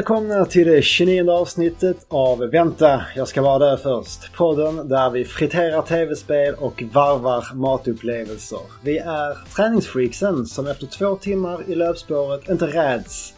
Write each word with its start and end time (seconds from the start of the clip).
Välkomna 0.00 0.44
till 0.44 0.66
det 0.66 0.82
29 0.82 1.30
avsnittet 1.30 2.06
av 2.08 2.38
Vänta, 2.38 3.04
jag 3.16 3.28
ska 3.28 3.42
vara 3.42 3.58
där 3.58 3.76
först. 3.76 4.32
Podden 4.32 4.88
där 4.88 5.10
vi 5.10 5.24
friterar 5.24 5.82
tv-spel 5.82 6.54
och 6.58 6.82
varvar 6.92 7.54
matupplevelser. 7.54 8.58
Vi 8.82 8.98
är 8.98 9.54
träningsfreaksen 9.56 10.46
som 10.46 10.66
efter 10.66 10.86
två 10.86 11.16
timmar 11.16 11.70
i 11.70 11.74
löpspåret 11.74 12.48
inte 12.48 12.66
räds 12.66 13.34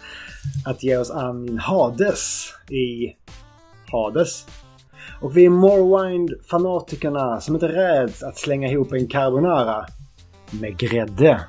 att 0.67 0.83
ge 0.83 0.97
oss 0.97 1.11
an 1.11 1.59
Hades 1.59 2.53
i 2.71 3.17
Hades. 3.93 4.47
Och 5.21 5.37
vi 5.37 5.45
är 5.45 5.51
Morrowind-fanatikerna 5.51 7.41
som 7.41 7.55
inte 7.55 7.69
räds 7.69 8.23
att 8.23 8.39
slänga 8.39 8.69
ihop 8.69 8.93
en 8.93 9.09
carbonara 9.09 9.87
med 10.51 10.79
grädde. 10.79 11.41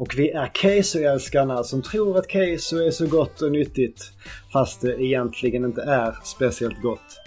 Och 0.00 0.14
vi 0.16 0.30
är 0.30 0.46
queso-älskarna 0.46 1.64
som 1.64 1.82
tror 1.82 2.18
att 2.18 2.28
queso 2.28 2.76
är 2.76 2.90
så 2.90 3.06
gott 3.06 3.42
och 3.42 3.52
nyttigt 3.52 4.12
fast 4.52 4.80
det 4.80 5.02
egentligen 5.02 5.64
inte 5.64 5.82
är 5.82 6.18
speciellt 6.24 6.82
gott. 6.82 7.20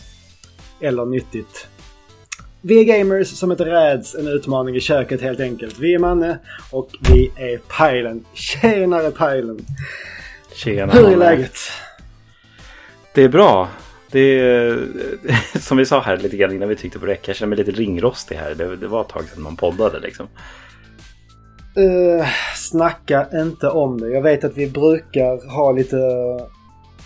Eller 0.82 1.06
nyttigt. 1.06 1.68
Vi 2.62 2.80
är 2.80 2.84
gamers 2.84 3.28
som 3.28 3.52
inte 3.52 3.66
räds 3.66 4.16
en 4.16 4.28
utmaning 4.28 4.76
i 4.76 4.80
köket 4.80 5.22
helt 5.22 5.40
enkelt. 5.40 5.80
Vi 5.80 5.94
är 5.94 6.00
Manne 6.00 6.40
och 6.72 6.90
vi 7.10 7.32
är 7.36 7.58
Pajlen. 7.58 8.26
Tjenare 8.34 9.12
Pajlen! 9.12 9.66
Tjena, 10.54 10.94
Hur 10.94 11.12
är 11.12 11.18
läget? 11.18 11.58
Det 13.14 13.24
är 13.24 13.30
bra. 13.30 13.70
Det 14.12 14.40
är, 14.40 14.88
som 15.60 15.78
vi 15.78 15.86
sa 15.86 16.02
här 16.02 16.18
lite 16.18 16.38
grann 16.38 16.52
innan 16.52 16.70
vi 16.70 16.76
tryckte 16.76 17.00
på 17.00 17.06
räck. 17.06 17.28
Jag 17.28 17.36
känner 17.36 17.50
mig 17.50 17.58
lite 17.58 17.72
ringrostig 17.72 18.36
här. 18.36 18.56
Det, 18.56 18.76
det 18.76 18.88
var 18.88 19.02
ett 19.02 19.10
tag 19.10 19.24
sedan 19.30 19.44
man 19.44 19.56
poddade 19.56 20.00
liksom. 20.00 20.28
Uh, 21.78 22.26
snacka 22.56 23.28
inte 23.34 23.70
om 23.70 24.02
det. 24.02 24.10
Jag 24.10 24.22
vet 24.22 24.44
att 24.44 24.58
vi 24.58 24.70
brukar 24.70 25.56
ha 25.56 25.72
lite 25.72 25.98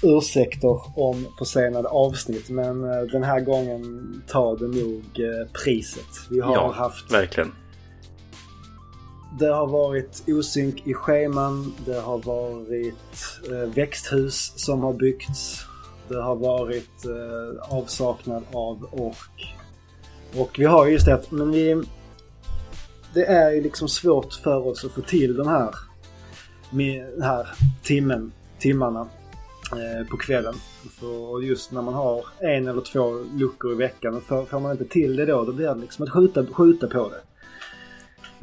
ursäkter 0.02 1.00
om 1.00 1.28
försenade 1.40 1.88
avsnitt 1.88 2.50
men 2.50 2.84
eh, 2.84 3.02
den 3.02 3.24
här 3.24 3.40
gången 3.40 4.24
tar 4.28 4.58
det 4.58 4.68
nog 4.68 5.02
eh, 5.02 5.52
priset. 5.64 6.30
Vi 6.30 6.40
har 6.40 6.54
ja, 6.54 6.72
haft... 6.72 7.12
verkligen. 7.12 7.52
Det 9.40 9.48
har 9.48 9.68
varit 9.68 10.24
osynk 10.28 10.88
i 10.88 10.94
scheman. 10.94 11.74
Det 11.86 12.00
har 12.00 12.18
varit 12.18 13.42
eh, 13.52 13.74
växthus 13.76 14.54
som 14.56 14.84
har 14.84 14.94
byggts. 14.94 15.66
Det 16.10 16.22
har 16.22 16.36
varit 16.36 17.06
eh, 17.06 17.78
avsaknad 17.78 18.44
av 18.52 18.90
ork. 18.92 19.56
Och 20.38 20.60
vi 20.60 20.66
har 20.66 20.88
just 20.88 21.06
det 21.06 21.14
att 21.14 21.32
men 21.32 21.52
vi, 21.52 21.84
det 23.14 23.26
är 23.26 23.52
ju 23.52 23.62
liksom 23.62 23.88
svårt 23.90 24.34
för 24.34 24.68
oss 24.68 24.86
att 24.86 24.92
få 24.92 25.02
till 25.02 25.36
den 25.36 25.48
här, 25.48 25.76
den 27.14 27.22
här 27.22 27.48
timmen, 27.84 28.32
timmarna 28.60 29.08
eh, 29.72 30.08
på 30.10 30.18
kvällen. 30.18 30.56
För 31.00 31.42
just 31.44 31.72
när 31.72 31.82
man 31.82 31.94
har 31.94 32.26
en 32.40 32.68
eller 32.68 32.82
två 32.82 33.26
luckor 33.36 33.72
i 33.72 33.76
veckan 33.76 34.16
och 34.16 34.24
får, 34.24 34.60
man 34.60 34.72
inte 34.72 34.86
till 34.86 35.16
det 35.16 35.26
då, 35.26 35.46
då 35.46 35.52
blir 35.52 35.68
det 35.68 35.76
liksom 35.76 36.06
att 36.06 36.12
skjuta, 36.14 36.46
skjuta 36.46 36.88
på 36.88 37.10
det. 37.10 37.22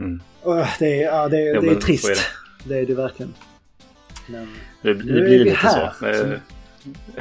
Mm. 0.05 0.21
Och 0.43 0.55
det, 0.79 1.03
är, 1.03 1.05
ja, 1.05 1.29
det, 1.29 1.49
är- 1.49 1.55
Jo, 1.55 1.61
det 1.61 1.69
är 1.71 1.75
trist. 1.75 2.09
är 2.09 2.69
det. 2.69 2.79
är 2.79 2.87
det 2.87 2.95
verkligen. 2.95 3.35
Men 4.29 4.49
Det, 4.83 4.95
det 4.95 5.03
blir 5.05 5.45
lite 5.45 5.57
här, 5.57 5.93
så. 6.01 6.07
Eh, 6.07 6.39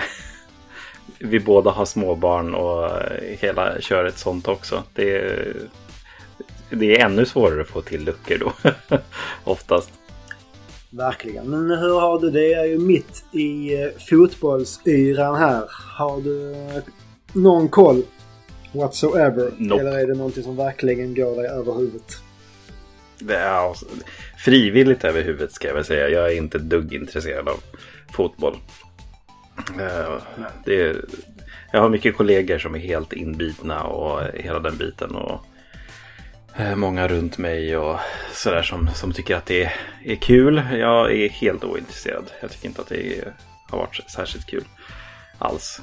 Vi 1.19 1.39
båda 1.39 1.71
har 1.71 1.85
småbarn 1.85 2.53
och 2.53 2.89
hela 3.21 3.81
köret 3.81 4.17
sånt 4.17 4.47
också. 4.47 4.83
Det 4.93 5.17
är, 5.17 5.55
det 6.75 6.97
är 6.99 7.05
ännu 7.05 7.25
svårare 7.25 7.61
att 7.61 7.67
få 7.67 7.81
till 7.81 8.03
luckor 8.03 8.37
då. 8.37 8.69
Oftast. 9.43 9.91
verkligen. 10.89 11.49
Men 11.49 11.79
hur 11.79 11.99
har 11.99 12.19
du 12.19 12.29
det? 12.31 12.39
Det 12.39 12.53
är 12.53 12.65
ju 12.65 12.77
mitt 12.79 13.23
i 13.31 13.73
eh, 13.81 13.89
fotbollsyran 14.09 15.35
här. 15.35 15.63
Har 15.97 16.21
du 16.21 16.55
någon 17.33 17.69
koll 17.69 18.03
whatsoever? 18.71 19.51
Nope. 19.57 19.81
Eller 19.81 19.99
är 19.99 20.07
det 20.07 20.13
någonting 20.13 20.43
som 20.43 20.55
verkligen 20.55 21.15
går 21.15 21.35
dig 21.35 21.47
över 21.51 21.73
huvudet? 21.73 22.17
Det 23.19 23.35
är 23.35 23.49
alltså 23.53 23.85
frivilligt 24.37 25.03
över 25.03 25.21
huvudet 25.21 25.51
ska 25.51 25.67
jag 25.67 25.75
väl 25.75 25.85
säga. 25.85 26.09
Jag 26.09 26.31
är 26.31 26.37
inte 26.37 26.57
dugg 26.57 26.93
intresserad 26.93 27.47
av 27.49 27.59
fotboll. 28.13 28.57
Eh, 29.79 30.13
Det 30.65 30.81
är, 30.81 31.05
jag 31.71 31.81
har 31.81 31.89
mycket 31.89 32.17
kollegor 32.17 32.57
som 32.57 32.75
är 32.75 32.79
helt 32.79 33.13
inbitna 33.13 33.83
och 33.83 34.21
hela 34.33 34.59
den 34.59 34.77
biten. 34.77 35.15
Och 35.15 35.31
eh, 35.31 35.39
många 36.75 37.07
runt 37.07 37.37
mig 37.37 37.77
och 37.77 37.99
sådär 38.33 38.61
som, 38.61 38.89
som 38.95 39.13
tycker 39.13 39.35
att 39.35 39.45
det 39.45 39.63
är, 39.63 39.73
är 40.03 40.15
kul. 40.15 40.61
Jag 40.71 41.13
är 41.13 41.29
helt 41.29 41.63
ointresserad. 41.63 42.31
Jag 42.41 42.51
tycker 42.51 42.67
inte 42.67 42.81
att 42.81 42.89
det 42.89 43.19
är, 43.19 43.33
har 43.69 43.77
varit 43.77 44.11
särskilt 44.11 44.45
kul 44.45 44.63
alls. 45.37 45.81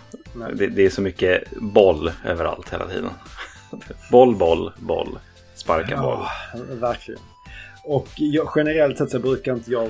Det, 0.55 0.67
det 0.67 0.87
är 0.87 0.91
så 0.91 1.03
mycket 1.03 1.51
boll 1.57 2.13
överallt 2.25 2.73
hela 2.73 2.89
tiden. 2.89 3.11
boll, 4.11 4.37
boll, 4.37 4.73
boll. 4.79 5.19
Sparka 5.55 5.97
boll. 6.03 6.19
Ja, 6.55 6.61
verkligen. 6.75 7.21
Och 7.85 8.09
jag, 8.17 8.53
generellt 8.57 8.99
sett 8.99 9.11
så 9.11 9.19
brukar 9.19 9.53
inte 9.53 9.71
jag... 9.71 9.89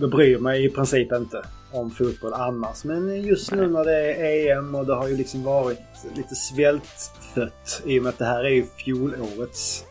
Jag 0.00 0.10
bryr 0.10 0.38
mig 0.38 0.64
i 0.64 0.68
princip 0.68 1.12
inte 1.12 1.44
om 1.72 1.90
fotboll 1.90 2.32
annars. 2.32 2.84
Men 2.84 3.22
just 3.22 3.52
nu 3.52 3.68
när 3.68 3.84
det 3.84 4.14
är 4.14 4.58
EM 4.58 4.74
och 4.74 4.86
det 4.86 4.94
har 4.94 5.08
ju 5.08 5.16
liksom 5.16 5.42
varit 5.42 5.78
lite 6.14 6.34
svältfött 6.34 7.82
i 7.84 7.98
och 7.98 8.02
med 8.02 8.10
att 8.10 8.18
det 8.18 8.24
här 8.24 8.44
är 8.44 8.50
ju 8.50 8.66
fjolårets 8.76 9.84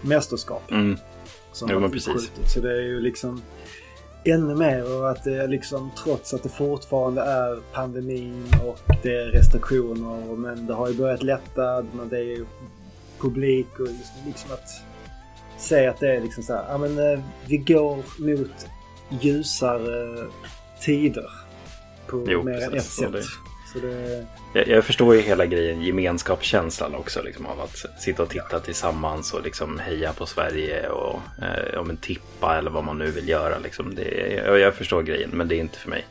mästerskap. 0.00 0.70
Mm. 0.70 0.98
Som 1.52 1.68
Jo, 1.70 1.80
men 1.80 1.90
precis. 1.90 2.30
Så 2.54 2.60
det 2.60 2.72
är 2.72 2.80
ju 2.80 3.00
liksom 3.00 3.42
ännu 4.24 4.54
mer 4.54 4.96
och 4.96 5.10
att 5.10 5.24
det 5.24 5.36
är 5.36 5.48
liksom 5.48 5.90
trots 6.04 6.34
att 6.34 6.42
det 6.42 6.48
fortfarande 6.48 7.22
är 7.22 7.60
pandemin 7.72 8.46
och 8.64 8.78
det 9.02 9.16
är 9.16 9.26
restriktioner 9.26 10.36
men 10.36 10.66
det 10.66 10.74
har 10.74 10.88
ju 10.88 10.94
börjat 10.94 11.22
lätta. 11.22 11.86
Men 11.92 12.08
det 12.08 12.18
är 12.18 12.24
ju 12.24 12.46
publik 13.18 13.80
och 13.80 13.86
just 13.86 14.12
liksom 14.26 14.52
att 14.52 14.68
se 15.58 15.86
att 15.86 16.00
det 16.00 16.16
är 16.16 16.20
liksom 16.20 16.42
så 16.42 16.54
här, 16.54 16.64
ja 16.68 16.78
men 16.78 16.98
eh, 16.98 17.20
vi 17.46 17.56
går 17.56 17.96
mot 18.18 18.66
ljusare 19.20 20.26
tider 20.80 21.30
på 22.06 22.24
Jo, 22.28 22.42
mer 22.42 22.60
än 22.62 22.74
ett 22.74 22.84
sätt. 22.84 23.12
det- 23.12 23.22
Så 23.72 23.78
det, 23.78 24.26
Jag, 24.54 24.68
jag 24.68 24.84
förstår 24.84 25.14
ju 25.14 25.20
hela 25.20 25.46
grejen, 25.46 25.82
gemenskapskänslan 25.82 26.94
också. 26.94 27.22
Liksom, 27.22 27.46
av 27.46 27.60
att 27.60 27.76
sitta 28.02 28.22
och 28.22 28.28
titta 28.28 28.60
tillsammans 28.60 29.34
och 29.34 29.42
liksom 29.42 29.78
heja 29.78 30.12
på 30.12 30.26
Sverige 30.26 30.88
och 30.88 31.20
eh, 31.42 31.80
om 31.80 31.90
en 31.90 31.96
tippa 31.96 32.58
eller 32.58 32.70
vad 32.70 32.84
man 32.84 32.98
nu 32.98 33.10
vill 33.10 33.28
göra. 33.28 33.58
Liksom. 33.58 33.94
Det, 33.94 34.42
jag, 34.46 34.58
jag 34.58 34.74
förstår 34.74 35.02
grejen, 35.02 35.30
men 35.32 35.48
det 35.48 35.54
är 35.54 35.60
inte 35.60 35.78
för 35.78 35.90
mig. 35.90 36.06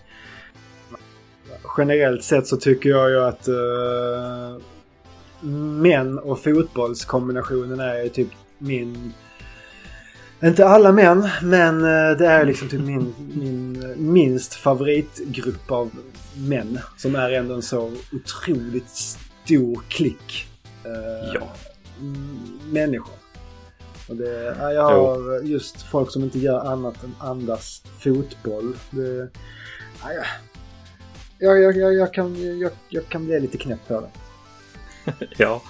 generellt 1.78 2.24
sett 2.24 2.48
så 2.48 2.58
tycker 2.58 2.90
jag 2.90 3.10
ju 3.10 3.20
att 3.20 3.48
uh, 3.50 4.62
män 5.82 6.20
och 6.20 6.44
fotbollskombinationen 6.44 7.80
är 7.80 8.04
ju 8.04 8.10
typ 8.10 8.28
min... 8.58 9.14
Inte 10.44 10.66
alla 10.68 10.92
män, 10.92 11.30
men 11.44 11.76
eh, 11.82 12.18
det 12.18 12.28
är 12.28 12.46
liksom 12.46 12.70
typ 12.70 12.82
min, 12.82 13.14
min 13.36 13.94
minst 14.14 14.54
favoritgrupp 14.54 15.72
av 15.72 15.92
män. 16.38 16.80
Som 16.98 17.16
är 17.16 17.32
ändå 17.32 17.54
en 17.56 17.62
så 17.62 17.94
otroligt 18.12 18.90
stor 18.90 19.82
klick 19.90 20.48
eh, 20.86 21.34
Ja. 21.34 21.48
människor. 22.72 23.14
Och 24.10 24.16
det, 24.16 24.56
ja, 24.60 24.72
jag 24.72 24.84
har 24.84 25.42
just 25.44 25.82
folk 25.82 26.12
som 26.12 26.24
inte 26.24 26.40
gör 26.40 26.60
annat 26.60 27.04
än 27.04 27.16
andas 27.20 27.84
fotboll. 28.00 28.74
Det, 28.92 29.28
ja, 30.04 30.10
jag, 31.40 31.62
jag, 31.62 31.78
jag, 31.78 31.94
jag, 31.94 32.14
kan, 32.14 32.60
jag, 32.60 32.72
jag 32.90 33.10
kan 33.10 33.26
bli 33.26 33.40
lite 33.40 33.58
knäpp 33.58 33.88
på 33.88 34.02
det. 34.02 34.10
Ja. 35.38 35.62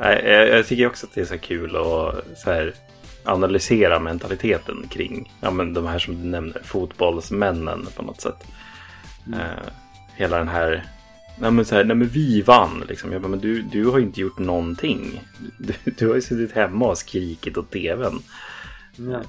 Jag, 0.00 0.48
jag 0.48 0.66
tycker 0.66 0.86
också 0.86 1.06
att 1.06 1.14
det 1.14 1.20
är 1.20 1.24
så 1.24 1.38
kul 1.38 1.76
att 1.76 2.38
så 2.38 2.50
här, 2.50 2.74
analysera 3.24 4.00
mentaliteten 4.00 4.86
kring 4.90 5.32
ja, 5.40 5.50
men 5.50 5.74
de 5.74 5.86
här 5.86 5.98
som 5.98 6.22
du 6.22 6.28
nämner, 6.28 6.62
fotbollsmännen 6.64 7.86
på 7.96 8.02
något 8.02 8.20
sätt. 8.20 8.44
Eh, 9.32 9.72
hela 10.16 10.38
den 10.38 10.48
här, 10.48 10.84
nej 11.38 11.50
men, 11.50 11.64
så 11.64 11.74
här, 11.74 11.84
nej 11.84 11.96
men 11.96 12.08
vi 12.08 12.42
vann 12.42 12.84
liksom. 12.88 13.12
Jag 13.12 13.22
bara, 13.22 13.28
men 13.28 13.38
du, 13.38 13.62
du 13.62 13.86
har 13.86 13.98
ju 13.98 14.04
inte 14.04 14.20
gjort 14.20 14.38
någonting. 14.38 15.20
Du, 15.58 15.74
du 15.84 16.08
har 16.08 16.14
ju 16.14 16.20
suttit 16.20 16.52
hemma 16.52 16.86
och 16.86 16.98
skrikit 16.98 17.58
åt 17.58 17.70
tvn. 17.70 18.22
Ja, 18.98 19.20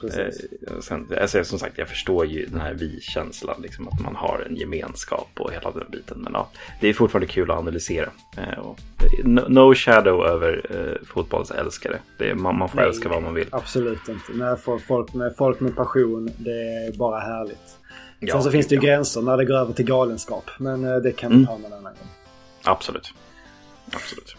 precis. 0.00 0.44
Eh, 0.70 0.78
sen, 0.80 1.08
alltså, 1.20 1.44
som 1.44 1.58
sagt, 1.58 1.78
jag 1.78 1.88
förstår 1.88 2.26
ju 2.26 2.46
den 2.46 2.60
här 2.60 2.74
vi-känslan, 2.74 3.62
liksom, 3.62 3.88
att 3.88 4.00
man 4.00 4.16
har 4.16 4.46
en 4.48 4.56
gemenskap 4.56 5.28
och 5.38 5.52
hela 5.52 5.70
den 5.70 5.90
biten. 5.90 6.18
Men 6.18 6.32
ja, 6.32 6.48
det 6.80 6.88
är 6.88 6.92
fortfarande 6.94 7.26
kul 7.26 7.50
att 7.50 7.58
analysera. 7.58 8.10
Eh, 8.36 8.58
och, 8.58 8.78
no, 9.24 9.74
shadow 9.74 10.26
över 10.26 10.66
eh, 10.70 11.06
fotbollsälskare. 11.06 11.98
Är, 12.18 12.34
man, 12.34 12.58
man 12.58 12.68
får 12.68 12.76
Nej, 12.76 12.86
älska 12.86 13.08
vad 13.08 13.22
man 13.22 13.34
vill. 13.34 13.48
Absolut 13.50 14.08
inte. 14.08 14.32
När 14.34 14.56
folk, 14.56 14.82
folk, 14.86 15.14
med, 15.14 15.34
folk 15.36 15.60
med 15.60 15.76
passion, 15.76 16.30
det 16.38 16.86
är 16.86 16.96
bara 16.98 17.20
härligt. 17.20 17.78
Ja, 18.20 18.32
Sen 18.34 18.42
så 18.42 18.50
finns 18.50 18.66
det 18.68 18.74
ju 18.74 18.80
ja. 18.80 18.86
gränser 18.86 19.22
när 19.22 19.36
det 19.36 19.44
går 19.44 19.54
över 19.54 19.72
till 19.72 19.84
galenskap. 19.86 20.50
Men 20.58 20.84
eh, 20.84 20.96
det 20.96 21.12
kan 21.12 21.30
vi 21.30 21.34
Mm. 21.36 21.46
ta 21.46 21.58
någon 21.58 21.72
annan 21.72 21.82
gång. 21.94 22.08
Absolut. 22.64 23.14
Absolut. 23.92 24.36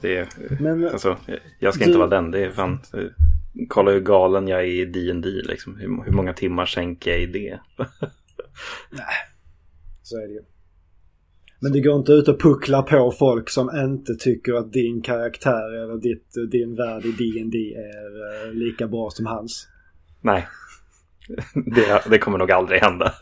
Det 0.00 0.28
Men 0.60 0.88
alltså, 0.88 1.16
jag 1.58 1.74
ska 1.74 1.84
du- 1.84 1.90
inte 1.90 1.98
vara 1.98 2.08
den. 2.10 2.30
Det 2.30 2.44
är 2.44 2.50
fan, 2.50 2.80
eh, 2.94 3.00
kolla 3.68 3.90
hur 3.90 4.00
galen 4.00 4.48
jag 4.48 4.60
är 4.60 4.64
i 4.64 4.84
D&D 4.84 5.28
liksom. 5.28 5.76
Hur, 5.76 6.04
hur 6.04 6.12
många 6.12 6.32
timmar 6.32 6.66
sänker 6.66 7.10
jag 7.10 7.20
i 7.20 7.26
det? 7.26 7.60
Nej, 8.90 9.16
så 10.02 10.16
är 10.16 10.26
det 10.28 10.32
ju. 10.32 10.42
Men 11.60 11.72
det 11.72 11.80
går 11.80 11.96
inte 11.96 12.12
ut 12.12 12.28
och 12.28 12.40
puckla 12.40 12.82
på 12.82 13.10
folk 13.18 13.50
som 13.50 13.70
inte 13.76 14.14
tycker 14.14 14.54
att 14.54 14.72
din 14.72 15.02
karaktär 15.02 15.82
eller 15.82 15.96
ditt, 15.96 16.50
din 16.50 16.76
värld 16.76 17.04
i 17.04 17.12
D&D 17.12 17.74
är 17.74 18.46
uh, 18.46 18.54
lika 18.54 18.88
bra 18.88 19.10
som 19.10 19.26
hans. 19.26 19.68
Nej, 20.20 20.46
det, 21.74 22.02
det 22.10 22.18
kommer 22.18 22.38
nog 22.38 22.52
aldrig 22.52 22.80
hända. 22.80 23.14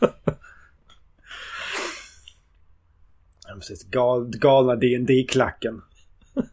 Ja, 3.47 3.55
precis. 3.55 3.83
Gal, 3.83 4.29
galna 4.29 4.75
dd 4.75 5.29
klacken 5.29 5.81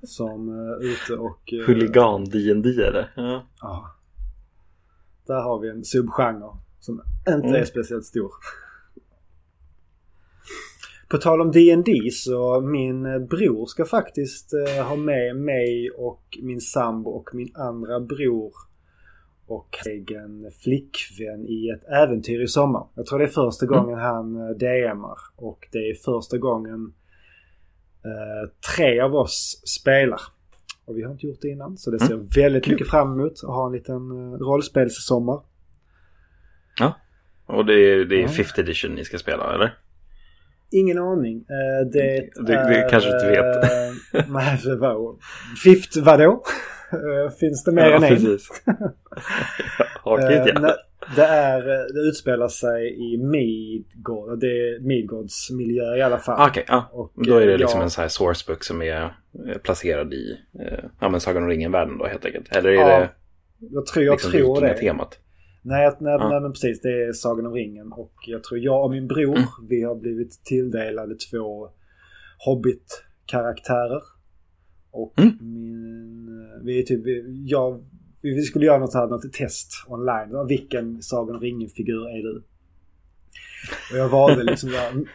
Som 0.03 0.49
är 0.49 0.85
uh, 0.85 0.93
ute 0.93 1.15
och... 1.15 1.53
Uh, 1.53 1.67
Huligan 1.67 2.25
dd 2.25 2.67
är 2.67 2.93
det. 2.93 3.09
Ja. 3.17 3.47
ja. 3.61 3.97
Där 5.27 5.43
har 5.43 5.59
vi 5.59 5.69
en 5.69 5.85
subgenre 5.85 6.49
som 6.81 7.03
inte 7.29 7.49
mm. 7.49 7.55
är 7.55 7.65
speciellt 7.65 8.05
stor. 8.05 8.33
På 11.09 11.19
tal 11.19 11.41
om 11.41 11.53
D&D 11.53 12.11
så 12.13 12.61
min 12.61 13.27
bror 13.27 13.67
ska 13.67 13.85
faktiskt 13.85 14.51
ha 14.89 14.97
med 14.97 15.37
mig 15.37 15.91
och 15.91 16.39
min 16.43 16.61
sambo 16.61 17.11
och 17.11 17.31
min 17.35 17.51
andra 17.55 18.01
bror 18.01 18.53
och 19.51 19.77
egen 19.87 20.51
flickvän 20.51 21.47
i 21.47 21.69
ett 21.69 21.85
äventyr 21.89 22.43
i 22.43 22.47
sommar. 22.47 22.87
Jag 22.95 23.07
tror 23.07 23.19
det 23.19 23.25
är 23.25 23.29
första 23.29 23.67
mm. 23.67 23.79
gången 23.79 23.99
mm. 23.99 24.11
han 24.11 24.37
eh, 24.37 24.57
DMar 24.57 25.19
och 25.37 25.69
det 25.73 25.79
är 25.79 25.95
första 25.95 26.39
gången 26.39 26.93
tre 28.77 29.01
av 29.01 29.15
oss 29.15 29.63
spelar. 29.81 30.21
Och 30.85 30.97
vi 30.97 31.03
har 31.03 31.11
inte 31.13 31.27
gjort 31.27 31.41
det 31.41 31.49
innan 31.49 31.77
så 31.77 31.91
det 31.91 31.99
ser 31.99 32.15
mm. 32.15 32.27
väldigt 32.37 32.67
mycket 32.67 32.89
fram 32.89 33.13
emot 33.13 33.33
att 33.33 33.55
ha 33.55 33.67
en 33.67 33.73
liten 33.73 34.11
uh, 34.11 34.39
rollspelssommar. 34.39 35.41
Ja, 36.79 36.97
och 37.47 37.67
det 37.67 37.75
är, 37.75 38.05
det 38.05 38.17
är 38.17 38.23
ja. 38.23 38.29
5th 38.29 38.61
edition 38.61 38.95
ni 38.95 39.05
ska 39.05 39.19
spela 39.19 39.55
eller? 39.55 39.79
Ingen 40.71 40.99
aning. 40.99 41.37
Uh, 41.37 41.91
det, 41.93 42.31
det, 42.47 42.55
är, 42.55 42.71
det 42.71 42.89
kanske 42.91 43.15
inte 43.15 43.27
vet. 43.27 44.29
Nej, 44.29 44.61
det 44.65 44.77
var... 44.77 45.17
Fifth 45.65 45.99
vadå? 45.99 46.43
Finns 47.41 47.65
det 47.65 47.73
mer 47.73 47.83
ja, 47.83 47.95
än 47.95 48.01
precis. 48.01 48.49
en? 48.67 48.75
Hakigt 50.03 50.53
ja. 50.55 50.77
Det, 51.17 51.25
är, 51.25 51.63
det 51.95 52.09
utspelar 52.09 52.49
sig 52.49 53.13
i 53.13 53.17
Midgård. 53.17 54.41
Det 54.41 54.47
är 54.47 54.81
Midgårds 54.81 55.51
miljö 55.51 55.97
i 55.97 56.03
alla 56.03 56.19
fall. 56.19 56.49
Okej, 56.49 56.63
okay, 56.63 56.65
ja. 56.69 57.11
då 57.15 57.37
är 57.37 57.47
det 57.47 57.59
liksom 57.59 57.79
ja. 57.81 57.85
en 57.85 57.91
sån 57.91 58.03
här 58.03 58.09
sourcebook 58.09 58.65
som 58.65 58.83
är 58.83 59.15
placerad 59.63 60.15
i 60.15 60.39
ja, 61.01 61.09
men 61.09 61.21
Sagan 61.21 61.43
om 61.43 61.49
ringen-världen 61.49 61.99
då 61.99 62.07
helt 62.07 62.25
enkelt. 62.25 62.57
Eller 62.57 62.71
är 62.71 62.75
ja, 62.75 63.01
det 63.01 63.09
jag 63.61 63.87
tror, 63.87 64.05
jag 64.05 64.13
liksom 64.13 64.33
tror 64.33 64.61
det. 64.61 64.75
temat? 64.75 65.19
Nej, 65.63 65.93
nej, 66.01 66.13
ja. 66.13 66.29
nej, 66.29 66.41
men 66.41 66.53
precis. 66.53 66.81
Det 66.81 67.05
är 67.05 67.13
Sagan 67.13 67.47
om 67.47 67.55
ringen. 67.55 67.93
Och 67.93 68.15
jag 68.27 68.45
tror 68.45 68.61
jag 68.61 68.85
och 68.85 68.91
min 68.91 69.07
bror, 69.07 69.37
mm. 69.37 69.49
vi 69.69 69.83
har 69.83 69.95
blivit 69.95 70.45
tilldelade 70.45 71.15
två 71.15 71.69
Hobbit-karaktärer. 72.39 74.03
Och 74.91 75.19
mm. 75.19 75.39
min... 75.41 76.65
Vi 76.65 76.79
är 76.79 76.83
typ... 76.83 77.03
Jag, 77.47 77.85
vi 78.23 78.43
skulle 78.43 78.67
göra 78.67 78.79
något, 78.79 78.95
här, 78.95 79.07
något 79.07 79.33
test 79.33 79.73
online. 79.89 80.47
Vilken 80.49 81.03
Sagan 81.03 81.37
om 81.37 81.43
ringen-figur 81.43 82.09
är 82.09 82.23
du? 82.23 82.43
Och 83.93 83.99
jag 83.99 84.09
valde 84.09 84.43
liksom 84.43 84.71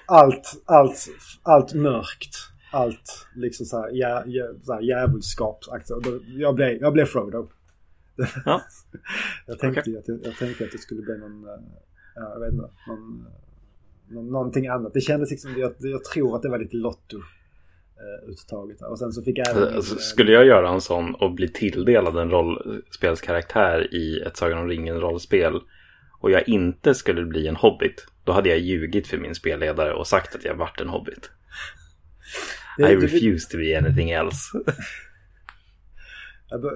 allt, 0.05 0.63
allt, 0.65 1.07
allt 1.43 1.73
mörkt. 1.73 2.35
Allt 2.71 3.27
liksom 3.35 3.65
såhär, 3.65 3.89
jä, 3.89 4.23
jä, 4.25 4.47
så 4.63 4.79
djävulskapsaktigt. 4.81 5.89
Jag 6.37 6.55
blev, 6.55 6.81
jag 6.81 6.93
blev 6.93 7.05
Frodo. 7.05 7.47
Ja. 8.45 8.61
jag, 9.47 9.59
tänkte 9.59 9.81
okay. 9.81 9.97
att, 9.97 10.07
jag, 10.07 10.19
jag, 10.23 10.37
tänkte 10.37 10.63
att 10.63 10.71
det 10.71 10.77
skulle 10.77 11.01
bli 11.01 11.17
någon, 11.17 11.43
eh, 11.43 11.63
ja, 12.15 12.31
jag 12.33 12.39
vet 12.39 12.53
inte, 12.53 12.69
någon, 12.87 13.27
någon, 14.09 14.31
någonting 14.31 14.67
annat. 14.67 14.93
Det 14.93 15.01
kändes 15.01 15.31
liksom, 15.31 15.51
jag, 15.57 15.73
jag 15.79 16.03
tror 16.03 16.35
att 16.35 16.41
det 16.41 16.49
var 16.49 16.59
lite 16.59 16.77
Lotto 16.77 17.17
uttaget. 18.27 18.81
Och 18.81 18.99
sen 18.99 19.11
så 19.11 19.23
fick 19.23 19.37
jag 19.37 19.49
även... 19.49 19.75
Alltså, 19.75 19.95
skulle 19.95 20.31
jag 20.31 20.45
göra 20.45 20.69
en 20.69 20.81
sån 20.81 21.15
och 21.15 21.31
bli 21.31 21.49
tilldelad 21.49 22.17
en 22.17 22.29
rollspelskaraktär 22.29 23.95
i 23.95 24.19
ett 24.19 24.37
Sagan 24.37 24.57
om 24.57 24.67
ringen 24.67 24.99
rollspel 24.99 25.61
och 26.19 26.31
jag 26.31 26.49
inte 26.49 26.95
skulle 26.95 27.25
bli 27.25 27.47
en 27.47 27.55
hobbit, 27.55 28.07
då 28.23 28.31
hade 28.31 28.49
jag 28.49 28.59
ljugit 28.59 29.07
för 29.07 29.17
min 29.17 29.35
spelledare 29.35 29.93
och 29.93 30.07
sagt 30.07 30.35
att 30.35 30.45
jag 30.45 30.55
varit 30.55 30.81
en 30.81 30.89
hobbit. 30.89 31.31
Det, 32.77 32.91
I 32.91 32.95
refuse 32.95 33.51
to 33.51 33.57
be 33.57 33.77
anything 33.77 34.09
else. 34.09 34.57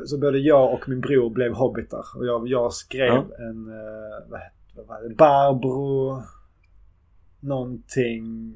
Så 0.05 0.17
både 0.17 0.39
jag 0.39 0.73
och 0.73 0.89
min 0.89 1.01
bror 1.01 1.29
blev 1.29 1.53
hobbitar. 1.53 2.05
Och 2.15 2.25
jag, 2.25 2.47
jag 2.47 2.73
skrev 2.73 3.07
ja. 3.07 3.29
en, 3.39 3.67
uh, 3.67 4.29
vad, 4.29 4.41
vad 4.75 4.87
var 4.87 5.09
det? 5.09 5.15
Barbro 5.15 6.23
någonting 7.39 8.53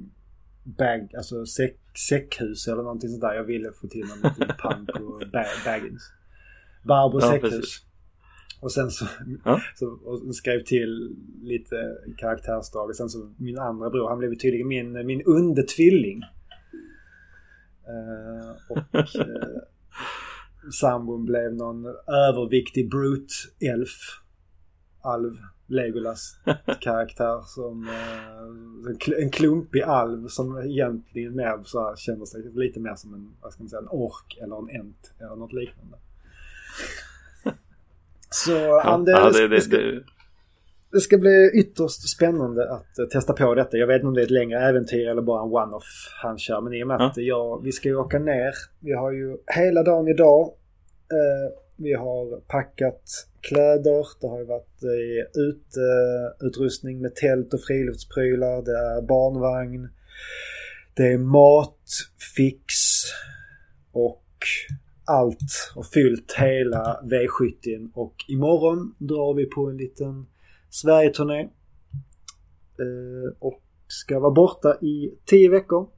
bag, 0.64 1.16
alltså 1.18 1.46
säck, 1.46 1.78
säckhus 1.98 2.68
eller 2.68 2.84
någonting 2.84 3.10
sånt 3.10 3.22
där. 3.22 3.34
Jag 3.34 3.44
ville 3.44 3.72
få 3.72 3.88
till 3.88 4.06
någonting 4.06 4.48
punk 4.64 4.90
och 4.90 5.20
bag, 5.32 5.46
baggins. 5.66 6.12
Barbro 6.84 7.20
ja, 7.22 7.32
säckhus. 7.32 7.52
Precis. 7.52 7.86
Och 8.60 8.72
sen 8.72 8.92
så, 8.92 9.06
ja. 9.46 9.62
så 9.76 10.34
skrev 10.34 10.64
till 10.64 11.16
lite 11.42 11.98
karaktärsdrag. 12.18 12.90
Och 12.90 12.96
sen 12.96 13.10
så 13.10 13.34
min 13.38 13.60
andra 13.60 13.90
bror, 13.90 14.10
han 14.10 14.20
blev 14.20 14.36
tydligen 14.36 14.68
min, 14.68 15.06
min 15.06 15.22
undertvilling. 15.26 16.24
Uh, 17.88 18.52
och 18.70 18.96
uh, 18.96 19.60
sambon 20.72 21.26
blev 21.26 21.54
någon 21.54 21.86
överviktig 22.08 22.90
brute-elf. 22.92 24.20
Alv. 25.02 25.38
Legolas 25.68 26.38
karaktär 26.82 27.42
som 27.46 27.88
eh, 27.88 29.24
en 29.24 29.30
klumpig 29.30 29.82
alv 29.82 30.28
som 30.28 30.58
egentligen 30.58 31.36
mer 31.36 31.64
så 31.64 31.88
här, 31.88 31.96
känner 31.96 32.26
sig 32.26 32.42
lite 32.54 32.80
mer 32.80 32.96
som 32.96 33.14
en, 33.14 33.34
vad 33.42 33.54
ska 33.54 33.64
man 33.64 33.70
säga, 33.70 33.82
en 33.82 33.88
ork 33.88 34.38
eller 34.42 34.58
en 34.58 34.70
ent 34.70 35.14
eller 35.20 35.36
något 35.36 35.54
liknande. 35.54 35.98
Så 38.30 38.52
ja, 38.52 39.04
det, 39.06 39.12
ja, 39.12 39.32
det, 39.32 39.48
det, 39.48 39.62
ska, 39.62 39.78
det, 40.92 41.00
ska, 41.00 41.18
bli 41.18 41.52
ytterst 41.54 42.10
spännande 42.10 42.72
att 42.72 43.00
uh, 43.00 43.06
testa 43.06 43.34
på 43.34 43.56
detta. 43.56 43.78
Jag 43.78 43.88
vet 43.88 43.96
inte 43.96 44.08
om 44.08 44.14
det 44.14 44.22
är 44.22 44.26
ett 44.26 44.32
längre 44.32 44.60
äventyr 44.60 45.08
eller 45.08 45.22
bara 45.22 45.44
en 45.44 45.50
one-off 45.50 46.10
han 46.22 46.38
kör. 46.38 46.62
Men 46.62 46.74
i 46.74 46.84
och 46.84 46.88
med 46.88 47.02
att 47.02 47.18
ja, 47.18 47.62
vi 47.64 47.72
ska 47.72 47.90
ju 47.90 47.96
åka 47.96 48.20
ner. 48.20 48.54
Vi 48.80 48.94
har 48.94 49.12
ju 49.12 49.38
hela 49.48 49.84
dagen 49.84 50.08
idag. 50.08 50.54
Uh, 51.14 51.63
vi 51.76 51.94
har 51.94 52.40
packat 52.40 53.28
kläder. 53.42 54.08
Det 54.22 54.28
har 54.28 54.40
ju 54.40 54.46
varit 54.46 54.84
uteutrustning 55.34 57.02
med 57.02 57.16
tält 57.16 57.54
och 57.54 57.62
friluftsprylar. 57.62 58.62
Det 58.62 58.78
är 58.78 59.02
barnvagn. 59.02 59.90
Det 60.94 61.14
är 61.14 61.18
mat, 61.18 61.90
fix 62.36 62.74
och 63.92 64.24
allt 65.06 65.72
och 65.76 65.86
fyllt 65.86 66.34
hela 66.38 67.00
V70 67.04 67.92
och 67.94 68.16
imorgon 68.28 68.96
drar 68.98 69.34
vi 69.34 69.46
på 69.46 69.70
en 69.70 69.78
liten 69.78 70.26
Sverigeturné. 70.70 71.42
Eh, 72.80 73.38
och 73.40 73.62
ska 73.88 74.20
vara 74.20 74.32
borta 74.32 74.78
i 74.82 75.14
10 75.26 75.50
veckor. 75.50 75.90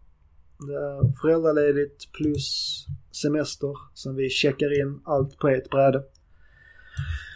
Det 0.67 0.73
är 0.73 1.21
föräldraledigt 1.21 2.11
plus 2.11 2.85
semester 3.21 3.73
som 3.93 4.15
vi 4.15 4.29
checkar 4.29 4.81
in 4.81 5.01
allt 5.05 5.37
på 5.37 5.49
ett 5.49 5.69
bräde. 5.69 6.03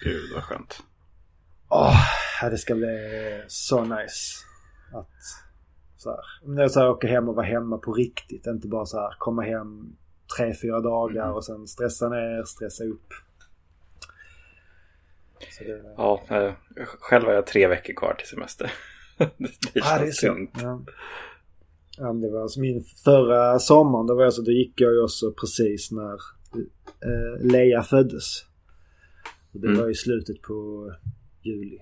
Gud 0.03 0.33
vad 0.33 0.43
skönt. 0.43 0.83
Åh, 1.69 1.95
oh, 2.43 2.49
det 2.49 2.57
ska 2.57 2.75
bli 2.75 3.43
så 3.47 3.83
nice. 3.83 4.45
Att 4.93 5.09
så 5.97 6.09
här, 6.09 6.19
när 6.43 6.61
jag 6.61 6.71
så 6.71 6.79
här, 6.79 6.89
åka 6.89 7.07
hem 7.07 7.29
och 7.29 7.35
vara 7.35 7.45
hemma 7.45 7.77
på 7.77 7.93
riktigt. 7.93 8.47
Inte 8.47 8.67
bara 8.67 8.85
så 8.85 8.97
här 8.97 9.15
komma 9.17 9.41
hem 9.41 9.97
tre, 10.37 10.53
fyra 10.61 10.79
dagar 10.79 11.23
mm. 11.23 11.35
och 11.35 11.45
sen 11.45 11.67
stressa 11.67 12.09
ner, 12.09 12.43
stressa 12.43 12.83
upp. 12.83 13.13
Det... 15.59 15.93
Ja, 15.97 16.23
eh, 16.29 16.53
själv 16.99 17.25
har 17.25 17.33
jag 17.33 17.47
tre 17.47 17.67
veckor 17.67 17.93
kvar 17.93 18.13
till 18.13 18.27
semester. 18.27 18.71
det 19.17 19.27
känns 19.73 19.91
ah, 19.91 19.99
det 19.99 20.07
är 20.07 20.11
synd. 20.11 20.49
Ja. 20.53 20.81
Ja, 21.99 22.13
det 22.13 22.29
var 22.29 22.41
alltså 22.41 22.59
min 22.59 22.83
förra 23.03 23.59
sommaren, 23.59 24.07
då, 24.07 24.15
var 24.15 24.23
jag 24.23 24.33
så, 24.33 24.41
då 24.41 24.51
gick 24.51 24.81
jag 24.81 24.93
ju 24.93 25.03
också 25.03 25.31
precis 25.31 25.91
när 25.91 26.13
eh, 27.03 27.45
Leia 27.51 27.83
föddes. 27.83 28.45
Och 29.53 29.59
det 29.59 29.67
mm. 29.67 29.79
var 29.79 29.89
i 29.89 29.95
slutet 29.95 30.41
på 30.41 30.91
juli. 31.41 31.77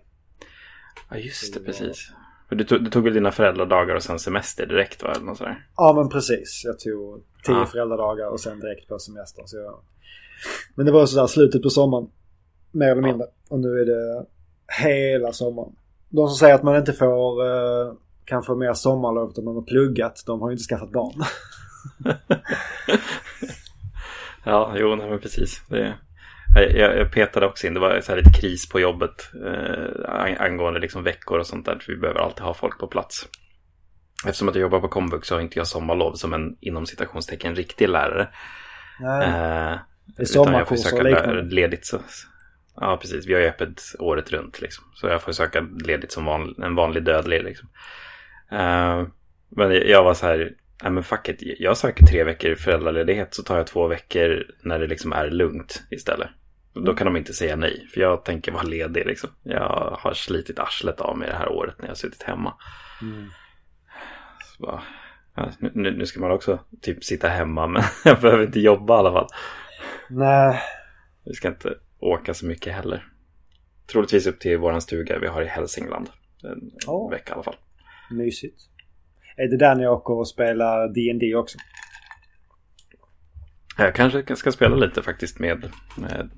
Ja 1.09 1.17
just 1.17 1.53
det, 1.53 1.59
det 1.59 1.65
precis. 1.65 2.11
Du 2.49 2.63
tog, 2.63 2.83
du 2.83 2.89
tog 2.89 3.03
väl 3.03 3.13
dina 3.13 3.31
föräldradagar 3.31 3.95
och 3.95 4.03
sen 4.03 4.19
semester 4.19 4.65
direkt 4.65 5.03
va? 5.03 5.11
Eller 5.11 5.25
något 5.25 5.37
sådär? 5.37 5.67
Ja 5.75 5.93
men 5.93 6.09
precis. 6.09 6.61
Jag 6.65 6.79
tog 6.79 7.23
tio 7.43 7.55
ah. 7.55 7.65
föräldradagar 7.65 8.27
och 8.27 8.39
sen 8.39 8.59
direkt 8.59 8.87
på 8.87 8.99
semester. 8.99 9.43
Så 9.45 9.57
jag... 9.57 9.79
Men 10.75 10.85
det 10.85 10.91
var 10.91 11.05
sådär 11.05 11.27
slutet 11.27 11.63
på 11.63 11.69
sommaren. 11.69 12.09
Mer 12.71 12.91
eller 12.91 13.01
mindre. 13.01 13.27
Ja. 13.27 13.55
Och 13.55 13.59
nu 13.59 13.79
är 13.79 13.85
det 13.85 14.25
hela 14.83 15.33
sommaren. 15.33 15.75
De 16.09 16.27
som 16.27 16.37
säger 16.37 16.55
att 16.55 16.63
man 16.63 16.75
inte 16.75 16.93
får 16.93 17.45
eh, 17.45 17.93
kan 18.27 18.43
få 18.43 18.55
mer 18.55 18.73
sommarlov 18.73 19.33
om 19.37 19.45
man 19.45 19.55
har 19.55 19.61
pluggat. 19.61 20.23
De 20.25 20.41
har 20.41 20.49
ju 20.49 20.53
inte 20.53 20.63
skaffat 20.63 20.91
barn. 20.91 21.23
ja, 24.43 24.73
jo, 24.77 24.95
nej 24.95 25.09
men 25.09 25.19
precis. 25.19 25.61
Det, 25.69 25.93
Jag, 26.55 26.97
jag 26.97 27.11
petade 27.11 27.45
också 27.45 27.67
in, 27.67 27.73
det 27.73 27.79
var 27.79 28.01
så 28.01 28.11
här 28.11 28.17
lite 28.17 28.39
kris 28.41 28.69
på 28.69 28.79
jobbet 28.79 29.29
eh, 29.45 30.41
angående 30.41 30.79
liksom 30.79 31.03
veckor 31.03 31.39
och 31.39 31.47
sånt 31.47 31.65
där. 31.65 31.83
Vi 31.87 31.95
behöver 31.95 32.19
alltid 32.19 32.43
ha 32.43 32.53
folk 32.53 32.79
på 32.79 32.87
plats. 32.87 33.27
Eftersom 34.25 34.49
att 34.49 34.55
jag 34.55 34.61
jobbar 34.61 34.79
på 34.79 34.87
komvux 34.87 35.27
så 35.27 35.35
har 35.35 35.41
inte 35.41 35.59
jag 35.59 35.67
sommarlov 35.67 36.13
som 36.13 36.33
en 36.33 36.57
inom 36.61 36.85
citationstecken 36.85 37.55
riktig 37.55 37.89
lärare. 37.89 38.27
Nej. 38.99 39.27
Eh, 39.27 39.77
det 40.05 40.21
är 40.21 40.25
sommarkurser 40.25 40.97
och 40.97 41.03
liknande. 41.03 41.41
ledigt 41.41 41.85
så. 41.85 41.99
Ja, 42.75 42.97
precis. 43.01 43.27
Vi 43.27 43.33
har 43.33 43.41
ju 43.41 43.47
öppet 43.47 43.81
året 43.99 44.31
runt 44.31 44.61
liksom. 44.61 44.83
Så 44.93 45.07
jag 45.07 45.21
får 45.21 45.31
söka 45.31 45.67
ledigt 45.85 46.11
som 46.11 46.25
van, 46.25 46.55
en 46.63 46.75
vanlig 46.75 47.03
dödlig 47.03 47.43
liksom. 47.43 47.69
Uh, 48.51 49.07
men 49.49 49.71
jag 49.71 50.03
var 50.03 50.13
så 50.13 50.25
här, 50.25 50.53
nej 50.83 50.91
men 50.91 51.03
fuck 51.03 51.29
it. 51.29 51.37
Jag 51.59 51.77
söker 51.77 52.05
tre 52.05 52.23
veckor 52.23 52.55
föräldraledighet 52.55 53.33
så 53.33 53.43
tar 53.43 53.57
jag 53.57 53.67
två 53.67 53.87
veckor 53.87 54.45
när 54.61 54.79
det 54.79 54.87
liksom 54.87 55.13
är 55.13 55.29
lugnt 55.29 55.83
istället. 55.89 56.29
Mm. 56.75 56.85
Då 56.85 56.93
kan 56.93 57.05
de 57.05 57.17
inte 57.17 57.33
säga 57.33 57.55
nej, 57.55 57.87
för 57.93 58.01
jag 58.01 58.25
tänker 58.25 58.51
vara 58.51 58.63
ledig 58.63 59.05
liksom. 59.05 59.29
Jag 59.43 59.97
har 59.99 60.13
slitit 60.13 60.59
arslet 60.59 61.01
av 61.01 61.17
mig 61.17 61.29
det 61.29 61.35
här 61.35 61.49
året 61.49 61.75
när 61.77 61.85
jag 61.85 61.91
har 61.91 61.95
suttit 61.95 62.23
hemma. 62.23 62.53
Mm. 63.01 63.29
Bara, 64.59 64.83
nu, 65.59 65.91
nu 65.91 66.05
ska 66.05 66.19
man 66.19 66.31
också 66.31 66.59
typ 66.81 67.03
sitta 67.03 67.27
hemma, 67.27 67.67
men 67.67 67.83
jag 68.05 68.21
behöver 68.21 68.43
inte 68.43 68.59
jobba 68.59 68.95
i 68.95 68.97
alla 68.97 69.11
fall. 69.11 69.27
Nej. 70.09 70.61
Vi 71.25 71.33
ska 71.33 71.47
inte 71.47 71.75
åka 71.99 72.33
så 72.33 72.45
mycket 72.45 72.73
heller. 72.73 73.07
Troligtvis 73.91 74.27
upp 74.27 74.39
till 74.39 74.57
våran 74.57 74.81
stuga 74.81 75.19
vi 75.19 75.27
har 75.27 75.41
i 75.41 75.45
Hälsingland. 75.45 76.09
En 76.43 76.71
oh. 76.87 77.11
vecka 77.11 77.31
i 77.31 77.33
alla 77.33 77.43
fall. 77.43 77.55
Mysigt. 78.11 78.61
Är 79.35 79.47
det 79.47 79.57
där 79.57 79.75
ni 79.75 79.87
åker 79.87 80.13
och 80.13 80.27
spelar 80.27 80.87
D&D 80.87 81.35
också? 81.35 81.57
Jag 83.77 83.95
kanske 83.95 84.35
ska 84.35 84.51
spela 84.51 84.75
lite 84.75 85.01
faktiskt 85.01 85.39
med, 85.39 85.69
med 85.97 86.29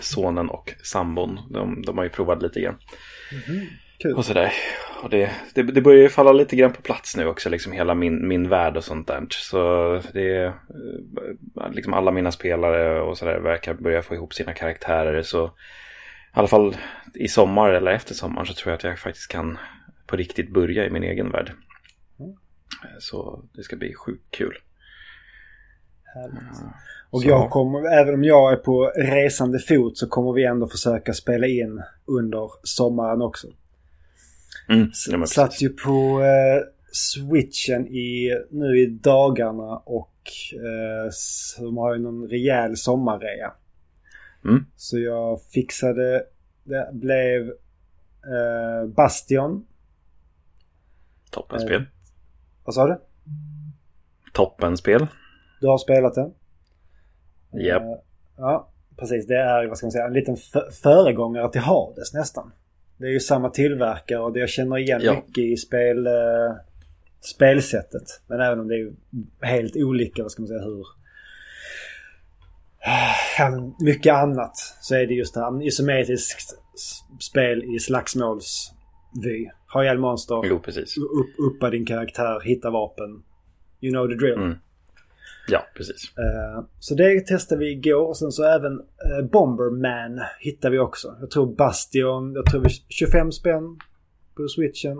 sonen 0.00 0.50
och 0.50 0.74
sambon. 0.82 1.40
De, 1.50 1.82
de 1.82 1.98
har 1.98 2.04
ju 2.04 2.10
provat 2.10 2.42
lite 2.42 2.60
grann. 2.60 2.76
Mm-hmm. 3.30 3.66
Kul. 3.98 4.14
Och 4.14 4.24
sådär. 4.24 4.52
Och 5.02 5.10
det, 5.10 5.30
det, 5.54 5.62
det, 5.62 5.80
börjar 5.80 6.02
ju 6.02 6.08
falla 6.08 6.32
lite 6.32 6.56
grann 6.56 6.72
på 6.72 6.82
plats 6.82 7.16
nu 7.16 7.26
också, 7.26 7.50
liksom 7.50 7.72
hela 7.72 7.94
min, 7.94 8.28
min 8.28 8.48
värld 8.48 8.76
och 8.76 8.84
sånt 8.84 9.06
där. 9.06 9.26
Så 9.30 10.00
det 10.12 10.36
är 10.36 10.46
eh, 10.46 11.72
liksom 11.72 11.94
alla 11.94 12.10
mina 12.10 12.32
spelare 12.32 13.00
och 13.00 13.18
sådär 13.18 13.40
verkar 13.40 13.74
börja 13.74 14.02
få 14.02 14.14
ihop 14.14 14.34
sina 14.34 14.52
karaktärer. 14.52 15.22
Så 15.22 15.46
i 15.46 15.50
alla 16.32 16.48
fall 16.48 16.76
i 17.14 17.28
sommar 17.28 17.70
eller 17.70 17.92
efter 17.92 18.14
sommaren 18.14 18.46
så 18.46 18.54
tror 18.54 18.70
jag 18.70 18.76
att 18.76 18.84
jag 18.84 18.98
faktiskt 18.98 19.30
kan 19.30 19.58
på 20.06 20.16
riktigt 20.16 20.52
börja 20.52 20.86
i 20.86 20.90
min 20.90 21.02
egen 21.02 21.30
värld. 21.30 21.52
Mm. 22.20 22.32
Så 22.98 23.42
det 23.52 23.62
ska 23.62 23.76
bli 23.76 23.94
sjukt 23.94 24.30
kul. 24.30 24.54
Och 27.10 27.22
så. 27.22 27.28
jag 27.28 27.50
kommer, 27.50 28.00
även 28.00 28.14
om 28.14 28.24
jag 28.24 28.52
är 28.52 28.56
på 28.56 28.92
resande 28.96 29.58
fot 29.58 29.98
så 29.98 30.08
kommer 30.08 30.32
vi 30.32 30.44
ändå 30.44 30.68
försöka 30.68 31.12
spela 31.12 31.46
in 31.46 31.82
under 32.04 32.50
sommaren 32.62 33.22
också. 33.22 33.46
Mm, 34.68 35.26
satt 35.26 35.62
ju 35.62 35.68
på 35.68 36.22
eh, 36.22 36.62
switchen 36.92 37.86
i, 37.86 38.38
nu 38.50 38.78
i 38.78 38.86
dagarna 38.86 39.76
och 39.76 40.30
eh, 40.52 41.76
har 41.76 41.94
ju 41.94 42.02
någon 42.02 42.28
rejäl 42.28 42.76
sommarrea. 42.76 43.52
Mm. 44.44 44.64
Så 44.76 44.98
jag 44.98 45.42
fixade, 45.42 46.24
det 46.64 46.90
blev 46.92 47.48
eh, 47.48 48.88
Bastion. 48.96 49.66
Toppenspel. 51.34 51.80
Eh, 51.80 51.86
vad 52.64 52.74
sa 52.74 52.86
du? 52.86 53.00
Toppenspel. 54.32 55.06
Du 55.60 55.66
har 55.66 55.78
spelat? 55.78 56.16
Japp. 56.16 56.32
Yep. 57.54 57.82
Eh, 57.82 57.88
ja, 58.36 58.68
precis. 58.96 59.26
Det 59.26 59.36
är, 59.36 59.66
vad 59.66 59.78
ska 59.78 59.86
man 59.86 59.92
säga, 59.92 60.06
en 60.06 60.12
liten 60.12 60.36
föregångare 60.82 61.52
till 61.52 61.60
Hades 61.60 62.14
nästan. 62.14 62.52
Det 62.96 63.06
är 63.06 63.10
ju 63.10 63.20
samma 63.20 63.50
tillverkare 63.50 64.18
och 64.18 64.32
det 64.32 64.40
jag 64.40 64.48
känner 64.48 64.78
igen 64.78 65.00
ja. 65.02 65.14
mycket 65.14 65.44
i 65.44 65.56
spel, 65.56 66.06
uh, 66.06 66.54
spelsättet. 67.20 68.22
Men 68.26 68.40
även 68.40 68.60
om 68.60 68.68
det 68.68 68.74
är 68.74 68.92
helt 69.46 69.76
olika, 69.76 70.22
vad 70.22 70.32
ska 70.32 70.42
man 70.42 70.48
säga, 70.48 70.62
hur... 70.62 70.86
Uh, 73.40 73.70
mycket 73.80 74.14
annat 74.14 74.56
så 74.56 74.94
är 74.94 75.06
det 75.06 75.14
just 75.14 75.34
det 75.34 75.40
här 75.40 75.66
isometriskt 75.66 76.54
spel 77.20 77.64
i 77.64 77.78
slagsmålsvy. 79.14 79.50
Ha 79.72 79.82
ihjäl 79.82 79.98
monster. 79.98 80.40
Jo, 80.44 80.60
precis. 80.60 80.96
Upp, 80.96 81.52
uppa 81.52 81.70
din 81.70 81.86
karaktär, 81.86 82.40
hitta 82.40 82.70
vapen. 82.70 83.22
You 83.80 83.92
know 83.92 84.08
the 84.08 84.14
drill. 84.14 84.42
Mm. 84.42 84.58
Ja, 85.48 85.66
precis. 85.76 86.12
Uh, 86.18 86.64
så 86.78 86.94
det 86.94 87.26
testade 87.26 87.58
vi 87.58 87.70
igår. 87.70 88.08
Och 88.08 88.16
sen 88.16 88.32
så 88.32 88.44
även 88.44 88.72
uh, 88.72 89.30
Bomberman 89.32 90.20
hittade 90.40 90.72
vi 90.72 90.78
också. 90.78 91.16
Jag 91.20 91.30
tror 91.30 91.56
Bastion, 91.56 92.32
jag 92.34 92.46
tror 92.46 92.60
vi 92.60 92.68
25 92.88 93.32
spänn 93.32 93.78
på 94.36 94.48
switchen. 94.48 94.98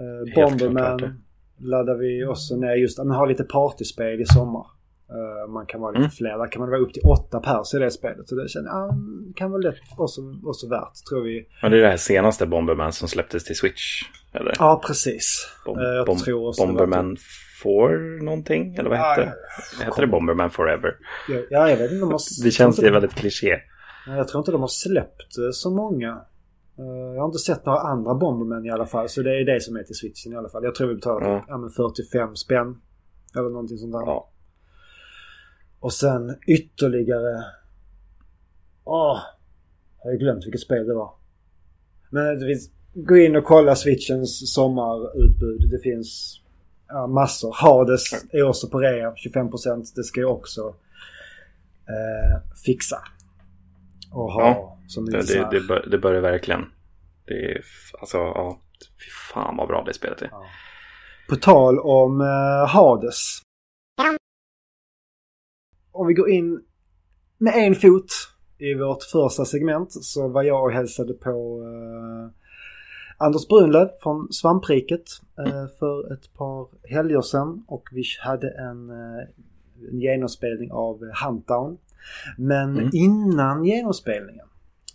Uh, 0.00 0.34
Bomberman 0.34 1.22
laddar 1.58 1.94
vi 1.94 2.24
också 2.24 2.56
ner 2.56 2.74
just, 2.74 2.98
man 2.98 3.10
har 3.10 3.26
lite 3.26 3.44
partyspel 3.44 4.20
i 4.20 4.26
sommar. 4.26 4.66
Uh, 5.14 5.52
man 5.52 5.66
kan 5.66 5.80
vara 5.80 5.90
lite 5.90 5.98
mm. 5.98 6.10
fler. 6.10 6.38
Där 6.38 6.52
kan 6.52 6.60
man 6.60 6.70
vara 6.70 6.80
upp 6.80 6.92
till 6.92 7.02
åtta 7.02 7.40
pers 7.40 7.74
i 7.74 7.78
det 7.78 7.90
spelet. 7.90 8.28
Så 8.28 8.34
det 8.34 8.48
känner 8.48 8.70
jag 8.70 8.94
kan 9.36 9.50
vara 9.50 9.60
lätt 9.60 9.76
också, 9.96 10.20
också 10.44 10.68
värt 10.68 10.92
tror 11.08 11.22
vi. 11.22 11.46
Men 11.62 11.70
det 11.70 11.78
är 11.78 11.82
det 11.82 11.88
här 11.88 11.96
senaste 11.96 12.46
Bomberman 12.46 12.92
som 12.92 13.08
släpptes 13.08 13.44
till 13.44 13.56
Switch? 13.56 14.02
Eller? 14.32 14.54
Ja, 14.58 14.82
precis. 14.86 15.48
Bom, 15.64 15.78
uh, 15.78 15.84
jag 15.84 16.06
bom, 16.06 16.16
tror 16.16 16.66
Bomberman 16.66 17.16
For 17.62 18.22
någonting? 18.24 18.74
Eller 18.74 18.90
vad 18.90 18.98
hette 18.98 19.32
ja, 19.78 19.84
Hette 19.84 20.00
det 20.00 20.06
Bomberman 20.06 20.50
Forever? 20.50 20.96
Ja, 21.28 21.38
ja, 21.50 21.70
jag 21.70 21.76
vet 21.76 21.90
inte. 21.90 22.00
De 22.00 22.12
har, 22.12 22.44
det 22.44 22.50
känns 22.50 22.82
ju 22.82 22.90
väldigt 22.90 23.14
kliché. 23.14 23.60
Jag 24.06 24.28
tror 24.28 24.40
inte 24.40 24.52
de 24.52 24.60
har 24.60 24.68
släppt 24.68 25.38
eh, 25.38 25.50
så 25.52 25.70
många. 25.70 26.20
Eh, 26.78 27.14
jag 27.14 27.20
har 27.20 27.26
inte 27.26 27.38
sett 27.38 27.66
några 27.66 27.78
andra 27.78 28.14
Bomberman 28.14 28.66
i 28.66 28.70
alla 28.70 28.86
fall. 28.86 29.08
Så 29.08 29.22
det 29.22 29.40
är 29.40 29.44
det 29.44 29.60
som 29.60 29.76
är 29.76 29.82
till 29.82 29.94
switchen 29.94 30.32
i 30.32 30.36
alla 30.36 30.48
fall. 30.48 30.64
Jag 30.64 30.74
tror 30.74 30.88
vi 30.88 30.94
betalar 30.94 31.44
ja 31.48 31.68
45 31.76 32.36
spänn. 32.36 32.80
Eller 33.36 33.48
någonting 33.48 33.78
sånt 33.78 33.92
där. 33.92 34.00
Ja. 34.00 34.31
Och 35.82 35.92
sen 35.92 36.36
ytterligare... 36.46 37.44
Åh! 38.84 39.18
Jag 40.02 40.10
har 40.10 40.18
glömt 40.18 40.46
vilket 40.46 40.60
spel 40.60 40.86
det 40.86 40.94
var. 40.94 41.14
Men 42.10 42.38
det 42.38 42.46
finns... 42.46 42.70
Gå 42.94 43.16
in 43.16 43.36
och 43.36 43.44
kolla 43.44 43.76
switchens 43.76 44.54
sommarutbud. 44.54 45.70
Det 45.70 45.78
finns 45.78 46.40
ja, 46.88 47.06
massor. 47.06 47.52
Hades 47.54 48.02
är 48.32 48.42
också 48.42 48.68
på 48.68 48.80
rea, 48.80 49.10
25%. 49.10 49.92
Det 49.96 50.04
ska 50.04 50.20
jag 50.20 50.32
också 50.32 50.74
eh, 51.88 52.52
fixa. 52.64 52.98
Och 54.12 54.32
ha 54.32 54.42
ja, 54.42 54.78
som 54.88 55.04
det, 55.04 55.26
det, 55.26 55.48
det, 55.50 55.60
bör, 55.60 55.86
det 55.90 55.98
börjar 55.98 56.20
verkligen. 56.20 56.64
Det 57.26 57.52
är, 57.52 57.64
alltså, 58.00 58.16
ja, 58.16 58.60
fy 59.04 59.10
fan 59.32 59.56
vad 59.56 59.68
bra 59.68 59.84
det 59.86 59.94
spelet 59.94 60.22
är. 60.22 60.28
Ja. 60.30 60.44
På 61.28 61.36
tal 61.36 61.78
om 61.78 62.20
eh, 62.20 62.68
Hades. 62.68 63.42
Om 65.92 66.06
vi 66.06 66.14
går 66.14 66.30
in 66.30 66.62
med 67.38 67.52
en 67.56 67.74
fot 67.74 68.12
i 68.58 68.74
vårt 68.74 69.02
första 69.02 69.44
segment 69.44 69.92
så 69.92 70.28
var 70.28 70.42
jag 70.42 70.64
och 70.64 70.72
hälsade 70.72 71.14
på 71.14 71.62
eh, 71.62 72.30
Anders 73.16 73.48
Brunlöv 73.48 73.88
från 74.02 74.32
Svampriket 74.32 75.04
eh, 75.38 75.66
för 75.78 76.12
ett 76.12 76.34
par 76.34 76.68
helger 76.88 77.20
sedan 77.20 77.64
och 77.68 77.88
vi 77.92 78.02
hade 78.20 78.50
en, 78.50 78.90
eh, 78.90 79.26
en 79.90 80.00
genomspelning 80.00 80.72
av 80.72 81.00
Huntdown. 81.24 81.78
Men 82.36 82.78
mm. 82.78 82.90
innan 82.92 83.64
genomspelningen 83.64 84.46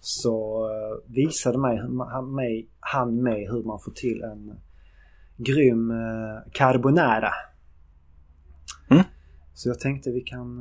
så 0.01 0.66
eh, 0.70 1.13
visade 1.13 1.58
mig, 1.58 1.77
han, 1.77 2.36
mig, 2.36 2.68
han 2.80 3.24
mig 3.24 3.48
hur 3.48 3.63
man 3.63 3.80
får 3.80 3.92
till 3.92 4.24
en 4.24 4.60
grym 5.38 5.92
eh, 5.92 6.51
carbonara. 6.51 7.32
Så 9.58 9.70
jag 9.70 9.80
tänkte 9.80 10.12
vi 10.12 10.22
kan 10.22 10.60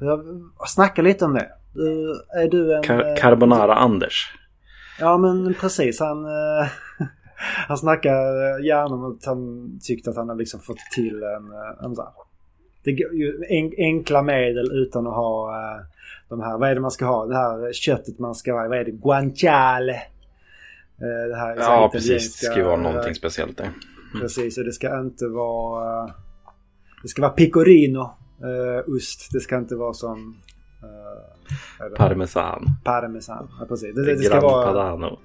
uh, 0.00 0.18
snacka 0.66 1.02
lite 1.02 1.24
om 1.24 1.34
det. 1.34 1.48
Uh, 1.76 2.42
är 2.42 2.48
du 2.48 2.76
en... 2.76 2.82
Car 2.82 3.16
carbonara 3.16 3.74
Anders? 3.74 4.32
Ja 5.00 5.18
men 5.18 5.54
precis. 5.54 6.00
Han, 6.00 6.24
eh, 6.24 6.68
han 7.68 7.78
snackar 7.78 8.10
gärna 8.64 8.94
om 8.94 9.04
att 9.04 9.24
han 9.24 9.70
tyckte 9.82 10.10
att 10.10 10.16
han 10.16 10.28
har 10.28 10.36
liksom 10.36 10.60
fått 10.60 10.78
till 10.94 11.22
en, 11.22 11.52
eh, 11.52 11.84
en 11.84 11.96
så 11.96 12.02
här, 12.02 12.12
det 12.84 12.90
ju 12.90 13.44
enkla 13.78 14.22
medel 14.22 14.72
utan 14.72 15.06
att 15.06 15.14
ha 15.14 15.50
eh, 15.50 15.84
de 16.28 16.40
här, 16.40 16.58
vad 16.58 16.70
är 16.70 16.74
det 16.74 16.80
man 16.80 16.90
ska 16.90 17.06
ha? 17.06 17.26
Det 17.26 17.34
här 17.34 17.72
köttet 17.72 18.18
man 18.18 18.34
ska 18.34 18.52
ha, 18.52 18.68
vad 18.68 18.78
är 18.78 18.84
det? 18.84 18.90
Guanciale. 18.90 20.02
Det 21.30 21.36
här 21.36 21.56
ja 21.56 21.90
precis, 21.92 22.40
det 22.40 22.46
ska 22.46 22.56
ju 22.56 22.64
vara 22.64 22.76
någonting 22.76 23.14
speciellt 23.14 23.56
där. 23.56 23.64
Mm. 23.64 24.20
Precis, 24.20 24.58
och 24.58 24.64
det 24.64 24.72
ska 24.72 25.00
inte 25.00 25.26
vara... 25.26 26.14
Det 27.02 27.08
ska 27.08 27.22
vara 27.22 27.32
pecorino 27.32 28.14
ost. 28.86 29.28
Det 29.32 29.40
ska 29.40 29.58
inte 29.58 29.76
vara 29.76 29.92
som 29.92 30.36
Uh, 30.82 31.96
Parmesan. 31.96 32.66
Parmesan, 32.84 33.48
ja 33.60 33.66
precis. 33.66 33.94
Det, 33.94 34.06
det, 34.06 34.14
det 34.14 34.22
ska 34.22 34.40
vara... 34.40 34.66
Padano. 34.66 35.18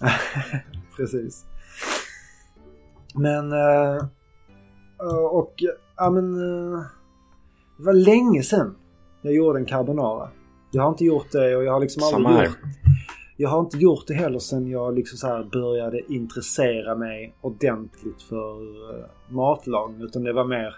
precis. 0.96 1.44
Men... 3.14 3.52
Uh, 3.52 4.04
och 5.30 5.54
ja 5.96 6.10
men... 6.10 6.34
Uh, 6.34 6.80
det 7.78 7.84
var 7.84 7.92
länge 7.92 8.42
sedan 8.42 8.74
Jag 9.22 9.34
gjorde 9.34 9.58
en 9.58 9.66
carbonara. 9.66 10.28
Jag 10.70 10.82
har 10.82 10.88
inte 10.88 11.04
gjort 11.04 11.32
det 11.32 11.56
och 11.56 11.64
jag 11.64 11.72
har 11.72 11.80
liksom 11.80 12.02
Samma 12.02 12.28
aldrig 12.28 12.48
här. 12.48 12.56
gjort 12.56 13.01
Jag 13.42 13.48
har 13.48 13.60
inte 13.60 13.76
gjort 13.76 14.06
det 14.06 14.14
heller 14.14 14.38
sen 14.38 14.70
jag 14.70 14.94
liksom 14.94 15.18
så 15.18 15.44
började 15.52 16.12
intressera 16.12 16.94
mig 16.94 17.34
ordentligt 17.40 18.22
för 18.28 18.62
uh, 18.62 19.04
matlagning. 19.28 20.02
Utan 20.02 20.24
det 20.24 20.32
var 20.32 20.44
mer... 20.44 20.76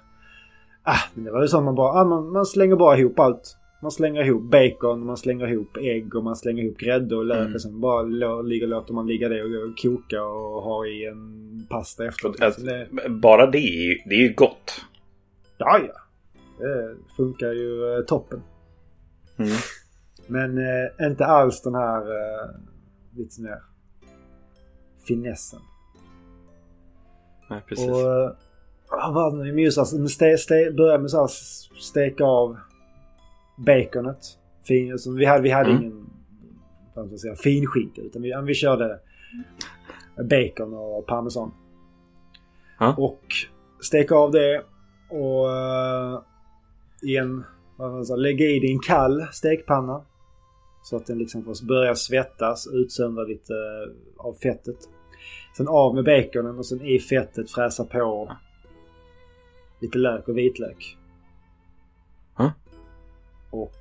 Ah, 0.83 0.99
men 1.15 1.25
det 1.25 1.31
var 1.31 1.43
ju 1.43 1.49
så 1.49 1.59
att 1.59 1.65
man 1.65 1.75
bara... 1.75 2.01
Ah, 2.01 2.05
man, 2.05 2.33
man 2.33 2.47
slänger 2.47 2.77
bara 2.77 2.99
ihop 2.99 3.19
allt. 3.19 3.57
Man 3.83 3.91
slänger 3.91 4.25
ihop 4.25 4.43
bacon, 4.43 5.07
man 5.07 5.17
slänger 5.17 5.53
ihop 5.53 5.77
ägg 5.77 6.15
och 6.15 6.25
man 6.25 6.37
slänger 6.37 6.63
ihop 6.63 6.79
grädde 6.79 7.17
och 7.17 7.25
lök. 7.25 7.41
Mm. 7.41 7.55
Och 7.55 7.63
sen 7.63 7.81
bara 7.81 8.43
ligger, 8.43 8.67
låter 8.67 8.95
man 8.95 9.07
ligga 9.07 9.29
det 9.29 9.43
och, 9.43 9.69
och 9.69 9.79
koka 9.79 10.23
och 10.23 10.63
ha 10.63 10.87
i 10.87 11.07
en 11.07 11.67
pasta 11.71 12.07
efteråt. 12.07 12.41
Att, 12.41 12.55
Så 12.55 12.61
det, 12.61 12.89
bara 13.11 13.47
det 13.47 13.59
är 13.59 13.89
ju, 13.89 13.99
det 14.05 14.15
är 14.15 14.29
ju 14.29 14.35
gott. 14.35 14.81
ja, 15.59 15.79
ja. 15.79 16.01
Det 16.59 16.97
funkar 17.17 17.53
ju 17.53 17.95
eh, 17.95 18.05
toppen. 18.05 18.43
Mm. 19.37 19.51
Men 20.27 20.59
eh, 20.59 21.07
inte 21.07 21.27
alls 21.27 21.63
den 21.63 21.75
här 21.75 22.01
eh, 22.01 22.51
lite 23.17 23.43
mer 23.43 23.63
finessen. 25.09 25.61
Nej, 27.51 27.63
precis. 27.69 27.89
Och 27.91 28.01
eh, 28.01 28.31
vad 28.91 29.15
var 29.15 29.37
det 29.37 29.53
nu? 29.53 29.61
Just 29.63 29.79
alltså, 29.79 29.97
men 29.97 30.09
ste, 30.09 30.39
ste, 30.39 30.71
börja 30.77 30.99
med 30.99 31.11
s- 31.25 31.69
steka 31.81 32.25
av 32.25 32.57
baconet. 33.57 34.39
Fin, 34.65 34.93
alltså, 34.93 35.11
vi 35.13 35.25
hade, 35.25 35.43
vi 35.43 35.51
hade 35.51 35.71
Mm. 35.71 35.83
ingen 35.83 36.07
vad 36.95 37.11
säga, 37.19 37.35
finskinka 37.37 38.01
utan 38.03 38.23
vi, 38.23 38.35
vi 38.47 38.55
körde 38.55 38.99
bacon 40.17 40.75
och 40.75 41.07
parmesan. 41.07 41.51
Ja. 42.81 42.95
Och 42.99 43.23
steka 43.81 44.15
av 44.15 44.31
det 44.31 44.63
och 45.11 45.47
uh, 45.47 46.23
i 47.03 47.17
en, 47.17 47.45
vad 47.77 47.93
man 47.93 48.05
säga, 48.07 48.17
lägga 48.17 48.47
i 48.65 48.73
en 48.73 48.79
kall 48.79 49.23
stekpanna. 49.33 50.05
Så 50.85 50.97
att 50.97 51.07
den 51.07 51.19
liksom 51.19 51.45
får 51.45 51.67
börja 51.67 51.95
svettas, 51.95 52.67
utsöndra 52.73 53.25
lite 53.25 53.53
av 54.17 54.35
fettet. 54.35 54.77
Sen 55.57 55.69
av 55.69 55.95
med 55.95 56.05
baconen 56.05 56.59
och 56.59 56.67
sen 56.67 56.81
i 56.83 56.99
fettet 56.99 57.51
fräsa 57.51 57.85
på 57.85 58.33
lite 59.81 59.99
lök 59.99 60.29
och 60.29 60.39
vitlök. 60.39 60.99
Ja. 62.39 62.53
Och... 63.51 63.77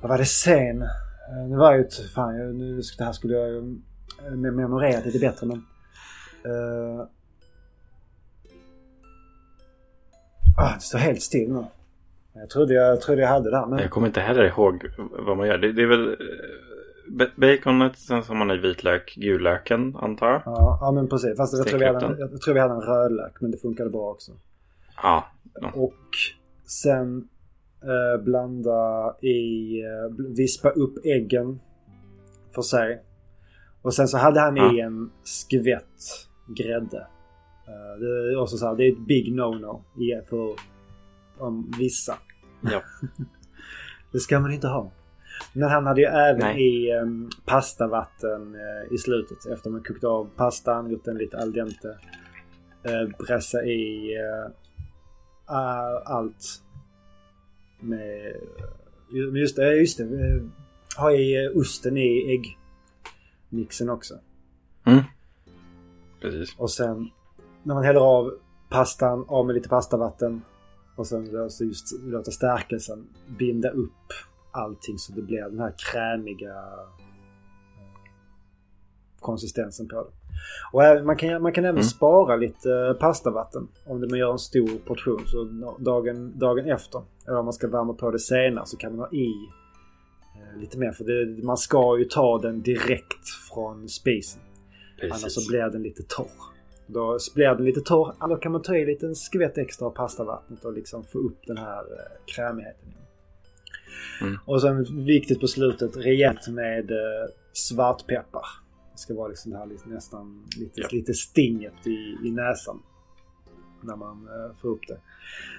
Vad 0.00 0.08
var 0.10 0.18
det 0.18 0.24
sen? 0.26 0.82
Eh, 0.82 1.48
Det 1.50 1.56
var 1.56 1.74
ju. 1.74 1.88
Fan, 2.14 2.36
jag- 2.36 2.54
nu, 2.54 2.80
det 2.98 3.04
här 3.04 3.12
skulle 3.12 3.34
jag 3.34 3.48
ju 3.48 3.58
eh, 4.26 4.32
mem- 4.32 4.56
memorerat 4.56 5.04
lite 5.06 5.18
bättre 5.18 5.46
men... 5.46 5.64
Uh, 6.46 7.06
ah, 10.58 10.74
det 10.74 10.80
står 10.80 10.98
helt 10.98 11.22
still 11.22 11.52
nu. 11.52 11.64
Jag 12.34 12.50
trodde 12.50 12.74
jag, 12.74 13.00
trodde 13.00 13.20
jag 13.22 13.28
hade 13.28 13.50
det 13.50 13.56
här 13.56 13.66
men... 13.66 13.78
Jag 13.78 13.90
kommer 13.90 14.06
inte 14.06 14.20
heller 14.20 14.44
ihåg 14.44 14.86
vad 15.26 15.36
man 15.36 15.46
gör. 15.48 15.58
Det, 15.58 15.72
det 15.72 15.82
är 15.82 15.86
väl 15.86 16.08
eh, 16.08 16.16
ba- 17.08 17.30
baconet, 17.36 17.98
sen 17.98 18.22
så 18.22 18.32
har 18.32 18.38
man 18.38 18.50
i 18.50 18.56
vitlök, 18.58 19.14
gullöken 19.16 19.96
antar 19.96 20.26
jag. 20.30 20.42
Ja, 20.44 20.78
ja 20.80 20.92
men 20.92 21.08
precis. 21.08 21.36
Fast 21.36 21.58
jag 21.58 21.66
tror, 21.66 21.78
vi 21.78 21.86
hade, 21.86 22.06
en- 22.06 22.18
jag 22.18 22.40
tror 22.40 22.54
vi 22.54 22.60
hade 22.60 22.74
en 22.74 22.80
rödlök 22.80 23.40
men 23.40 23.50
det 23.50 23.58
funkade 23.58 23.90
bra 23.90 24.10
också. 24.10 24.32
Ja. 25.02 25.26
Och 25.74 25.98
sen 26.66 27.28
eh, 27.82 28.22
blanda 28.24 29.14
i, 29.20 29.80
eh, 29.82 30.26
vispa 30.36 30.70
upp 30.70 30.94
äggen 31.06 31.60
för 32.54 32.62
sig. 32.62 33.02
Och 33.82 33.94
sen 33.94 34.08
så 34.08 34.18
hade 34.18 34.40
han 34.40 34.56
i 34.56 34.60
Ja. 34.78 34.84
en 34.86 35.10
skvätt 35.22 36.28
grädde. 36.56 37.06
Eh, 37.68 38.00
det 38.00 38.32
är 38.32 38.40
också 38.40 38.56
så 38.56 38.66
här, 38.66 38.76
det 38.76 38.84
är 38.84 38.92
ett 38.92 39.06
big 39.06 39.32
no-no 39.34 39.80
i- 40.00 40.26
för 40.30 40.71
om 41.38 41.72
vissa. 41.78 42.18
Ja. 42.60 42.82
Det 44.12 44.18
ska 44.20 44.40
man 44.40 44.52
inte 44.52 44.68
ha. 44.68 44.90
Men 45.52 45.70
han 45.70 45.86
hade 45.86 46.00
ju 46.00 46.06
även 46.06 46.38
Nej. 46.40 46.62
i 46.88 46.92
um, 46.98 47.30
pastavatten 47.44 48.54
eh, 48.54 48.94
i 48.94 48.98
slutet. 48.98 49.46
Efter 49.46 49.70
man 49.70 49.82
kokt 49.82 50.04
av 50.04 50.28
pastan, 50.36 50.90
gjort 50.90 51.04
den 51.04 51.18
lite 51.18 51.38
al 51.38 51.52
dente. 51.52 51.88
Uh, 52.88 53.12
pressa 53.26 53.64
i 53.64 54.14
eh, 54.16 54.50
a- 55.46 56.02
allt. 56.04 56.62
Med... 57.80 58.36
ju- 59.12 59.38
Just 59.40 59.56
det, 59.56 59.74
just 59.74 59.98
det. 59.98 60.04
eh, 60.04 60.42
Ha 60.98 61.12
i 61.12 61.44
eh, 61.46 61.56
osten 61.60 61.96
i 61.96 62.40
äggmixen 63.50 63.90
också. 63.90 64.14
Mm. 64.86 65.02
Precis. 66.20 66.54
Och 66.58 66.70
sen 66.70 67.10
när 67.62 67.74
man 67.74 67.84
häller 67.84 68.00
av 68.00 68.32
pastan, 68.68 69.24
av 69.28 69.46
med 69.46 69.54
lite 69.54 69.68
pastavatten. 69.68 70.42
Och 70.96 71.06
sen 71.06 71.50
så 71.50 71.64
just 71.64 71.92
låta 72.02 72.30
stärkelsen 72.30 73.06
binda 73.38 73.70
upp 73.70 74.12
allting 74.50 74.98
så 74.98 75.12
det 75.12 75.22
blir 75.22 75.42
den 75.42 75.58
här 75.58 75.74
krämiga 75.92 76.54
eh, 76.54 76.88
konsistensen 79.20 79.88
på 79.88 79.96
det. 79.96 80.10
Och 80.72 81.06
man 81.06 81.16
kan, 81.16 81.42
man 81.42 81.52
kan 81.52 81.64
även 81.64 81.74
Mm. 81.76 81.84
spara 81.84 82.36
lite 82.36 82.72
eh, 82.72 82.92
pastavatten 82.92 83.68
om 83.86 84.00
man 84.00 84.18
gör 84.18 84.32
en 84.32 84.38
stor 84.38 84.78
portion. 84.86 85.22
Så 85.26 85.44
dagen, 85.78 86.38
dagen 86.38 86.66
efter, 86.70 87.02
eller 87.28 87.38
om 87.38 87.44
man 87.44 87.52
ska 87.54 87.68
värma 87.68 87.92
på 87.94 88.10
det 88.10 88.18
senare, 88.18 88.66
så 88.66 88.76
kan 88.76 88.96
man 88.96 88.98
ha 89.00 89.12
i 89.12 89.32
eh, 90.36 90.60
lite 90.60 90.78
mer. 90.78 90.92
För 90.92 91.04
det, 91.04 91.42
man 91.44 91.56
ska 91.56 91.98
ju 91.98 92.04
ta 92.04 92.38
den 92.38 92.62
direkt 92.62 93.28
från 93.52 93.88
spisen. 93.88 94.40
Annars 95.02 95.22
Precis. 95.22 95.44
så 95.44 95.50
blir 95.50 95.60
den 95.70 95.82
lite 95.82 96.02
torr. 96.02 96.51
Då 96.92 97.18
blir 97.34 97.46
den 97.46 97.64
lite 97.64 97.80
torr, 97.80 98.28
då 98.28 98.36
kan 98.36 98.52
man 98.52 98.62
ta 98.62 98.76
i 98.76 98.86
lite 98.86 99.06
en 99.06 99.14
skvätt 99.14 99.58
extra 99.58 99.86
av 99.86 99.90
pastavattnet 99.90 100.64
och 100.64 100.72
liksom 100.72 101.04
få 101.04 101.18
upp 101.18 101.38
den 101.46 101.56
här 101.56 101.78
eh, 101.80 102.34
krämigheten. 102.34 102.88
Mm. 104.20 104.38
Och 104.44 104.62
sen 104.62 105.04
viktigt 105.04 105.40
på 105.40 105.46
slutet, 105.46 105.96
rejält 105.96 106.48
med 106.48 106.90
eh, 106.90 107.30
svartpeppar. 107.52 108.46
Det 108.92 108.98
ska 108.98 109.14
vara 109.14 109.28
liksom 109.28 109.52
det 109.52 109.58
här 109.58 109.66
lite, 109.66 109.88
nästan 109.88 110.44
lite, 110.58 110.80
Ja. 110.80 110.88
lite 110.92 111.14
stinget 111.14 111.86
i, 111.86 112.16
i 112.24 112.30
näsan. 112.30 112.82
När 113.82 113.96
man 113.96 114.28
eh, 114.28 114.56
får 114.60 114.68
upp 114.68 114.86
det. 114.88 115.00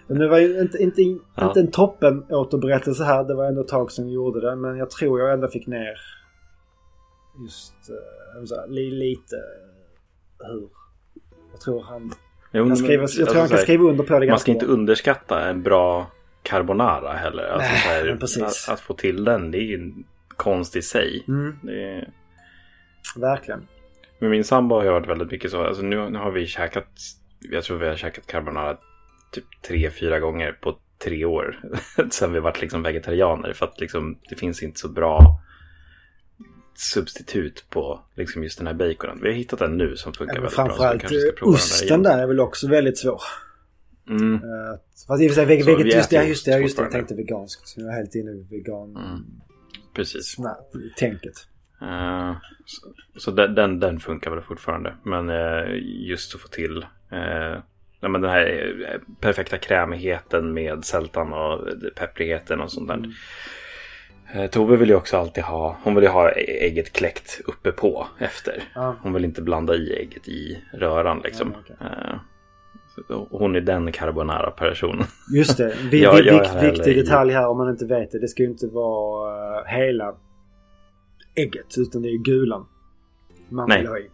Men 0.08 0.20
det 0.20 0.28
var 0.28 0.38
ju 0.38 0.62
inte, 0.62 0.78
inte, 0.78 1.02
Ja. 1.02 1.48
inte 1.48 1.60
en 1.60 1.72
toppen 1.72 2.24
återberättelse 2.30 3.04
här. 3.04 3.24
Det 3.24 3.34
var 3.36 3.46
ändå 3.46 3.62
ett 3.62 3.68
tag 3.68 3.92
sedan 3.92 4.06
jag 4.06 4.14
gjorde 4.14 4.42
det. 4.42 4.56
Men 4.56 4.78
jag 4.78 4.90
tror 4.90 5.20
jag 5.20 5.34
ändå 5.34 5.48
fick 5.48 5.68
ner 5.68 5.96
just 7.44 7.74
li, 8.68 8.92
lite 8.92 9.36
hur. 10.40 10.70
Jag 11.54 11.62
tror 11.62 11.84
han 11.84 12.12
Jo, 12.52 12.62
kan 12.64 12.68
men- 12.68 12.78
skriva, 12.78 12.94
jag 12.94 13.02
alltså, 13.02 13.26
tror 13.26 13.40
han 13.40 13.50
kan 13.50 13.58
skriva 13.58 13.84
under 13.84 14.04
på 14.04 14.20
det 14.20 14.28
Man 14.28 14.40
ska 14.40 14.52
inte 14.52 14.66
bra. 14.66 14.74
underskatta 14.74 15.50
en 15.50 15.64
bra 15.64 16.12
carbonara 16.44 17.14
heller. 17.14 17.44
Alltså, 17.44 17.72
Nej, 17.72 17.80
här, 18.10 18.16
precis. 18.20 18.68
att, 18.68 18.74
att 18.74 18.80
få 18.80 18.94
till 18.94 19.24
den, 19.24 19.52
det 19.52 19.58
är 19.58 19.62
ju 19.64 19.76
en 19.76 20.04
konst 20.38 20.76
i 20.76 20.82
sig. 20.82 21.24
Mm, 21.28 21.58
är... 21.70 22.10
verkligen. 23.16 23.68
Men 24.20 24.30
min 24.30 24.44
sambo 24.44 24.76
har 24.76 24.84
ju 24.84 24.90
varit 24.90 25.08
väldigt 25.10 25.32
mycket 25.32 25.52
så. 25.52 25.64
Alltså 25.64 25.84
nu, 25.84 26.10
nu 26.10 26.20
har 26.20 26.32
vi 26.32 26.48
käkat, 26.48 26.88
jag 27.40 27.64
tror 27.64 27.78
vi 27.78 27.88
har 27.88 27.96
käkat 27.96 28.28
carbonara 28.28 28.78
typ 29.32 29.46
tre, 29.68 29.90
fyra 29.92 30.20
gånger 30.20 30.52
på 30.52 30.78
tre 31.04 31.26
år. 31.26 31.60
Sen 32.10 32.34
vi 32.34 32.40
varit 32.40 32.62
liksom 32.62 32.84
vegetarianer. 32.84 33.54
För 33.54 33.66
att 33.66 33.80
liksom, 33.80 34.18
det 34.30 34.36
finns 34.36 34.64
inte 34.64 34.80
så 34.80 34.90
bra 34.90 35.40
substitut 36.80 37.66
på 37.70 38.00
liksom 38.16 38.44
just 38.44 38.58
den 38.58 38.68
här 38.68 38.74
baconen. 38.74 39.20
Vi 39.22 39.28
har 39.28 39.36
hittat 39.36 39.62
en 39.62 39.78
nu 39.78 39.96
som 39.96 40.14
funkar 40.14 40.36
Ja, 40.36 40.42
väldigt 40.42 40.56
bra. 40.56 40.66
framförallt 40.66 41.42
osten 41.42 41.88
igen. 41.88 42.04
där 42.04 42.18
är 42.18 42.28
väl 42.28 42.40
också 42.40 42.68
väldigt 42.68 42.98
svår. 42.98 43.22
Mm, 44.10 44.34
Eh, 44.34 44.40
Fast 45.08 45.24
i 45.24 45.28
och 45.28 45.32
för 45.32 45.36
sig, 45.36 45.46
veg- 45.46 45.64
Så 45.64 45.70
vi 45.70 45.76
veget, 45.76 45.96
just 45.96 46.10
det, 46.10 46.26
just 46.28 46.46
det, 46.46 46.60
just 46.60 46.78
det, 46.78 46.84
jag 46.84 46.92
tänkte 46.92 47.16
veganskt. 47.16 47.68
Så 47.68 47.82
jag 47.82 47.90
är 47.90 47.94
helt 47.98 48.16
inne 48.16 48.32
i 48.32 48.48
vegan... 48.50 48.90
Mm. 48.98 49.26
precis. 49.96 50.26
Snabbt, 50.36 50.76
tänket. 50.98 51.34
Eh, 51.82 52.36
så 52.66 52.90
så 53.20 53.32
den, 53.32 53.56
den, 53.56 53.80
den 53.80 54.00
funkar 54.00 54.32
väl 54.32 54.42
fortfarande. 54.42 54.96
Men 55.04 55.30
eh, 55.30 55.76
just 56.08 56.36
att 56.36 56.42
få 56.42 56.48
till 56.48 56.78
uh, 56.78 57.60
nej, 58.00 58.12
men 58.12 58.22
den 58.22 58.32
här 58.32 59.02
perfekta 59.20 59.58
krämigheten 59.58 60.54
med 60.54 60.86
sältan 60.86 61.34
och 61.34 61.68
pepprigheten 61.96 62.62
och 62.62 62.72
sånt 62.72 62.88
där. 62.88 62.96
Mm. 62.96 63.12
Eh, 64.34 64.48
Tove 64.50 64.78
vill 64.78 64.90
ju 64.90 64.96
också 64.96 65.18
alltid 65.18 65.44
ha, 65.44 65.78
hon 65.84 65.96
vill 65.96 66.04
ju 66.04 66.10
ha 66.10 66.32
ägget 66.32 66.94
kläckt 66.94 67.42
uppe 67.46 67.72
på 67.72 68.08
efter. 68.20 68.64
Ja. 68.76 68.96
Hon 69.02 69.14
vill 69.14 69.26
inte 69.26 69.42
blanda 69.42 69.76
i 69.76 69.94
ägget 70.00 70.28
i 70.28 70.64
röran 70.74 71.22
liksom. 71.24 71.54
Ja, 71.54 71.60
okej. 71.76 71.76
Eh, 73.10 73.24
hon 73.32 73.56
är 73.56 73.62
den 73.62 73.92
carbonara 73.92 74.52
personen. 74.52 75.06
Just 75.36 75.58
det. 75.58 75.76
Vi, 75.92 76.04
Ja, 76.04 76.14
vi, 76.14 76.28
jag 76.28 76.62
vik, 76.62 76.74
viktig 76.74 76.96
detalj 76.98 77.34
här 77.34 77.48
om 77.48 77.58
man 77.58 77.70
inte 77.70 77.86
vet 77.86 78.12
det. 78.12 78.20
Det 78.20 78.28
ska 78.28 78.44
ju 78.44 78.50
inte 78.50 78.68
vara 78.68 79.60
eh, 79.60 79.66
hela 79.66 80.16
ägget 81.36 81.78
utan 81.78 82.02
det 82.02 82.10
är 82.10 82.18
gulan 82.18 82.66
man 83.50 83.70
Nej. 83.70 83.80
vill 83.80 83.88
ha 83.88 83.98
i. 83.98 84.10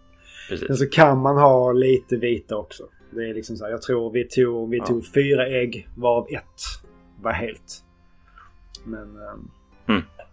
Precis. 0.50 0.68
Men 0.68 0.78
så 0.78 0.86
kan 0.90 1.18
man 1.18 1.38
ha 1.38 1.72
lite 1.72 2.16
vita 2.16 2.56
också. 2.56 2.84
Det 3.12 3.30
är 3.30 3.34
liksom 3.34 3.58
så 3.58 3.64
här, 3.64 3.72
jag 3.72 3.82
tror 3.82 4.12
vi 4.12 4.28
tog, 4.28 4.70
vi 4.70 4.78
Ja. 4.78 4.86
tog 4.86 5.06
fyra 5.14 5.48
ägg 5.48 5.88
varav 5.98 6.28
ett 6.30 6.62
var 7.22 7.32
helt. 7.32 7.84
Men 8.86 9.00
Mm. 9.04 9.50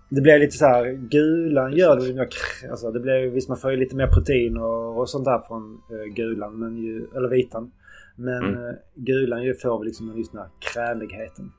Det 0.08 0.20
blir 0.20 0.38
lite 0.38 0.56
så 0.56 0.64
här, 0.66 0.92
gulan 0.92 1.72
gör 1.72 1.96
det 1.96 2.14
mer, 2.14 2.28
alltså 2.70 2.90
det 2.90 3.00
blir 3.00 3.26
visst 3.30 3.48
man 3.48 3.58
får 3.58 3.70
ju 3.70 3.76
lite 3.76 3.96
mer 3.96 4.06
protein 4.06 4.56
och, 4.56 4.98
och 5.00 5.08
sånt 5.10 5.24
där 5.24 5.38
från 5.48 5.80
eh, 5.90 6.14
gulan, 6.14 6.58
men 6.58 6.76
ju, 6.76 7.06
eller 7.16 7.28
vitan. 7.28 7.72
Men 8.16 8.44
Mm. 8.44 8.64
eh, 8.68 8.74
gulan 8.94 9.42
ju 9.42 9.54
får 9.54 9.84
liksom 9.84 10.18
just 10.18 10.32
den 10.32 10.40
här 10.40 10.50
krämigheten 10.60 11.52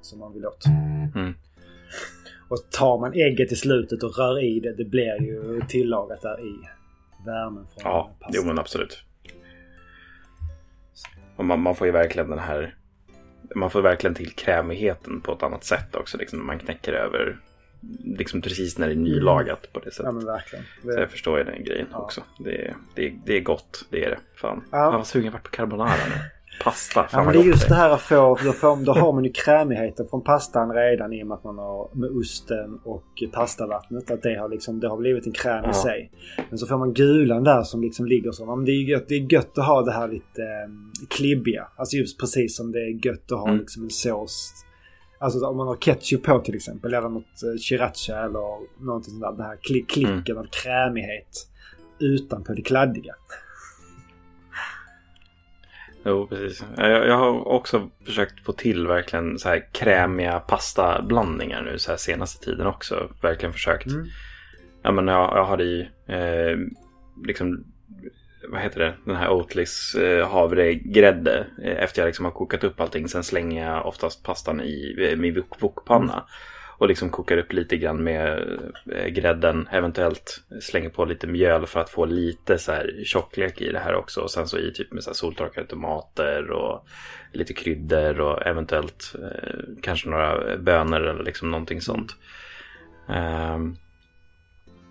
som 0.00 0.18
man 0.18 0.32
vill 0.34 0.46
åt. 0.46 0.64
Mm. 1.14 1.34
Och 2.48 2.70
tar 2.70 2.98
man 3.00 3.12
ägget 3.14 3.52
i 3.52 3.56
slutet 3.56 4.02
och 4.02 4.18
rör 4.18 4.44
i 4.44 4.60
det, 4.60 4.72
det 4.74 4.84
blir 4.84 5.22
ju 5.22 5.60
tillagat 5.68 6.22
där 6.22 6.40
i 6.46 6.54
värmen 7.26 7.66
från 7.66 7.82
Ja, 7.92 8.10
pastan. 8.20 8.32
jo 8.34 8.46
men 8.48 8.58
absolut. 8.58 9.04
Och 11.36 11.44
man, 11.44 11.60
man 11.60 11.74
får 11.74 11.86
ju 11.86 11.92
verkligen 11.92 12.30
den 12.30 12.38
här... 12.38 12.74
Man 13.54 13.70
får 13.70 13.82
verkligen 13.82 14.14
till 14.14 14.30
krämigheten 14.30 15.20
på 15.20 15.32
ett 15.32 15.42
annat 15.42 15.64
sätt 15.64 15.94
också. 15.96 16.18
Liksom, 16.18 16.38
när 16.38 16.46
man 16.46 16.58
knäcker 16.58 16.92
över 16.92 17.38
liksom 18.04 18.40
precis 18.40 18.78
när 18.78 18.86
det 18.86 18.92
är 18.92 18.96
nylagat 18.96 19.72
på 19.72 19.78
det 19.80 19.86
Ja 19.86 19.90
sättet. 19.90 20.14
men 20.14 20.26
verkligen. 20.26 20.64
Så 20.82 20.90
jag 20.90 21.10
förstår 21.10 21.38
ju 21.38 21.44
den 21.44 21.64
grejen 21.64 21.86
Ja. 21.92 21.98
också. 21.98 22.20
Det 22.38 22.64
är, 22.64 22.74
det, 22.94 23.06
är, 23.06 23.14
det 23.26 23.36
är 23.36 23.40
gott, 23.40 23.86
det 23.90 24.04
är 24.04 24.10
det. 24.10 24.18
Fan. 24.34 24.64
Ja. 24.72 24.78
Jag 24.84 24.92
var 24.92 25.02
sugen 25.04 25.32
på 25.32 25.38
carbonara 25.38 25.88
nu. 25.88 26.14
Pasta, 26.64 27.00
Ja, 27.00 27.06
fan 27.08 27.18
men 27.18 27.24
vad 27.26 27.34
det 27.34 27.40
är 27.40 27.44
just 27.52 27.62
det 27.68 27.74
det 27.74 27.74
här 27.74 27.90
att 27.90 28.00
få, 28.00 28.38
då, 28.44 28.52
får, 28.52 28.84
då 28.84 28.92
har 28.92 29.12
man 29.12 29.24
ju 29.24 29.32
krämigheten 29.32 30.06
från 30.10 30.24
pastan 30.24 30.72
redan 30.74 31.12
i 31.12 31.22
och 31.22 31.26
med 31.26 31.34
att 31.34 31.44
man 31.44 31.58
har 31.58 31.90
med 31.94 32.10
osten 32.10 32.78
och 32.84 33.04
pastavattnet. 33.32 34.10
Att 34.10 34.22
det 34.22 34.34
har, 34.40 34.48
liksom, 34.48 34.80
det 34.80 34.88
har 34.88 34.96
blivit 34.96 35.26
en 35.26 35.32
kräm 35.32 35.64
Ja. 35.64 35.70
i 35.70 35.74
sig. 35.74 36.10
Men 36.48 36.58
så 36.58 36.66
får 36.66 36.78
man 36.78 36.92
gulan 36.94 37.44
där 37.44 37.62
som 37.62 37.82
liksom 37.82 38.06
ligger 38.06 38.32
så. 38.32 38.42
Ja, 38.44 38.56
men 38.56 38.64
det, 38.64 38.72
är 38.72 38.82
gött, 38.90 39.08
det 39.08 39.14
är 39.14 39.32
gött 39.32 39.58
att 39.58 39.66
ha 39.66 39.82
det 39.82 39.92
här 39.92 40.08
lite 40.08 40.42
eh, 40.42 41.06
klibbiga. 41.10 41.68
Alltså 41.76 41.96
just 41.96 42.20
precis 42.20 42.56
som 42.56 42.72
det 42.72 42.78
är 42.78 43.06
gött 43.06 43.32
att 43.32 43.38
ha 43.38 43.48
Mm. 43.48 43.60
liksom 43.60 43.82
en 43.84 43.90
sås. 43.90 44.64
Alltså 45.24 45.46
om 45.46 45.56
man 45.56 45.66
har 45.66 45.76
ketchup 45.76 46.22
på 46.22 46.38
till 46.38 46.54
exempel. 46.54 46.94
Eller 46.94 47.08
något 47.08 47.42
eh, 47.42 47.58
sriracha 47.60 48.24
eller 48.24 48.82
någonting 48.84 49.10
sånt 49.10 49.22
där. 49.22 49.32
Det 49.32 49.42
här 49.42 49.56
kli- 49.56 49.86
klicken 49.86 50.38
av 50.38 50.46
krämighet. 50.50 51.48
Utanpå 51.98 52.52
det 52.52 52.62
kladdiga. 52.62 53.14
Jo, 56.04 56.26
precis. 56.26 56.64
Jag, 56.76 57.06
jag 57.08 57.16
har 57.16 57.48
också 57.48 57.90
försökt 58.06 58.44
få 58.44 58.52
till 58.52 58.86
verkligen 58.86 59.38
så 59.38 59.48
här 59.48 59.72
krämiga 59.72 60.40
pastablandningar 60.40 61.62
nu 61.62 61.78
så 61.78 61.90
här 61.90 61.96
senaste 61.96 62.44
tiden 62.44 62.66
också. 62.66 63.10
Verkligen 63.22 63.52
försökt. 63.52 63.86
Mm. 63.86 64.06
Ja, 64.82 64.92
men 64.92 65.08
jag, 65.08 65.36
jag 65.36 65.44
hade 65.44 65.64
i 65.64 65.80
eh, 66.06 66.58
liksom, 67.26 67.64
vad 68.48 68.60
heter 68.60 68.80
det, 68.80 68.94
den 69.04 69.16
här 69.16 69.30
Oatlys 69.30 69.94
eh, 69.94 70.28
havregrädde. 70.28 71.46
Eh, 71.62 71.82
efter 71.82 72.02
jag 72.02 72.06
liksom 72.06 72.24
har 72.24 72.32
kokat 72.32 72.64
upp 72.64 72.80
allting. 72.80 73.08
Sen 73.08 73.24
slänger 73.24 73.70
jag 73.70 73.86
oftast 73.86 74.22
pastan 74.22 74.60
i 74.60 74.96
eh, 74.98 75.16
min 75.16 75.44
wokpanna. 75.58 76.24
Och 76.78 76.88
liksom 76.88 77.10
kokar 77.10 77.38
upp 77.38 77.52
lite 77.52 77.76
grann 77.76 78.04
med 78.04 78.58
eh, 78.92 79.06
grädden. 79.06 79.68
Eventuellt 79.70 80.40
slänger 80.60 80.88
på 80.88 81.04
lite 81.04 81.26
mjöl 81.26 81.66
för 81.66 81.80
att 81.80 81.90
få 81.90 82.04
lite 82.04 82.58
så 82.58 82.72
här 82.72 83.02
tjocklek 83.04 83.60
i 83.60 83.72
det 83.72 83.78
här 83.78 83.94
också. 83.94 84.20
Och 84.20 84.30
sen 84.30 84.48
så 84.48 84.58
i 84.58 84.72
typ 84.72 84.92
med 84.92 85.02
så 85.04 85.10
här 85.10 85.14
soltorkade 85.14 85.66
tomater 85.66 86.50
och 86.50 86.86
lite 87.32 87.52
kryddor 87.52 88.20
och 88.20 88.46
eventuellt 88.46 89.14
eh, 89.22 89.60
kanske 89.82 90.08
några 90.08 90.56
bönor 90.56 91.00
eller 91.00 91.24
liksom 91.24 91.50
någonting 91.50 91.80
sånt. 91.80 92.16
Ehm, 93.08 93.76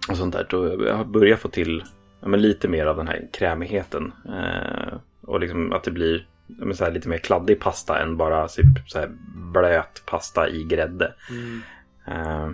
och 0.10 0.18
sånt 0.18 0.34
där. 0.34 0.48
Då 0.50 0.86
jag 0.86 1.08
börjat 1.08 1.40
få 1.40 1.50
till 1.50 1.84
ja, 2.24 2.30
men 2.30 2.42
lite 2.42 2.68
mer 2.68 2.86
av 2.86 2.98
den 2.98 3.08
här 3.08 3.30
krämigheten. 3.34 4.12
Eh, 4.30 4.98
och 5.22 5.40
liksom 5.40 5.72
att 5.74 5.84
det 5.84 5.92
blir 5.92 6.28
men 6.48 6.76
så 6.76 6.90
lite 6.90 7.10
mer 7.10 7.18
kladdig 7.18 7.60
pasta 7.60 8.02
än 8.02 8.18
bara 8.18 8.48
typ, 8.48 8.66
så 8.88 9.06
blöt 9.54 10.04
pasta 10.06 10.50
i 10.50 10.64
grädde. 10.64 11.14
Mm. 11.30 11.62
Eh, 12.08 12.50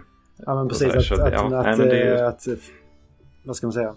Ja 0.46 0.56
men 0.56 0.68
precis. 0.70 0.88
sådär, 0.88 0.98
Att, 0.98 1.06
så 1.06 1.46
att, 1.46 1.52
ja, 1.52 1.60
att, 1.72 1.78
nej, 1.78 1.88
det 1.88 2.20
eh, 2.20 2.28
att, 2.28 2.48
eh, 2.48 2.54
Vad 3.44 3.56
ska 3.56 3.68
man 3.68 3.74
säga? 3.74 3.96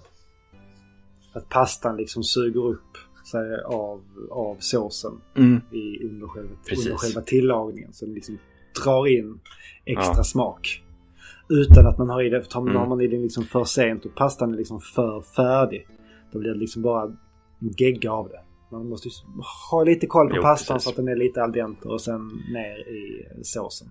Att 1.33 1.49
pastan 1.49 1.97
liksom 1.97 2.23
suger 2.25 2.61
upp 2.67 2.97
sig 3.31 3.63
av, 3.65 4.03
av 4.31 4.57
såsen 4.59 5.21
mm, 5.37 5.61
i, 5.71 6.05
under, 6.05 6.27
själva, 6.27 6.51
under 6.77 6.97
själva 6.97 7.21
tillagningen. 7.21 7.93
Så 7.93 8.05
den 8.05 8.15
liksom 8.15 8.39
drar 8.85 9.07
in 9.07 9.41
extra 9.85 10.15
Ja. 10.17 10.25
smak. 10.25 10.83
Utan 11.61 11.87
att 11.87 11.99
man 11.99 12.09
har 12.11 12.23
i 12.23 12.29
det. 12.29 12.43
Tar 12.45 12.61
Mm. 12.61 12.77
har 12.77 12.87
man 12.87 13.01
i 13.01 13.07
den 13.07 13.23
liksom 13.23 13.45
för 13.45 13.65
sent 13.65 14.05
och 14.05 14.15
pastan 14.15 14.53
är 14.55 14.57
liksom 14.57 14.81
för 14.81 15.21
färdig. 15.21 15.87
Då 16.33 16.39
blir 16.39 16.51
det 16.51 16.59
liksom 16.59 16.83
bara 16.83 17.03
en 17.05 17.71
gegga 17.79 18.13
av 18.13 18.29
det. 18.29 18.41
Man 18.73 18.89
måste 18.89 19.09
ju 19.09 19.13
ha 19.71 19.85
lite 19.85 20.07
koll 20.07 20.29
på 20.29 20.37
Jo, 20.37 20.43
pastan 20.43 20.75
precis. 20.75 20.85
så 20.85 20.91
att 20.91 20.97
den 20.97 21.09
är 21.09 21.17
lite 21.17 21.43
al 21.43 21.53
dente 21.53 21.89
och 21.89 22.01
sen 22.01 22.31
ner 22.53 22.89
i 22.89 23.27
såsen. 23.43 23.89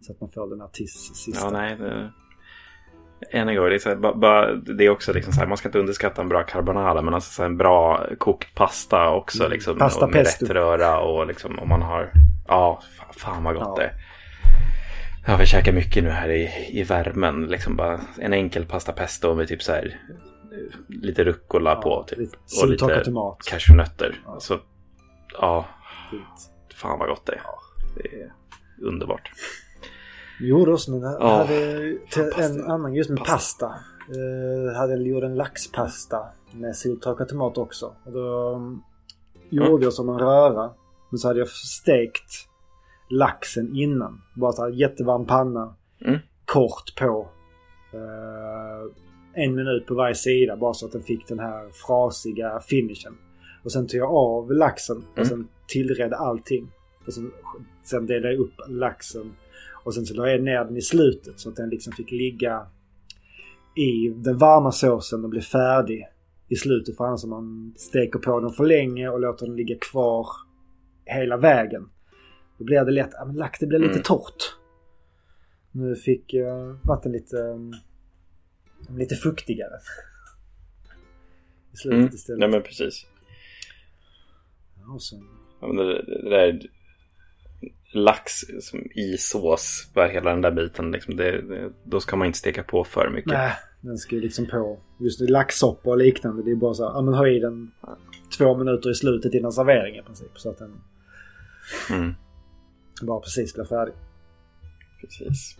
Så 0.00 0.12
att 0.12 0.20
man 0.20 0.30
får 0.30 0.50
den 0.50 0.60
här 0.60 0.68
tis, 0.68 1.10
sista. 1.14 1.46
ja, 1.46 1.50
nej. 1.50 1.76
Det... 1.76 2.10
Än 3.32 3.48
en 3.48 3.56
gång, 3.56 3.64
det 3.64 3.74
är, 3.86 3.88
här, 3.88 3.96
ba, 3.96 4.14
ba, 4.14 4.46
det 4.52 4.84
är 4.86 4.90
också 4.90 5.12
liksom 5.12 5.32
så 5.32 5.40
här, 5.40 5.46
man 5.46 5.56
ska 5.56 5.68
inte 5.68 5.78
underskatta 5.78 6.22
en 6.22 6.28
bra 6.28 6.42
carbonara, 6.42 7.02
men 7.02 7.14
alltså 7.14 7.42
en 7.42 7.56
bra 7.56 8.06
kokt 8.18 8.54
pasta 8.54 9.10
också. 9.10 9.40
Mm. 9.42 9.52
Liksom, 9.52 9.78
Pasta 9.78 10.04
och 10.04 10.10
med 10.12 10.24
pesto. 10.24 10.44
rätt 10.44 10.50
röra 10.52 11.00
och 11.00 11.26
liksom 11.26 11.58
om 11.58 11.68
man 11.68 11.82
har, 11.82 12.12
ja, 12.48 12.80
fa- 12.98 13.18
fan 13.18 13.44
vad 13.44 13.54
gott 13.54 13.64
Ja. 13.66 13.74
det 13.76 13.84
är. 13.84 13.92
Jag 15.28 15.36
har 15.36 15.44
käkat 15.44 15.74
mycket 15.74 16.04
nu 16.04 16.10
här 16.10 16.28
i, 16.28 16.50
i 16.80 16.82
värmen. 16.82 17.46
Liksom 17.46 17.76
bara 17.76 18.00
en 18.18 18.32
enkel 18.32 18.66
pasta 18.66 18.92
pesto 18.92 19.34
med 19.34 19.48
typ 19.48 19.62
så 19.62 19.72
här 19.72 20.00
lite 20.88 21.24
rucola 21.24 21.76
på. 21.76 22.04
Typ, 22.08 22.18
lite 22.18 22.36
och 22.62 22.68
lite 22.68 23.04
tomat. 23.04 23.38
cashewnötter. 23.50 24.20
Ja. 24.26 24.40
Så 24.40 24.58
ja, 25.40 25.66
Fint. 26.10 26.50
fan 26.74 26.98
vad 26.98 27.08
gott 27.08 27.26
det 27.26 27.32
är. 27.32 27.40
Det 27.96 28.22
är 28.22 28.32
underbart. 28.82 29.30
Gjorde 30.40 30.72
också 30.72 30.90
Ja. 31.20 31.36
hade 31.36 31.98
till 32.10 32.22
Pasta. 32.22 32.42
en 32.44 32.70
annan 32.70 32.94
just 32.94 33.10
med 33.10 33.18
Pasta. 33.18 33.66
pasta. 33.68 33.80
Uh, 34.18 34.76
hade 34.76 35.02
gjort 35.02 35.24
en 35.24 35.34
laxpasta 35.34 36.26
med 36.52 36.76
soltorkad 36.76 37.28
tomat 37.28 37.58
också. 37.58 37.96
Och 38.04 38.12
då 38.12 38.54
um, 38.54 38.82
gjorde 39.50 39.84
jag 39.84 39.92
som 39.92 40.08
en 40.08 40.18
röra. 40.18 40.70
Men 41.10 41.18
så 41.18 41.28
hade 41.28 41.38
jag 41.38 41.48
stekt 41.48 42.48
laxen 43.10 43.76
innan. 43.76 44.20
Bara 44.34 44.52
så 44.52 44.62
här 44.62 44.70
jättevarm 44.70 45.26
panna. 45.26 45.74
Mm. 46.04 46.18
Kort 46.44 46.94
på. 47.00 47.28
eh, 47.92 48.92
en 49.44 49.54
minut 49.54 49.86
på 49.86 49.94
varje 49.94 50.14
sida 50.14 50.56
bara 50.56 50.74
så 50.74 50.86
att 50.86 50.92
den 50.92 51.02
fick 51.02 51.28
den 51.28 51.38
här 51.38 51.70
frasiga 51.86 52.60
finishen. 52.60 53.12
Och 53.64 53.72
sen 53.72 53.86
tog 53.86 54.00
jag 54.00 54.10
av 54.14 54.52
laxen 54.52 54.96
och 55.12 55.18
Mm. 55.18 55.28
sen 55.28 55.48
tillredde 55.68 56.16
allting. 56.16 56.68
Och 57.06 57.12
sen, 57.12 57.30
sen 57.84 58.06
delade 58.06 58.32
jag 58.34 58.40
upp 58.40 58.54
laxen 58.68 59.32
och 59.84 59.94
sen 59.94 60.06
så 60.06 60.14
la 60.14 60.28
jag 60.30 60.42
ner 60.42 60.64
den 60.64 60.76
i 60.76 60.82
slutet 60.82 61.40
så 61.40 61.48
att 61.48 61.56
den 61.56 61.68
liksom 61.68 61.92
fick 61.92 62.10
ligga 62.10 62.66
i 63.76 64.08
den 64.08 64.38
varma 64.38 64.72
såsen 64.72 65.24
och 65.24 65.30
bli 65.30 65.40
färdig 65.40 66.04
i 66.48 66.56
slutet. 66.56 66.96
För 66.96 67.04
annars 67.04 67.24
om 67.24 67.30
man 67.30 67.74
steker 67.76 68.18
på 68.18 68.40
den 68.40 68.50
för 68.50 68.64
länge 68.66 69.08
och 69.08 69.20
låter 69.20 69.46
den 69.46 69.56
ligga 69.56 69.76
kvar 69.78 70.26
hela 71.04 71.36
vägen. 71.36 71.88
Då 72.58 72.64
blir 72.64 72.84
det 72.84 72.90
lätt, 72.90 73.10
ja 73.12 73.24
men 73.24 73.36
lax 73.36 73.58
det 73.58 73.66
blir 73.66 73.78
lite 73.78 73.90
Mm. 73.92 74.02
torrt. 74.02 74.56
Nu 75.72 75.96
fick 75.96 76.34
vatten 76.82 77.12
lite, 77.12 77.36
um, 77.36 77.72
lite 78.98 79.14
fuktigare. 79.14 79.72
I 81.72 81.76
slutet 81.76 81.98
Mm. 81.98 82.14
istället. 82.14 82.38
Nej 82.40 82.48
men 82.48 82.62
precis. 82.62 83.06
Ja, 84.86 84.98
sen, 84.98 85.28
Ja, 85.60 85.66
men 85.66 85.76
det, 85.76 86.02
det 86.02 86.30
där 86.30 86.60
lax 87.92 88.32
som 88.60 88.78
i 88.94 89.16
sås, 89.18 89.90
bara 89.94 90.06
hela 90.08 90.30
den 90.30 90.40
där 90.40 90.50
biten. 90.50 90.90
Liksom, 90.90 91.16
det, 91.16 91.42
det, 91.42 91.72
då 91.84 92.00
ska 92.00 92.16
man 92.16 92.26
inte 92.26 92.38
steka 92.38 92.62
på 92.62 92.84
för 92.84 93.10
mycket. 93.10 93.32
nej, 93.32 93.52
den 93.80 93.98
ska 93.98 94.14
ju 94.14 94.20
liksom 94.20 94.46
på. 94.46 94.80
Just 95.00 95.20
laxsoppa 95.20 95.90
och 95.90 95.98
liknande. 95.98 96.42
Det 96.42 96.50
är 96.50 96.56
bara 96.56 96.74
så 96.74 96.86
här, 96.88 96.94
ja 96.94 97.00
men 97.02 97.14
ha 97.14 97.28
i 97.28 97.38
den 97.38 97.70
två 98.38 98.56
minuter 98.56 98.90
i 98.90 98.94
slutet 98.94 99.34
innan 99.34 99.52
servering 99.52 99.96
i 99.96 100.02
princip. 100.02 100.30
Så 100.38 100.50
att 100.50 100.58
den 100.58 100.80
Mm, 101.90 102.14
bara 103.02 103.20
precis 103.20 103.54
blir 103.54 103.64
färdig. 103.64 103.94
precis. 105.00 105.56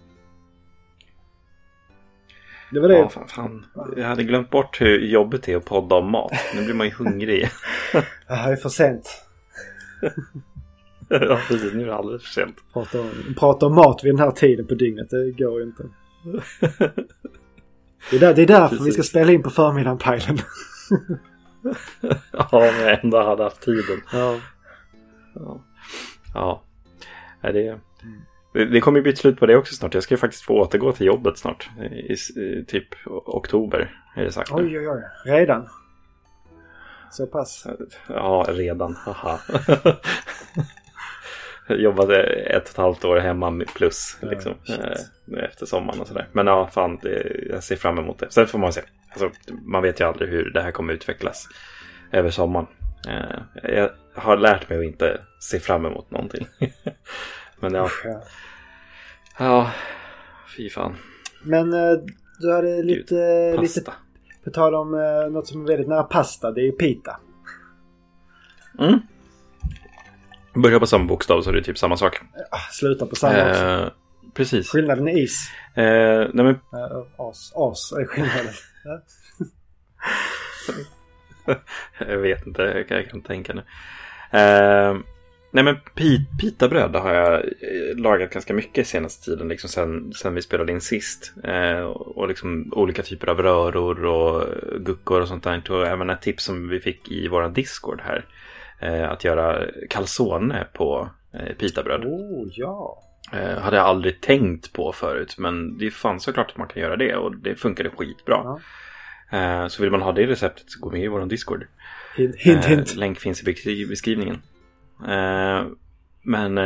Det 2.73 2.81
var 2.81 2.89
det. 2.89 2.99
Ja, 2.99 3.09
fan, 3.09 3.29
fan. 3.29 3.67
Jag 3.97 4.05
hade 4.05 4.25
glömt 4.25 4.51
bort 4.51 4.81
hur 4.81 4.99
jobbigt 5.01 5.43
det 5.43 5.53
är 5.53 5.57
att 5.57 5.65
podda 5.65 5.97
om 5.97 6.11
mat. 6.11 6.33
Nu 6.55 6.65
blir 6.65 6.75
man 6.75 6.87
ju 6.87 6.93
hungrig. 6.93 7.51
Det 8.29 8.35
här 8.35 8.53
är 8.53 8.57
för 8.57 8.69
sent. 8.69 9.25
ja, 11.09 11.41
precis. 11.49 11.73
Nu 11.75 11.83
är 11.83 11.87
det 11.87 11.95
alldeles 11.95 12.23
för 12.23 12.33
sent. 12.43 12.57
Prata 12.73 13.01
om, 13.01 13.35
prata 13.39 13.67
om 13.67 13.75
mat 13.75 14.05
vid 14.05 14.13
den 14.13 14.21
här 14.21 14.31
tiden 14.31 14.67
på 14.67 14.75
dygnet. 14.75 15.11
Det 15.11 15.31
går 15.31 15.61
ju 15.61 15.67
inte. 15.67 15.83
Det 18.11 18.17
är, 18.17 18.21
där, 18.21 18.35
det 18.35 18.43
är 18.43 18.47
därför 18.47 18.75
vi 18.75 18.81
ska 18.81 18.99
Precis. 18.99 19.11
spela 19.11 19.33
in 19.33 19.43
på 19.43 19.51
förmiddagen 19.51 19.99
Pajlen. 19.99 20.39
Ja, 22.33 22.49
om 22.51 22.63
jag 22.63 23.05
ändå 23.05 23.23
hade 23.23 23.43
haft 23.43 23.61
tiden. 23.61 24.01
Ja. 24.13 24.41
Ja. 25.35 25.65
Ja. 26.35 26.63
Nej, 27.47 27.53
det, 27.53 27.79
det, 28.53 28.65
det 28.65 28.81
kommer 28.81 28.99
ju 28.99 29.03
bli 29.03 29.13
ett 29.13 29.19
slut 29.19 29.39
på 29.39 29.47
det 29.47 29.57
också 29.57 29.75
snart. 29.75 29.95
Jag 29.95 30.03
ska 30.03 30.15
ju 30.15 30.19
faktiskt 30.19 30.43
få 30.43 30.61
återgå 30.61 30.93
till 30.93 31.07
jobbet 31.07 31.39
snart. 31.39 31.71
I, 31.91 32.13
i 32.41 32.65
typ 32.69 32.89
oktober 33.07 34.01
är 34.17 34.25
det 34.25 34.33
sagt. 34.33 34.53
Oj, 34.53 34.79
oj, 34.79 34.89
oj. 34.89 35.03
Redan? 35.25 35.69
Så 37.11 37.27
pass? 37.27 37.67
Ja, 38.09 38.47
redan. 38.49 38.95
Haha. 38.95 39.39
Jag 41.69 41.81
jobbade 41.81 42.23
ett 42.23 42.63
och 42.63 42.71
ett 42.71 42.77
halvt 42.77 43.05
år 43.05 43.17
hemma 43.17 43.65
plus 43.75 44.19
liksom, 44.23 44.55
eh, 44.69 45.45
efter 45.45 45.67
sommaren 45.67 46.01
och 46.01 46.07
sådär. 46.07 46.29
Men 46.33 46.47
ja, 46.47 46.71
fan, 46.73 46.99
det, 47.03 47.47
jag 47.51 47.65
ser 47.65 47.77
fram 47.77 47.99
emot 47.99 48.19
det. 48.19 48.27
Sen 48.31 48.47
får 48.47 48.59
man 48.59 48.73
se. 48.73 48.81
Alltså, 49.11 49.31
man 49.65 49.83
vet 49.83 50.01
ju 50.01 50.05
aldrig 50.05 50.31
hur 50.31 50.51
det 50.51 50.63
här 50.63 50.71
kommer 50.71 50.93
utvecklas 50.93 51.49
över 52.13 52.31
sommaren. 52.31 52.67
Eh, 53.07 53.41
jag 53.63 53.91
har 54.15 54.37
lärt 54.37 54.69
mig 54.69 54.79
att 54.79 54.85
inte 54.85 55.21
se 55.41 55.61
fram 55.61 55.87
emot 55.87 56.11
någonting. 56.11 56.47
Men 57.61 57.75
ja. 57.75 57.91
Ja. 59.39 59.71
Fy 60.57 60.71
fan. 60.71 60.97
Men 61.43 61.73
eh, 61.73 61.99
du 62.41 62.53
hade 62.55 62.83
lite, 62.83 63.51
lite 63.61 63.81
Pasta. 63.81 63.95
på 64.45 64.51
tal 64.51 64.75
om 64.75 64.95
eh, 64.95 65.31
något 65.31 65.49
som 65.49 65.63
är 65.63 65.67
väldigt 65.67 65.89
nära 65.89 66.03
pasta. 66.03 66.51
Det 66.51 66.61
är 66.61 66.65
ju 66.65 66.73
pita. 66.73 67.21
Mm. 68.79 69.01
Börjar 70.55 70.81
på 70.81 70.87
samma 70.87 71.05
bokstav 71.05 71.43
så 71.43 71.51
är 71.51 71.55
det 71.55 71.63
typ 71.63 71.79
samma 71.79 71.97
sak. 71.97 72.21
Ah, 72.51 72.59
sluta 72.73 73.07
på 73.07 73.17
samma 73.17 73.51
också. 73.51 73.65
Eh, 73.65 73.89
precis. 74.35 74.69
Skillnaden 74.71 75.09
är 75.09 75.19
is. 75.19 75.51
Eh, 75.75 76.29
nej 76.35 76.45
men 76.45 76.59
as. 77.17 77.53
As 77.55 77.93
är 77.93 78.05
skillnaden. 78.07 78.53
Ja. 81.47 81.55
Jag 82.09 82.19
vet 82.19 82.47
inte, 82.47 82.63
jag 82.63 82.89
kan, 82.89 82.97
jag 82.97 83.11
kan 83.11 83.21
tänka 83.21 83.53
nu. 83.53 83.63
Eh, 84.31 84.97
nej 85.51 85.65
men 85.65 85.77
pit, 85.95 86.21
pitabröd 86.41 86.97
har 86.97 87.15
jag 87.15 87.35
eh, 87.35 87.97
lagat 87.97 88.31
ganska 88.31 88.55
mycket 88.55 88.87
senaste 88.87 89.25
tiden, 89.25 89.49
liksom 89.49 89.71
sen, 89.71 90.13
sen 90.13 90.35
vi 90.35 90.43
spelade 90.43 90.73
in 90.73 90.81
sist. 90.81 91.33
Eh, 91.45 91.81
och 91.85 92.29
liksom 92.29 92.73
olika 92.73 93.03
typer 93.03 93.27
av 93.27 93.43
röror 93.43 94.05
och 94.05 94.45
guckor 94.81 95.21
och 95.21 95.29
sånt 95.29 95.45
där. 95.45 95.71
Och 95.71 95.87
även 95.87 96.11
ett 96.11 96.23
tips 96.23 96.45
som 96.45 96.69
vi 96.69 96.81
fick 96.81 97.11
i 97.11 97.29
våran 97.29 97.53
Discord 97.53 98.01
här. 98.05 98.25
Eh, 98.81 99.11
att 99.11 99.25
göra 99.25 99.65
calzone 99.91 100.67
på 100.73 101.09
pitabröd. 101.59 102.05
Oh, 102.05 102.49
ja. 102.51 103.03
Hade 103.61 103.77
jag 103.77 103.87
aldrig 103.87 104.21
tänkt 104.21 104.73
på 104.73 104.93
förut, 104.93 105.35
men 105.39 105.79
det 105.79 105.91
fanns 105.91 106.23
såklart 106.23 106.51
att 106.51 106.57
man 106.57 106.69
kan 106.69 106.83
göra 106.83 106.97
det 106.97 107.17
och 107.17 107.37
det 107.37 107.55
funkade 107.55 107.91
skitbra. 107.91 108.41
Ja. 108.45 108.61
Eh, 109.33 109.67
så 109.69 109.83
vill 109.83 109.91
man 109.91 110.03
ha 110.03 110.13
det 110.13 110.27
receptet 110.27 110.71
så 110.71 110.81
gå 110.81 110.91
med 110.91 111.03
i 111.05 111.09
vår 111.09 111.27
Discord. 111.27 111.67
Hint, 112.17 112.37
hint. 112.37 112.65
Eh, 112.65 112.71
hint. 112.71 112.95
länk 112.97 113.19
finns 113.21 113.43
i 113.43 113.47
beskri- 113.47 113.89
beskrivningen. 113.89 114.43
Eh, 115.09 115.65
men 116.23 116.59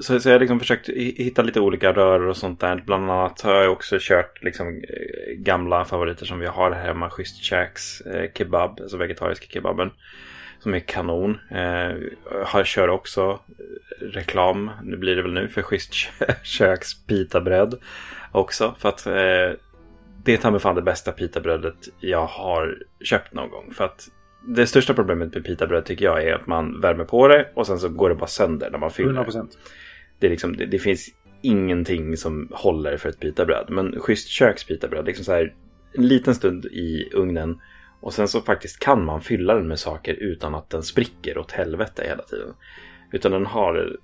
så, 0.00 0.20
så 0.20 0.28
jag 0.28 0.34
har 0.34 0.40
liksom 0.40 0.60
försökt 0.60 0.88
hi- 0.88 1.22
hitta 1.22 1.42
lite 1.42 1.60
olika 1.60 1.92
röror 1.92 2.26
och 2.28 2.36
sånt 2.36 2.60
där. 2.60 2.82
Bland 2.86 3.10
annat 3.10 3.40
har 3.40 3.54
jag 3.54 3.72
också 3.72 3.96
kört 4.00 4.42
liksom 4.42 4.82
gamla 5.36 5.84
favoriter 5.84 6.26
som 6.26 6.38
vi 6.38 6.46
har 6.46 6.70
här 6.70 6.84
hemma. 6.86 7.10
Schysst 7.10 7.44
Shacks 7.44 8.00
eh, 8.00 8.30
kebab, 8.34 8.78
alltså 8.80 8.96
vegetariska 8.96 9.46
kebaben. 9.46 9.90
Som 10.58 10.74
är 10.74 10.80
kanon. 10.80 11.38
Jag 12.52 12.66
kör 12.66 12.88
också 12.88 13.40
reklam, 14.00 14.70
nu 14.82 14.96
blir 14.96 15.16
det 15.16 15.22
väl 15.22 15.32
nu, 15.32 15.48
för 15.48 15.62
Schysst 15.62 15.92
Köks 16.42 16.94
pitabröd 17.06 17.74
också. 18.32 18.74
För 18.78 18.88
att 18.88 19.06
det 20.26 20.34
är 20.34 20.36
ta 20.36 20.50
mig 20.50 20.60
fan 20.60 20.74
det 20.74 20.82
bästa 20.82 21.12
pitabrödet 21.12 21.88
jag 22.00 22.26
har 22.26 22.78
köpt 23.00 23.34
någon 23.34 23.50
gång. 23.50 23.72
För 23.72 23.84
att 23.84 24.08
det 24.46 24.66
största 24.66 24.94
problemet 24.94 25.34
med 25.34 25.44
pitabröd 25.44 25.84
tycker 25.84 26.04
jag 26.04 26.24
är 26.24 26.34
att 26.34 26.46
man 26.46 26.80
värmer 26.80 27.04
på 27.04 27.28
det 27.28 27.48
och 27.54 27.66
sen 27.66 27.78
så 27.78 27.88
går 27.88 28.08
det 28.08 28.14
bara 28.14 28.26
sönder 28.26 28.70
när 28.70 28.78
man 28.78 28.90
fyller 28.90 29.08
100 29.08 29.22
det. 29.22 29.24
procent. 29.24 29.58
Det, 30.18 30.26
är 30.26 30.30
liksom, 30.30 30.56
det, 30.56 30.66
det 30.66 30.78
finns 30.78 31.08
ingenting 31.42 32.16
som 32.16 32.48
håller 32.52 32.96
för 32.96 33.08
ett 33.08 33.20
pitabröd. 33.20 33.66
Men 33.68 34.00
schysst 34.00 34.28
köks 34.28 34.64
pitabröd, 34.64 35.06
liksom 35.06 35.24
så 35.24 35.32
här 35.32 35.54
en 35.92 36.08
liten 36.08 36.34
stund 36.34 36.64
i 36.64 37.10
ugnen 37.12 37.60
och 38.00 38.14
sen 38.14 38.28
så 38.28 38.40
faktiskt 38.40 38.78
kan 38.78 39.04
man 39.04 39.20
fylla 39.20 39.54
den 39.54 39.68
med 39.68 39.78
saker 39.78 40.14
utan 40.14 40.54
att 40.54 40.70
den 40.70 40.82
spricker 40.82 41.38
åt 41.38 41.52
helvete 41.52 42.04
hela 42.08 42.22
tiden. 42.22 42.54
Utan 43.16 43.32
den 43.32 43.46
har, 43.46 43.96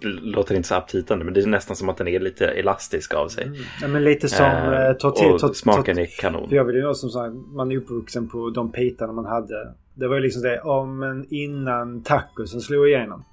låter 0.22 0.54
inte 0.54 0.68
så 0.68 0.74
aptitande, 0.74 1.24
men 1.24 1.34
det 1.34 1.40
är 1.40 1.46
nästan 1.46 1.76
som 1.76 1.88
att 1.88 1.96
den 1.96 2.08
är 2.08 2.20
lite 2.20 2.46
elastisk 2.46 3.14
av 3.14 3.28
sig. 3.28 3.50
Ja, 3.82 3.88
men 3.88 4.04
lite 4.04 4.28
som 4.28 4.46
Eh, 4.46 4.86
eh, 4.86 4.92
tortilla. 4.92 5.34
och 5.48 5.56
smaken 5.56 5.96
tort- 5.96 6.02
är 6.02 6.20
kanon. 6.20 6.48
För 6.48 6.56
jag 6.56 6.64
vill 6.64 6.76
ju 6.76 6.94
som 6.94 7.10
sagt, 7.10 7.34
man 7.54 7.72
är 7.72 7.76
uppvuxen 7.76 8.28
på 8.28 8.50
de 8.50 8.72
pitarna 8.72 9.12
man 9.12 9.24
hade. 9.26 9.74
Det 9.94 10.08
var 10.08 10.14
ju 10.16 10.22
liksom 10.22 10.42
det, 10.42 10.60
om 10.60 10.98
men 10.98 11.26
innan 11.30 12.02
tacosen 12.02 12.60
slog 12.60 12.88
igenom. 12.88 13.24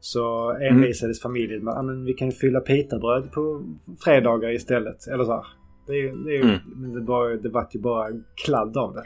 Så 0.00 0.50
Mm. 0.50 0.74
envisades 0.76 1.22
familjen 1.22 1.64
med 1.64 1.74
att 1.74 1.84
men 1.84 2.04
vi 2.04 2.12
kan 2.14 2.28
ju 2.28 2.32
fylla 2.34 2.60
pitabröd 2.60 3.32
på 3.32 3.62
fredagar 4.04 4.50
istället. 4.54 5.06
Eller 5.08 5.24
så 5.24 5.32
här. 5.32 5.44
Det, 5.86 5.92
är, 5.92 6.24
det, 6.24 6.36
är, 6.36 6.42
Mm. 6.42 6.94
det, 6.94 7.00
var, 7.00 7.30
det 7.30 7.48
vart 7.48 7.74
ju 7.74 7.80
bara 7.80 8.08
kladd 8.44 8.76
av 8.76 8.94
det. 8.94 9.04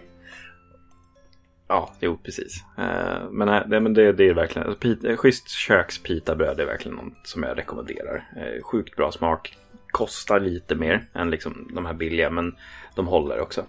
Ja, 1.68 1.90
jo 2.00 2.16
precis. 2.16 2.64
Eh, 2.78 3.30
men 3.30 3.48
eh, 3.48 3.54
nej, 3.54 3.62
det, 3.66 3.80
men 3.80 3.94
det, 3.94 4.12
det 4.12 4.28
är 4.28 4.34
verkligen, 4.34 4.68
alltså, 4.68 5.08
eh, 5.08 5.16
schysst 5.16 5.48
kökspitabröd 5.48 6.60
är 6.60 6.66
verkligen 6.66 6.96
något 6.96 7.26
som 7.26 7.42
jag 7.42 7.58
rekommenderar. 7.58 8.24
Sjukt 8.62 8.96
bra 8.96 9.12
smak. 9.12 9.56
Kostar 9.90 10.40
lite 10.40 10.74
mer 10.74 11.06
än 11.12 11.30
liksom 11.30 11.68
de 11.74 11.86
här 11.86 11.94
billiga, 11.94 12.30
men 12.30 12.56
de 12.94 13.06
håller 13.06 13.40
också. 13.40 13.64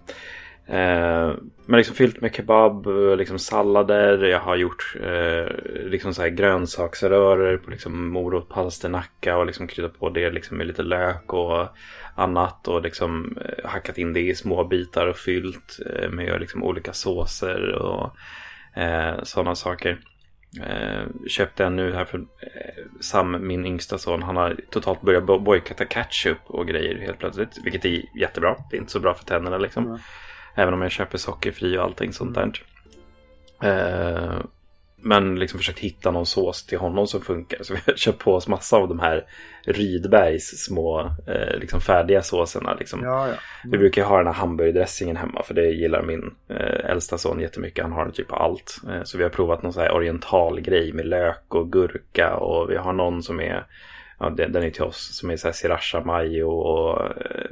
Eh, 0.67 1.33
men 1.65 1.77
liksom 1.77 1.95
fyllt 1.95 2.21
med 2.21 2.35
kebab, 2.35 2.87
liksom 3.17 3.39
sallader. 3.39 4.23
Jag 4.23 4.39
har 4.39 4.55
gjort 4.55 4.95
eh, 5.03 5.45
liksom 5.85 6.13
så 6.13 6.21
här 6.21 6.29
grönsaksröror 6.29 7.57
på 7.57 7.71
liksom 7.71 8.09
morot, 8.09 8.49
palsternacka 8.49 9.37
och 9.37 9.45
liksom 9.45 9.67
kryddat 9.67 9.99
på 9.99 10.09
det 10.09 10.29
liksom 10.29 10.57
med 10.57 10.67
lite 10.67 10.83
lök 10.83 11.33
och 11.33 11.67
annat 12.15 12.67
och 12.67 12.81
liksom 12.81 13.37
eh, 13.41 13.69
hackat 13.69 13.97
in 13.97 14.13
det 14.13 14.19
i 14.19 14.35
små 14.35 14.63
bitar 14.63 15.07
och 15.07 15.17
fyllt 15.17 15.79
eh, 15.85 16.09
med 16.09 16.39
liksom 16.39 16.63
olika 16.63 16.93
såser 16.93 17.71
och 17.71 18.15
eh, 18.81 19.23
sådana 19.23 19.55
saker. 19.55 19.99
Eh, 20.61 21.27
köpte 21.27 21.65
en 21.65 21.75
nu 21.75 21.93
här 21.93 22.05
för 22.05 22.17
eh, 22.17 22.83
Sam, 23.01 23.47
min 23.47 23.65
yngsta 23.65 23.97
son, 23.97 24.23
han 24.23 24.35
har 24.35 24.55
totalt 24.69 25.01
börjat 25.01 25.25
bojkotta 25.25 25.85
ketchup 25.85 26.37
och 26.43 26.67
grejer 26.67 26.95
helt 26.95 27.19
plötsligt. 27.19 27.57
Vilket 27.63 27.85
är 27.85 28.19
jättebra. 28.19 28.55
Det 28.69 28.77
är 28.77 28.79
inte 28.79 28.91
så 28.91 28.99
bra 28.99 29.13
för 29.13 29.25
tänderna 29.25 29.57
liksom. 29.57 29.85
Mm. 29.85 29.99
Även 30.55 30.73
om 30.73 30.81
jag 30.81 30.91
köper 30.91 31.17
sockerfri 31.17 31.77
och 31.77 31.83
allting 31.83 32.13
sånt 32.13 32.35
där. 32.35 32.51
Eh, 33.63 34.45
men 35.05 35.35
liksom 35.35 35.59
försökt 35.59 35.79
hitta 35.79 36.11
någon 36.11 36.25
sås 36.25 36.65
till 36.65 36.77
honom 36.77 37.07
som 37.07 37.21
funkar. 37.21 37.63
Så 37.63 37.73
vi 37.73 37.79
har 37.85 37.93
köpt 37.95 38.19
på 38.19 38.33
oss 38.33 38.47
massa 38.47 38.77
av 38.77 38.87
de 38.87 38.99
här 38.99 39.25
Rydbergs 39.65 40.65
små 40.65 40.99
eh, 41.27 41.59
liksom 41.59 41.81
färdiga 41.81 42.21
såserna. 42.21 42.73
Liksom. 42.73 43.03
Ja, 43.03 43.27
ja. 43.27 43.33
Vi 43.63 43.77
brukar 43.77 44.03
ha 44.03 44.17
den 44.17 44.27
här 44.27 44.33
hamburgerdressingen 44.33 45.15
hemma 45.15 45.43
för 45.43 45.53
det 45.53 45.65
gillar 45.65 46.03
min 46.03 46.35
eh, 46.49 46.89
äldsta 46.91 47.17
son 47.17 47.39
jättemycket. 47.39 47.83
Han 47.83 47.93
har 47.93 48.03
den 48.03 48.13
typ 48.13 48.27
på 48.27 48.35
allt. 48.35 48.81
Eh, 48.89 49.03
så 49.03 49.17
vi 49.17 49.23
har 49.23 49.29
provat 49.29 49.63
någon 49.63 49.73
sån 49.73 49.83
här 49.83 49.91
oriental 49.91 50.61
grej 50.61 50.93
med 50.93 51.05
lök 51.05 51.55
och 51.55 51.71
gurka 51.71 52.35
och 52.35 52.69
vi 52.71 52.77
har 52.77 52.93
någon 52.93 53.23
som 53.23 53.39
är 53.39 53.65
Ja, 54.19 54.29
den 54.29 54.55
är 54.63 54.69
till 54.69 54.83
oss 54.83 55.17
som 55.17 55.29
är 55.31 55.37
så 55.37 55.47
här 55.47 55.53
sriracha 55.53 56.01
mayo 56.03 56.43
och 56.49 57.01
eh, 57.01 57.11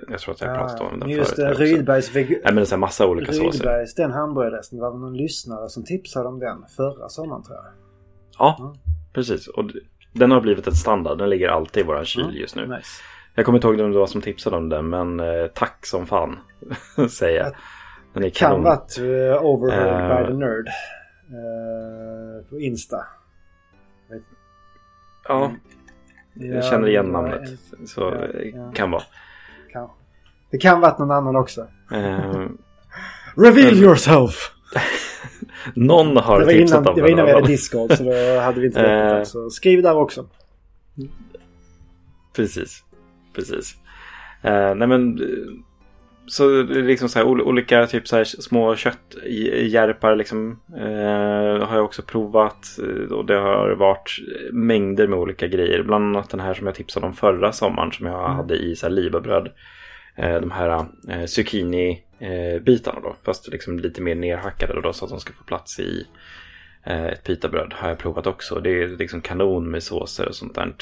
jag 0.09 0.19
tror 0.19 0.33
att 0.33 0.41
jag 0.41 0.47
har 0.49 0.55
pratat 0.55 0.81
om 0.81 0.99
den 0.99 1.09
Just 1.09 1.35
förut. 1.35 1.45
det, 1.45 1.51
också. 1.51 1.63
Rydbergs 1.63 2.15
veg- 2.15 2.29
Nej 2.29 2.39
men 2.43 2.55
det 2.55 2.61
är 2.61 2.65
så 2.65 2.75
här 2.75 2.79
massa 2.79 3.07
olika 3.07 3.31
såser. 3.33 3.51
Rydbergs, 3.51 3.95
den 3.95 4.11
hamburgerresten. 4.11 4.77
Det 4.79 4.83
var 4.85 4.97
någon 4.97 5.17
lyssnare 5.17 5.69
som 5.69 5.85
tipsade 5.85 6.27
om 6.27 6.39
den 6.39 6.65
förra 6.75 7.09
sommaren 7.09 7.43
tror 7.43 7.55
jag. 7.57 7.65
Ja, 8.39 8.57
Mm. 8.59 8.73
precis. 9.13 9.47
Och 9.47 9.63
den 10.13 10.31
har 10.31 10.41
blivit 10.41 10.67
ett 10.67 10.75
standard. 10.77 11.17
Den 11.17 11.29
ligger 11.29 11.49
alltid 11.49 11.83
i 11.83 11.87
våran 11.87 12.05
kyl 12.05 12.23
Mm, 12.23 12.35
just 12.35 12.55
nu. 12.55 12.67
Nice. 12.67 12.87
Jag 13.35 13.45
kommer 13.45 13.57
inte 13.57 13.67
ihåg 13.67 13.77
vem 13.77 13.91
det 13.91 13.99
var 13.99 14.07
som 14.07 14.21
tipsade 14.21 14.57
om 14.57 14.69
den, 14.69 14.89
men 14.89 15.19
eh, 15.19 15.47
tack 15.53 15.85
som 15.85 16.05
fan. 16.07 16.39
säger 17.09 17.39
jag. 17.43 17.53
Den 18.13 18.23
är 18.23 18.29
Kan 18.29 18.49
kanon. 18.49 18.63
varit 18.63 18.99
uh, 18.99 19.45
overheard 19.45 20.11
Eh. 20.11 20.17
by 20.19 20.31
the 20.31 20.37
nerd. 20.37 20.67
eh, 20.67 22.49
på 22.49 22.59
Insta. 22.59 22.97
Ja, 25.27 25.51
jag 26.33 26.65
känner 26.65 26.87
igen 26.87 27.05
det 27.05 27.11
var 27.11 27.21
namnet. 27.21 27.49
Så 27.85 28.01
ja, 28.01 28.39
eh, 28.39 28.47
ja. 28.55 28.71
kan 28.75 28.91
vara. 28.91 29.03
Kanske. 29.71 29.95
Det 30.51 30.57
kan 30.57 30.81
varit 30.81 30.99
någon 30.99 31.11
annan 31.11 31.35
också. 31.35 31.67
Eh, 31.91 32.45
Reveal 33.37 33.73
yourself! 33.73 34.51
någon 35.75 36.17
har 36.17 36.39
Det 36.39 36.45
var 36.45 36.51
tipsat 36.53 36.79
innan, 36.81 36.87
om 36.89 36.95
det 36.95 37.01
var 37.01 37.07
den. 37.09 37.13
innan 37.13 37.25
vi 37.25 37.31
hade. 37.31 37.47
Discord 37.47 37.91
så 37.93 38.03
då 38.03 38.39
hade 38.39 38.59
vi 38.59 38.67
inte 38.67 38.83
rätt 38.83 39.11
Eh. 39.11 39.17
det. 39.19 39.25
Så 39.25 39.49
skriv 39.49 39.81
där 39.81 39.95
också. 39.97 40.25
Precis. 42.35 42.83
Precis. 43.35 43.75
Eh, 44.41 44.75
nej 44.75 44.87
men 44.87 45.19
så 46.27 46.63
liksom 46.63 47.09
så 47.09 47.19
här 47.19 47.25
ol- 47.25 47.41
olika 47.41 47.87
typ 47.87 48.07
så 48.07 48.15
här 48.15 48.23
små 48.23 48.75
köttjärpar 48.75 50.15
liksom 50.15 50.59
eh, 50.77 51.67
har 51.67 51.75
jag 51.75 51.85
också 51.85 52.01
provat 52.01 52.67
eh, 52.83 53.11
och 53.11 53.25
det 53.25 53.35
har 53.35 53.69
varit 53.75 54.09
mängder 54.51 55.07
med 55.07 55.19
olika 55.19 55.47
grejer. 55.47 55.83
Bland 55.83 56.03
annat 56.15 56.29
den 56.29 56.39
här 56.39 56.53
som 56.53 56.65
jag 56.67 56.75
tipsade 56.75 57.05
om 57.05 57.13
förra 57.13 57.51
sommaren 57.51 57.91
som 57.91 58.05
jag 58.05 58.23
Mm. 58.25 58.35
hade 58.35 58.55
i 58.55 58.75
så 58.75 58.85
här 58.85 58.93
libabröd. 58.93 59.51
Eh, 60.15 60.41
de 60.41 60.51
här 60.51 60.85
eh, 61.09 61.25
zucchini 61.25 62.03
eh, 62.19 62.61
då, 62.83 63.15
fast 63.25 63.47
liksom 63.47 63.79
lite 63.79 64.01
mer 64.01 64.15
nerhackade 64.15 64.81
då 64.81 64.93
så 64.93 65.05
att 65.05 65.11
de 65.11 65.19
ska 65.19 65.33
få 65.33 65.43
plats 65.43 65.79
i 65.79 66.07
eh, 66.83 67.05
ett 67.05 67.23
pitabröd 67.23 67.73
har 67.75 67.89
jag 67.89 67.97
provat 67.97 68.27
också. 68.27 68.59
Det 68.59 68.69
är 68.83 68.87
liksom 68.87 69.21
kanon 69.21 69.71
med 69.71 69.83
såser 69.83 70.27
och 70.27 70.35
sånt 70.35 70.55
där. 70.55 70.73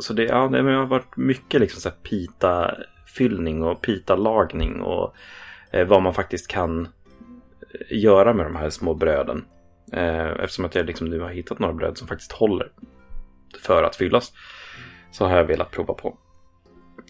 Så 0.00 0.12
det, 0.12 0.24
ja, 0.24 0.48
det 0.52 0.62
har 0.62 0.86
varit 0.86 1.16
mycket 1.16 1.60
liksom 1.60 1.80
så 1.80 1.88
här 1.88 1.96
fyllning 3.16 3.62
och 3.62 3.82
pitalagning 3.82 4.80
och 4.80 5.14
eh, 5.70 5.86
vad 5.86 6.02
man 6.02 6.14
faktiskt 6.14 6.48
kan 6.48 6.80
eh, 6.80 7.98
göra 7.98 8.32
med 8.32 8.46
de 8.46 8.56
här 8.56 8.70
små 8.70 8.94
bröden. 8.94 9.44
Eh, 9.92 10.26
eftersom 10.26 10.64
att 10.64 10.74
jag 10.74 10.86
liksom 10.86 11.06
nu 11.06 11.20
har 11.20 11.30
hittat 11.30 11.58
några 11.58 11.74
bröd 11.74 11.98
som 11.98 12.08
faktiskt 12.08 12.32
håller 12.32 12.72
för 13.62 13.82
att 13.82 13.96
fyllas. 13.96 14.32
Så 15.10 15.26
har 15.26 15.36
jag 15.36 15.44
velat 15.44 15.70
prova 15.70 15.94
på. 15.94 16.18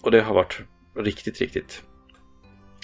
Och 0.02 0.10
det 0.10 0.20
har 0.20 0.34
varit 0.34 0.60
riktigt, 0.96 1.40
riktigt 1.40 1.82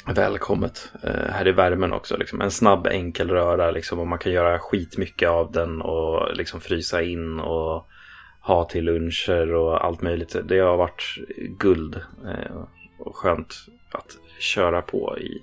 välkommet 0.06 0.92
här 1.30 1.48
i 1.48 1.52
värmen 1.52 1.92
också. 1.92 2.16
Liksom. 2.16 2.40
En 2.40 2.50
snabb 2.50 2.86
enkel 2.86 3.30
röra 3.30 3.70
liksom, 3.70 3.98
och 3.98 4.06
man 4.06 4.18
kan 4.18 4.32
göra 4.32 4.58
skitmycket 4.58 5.28
av 5.28 5.52
den 5.52 5.82
och 5.82 6.36
liksom 6.36 6.60
frysa 6.60 7.02
in 7.02 7.40
och 7.40 7.86
ha 8.40 8.64
till 8.64 8.84
luncher 8.84 9.54
och 9.54 9.84
allt 9.84 10.02
möjligt. 10.02 10.36
Det 10.44 10.58
har 10.58 10.76
varit 10.76 11.02
guld 11.58 12.00
och 12.98 13.16
skönt 13.16 13.54
att 13.92 14.18
köra 14.38 14.82
på 14.82 15.18
i 15.18 15.42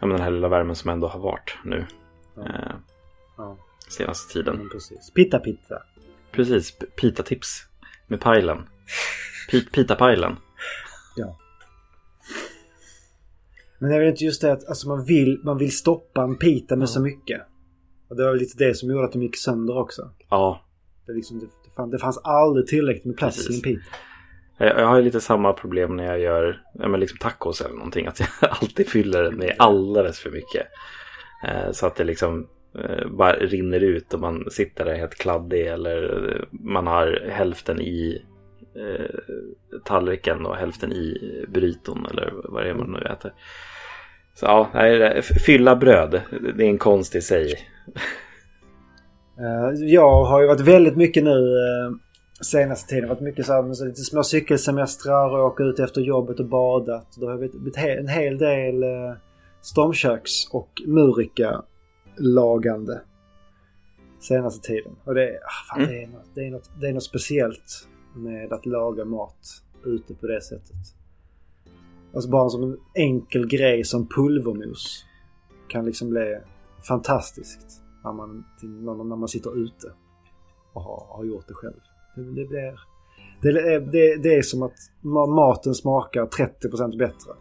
ja, 0.00 0.06
men 0.06 0.16
den 0.16 0.20
här 0.20 0.30
lilla 0.30 0.48
värmen 0.48 0.76
som 0.76 0.90
ändå 0.90 1.08
har 1.08 1.20
varit 1.20 1.58
nu. 1.64 1.86
Ja. 2.34 2.42
Eh, 2.46 2.74
ja. 3.36 3.56
Senaste 3.88 4.32
tiden. 4.32 4.68
Precis. 4.72 5.10
Pitta 5.14 5.38
pizza. 5.38 5.82
Precis, 6.32 6.78
pita-tips 7.00 7.66
med 8.06 8.20
pajlen. 8.20 8.68
Pita-pajlen. 9.72 10.36
Ja. 11.16 11.38
Men 13.78 13.90
det 13.90 13.96
är 13.96 14.00
väl 14.00 14.08
inte 14.08 14.24
just 14.24 14.42
det 14.42 14.52
att 14.52 14.68
alltså 14.68 14.88
man, 14.88 15.04
vill, 15.04 15.40
man 15.44 15.58
vill 15.58 15.76
stoppa 15.76 16.22
en 16.22 16.36
pita 16.36 16.76
med 16.76 16.82
ja. 16.82 16.86
så 16.86 17.00
mycket. 17.00 17.42
Och 18.08 18.16
det 18.16 18.24
var 18.24 18.34
lite 18.34 18.64
det 18.64 18.74
som 18.74 18.90
gjorde 18.90 19.04
att 19.04 19.12
de 19.12 19.22
gick 19.22 19.36
sönder 19.36 19.78
också. 19.78 20.10
Ja. 20.28 20.64
Det, 21.06 21.12
liksom, 21.12 21.38
det, 21.38 21.46
det, 21.46 21.70
fanns, 21.76 21.90
det 21.90 21.98
fanns 21.98 22.18
aldrig 22.18 22.66
tillräckligt 22.66 23.04
med 23.04 23.16
plats 23.16 23.36
Precis. 23.36 23.54
i 23.54 23.56
en 23.56 23.62
pita. 23.62 23.96
Jag, 24.58 24.80
jag 24.80 24.86
har 24.86 25.02
lite 25.02 25.20
samma 25.20 25.52
problem 25.52 25.96
när 25.96 26.04
jag 26.04 26.20
gör 26.20 26.62
ja, 26.72 26.88
men 26.88 27.00
liksom 27.00 27.18
tacos 27.18 27.60
eller 27.60 27.74
någonting. 27.74 28.06
Att 28.06 28.20
jag 28.20 28.28
alltid 28.60 28.88
fyller 28.88 29.22
den 29.22 29.34
med 29.34 29.54
alldeles 29.58 30.18
för 30.18 30.30
mycket. 30.30 30.66
Eh, 31.46 31.72
så 31.72 31.86
att 31.86 31.96
det 31.96 32.04
liksom 32.04 32.48
eh, 32.78 33.08
bara 33.08 33.32
rinner 33.32 33.80
ut 33.80 34.14
och 34.14 34.20
man 34.20 34.50
sitter 34.50 34.84
där 34.84 34.94
helt 34.94 35.14
kladdig. 35.14 35.66
Eller 35.66 36.28
eh, 36.30 36.42
man 36.50 36.86
har 36.86 37.28
hälften 37.30 37.80
i 37.80 38.24
eh, 38.76 39.16
tallriken 39.84 40.46
och 40.46 40.56
hälften 40.56 40.92
i 40.92 41.44
bryton 41.48 42.06
eller 42.10 42.32
vad 42.44 42.64
det 42.64 42.70
är 42.70 42.74
man 42.74 42.92
nu 42.92 42.98
äter. 42.98 43.32
Så 44.34 44.46
ja, 44.46 44.70
nej, 44.74 45.22
fylla 45.22 45.76
bröd, 45.76 46.20
det 46.56 46.64
är 46.64 46.68
en 46.68 46.78
konst 46.78 47.14
i 47.14 47.20
sig. 47.20 47.54
Eh, 49.40 49.86
jag 49.86 50.24
har 50.24 50.40
ju 50.40 50.46
varit 50.46 50.60
väldigt 50.60 50.96
mycket 50.96 51.24
nu 51.24 51.30
eh, 51.30 51.92
senaste 52.40 52.88
tiden. 52.88 53.08
varit 53.08 53.20
mycket 53.20 53.46
så 53.46 53.52
här, 53.52 53.86
lite 53.86 54.02
små 54.02 54.24
cykelsemestrar 54.24 55.38
och 55.38 55.46
åka 55.46 55.62
ut 55.62 55.78
efter 55.78 56.00
jobbet 56.00 56.40
och 56.40 56.46
badat. 56.46 57.16
Då 57.16 57.28
har 57.28 57.38
blivit 57.38 57.76
en 57.76 58.08
hel 58.08 58.38
del 58.38 58.82
eh, 58.82 59.12
stormköks 59.60 60.46
och 60.50 60.82
murika 60.86 61.62
lagande 62.16 63.00
senaste 64.20 64.68
tiden. 64.68 64.92
Och 65.04 65.14
det, 65.14 65.38
ah, 65.44 65.74
fan, 65.74 65.84
mm. 65.84 65.90
det, 65.90 66.02
är 66.02 66.06
något, 66.06 66.30
det, 66.34 66.46
är 66.46 66.50
något, 66.50 66.70
det 66.80 66.88
är 66.88 66.92
något 66.92 67.04
speciellt 67.04 67.88
med 68.14 68.52
att 68.52 68.66
laga 68.66 69.04
mat 69.04 69.62
ute 69.84 70.14
på 70.14 70.26
det 70.26 70.40
sättet. 70.40 70.76
Alltså 72.14 72.30
bara 72.30 72.48
som 72.48 72.62
en 72.62 72.78
enkel 72.94 73.46
grej 73.46 73.84
som 73.84 74.08
pulvermos 74.08 75.04
kan 75.68 75.84
liksom 75.84 76.10
bli 76.10 76.38
fantastiskt 76.88 77.82
när 78.04 78.12
man, 78.12 78.44
när 79.08 79.16
man 79.16 79.28
sitter 79.28 79.64
ute 79.64 79.92
och 80.72 80.82
har, 80.82 81.06
har 81.16 81.24
gjort 81.24 81.48
det 81.48 81.54
själv. 81.54 81.80
Det, 82.24 82.44
blir, 82.44 82.74
det, 83.42 83.78
det, 83.78 84.16
det 84.22 84.34
är 84.34 84.42
som 84.42 84.62
att 84.62 84.76
maten 85.28 85.74
smakar 85.74 86.22
30% 86.22 86.98
bättre. 86.98 87.32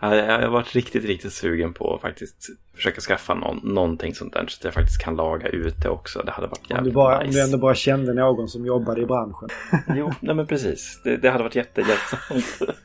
Jag 0.00 0.40
har 0.40 0.48
varit 0.48 0.74
riktigt, 0.74 1.04
riktigt 1.04 1.32
sugen 1.32 1.74
på 1.74 1.94
att 1.94 2.00
faktiskt 2.00 2.48
försöka 2.74 3.00
skaffa 3.00 3.34
någon, 3.34 3.74
någonting 3.74 4.14
sånt 4.14 4.32
där 4.32 4.46
så 4.46 4.58
att 4.60 4.64
jag 4.64 4.74
faktiskt 4.74 5.02
kan 5.02 5.16
laga 5.16 5.48
ute 5.48 5.88
också. 5.88 6.22
Det 6.22 6.30
hade 6.30 6.46
varit 6.46 6.70
jävligt 6.70 6.78
om 6.78 6.84
du 6.84 6.92
bara, 6.92 7.18
nice. 7.18 7.28
Om 7.28 7.32
du 7.34 7.42
ändå 7.42 7.58
bara 7.58 7.74
kände 7.74 8.14
någon 8.14 8.48
som 8.48 8.66
jobbade 8.66 9.02
i 9.02 9.06
branschen. 9.06 9.48
jo, 9.96 10.12
nej 10.20 10.34
men 10.34 10.46
precis. 10.46 11.00
Det, 11.04 11.16
det 11.16 11.30
hade 11.30 11.44
varit 11.44 11.56
jättehjälpsamt. 11.56 12.58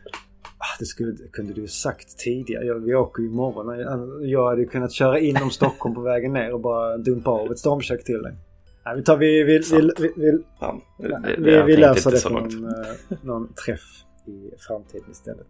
Ah, 0.64 0.78
det 0.80 0.86
skulle, 0.86 1.14
kunde 1.32 1.54
du 1.54 1.68
sagt 1.68 2.18
tidigare. 2.18 2.80
vi 2.80 2.96
åker 2.96 3.24
ju 3.24 3.30
imorgon. 3.30 4.30
Jag 4.30 4.50
hade 4.50 4.66
kunnat 4.66 4.92
köra 4.92 5.20
inom 5.20 5.50
Stockholm 5.50 5.96
på 5.96 6.02
vägen 6.02 6.34
ner 6.34 6.54
och 6.54 6.60
bara 6.60 6.98
dumpa 6.98 7.32
av 7.32 7.52
ett 7.52 7.60
stormkök 7.60 8.04
till 8.04 8.22
dig. 8.22 8.34
Nej, 8.86 8.96
vi, 8.96 9.04
tar, 9.04 9.18
vi, 9.18 9.44
vi, 9.44 9.60
vi, 9.72 9.92
vi, 9.98 10.14
vi, 10.16 10.44
ja, 10.60 10.82
det, 10.98 11.36
vi, 11.38 11.62
vi 11.62 11.78
löser 11.78 12.12
det 12.12 12.24
på 12.24 12.30
någon, 12.30 12.66
eh, 12.66 13.18
någon 13.22 13.54
träff 13.54 14.04
i 14.26 14.52
framtiden 14.58 15.12
istället. 15.12 15.48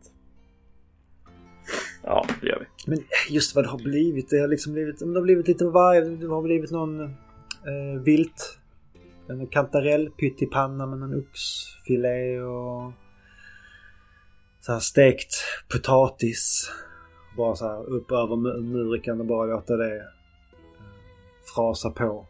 Ja, 2.04 2.26
det 2.42 2.48
gör 2.48 2.60
vi. 2.60 2.92
Men 2.92 3.04
just 3.30 3.56
vad 3.56 3.66
det 3.66 3.70
har 3.70 3.78
blivit. 3.78 4.30
Det 4.30 4.40
har 4.40 4.48
liksom 4.48 4.74
blivit, 4.74 5.00
det 5.00 5.06
har 5.06 5.22
blivit 5.22 5.48
lite 5.48 5.66
varg. 5.66 6.02
Det 6.02 6.28
har 6.28 6.42
blivit 6.42 6.72
någon 6.72 7.02
eh, 7.02 8.02
vilt. 8.04 8.58
En 9.28 9.48
kantarell 9.48 10.10
pyttipanna 10.10 10.86
med 10.86 11.00
någon 11.00 11.20
oxfilé 11.20 12.40
och 12.40 12.92
så 14.62 14.72
här 14.72 14.80
stekt 14.80 15.34
potatis. 15.72 16.72
Bara 17.38 17.56
så 17.56 17.68
här 17.68 17.90
upp 17.90 18.12
över 18.12 18.36
murikan 18.62 19.20
och 19.20 19.26
bara 19.26 19.46
låta 19.46 19.78
det 19.78 19.96
eh, 19.96 20.04
frasa 21.56 21.90
på. 21.90 22.28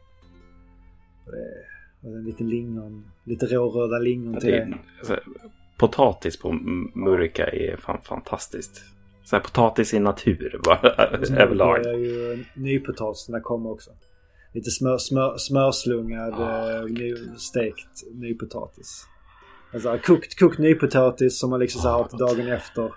En 2.03 2.23
liten 2.23 2.49
lingon, 2.49 3.05
lite 3.23 3.45
råröda 3.45 3.99
lingon 3.99 4.39
till 4.39 4.51
det. 4.51 4.73
Alltså, 4.99 5.19
potatis 5.77 6.39
på 6.39 6.51
murika 6.95 7.47
är 7.47 7.77
fan 7.77 8.01
fantastiskt. 8.03 8.83
Så 9.23 9.35
här 9.35 9.43
potatis 9.43 9.93
i 9.93 9.99
natur 9.99 10.59
bara 10.63 10.79
överlag. 11.43 11.83
Det 11.83 11.89
är 11.89 11.97
ju 11.97 12.45
nypotatisarna 12.53 13.39
kommer 13.39 13.69
också. 13.71 13.91
Lite 14.53 14.71
smör, 14.71 14.97
smör, 14.97 15.37
smörslungad 15.37 16.33
oh, 16.33 16.85
ny, 16.89 17.15
stekt 17.37 18.03
nypotatis. 18.13 19.07
Alltså 19.73 19.97
kokt, 20.03 20.39
kokt 20.39 20.59
nypotatis 20.59 21.39
som 21.39 21.49
man 21.49 21.59
liksom 21.59 21.81
så 21.81 21.87
här 21.87 21.97
oh, 21.97 22.17
dagen 22.17 22.47
efter. 22.47 22.93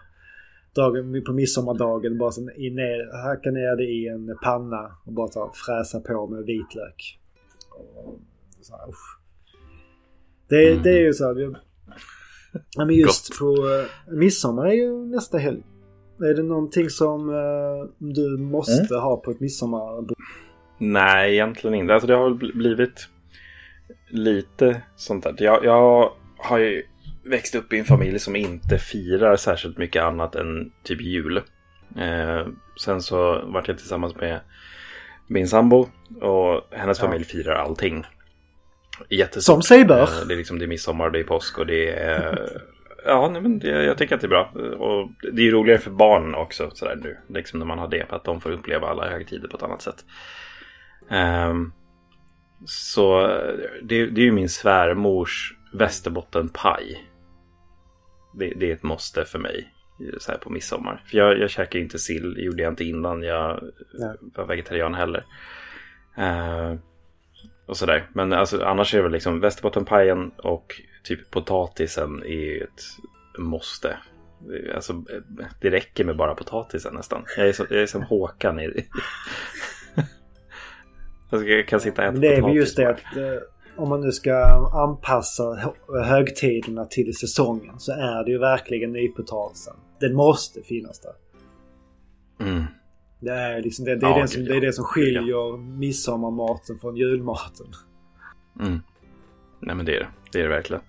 Dagen, 0.74 1.22
på 1.26 1.32
midsommardagen 1.32 2.18
bara 2.18 2.30
så 2.30 2.40
ner, 2.40 3.28
hacka 3.28 3.50
ner 3.50 3.76
det 3.76 3.84
i 3.84 4.08
en 4.08 4.38
panna 4.42 4.92
och 5.06 5.12
bara 5.12 5.28
ta, 5.28 5.52
fräsa 5.54 6.00
på 6.00 6.26
med 6.26 6.44
vitlök. 6.44 7.18
Så 8.60 8.76
här, 8.76 8.86
det, 10.48 10.70
mm. 10.70 10.82
det 10.82 10.90
är 10.90 11.00
ju 11.00 11.12
så 11.12 11.24
här. 11.24 11.56
Ja, 12.76 12.84
men 12.84 12.96
just 12.96 13.28
Gott. 13.28 13.38
på 13.38 13.46
uh, 13.46 14.16
midsommar 14.18 14.66
är 14.66 14.72
ju 14.72 15.06
nästa 15.06 15.38
helg. 15.38 15.62
Är 16.20 16.34
det 16.34 16.42
någonting 16.42 16.90
som 16.90 17.28
uh, 17.28 17.84
du 17.98 18.38
måste 18.38 18.94
mm. 18.94 19.02
ha 19.02 19.16
på 19.16 19.30
ett 19.30 19.40
midsommarbord? 19.40 20.12
Nej, 20.78 21.32
egentligen 21.32 21.74
inte. 21.74 21.94
Alltså 21.94 22.06
det 22.06 22.14
har 22.14 22.54
blivit 22.54 23.08
lite 24.08 24.82
sånt 24.96 25.24
där. 25.24 25.36
Jag, 25.38 25.64
jag 25.64 26.12
har 26.36 26.58
ju 26.58 26.82
växt 27.24 27.54
upp 27.54 27.72
i 27.72 27.78
en 27.78 27.84
familj 27.84 28.18
som 28.18 28.36
inte 28.36 28.78
firar 28.78 29.36
särskilt 29.36 29.78
mycket 29.78 30.02
annat 30.02 30.34
än 30.34 30.72
typ 30.82 31.00
jul. 31.00 31.36
Eh, 31.96 32.46
sen 32.80 33.02
så 33.02 33.42
vart 33.46 33.68
jag 33.68 33.78
tillsammans 33.78 34.16
med 34.16 34.40
min 35.26 35.48
sambo 35.48 35.88
och 36.20 36.60
hennes 36.70 36.98
ja. 36.98 37.04
familj 37.04 37.24
firar 37.24 37.54
allting. 37.54 38.04
Jättestort. 39.10 39.44
Som 39.44 39.62
sig 39.62 39.84
bör. 39.84 40.02
Eh, 40.02 40.26
det 40.28 40.34
är 40.34 40.38
liksom 40.38 40.58
det 40.58 40.64
är 40.64 40.66
midsommar, 40.66 41.10
det 41.10 41.18
är 41.18 41.24
påsk 41.24 41.58
och 41.58 41.66
det 41.66 41.90
är 41.90 42.62
Ja, 43.06 43.28
nej, 43.28 43.42
men 43.42 43.58
det, 43.58 43.84
jag 43.84 43.98
tycker 43.98 44.14
att 44.14 44.20
det 44.20 44.26
är 44.26 44.28
bra. 44.28 44.50
Och 44.78 45.10
det 45.32 45.42
är 45.42 45.44
ju 45.44 45.50
roligare 45.50 45.78
för 45.78 45.90
barn 45.90 46.34
också 46.34 46.70
sådär 46.70 46.96
nu. 47.02 47.18
Liksom 47.28 47.58
när 47.58 47.66
man 47.66 47.78
har 47.78 47.88
det. 47.88 48.06
Att 48.12 48.24
de 48.24 48.40
får 48.40 48.50
uppleva 48.50 48.88
alla 48.88 49.10
högtider 49.10 49.48
på 49.48 49.56
ett 49.56 49.62
annat 49.62 49.82
sätt. 49.82 50.04
Um, 51.10 51.72
så 52.66 53.26
det, 53.82 54.06
det 54.06 54.20
är 54.20 54.24
ju 54.24 54.32
min 54.32 54.48
svärmors 54.48 55.54
västerbottenpaj. 55.72 57.04
Det, 58.34 58.52
det, 58.56 58.70
är 58.70 58.74
ett 58.74 58.82
måste 58.82 59.24
för 59.24 59.38
mig. 59.38 59.73
Så 60.18 60.32
här 60.32 60.38
på 60.38 60.50
midsommar. 60.50 61.02
För 61.06 61.18
jag, 61.18 61.38
jag 61.38 61.50
käkar 61.50 61.78
inte 61.78 61.98
sill. 61.98 62.34
Det 62.34 62.40
gjorde 62.40 62.62
jag 62.62 62.72
inte 62.72 62.84
innan 62.84 63.22
jag 63.22 63.60
nej. 63.92 64.16
var 64.20 64.44
vegetarian 64.46 64.94
heller. 64.94 65.24
Uh, 66.18 66.78
och 67.66 67.76
sådär. 67.76 68.08
Men 68.12 68.32
alltså, 68.32 68.64
annars 68.64 68.94
är 68.94 68.98
det 68.98 69.02
väl 69.02 69.12
liksom 69.12 69.40
västerbottenpajen 69.40 70.30
och 70.36 70.80
typ 71.02 71.30
potatisen 71.30 72.22
är 72.22 72.28
ju 72.28 72.60
ett 72.60 72.82
måste. 73.38 73.98
Alltså, 74.74 75.04
det 75.60 75.70
räcker 75.70 76.04
med 76.04 76.16
bara 76.16 76.34
potatisen 76.34 76.94
nästan. 76.94 77.24
Jag 77.36 77.48
är, 77.48 77.52
så, 77.52 77.66
jag 77.70 77.82
är 77.82 77.86
som 77.86 78.02
Håkan 78.02 78.60
i... 78.60 78.86
jag 81.30 81.68
kan 81.68 81.80
sitta 81.80 82.02
och 82.02 82.08
äta 82.08 82.20
Det 82.20 82.34
är 82.34 82.42
väl 82.42 82.56
just 82.56 82.76
det 82.76 82.90
att 82.90 83.16
eh, 83.16 83.22
om 83.76 83.88
man 83.88 84.00
nu 84.00 84.12
ska 84.12 84.34
anpassa 84.72 85.72
högtiderna 86.04 86.84
till 86.84 87.14
säsongen 87.14 87.78
så 87.78 87.92
är 87.92 88.24
det 88.24 88.30
ju 88.30 88.38
verkligen 88.38 88.92
nypotatisen. 88.92 89.74
Den 90.00 90.14
måste 90.14 90.62
finnas 90.62 91.00
där. 91.00 91.12
Mm. 92.40 92.64
Det 93.20 93.30
är, 93.30 93.62
liksom 93.62 93.84
det, 93.84 93.96
det, 93.96 94.06
är 94.06 94.18
ja, 94.18 94.26
som, 94.26 94.44
det 94.44 94.56
är 94.56 94.60
det 94.60 94.72
som 94.72 94.84
skiljer 94.84 95.56
midsommarmaten 95.56 96.78
från 96.78 96.96
julmaten. 96.96 97.66
Mm. 98.60 98.80
Nej 99.60 99.76
men 99.76 99.86
det 99.86 99.96
är 99.96 100.00
det. 100.00 100.08
Det 100.32 100.38
är 100.38 100.42
det 100.42 100.48
verkligen. 100.48 100.82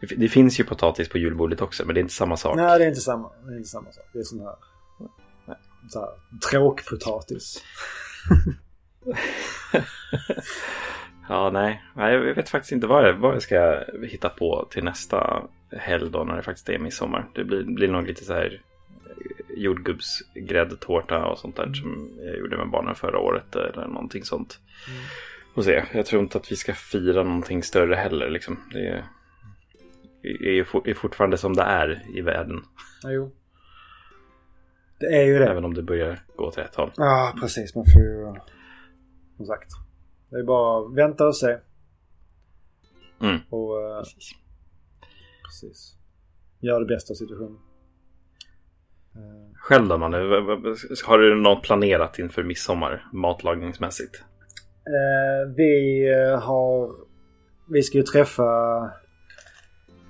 Det, 0.00 0.06
det, 0.16 0.28
finns 0.28 0.60
ju 0.60 0.64
potatis 0.64 1.08
på 1.08 1.18
julbordet 1.18 1.60
också 1.60 1.84
men 1.86 1.94
det 1.94 2.00
är 2.00 2.02
inte 2.02 2.14
samma 2.14 2.36
sak. 2.36 2.56
Nej 2.56 2.78
det 2.78 2.84
är 2.84 2.88
inte 2.88 3.00
samma, 3.00 3.30
det 3.46 3.52
är 3.52 3.56
inte 3.56 3.68
samma 3.68 3.92
sak. 3.92 4.04
Det 4.12 4.18
är 4.18 4.22
sån 4.22 4.40
här, 4.40 4.54
så 5.88 6.00
här 6.00 6.08
tråkpotatis. 6.50 7.62
ja 11.28 11.50
nej. 11.50 11.82
nej, 11.96 12.14
jag 12.14 12.34
vet 12.34 12.48
faktiskt 12.48 12.72
inte 12.72 12.86
vad 12.86 13.08
jag, 13.08 13.14
vad 13.14 13.34
jag 13.34 13.42
ska 13.42 13.84
hitta 14.02 14.28
på 14.28 14.68
till 14.70 14.84
nästa 14.84 15.42
helg 15.78 16.10
då 16.10 16.24
när 16.24 16.36
det 16.36 16.42
faktiskt 16.42 16.68
är 16.68 16.78
midsommar. 16.78 17.28
Det 17.34 17.44
blir, 17.44 17.62
blir 17.62 17.88
nog 17.88 18.06
lite 18.06 18.24
så 18.24 18.32
här 18.32 18.60
jordgubbsgräddtårta 19.56 21.26
och 21.26 21.38
sånt 21.38 21.56
där 21.56 21.72
som 21.72 22.10
jag 22.20 22.38
gjorde 22.38 22.56
med 22.56 22.70
barnen 22.70 22.94
förra 22.94 23.18
året 23.18 23.56
eller 23.56 23.86
någonting 23.86 24.24
sånt. 24.24 24.58
Mm. 24.88 25.00
Och 25.54 25.64
se, 25.64 25.84
jag 25.94 26.06
tror 26.06 26.22
inte 26.22 26.38
att 26.38 26.52
vi 26.52 26.56
ska 26.56 26.74
fira 26.74 27.22
någonting 27.22 27.62
större 27.62 27.94
heller 27.94 28.30
liksom. 28.30 28.58
Det 28.72 29.04
är, 30.22 30.88
är 30.88 30.94
fortfarande 30.94 31.38
som 31.38 31.54
det 31.54 31.62
är 31.62 32.02
i 32.14 32.20
världen. 32.20 32.64
jo. 33.04 33.32
Det 34.98 35.06
är 35.06 35.22
ju 35.22 35.38
det. 35.38 35.50
Även 35.50 35.64
om 35.64 35.74
det 35.74 35.82
börjar 35.82 36.20
gå 36.36 36.44
åt 36.44 36.58
rätt 36.58 36.74
håll. 36.74 36.90
Ja, 36.96 37.34
precis. 37.40 37.74
Man 37.74 37.84
får 37.84 38.02
ju... 38.02 38.34
Som 39.36 39.46
sagt. 39.46 39.70
Det 40.30 40.36
är 40.36 40.42
bara 40.44 40.86
att 40.86 40.94
vänta 40.94 41.26
och 41.26 41.36
se. 41.36 41.56
Mm. 43.20 43.40
Och... 43.50 43.76
Uh, 43.76 44.02
precis. 45.52 45.96
Gör 46.60 46.80
det 46.80 46.86
bästa 46.86 47.12
av 47.12 47.14
situationen. 47.14 47.58
Uh. 49.16 49.54
Själv 49.54 49.88
då 49.88 49.98
Manne? 49.98 50.16
Har 51.06 51.18
du 51.18 51.34
något 51.34 51.62
planerat 51.62 52.18
inför 52.18 52.42
midsommar 52.42 53.10
matlagningsmässigt? 53.12 54.16
Uh, 54.16 55.54
vi 55.56 56.04
har... 56.42 56.92
Vi 57.68 57.82
ska 57.82 57.98
ju 57.98 58.04
träffa... 58.04 58.42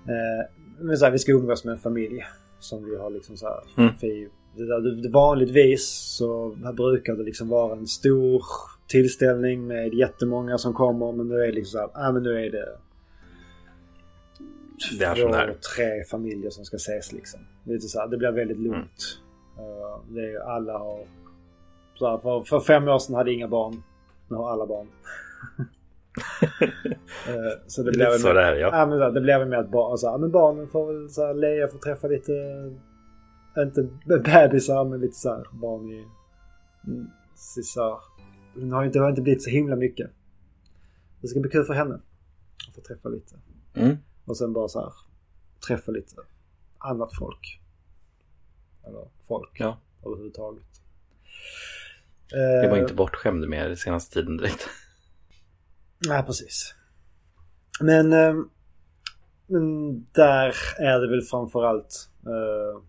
Uh, 0.09 1.11
vi 1.13 1.19
ska 1.19 1.33
umgås 1.33 1.65
med 1.65 1.73
en 1.73 1.79
familj. 1.79 2.25
Som 2.59 2.85
vi 2.85 2.97
har 2.97 3.11
liksom 3.11 3.37
så 3.37 3.47
här... 3.47 3.83
Mm. 3.83 3.93
Det, 4.55 5.03
det, 5.03 5.09
vanligtvis 5.09 5.89
så 6.19 6.57
brukar 6.77 7.15
det 7.15 7.23
liksom 7.23 7.49
vara 7.49 7.73
en 7.77 7.87
stor 7.87 8.43
tillställning 8.89 9.67
med 9.67 9.95
jättemånga 9.95 10.59
som 10.59 10.75
kommer. 10.75 11.13
Men 11.13 11.29
nu 11.29 11.35
är 11.35 11.47
det 11.47 11.53
liksom 11.53 11.71
så 11.71 11.79
här, 11.79 12.09
ah, 12.09 12.13
men 12.13 12.23
nu 12.23 12.47
är 12.47 12.51
det 12.51 12.79
det 14.99 15.15
två, 15.15 15.55
tre 15.77 16.05
familjer 16.05 16.51
som 16.51 16.65
ska 16.65 16.77
ses 16.77 17.13
liksom. 17.13 17.41
Lite 17.65 17.89
så 17.89 18.01
här, 18.01 18.09
det 18.09 18.17
blir 18.17 18.33
väldigt 18.33 18.59
lugnt. 18.59 19.21
Mm. 19.59 19.71
Uh, 19.71 20.01
det 20.09 20.21
är, 20.21 20.41
alla 20.41 20.79
har... 20.79 21.07
Så 21.95 22.11
här, 22.11 22.19
för, 22.19 22.43
för 22.43 22.61
fem 22.61 22.89
år 22.89 22.99
sedan 22.99 23.15
hade 23.15 23.33
inga 23.33 23.49
barn. 23.49 23.83
Nu 24.29 24.37
har 24.37 24.51
alla 24.51 24.67
barn. 24.67 24.87
uh, 25.59 27.51
så 27.67 27.83
det, 27.83 27.91
det 27.91 27.97
blir 27.97 28.19
så 28.19 28.33
där, 28.33 28.55
ja. 28.55 28.71
ja 28.73 28.87
men, 28.87 29.15
det 29.15 29.21
blir 29.21 29.39
väl 29.39 29.49
med 29.49 29.59
att 29.59 29.71
barn, 29.71 29.99
så 29.99 30.11
här, 30.11 30.19
men 30.19 30.31
barnen 30.31 30.69
får 30.69 30.93
väl 30.93 31.11
så 31.11 31.27
här, 31.27 31.35
Lea 31.35 31.69
får 31.69 31.79
träffa 31.79 32.09
lite 32.09 32.33
inte 33.59 33.89
bebisar 34.07 34.85
men 34.85 35.01
lite 35.01 35.17
så 35.17 35.29
här 35.29 35.47
barn 35.53 35.91
i... 35.91 36.07
Mm, 36.87 37.07
så 37.35 38.01
Hon 38.55 38.73
har 38.73 38.85
inte, 38.85 38.99
har 38.99 39.11
inte 39.11 39.23
blivit 39.23 39.43
så 39.43 39.51
himla 39.51 39.77
mycket. 39.77 40.11
Det 41.21 41.29
ska 41.29 41.41
bli 41.41 41.51
kul 41.51 41.65
för 41.65 41.75
henne. 41.75 41.95
Att 42.69 42.75
få 42.75 42.81
träffa 42.81 43.09
lite. 43.09 43.35
Mm. 43.75 43.97
Och 44.25 44.37
sen 44.37 44.53
bara 44.53 44.69
så 44.69 44.81
här 44.81 44.93
träffa 45.67 45.93
lite 45.93 46.17
annat 46.79 47.17
folk. 47.19 47.61
Eller 48.87 49.09
folk 49.29 49.61
ja. 49.61 49.79
överhuvudtaget. 50.07 50.65
Det 52.31 52.69
var 52.71 52.77
inte 52.77 52.95
bortskämd 52.95 53.49
med 53.49 53.71
den 53.71 53.77
senaste 53.77 54.15
tiden 54.15 54.37
direkt. 54.37 54.69
Nej, 56.09 56.23
precis. 56.23 56.75
Men, 57.81 58.13
eh, 58.13 58.35
men 59.47 60.07
där 60.13 60.55
är 60.79 61.01
det 61.01 61.11
väl 61.11 61.23
framförallt 61.23 62.11
uh, 62.27 62.83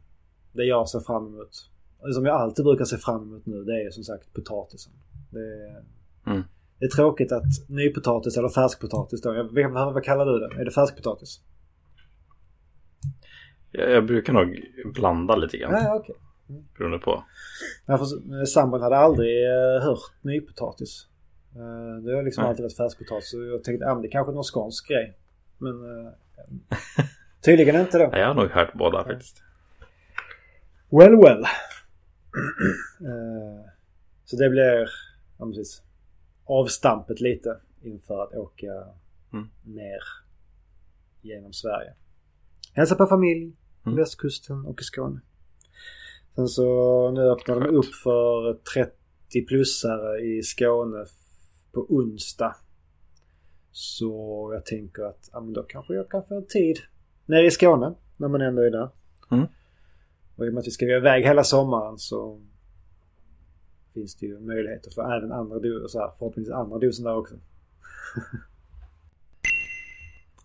det 0.51 0.63
jag 0.63 0.89
ser 0.89 0.99
fram 0.99 1.27
emot. 1.27 1.69
Som 2.13 2.25
jag 2.25 2.35
alltid 2.35 2.65
brukar 2.65 2.85
se 2.85 2.97
fram 2.97 3.21
emot 3.21 3.45
nu 3.45 3.63
det 3.63 3.83
är 3.83 3.91
som 3.91 4.03
sagt 4.03 4.33
potatisen. 4.33 4.93
Det 5.29 5.39
är, 5.39 5.83
mm. 6.25 6.43
Det 6.83 6.87
är 6.87 6.89
tråkigt 6.89 7.31
att 7.31 7.69
nypotatis 7.69 8.37
eller 8.37 8.49
färskpotatis 8.49 9.21
då. 9.21 9.35
Jag 9.35 9.53
vet, 9.53 9.71
vad 9.71 10.03
kallar 10.03 10.25
du 10.25 10.39
det? 10.39 10.61
Är 10.61 10.65
det 10.65 10.71
färskpotatis? 10.71 11.39
Jag, 13.71 13.91
jag 13.91 14.05
brukar 14.05 14.33
nog 14.33 14.57
blanda 14.93 15.35
lite 15.35 15.57
grann. 15.57 15.71
Ja. 15.73 15.95
Okay. 15.95 16.15
Mm. 16.49 16.63
Beroende 16.77 16.99
på. 16.99 17.23
Ja, 17.85 17.97
för 17.97 18.45
sambon 18.45 18.81
hade 18.81 18.97
aldrig 18.97 19.47
uh, 19.47 19.83
hört 19.83 19.99
nypotatis. 20.21 21.07
Uh, 21.55 22.03
det 22.03 22.15
har 22.15 22.23
liksom 22.23 22.41
Nej. 22.41 22.49
alltid 22.49 22.63
varit 22.63 22.77
färskpotatis. 22.77 23.31
Så 23.31 23.43
jag 23.43 23.63
tänkte 23.63 23.85
att 23.85 23.97
ah, 23.97 24.01
det 24.01 24.07
kanske 24.07 24.31
är 24.31 24.35
någon 24.35 24.43
skånsk 24.43 24.87
grej. 24.87 25.17
Men 25.57 25.73
tydligen 27.45 27.81
inte 27.81 27.97
då. 27.97 28.03
Ja, 28.11 28.17
jag 28.17 28.27
har 28.27 28.35
nog 28.35 28.49
hört 28.49 28.73
båda 28.73 29.03
faktiskt. 29.03 29.43
Well, 30.89 31.15
well. 31.15 31.45
så 34.25 34.35
det 34.35 34.49
blir 34.49 34.89
ja, 35.39 35.45
precis, 35.45 35.81
avstampet 36.45 37.21
lite 37.21 37.57
inför 37.81 38.23
att 38.23 38.33
åka 38.33 38.73
mm. 39.33 39.47
ner 39.63 40.01
genom 41.21 41.53
Sverige. 41.53 41.93
Hälsa 42.73 42.95
på 42.95 43.05
familj 43.05 43.55
mm. 43.85 43.97
västkusten 43.97 44.65
och 44.65 44.81
i 44.81 44.83
Skåne. 44.83 45.21
Sen 46.35 46.47
så 46.47 47.11
nu 47.11 47.21
öppnar 47.21 47.59
de 47.59 47.75
upp 47.75 47.93
för 48.03 48.53
30-plussare 48.75 50.17
i 50.17 50.43
Skåne 50.43 51.05
på 51.71 51.85
onsdag. 51.89 52.55
Så 53.71 54.49
jag 54.53 54.65
tänker 54.65 55.03
att 55.03 55.29
ja, 55.31 55.41
men 55.41 55.53
då 55.53 55.63
kanske 55.63 55.93
jag 55.93 56.09
kan 56.09 56.23
få 56.27 56.41
tid 56.41 56.77
nere 57.25 57.45
i 57.45 57.51
Skåne 57.51 57.93
när 58.17 58.27
man 58.27 58.41
ändå 58.41 58.61
är 58.61 58.71
där. 58.71 58.89
Mm. 59.31 59.45
Och 60.35 60.45
i 60.45 60.49
och 60.49 60.53
med 60.53 60.61
att 60.61 60.67
vi 60.67 60.71
ska 60.71 60.85
iväg 60.85 61.23
hela 61.23 61.43
sommaren 61.43 61.97
så 61.97 62.41
finns 63.93 64.15
det 64.15 64.25
ju 64.25 64.39
möjligheter 64.39 64.91
för 64.91 65.17
även 65.17 65.31
andra 65.31 65.59
doser, 65.59 66.11
förhoppningsvis 66.19 66.53
andra 66.53 66.77
dosen 66.79 67.05
där 67.05 67.15
också. 67.15 67.35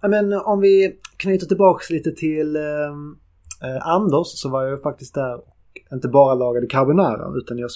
Men 0.09 0.33
om 0.33 0.61
vi 0.61 0.99
knyter 1.17 1.47
tillbaks 1.47 1.91
lite 1.91 2.13
till 2.13 2.57
eh, 2.57 3.87
Anders 3.87 4.27
så 4.27 4.49
var 4.49 4.63
jag 4.63 4.71
ju 4.71 4.83
faktiskt 4.83 5.15
där 5.15 5.37
och 5.37 5.57
inte 5.93 6.09
bara 6.09 6.35
lagade 6.35 6.67
carbonara 6.67 7.33
utan 7.37 7.59
jag, 7.59 7.71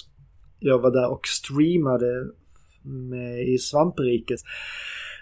jag 0.59 0.79
var 0.79 0.91
där 0.91 1.11
och 1.11 1.27
streamade 1.27 2.27
med, 2.81 3.47
i 3.47 3.57
Svamprikets 3.57 4.43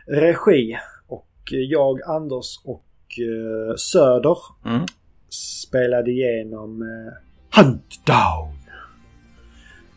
regi. 0.07 0.77
Och 1.07 1.27
jag, 1.49 2.01
Anders 2.01 2.61
och 2.65 2.85
eh, 3.19 3.75
Söder 3.75 4.37
mm 4.65 4.85
spelade 5.31 6.11
igenom 6.11 6.81
eh, 6.81 7.13
Hunt 7.57 8.05
Down. 8.05 8.60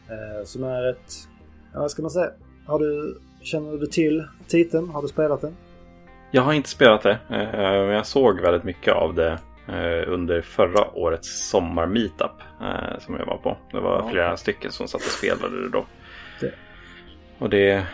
Eh, 0.09 0.45
som 0.45 0.65
är 0.65 0.91
ett, 0.91 1.13
ja, 1.73 1.81
vad 1.81 1.91
ska 1.91 2.03
man 2.03 2.11
säga? 2.11 2.31
Har 2.67 2.79
du, 2.79 3.19
känner 3.43 3.79
du 3.79 3.87
till 3.87 4.25
titeln? 4.47 4.89
Har 4.89 5.03
du 5.03 5.09
spelat 5.09 5.41
den? 5.41 5.57
Jag 6.31 6.43
har 6.43 6.53
inte 6.53 6.69
spelat 6.69 7.03
det. 7.03 7.19
Eh, 7.31 7.61
men 7.61 7.89
jag 7.89 8.07
såg 8.07 8.41
väldigt 8.41 8.65
mycket 8.65 8.95
av 8.95 9.15
det 9.15 9.39
eh, 9.69 10.13
under 10.13 10.41
förra 10.41 10.91
årets 10.95 11.49
sommar-meetup 11.49 12.43
eh, 12.61 12.99
som 13.01 13.17
jag 13.19 13.27
var 13.27 13.37
på. 13.37 13.57
Det 13.73 13.81
var 13.81 13.99
ja. 13.99 14.11
flera 14.11 14.37
stycken 14.37 14.73
som 14.73 14.89
satt 14.89 15.01
och 15.01 15.07
spelade 15.07 15.63
det 15.63 15.69
då. 15.69 15.87
Det. 16.41 16.53
Och 17.39 17.51
det, 17.51 17.87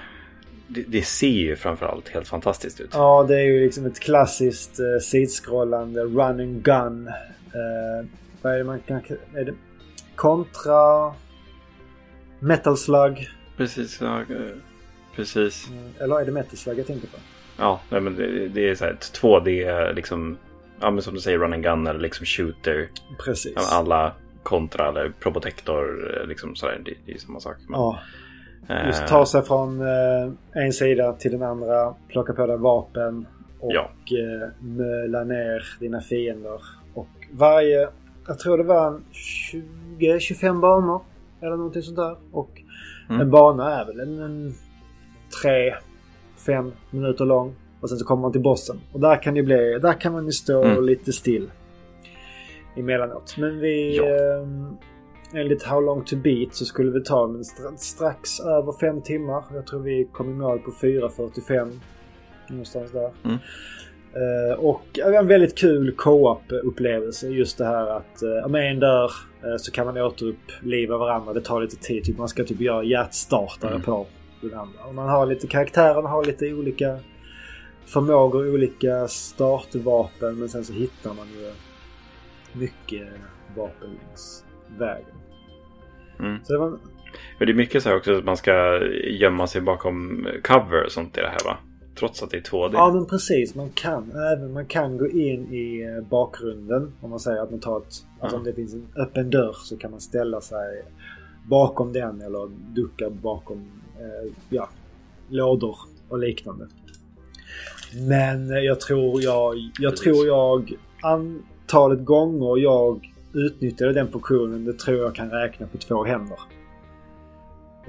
det, 0.67 0.83
det, 0.89 1.03
ser 1.03 1.27
ju 1.27 1.57
framförallt 1.57 2.09
helt 2.09 2.29
fantastiskt 2.29 2.81
ut. 2.81 2.91
Ja, 2.93 3.25
det 3.29 3.35
är 3.35 3.45
ju 3.45 3.65
liksom 3.65 3.87
ett 3.87 4.01
klassiskt 4.01 4.81
eh, 4.81 5.01
sidskrollande 5.03 6.01
run 6.01 6.21
and 6.41 6.63
gun. 6.63 7.09
Eh, 7.09 8.07
vad 8.43 8.53
är 8.53 8.59
det 8.59 8.65
man 8.65 8.81
kan... 8.81 9.03
Är 9.35 9.45
det 9.45 9.55
kontra... 10.15 11.13
Metal 12.41 12.77
Slug? 12.77 13.29
Precis, 13.57 14.01
ja, 14.01 14.21
eh, 14.21 14.27
precis. 15.17 15.69
Mm, 15.69 15.93
eller 16.01 16.21
är 16.21 16.25
det 16.25 16.33
Metal 16.33 16.57
Slug 16.57 16.79
jag 16.79 16.87
tänker 16.87 17.09
på? 17.09 17.17
Ja, 17.59 17.81
nej, 17.89 18.01
men 18.01 18.17
det, 18.17 18.49
det 18.49 18.69
är 18.69 18.75
så 18.75 18.85
här 18.85 18.93
ett 18.93 19.21
2D 19.23 19.93
liksom... 19.95 20.37
Ja, 20.81 20.91
men 20.91 21.03
som 21.03 21.15
du 21.15 21.21
säger, 21.21 21.39
run 21.39 21.53
and 21.53 21.63
gun 21.63 21.87
eller 21.87 22.01
liksom 22.01 22.27
shooter. 22.27 22.89
Precis. 23.25 23.73
Alla 23.73 24.13
kontra 24.43 24.89
eller 24.89 25.13
probotector, 25.21 26.17
eh, 26.21 26.29
liksom 26.29 26.57
sådär. 26.57 26.81
Det, 26.85 26.95
det 27.07 27.13
är 27.13 27.19
samma 27.19 27.41
sak. 27.41 27.57
Men... 27.69 27.81
Ja. 27.81 27.99
Just 28.87 29.07
ta 29.07 29.27
sig 29.27 29.43
från 29.43 29.81
eh, 29.81 30.33
en 30.53 30.73
sida 30.73 31.13
till 31.13 31.33
den 31.33 31.43
andra, 31.43 31.95
plocka 32.09 32.33
på 32.33 32.47
dig 32.47 32.57
vapen 32.57 33.27
och 33.61 33.73
ja. 33.75 33.91
eh, 34.19 34.49
möla 34.61 35.25
ner 35.25 35.77
dina 35.81 36.01
fiender. 36.01 36.61
Och 36.95 37.09
varje, 37.33 37.89
jag 38.27 38.39
tror 38.39 38.59
det 38.59 38.65
var 38.65 39.01
20-25 39.99 40.61
banor 40.61 41.01
eller 41.41 41.57
någonting 41.57 41.83
sånt 41.83 41.97
där. 41.97 42.17
Och 42.33 42.63
mm. 43.09 43.21
en 43.21 43.31
bana 43.31 43.81
är 43.81 43.85
väl 43.85 44.01
en, 44.01 44.19
en 44.19 44.55
3-5 46.47 46.73
minuter 46.91 47.25
lång. 47.25 47.55
Och 47.81 47.89
sen 47.89 47.99
så 47.99 48.05
kommer 48.05 48.23
man 48.23 48.33
till 48.33 48.43
bossen. 48.43 48.81
Och 48.93 49.01
där 49.01 49.23
kan 49.23 49.35
det 49.35 49.43
bli, 49.43 49.79
där 49.83 50.01
kan 50.01 50.13
man 50.13 50.27
ju 50.27 50.33
stå 50.33 50.63
mm. 50.63 50.85
lite 50.85 51.13
still. 51.13 51.51
Emellanåt. 52.77 53.37
Men 53.39 53.59
vi... 53.59 53.97
Ja. 53.97 54.05
Eh, 54.05 54.47
enligt 55.35 55.63
How 55.63 55.81
long 55.81 56.05
to 56.05 56.17
beat 56.17 56.55
så 56.55 56.65
skulle 56.65 56.91
vi 56.91 57.05
ta 57.05 57.27
men 57.27 57.45
strax 57.79 58.41
över 58.41 58.73
fem 58.81 59.03
timmar. 59.03 59.45
Jag 59.55 59.67
tror 59.67 59.81
vi 59.81 60.09
kom 60.13 60.31
i 60.31 60.35
mål 60.35 60.59
på 60.59 60.71
4.45. 60.71 61.71
Någonstans 62.49 62.93
där. 62.93 63.11
Mm. 63.25 63.39
Uh, 64.17 64.59
och 64.59 64.99
en 64.99 65.27
väldigt 65.27 65.59
kul 65.59 65.95
co-op 65.97 66.43
upplevelse. 66.53 67.29
Just 67.29 67.59
det 67.59 67.65
här 67.65 67.97
att 67.97 68.23
uh, 68.23 68.47
om 68.47 68.55
en 68.55 68.81
dör 68.81 69.11
uh, 69.45 69.57
så 69.57 69.73
kan 69.73 69.87
man 69.87 69.99
återuppliva 69.99 70.99
varandra. 70.99 71.33
Det 71.33 71.41
tar 71.41 71.61
lite 71.61 71.77
tid. 71.77 72.05
Typ 72.05 72.19
man 72.19 72.29
ska 72.29 72.45
typ 72.45 72.61
göra 72.61 72.83
hjärtstartare 72.83 73.71
mm. 73.71 73.83
på 73.83 74.07
den 74.41 74.55
andra. 74.55 74.85
Och 74.89 74.95
man 74.95 75.09
har 75.09 75.27
lite 75.27 75.47
karaktärer, 75.47 76.03
man 76.03 76.11
har 76.11 76.25
lite 76.25 76.53
olika 76.53 76.99
förmågor, 77.87 78.55
olika 78.55 79.09
startvapen. 79.09 80.39
Men 80.39 80.49
sen 80.49 80.65
så 80.65 80.73
hittar 80.73 81.15
man 81.15 81.27
ju 81.27 81.51
mycket 82.53 83.09
vapen 83.57 83.89
längs 83.89 84.45
vägen. 84.79 85.15
Mm. 86.19 86.39
Så 86.45 86.53
det 86.53 86.59
var, 86.59 86.79
det 87.39 87.45
är 87.45 87.55
mycket 87.55 87.83
så 87.83 87.89
här 87.89 87.97
också 87.97 88.19
att 88.19 88.25
man 88.25 88.37
ska 88.37 88.85
gömma 89.11 89.47
sig 89.47 89.61
bakom 89.61 90.27
cover 90.43 90.85
och 90.85 90.93
sånt 90.93 91.19
i 91.19 91.21
det 91.21 91.29
här 91.29 91.45
va? 91.45 91.57
Trots 92.01 92.23
att 92.23 92.31
det 92.31 92.37
är 92.37 92.41
2D. 92.41 92.71
ja 92.73 92.93
men 92.93 93.07
precis, 93.07 93.55
man 93.55 93.71
kan 93.71 94.13
även 94.33 94.53
man 94.53 94.67
kan 94.67 94.99
gå 94.99 95.09
in 95.09 95.55
i 95.55 95.83
eh, 95.83 96.09
bakgrunden. 96.09 96.93
Om 97.01 97.11
man 97.11 97.21
säger 97.21 97.43
att 97.43 97.51
man 97.51 97.61
tar 97.61 97.79
ett, 97.79 98.07
alltså 98.21 98.37
om 98.37 98.45
det 98.45 98.53
finns 98.53 98.75
en 98.75 98.87
öppen 98.97 99.31
dörr 99.31 99.57
så 99.65 99.77
kan 99.77 99.91
man 99.91 100.01
ställa 100.01 100.41
sig 100.41 100.85
bakom 101.49 101.93
den 101.93 102.21
eller 102.21 102.51
ducka 102.75 103.11
bakom 103.11 103.59
eh, 103.99 104.33
ja, 104.49 104.69
lådor 105.29 105.77
och 106.09 106.19
liknande. 106.19 106.69
Men 108.09 108.49
jag 108.49 108.81
tror 108.81 109.23
jag, 109.23 109.55
jag 109.79 109.93
Precis. 109.93 110.05
tror 110.05 110.27
jag 110.27 110.73
antalet 111.03 112.05
gånger 112.05 112.59
jag 112.59 113.13
utnyttjade 113.33 113.93
den 113.93 114.13
funktionen 114.13 114.65
det 114.65 114.79
tror 114.79 114.99
jag 114.99 115.15
kan 115.15 115.31
räkna 115.31 115.67
på 115.67 115.79
två 115.79 116.05
händer. 116.05 116.39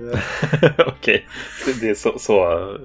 Okej, 0.87 1.25
det 1.81 1.89
är 1.89 1.95
så, 1.95 2.19
så 2.19 2.33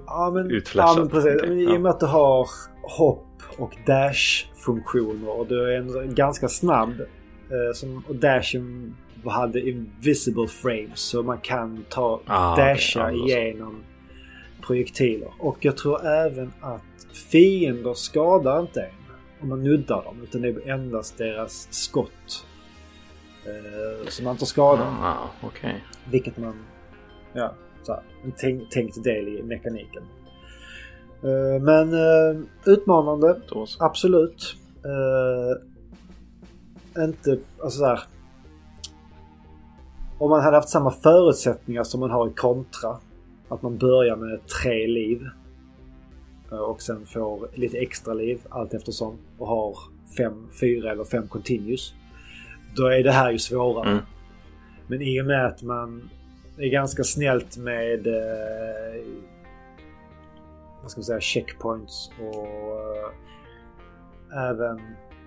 Ja 0.06 0.30
men, 0.34 0.50
Utflashat. 0.50 0.96
ja, 0.96 1.00
men 1.02 1.08
precis. 1.10 1.34
Okej, 1.36 1.48
Men 1.48 1.60
I 1.60 1.76
och 1.76 1.80
med 1.80 1.90
att 1.90 2.00
du 2.00 2.06
har 2.06 2.48
hopp 2.82 3.22
och 3.58 3.76
dash-funktioner 3.86 5.28
och 5.38 5.46
du 5.46 5.72
är 5.72 5.78
ändå 5.78 6.02
ganska 6.06 6.48
snabb. 6.48 7.00
Eh, 7.00 7.74
som, 7.74 8.04
och 8.08 8.14
dashen 8.16 8.96
hade 9.24 9.60
invisible 9.68 10.48
frames 10.48 11.00
så 11.00 11.22
man 11.22 11.38
kan 11.38 11.84
ta 11.88 12.20
Ah, 12.26 12.56
dasha 12.56 13.10
så. 13.10 13.16
igenom 13.16 13.82
projektiler. 14.62 15.28
Och 15.38 15.56
jag 15.60 15.76
tror 15.76 16.06
även 16.06 16.52
att 16.60 16.82
fiender 17.30 17.94
skadar 17.94 18.60
inte 18.60 18.80
en 18.82 18.88
om 19.40 19.48
man 19.48 19.64
nuddar 19.64 20.02
dem 20.04 20.22
utan 20.22 20.42
det 20.42 20.48
är 20.48 20.70
endast 20.70 21.18
deras 21.18 21.68
skott 21.70 22.46
eh, 23.46 24.08
som 24.08 24.24
man 24.24 24.36
tar 24.36 24.46
skada. 24.46 24.96
Ah, 25.02 25.16
okej. 25.42 25.84
Vilket 26.10 26.38
man... 26.38 26.54
Ja, 27.36 27.54
så 27.82 27.92
här, 27.92 28.02
en 28.24 28.32
tänk, 28.36 28.70
tänkt 28.70 29.04
del 29.04 29.28
i 29.28 29.42
mekaniken. 29.42 30.02
Eh, 31.22 31.62
Men 31.62 31.92
eh, 31.92 32.40
utmanande, 32.64 33.40
absolut. 33.78 34.56
Eh, 34.84 35.62
inte, 37.04 37.38
alltså 37.62 37.78
så 37.78 37.84
här. 37.84 38.00
Om 40.18 40.30
man 40.30 40.42
hade 40.42 40.56
haft 40.56 40.68
samma 40.68 40.90
förutsättningar 40.90 41.84
som 41.84 42.00
man 42.00 42.10
har 42.10 42.28
i 42.28 42.32
kontra. 42.32 42.96
Att 43.48 43.62
man 43.62 43.78
börjar 43.78 44.16
med 44.16 44.40
tre 44.62 44.86
liv. 44.86 45.22
Och 46.50 46.82
sen 46.82 47.06
får 47.06 47.48
lite 47.54 47.78
extra 47.78 48.14
liv 48.14 48.40
allt 48.48 48.74
eftersom. 48.74 49.18
Och 49.38 49.46
har 49.46 49.78
fem, 50.16 50.48
fyra 50.60 50.92
eller 50.92 51.04
fem 51.04 51.28
continues. 51.28 51.94
Då 52.76 52.86
är 52.86 53.02
det 53.02 53.12
här 53.12 53.30
ju 53.30 53.38
svårare. 53.38 53.90
Mm. 53.90 54.04
Men 54.86 55.02
i 55.02 55.20
och 55.20 55.26
med 55.26 55.46
att 55.46 55.62
man 55.62 56.10
är 56.58 56.68
ganska 56.68 57.04
snällt 57.04 57.56
med 57.56 58.06
eh, 58.06 59.02
vad 60.82 60.90
ska 60.90 60.98
man 60.98 61.04
säga, 61.04 61.20
checkpoints 61.20 62.10
och 62.20 62.46
eh, 64.34 64.48
även 64.50 64.80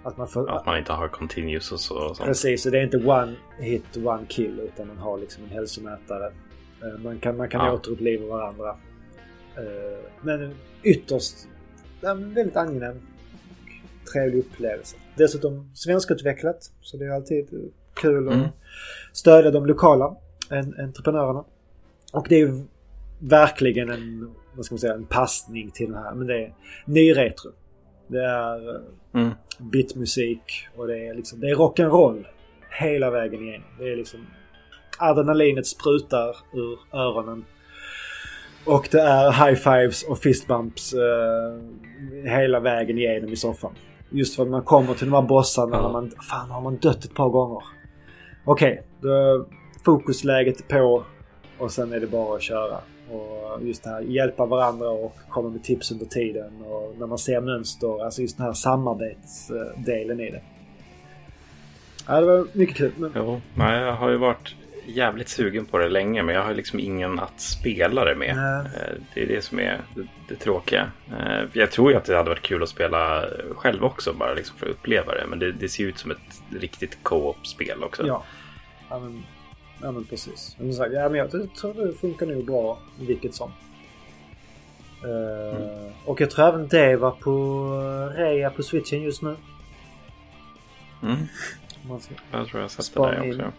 att 0.04 0.18
man 0.18 0.28
får... 0.28 0.50
Att 0.52 0.66
man 0.66 0.78
inte 0.78 0.94
har 0.94 1.08
continuous 1.08 1.72
och 1.72 1.80
så. 1.80 1.96
Och 2.10 2.16
sånt. 2.18 2.28
Precis, 2.28 2.64
så 2.64 2.70
det 2.70 2.80
är 2.80 2.84
inte 2.84 2.98
one 2.98 3.36
hit, 3.60 3.98
one 3.98 4.26
kill 4.28 4.60
utan 4.60 4.88
man 4.88 4.98
har 4.98 5.18
liksom 5.18 5.44
en 5.44 5.50
hälsomätare. 5.50 6.26
Eh, 6.84 7.00
Man 7.04 7.20
kan, 7.20 7.38
man 7.38 7.50
kan 7.50 7.66
Ja. 7.66 7.74
återuppliva 7.74 8.26
varandra. 8.28 8.70
Eh, 9.58 10.00
Men 10.22 10.56
ytterst 10.84 11.36
men 12.02 12.34
väldigt 12.34 12.56
angenäm 12.58 12.98
och 14.02 14.12
trevlig 14.14 14.40
upplevelse. 14.40 14.96
Dessutom 15.16 15.72
svenskutvecklat 15.76 16.72
så 16.82 16.98
det 16.98 17.06
är 17.06 17.10
alltid 17.10 17.72
kul 17.94 18.28
att 18.28 18.34
Mm. 18.34 18.48
stödja 19.14 19.52
de 19.52 19.66
lokala 19.66 20.16
en, 20.50 20.80
entreprenörerna. 20.80 21.44
Och 22.14 22.26
det 22.30 22.42
är 22.42 22.64
verkligen 23.20 23.90
en, 23.90 24.36
vad 24.56 24.66
ska 24.66 24.74
man 24.74 24.80
säga, 24.80 24.94
en 24.94 25.06
passning 25.06 25.72
till 25.72 25.92
den 25.92 26.04
här. 26.04 26.14
Men 26.16 26.28
det 26.28 26.44
är 26.44 26.54
ny 26.86 27.12
retro. 27.18 27.52
Det 28.08 28.24
är 28.24 28.76
eh, 28.76 28.82
Mm. 29.14 29.30
bitmusik 29.60 30.68
och 30.76 30.88
det 30.88 31.08
är 31.08 31.14
liksom, 31.14 31.40
det 31.40 31.50
är 31.50 31.56
rock'n'roll 31.56 32.26
hela 32.80 33.10
vägen 33.10 33.42
igenom. 33.42 33.68
Det 33.80 33.92
är 33.92 33.96
liksom 33.96 34.20
adrenalinet 35.00 35.68
sprutar 35.68 36.36
ur 36.54 36.80
öronen. 36.94 37.46
Och 38.66 38.88
det 38.92 39.02
är 39.02 39.32
high-fives 39.32 40.04
och 40.10 40.18
fistbumps 40.20 40.94
eh, 40.94 42.30
hela 42.32 42.60
vägen 42.60 42.98
igenom 42.98 43.30
i 43.30 43.36
soffan. 43.36 43.72
Just 44.10 44.36
för 44.36 44.44
att 44.44 44.50
man 44.50 44.62
kommer 44.64 44.94
till 44.94 45.06
de 45.10 45.14
här 45.14 45.22
bossarna 45.22 45.82
när 45.82 45.90
man... 45.90 46.12
Fan, 46.30 46.50
har 46.50 46.62
man 46.62 46.76
dött 46.78 47.06
ett 47.06 47.16
par 47.16 47.30
gånger? 47.30 47.64
Okej, 48.46 48.84
då 49.02 49.46
fokusläget 49.86 50.68
på 50.68 51.04
och 51.58 51.72
sen 51.72 51.94
är 51.94 52.00
det 52.00 52.08
bara 52.08 52.36
att 52.36 52.42
köra. 52.42 52.78
Och 53.12 53.60
just 53.64 53.84
det 53.84 53.90
här 53.90 54.02
hjälpa 54.02 54.46
varandra 54.46 54.90
och 54.90 55.16
komma 55.30 55.50
med 55.50 55.64
tips 55.64 55.92
under 55.92 56.06
tiden 56.06 56.62
och 56.66 56.96
när 57.00 57.08
man 57.08 57.18
ser 57.18 57.42
mönster. 57.42 58.04
Alltså 58.06 58.22
just 58.22 58.38
den 58.38 58.46
här 58.46 58.54
samarbetsdelen 58.54 60.20
i 60.20 60.32
det. 60.32 60.42
Ja, 62.08 62.20
det 62.22 62.26
var 62.28 62.48
mycket 62.54 62.76
kul. 62.78 62.92
Men, 62.98 63.12
Jo, 63.16 63.42
nej, 63.56 63.82
jag 63.82 63.94
har 63.94 64.10
ju 64.10 64.18
varit 64.18 64.56
jävligt 64.86 65.30
sugen 65.30 65.66
på 65.66 65.78
det 65.78 65.90
länge 65.90 66.24
men 66.24 66.36
jag 66.36 66.44
har 66.44 66.54
liksom 66.54 66.80
ingen 66.80 67.20
att 67.20 67.42
spela 67.42 68.06
det 68.06 68.16
med. 68.16 68.36
Nej. 68.36 68.66
Eh, 68.66 68.96
Det 69.14 69.24
är 69.24 69.28
det 69.28 69.42
som 69.42 69.60
är 69.60 69.82
det, 69.96 70.08
det 70.28 70.36
tråkiga. 70.36 70.92
Eh, 71.20 71.44
Jag 71.54 71.72
tror 71.72 71.92
ju 71.92 71.98
att 71.98 72.06
det 72.06 72.16
hade 72.18 72.30
varit 72.30 72.42
kul 72.42 72.64
att 72.64 72.70
spela 72.70 73.26
själv 73.56 73.84
också 73.84 74.14
bara 74.14 74.34
liksom 74.34 74.58
för 74.58 74.66
att 74.66 74.72
uppleva 74.72 75.14
det. 75.14 75.26
Men 75.30 75.40
det, 75.40 75.52
det 75.52 75.70
ser 75.70 75.84
ut 75.84 75.98
som 75.98 76.12
ett 76.12 76.42
riktigt 76.62 76.98
co-op-spel 77.04 77.84
också. 77.84 78.08
ja. 78.08 78.24
Ja 78.90 79.00
men, 79.00 79.24
ja, 79.82 79.92
men 79.92 80.06
precis. 80.06 80.56
Men 80.60 80.74
sagt, 80.74 80.94
ja, 80.94 81.10
men 81.10 81.18
jag 81.20 81.32
tror 81.32 81.88
det 81.88 81.94
funkar 81.94 82.26
nog 82.26 82.46
bra 82.46 82.80
vilket 83.00 83.36
som. 83.36 83.52
Eh, 85.04 85.92
Och 86.06 86.22
jag 86.22 86.30
tror 86.32 86.48
även 86.48 86.68
det 86.68 86.96
var 86.96 87.12
på 87.12 87.34
rea 88.16 88.50
på 88.50 88.64
switchen 88.64 89.02
just 89.02 89.22
nu. 89.22 89.36
Mm, 91.04 91.18
jag 92.32 92.48
tror 92.48 92.62
jag 92.62 92.72
sett 92.72 92.86
Spana 92.86 93.12
det 93.12 93.18
där 93.18 93.24
in. 93.26 93.32
också. 93.32 93.52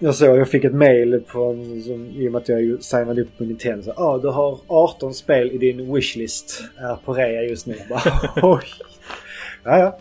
Jag 0.00 0.14
såg, 0.14 0.36
jag 0.38 0.48
fick 0.48 0.64
ett 0.64 0.74
mail 0.74 1.22
från, 1.26 1.82
som, 1.82 2.06
i 2.06 2.28
och 2.28 2.32
med 2.32 2.42
att 2.42 2.48
jag 2.48 2.82
signade 2.82 3.22
upp 3.22 3.38
på 3.38 3.44
Nintendo. 3.44 3.92
Ja, 3.96 4.04
ah, 4.04 4.18
du 4.18 4.28
har 4.28 4.58
18 4.66 5.14
spel 5.14 5.50
i 5.50 5.58
din 5.58 5.94
wishlist. 5.94 6.62
Är 6.76 6.96
på 6.96 7.14
rea 7.14 7.42
just 7.42 7.66
nu. 7.66 7.78
Bara, 7.90 8.02
Oj! 8.42 8.64
Ja, 9.64 9.78
ja. 9.78 9.98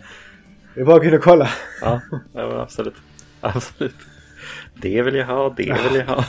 Det 0.75 0.81
är 0.81 0.85
bara 0.85 0.95
att 0.95 1.01
kunna 1.03 1.17
kolla. 1.17 1.49
Ja, 1.81 2.01
ja 2.33 2.61
absolut. 2.61 2.93
Absolut. 3.41 3.95
Det 4.81 5.01
vill 5.01 5.15
jag 5.15 5.25
ha, 5.25 5.53
det 5.57 5.63
vill 5.63 5.95
jag 5.95 6.05
ha. 6.05 6.23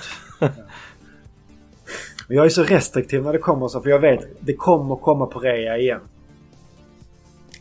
Men 2.29 2.37
jag 2.37 2.47
är 2.47 2.51
så 2.51 2.63
restriktiv 2.63 3.23
när 3.23 3.33
det 3.33 3.39
kommer 3.39 3.69
så, 3.69 3.81
för 3.81 3.91
jag 3.91 3.99
vet 4.01 4.21
det 4.41 4.55
kommer 4.55 4.97
komma 4.97 5.27
på 5.27 5.39
rea 5.39 5.79
igen. 5.79 6.01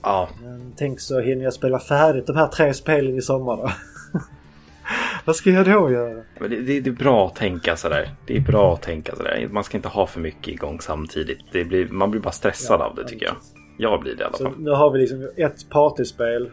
Ja, 0.04 0.30
Men 0.42 0.74
tänk 0.78 1.00
så 1.00 1.20
hinner 1.20 1.44
jag 1.44 1.54
spela 1.54 1.80
färdigt 1.80 2.28
de 2.28 2.36
här 2.36 2.48
tre 2.48 2.74
spelen 2.74 3.18
i 3.18 3.22
sommar 3.22 3.58
då. 3.58 3.72
Vad 5.26 5.36
ska 5.36 5.50
jag 5.50 5.66
då 5.66 5.92
göra? 5.92 6.24
det, 6.40 6.48
det, 6.48 6.80
det 6.80 6.90
är 6.90 6.92
bra 6.92 7.28
att 7.28 7.36
tänka 7.36 7.76
sådär. 7.78 8.12
Det 8.26 8.38
är 8.38 8.42
bra 8.42 8.74
att 8.74 8.82
tänka 8.82 9.16
sådär. 9.16 9.48
Man 9.52 9.64
ska 9.64 9.78
inte 9.78 9.90
ha 9.90 10.08
för 10.08 10.20
mycket 10.20 10.48
igång 10.48 10.82
samtidigt. 10.82 11.52
Blir, 11.52 11.88
man 11.88 12.12
blir 12.12 12.22
bara 12.22 12.32
stressad 12.32 12.82
av 12.82 12.96
det 12.96 13.08
tycker 13.08 13.26
jag. 13.26 13.36
Jag 13.78 14.02
blir 14.02 14.16
det 14.16 14.22
i 14.22 14.26
alla 14.26 14.38
Så 14.38 14.44
fall. 14.44 14.54
nu 14.60 14.72
har 14.72 14.92
vi 14.92 15.00
liksom 15.00 15.30
ett 15.36 15.70
partyspel. 15.70 16.52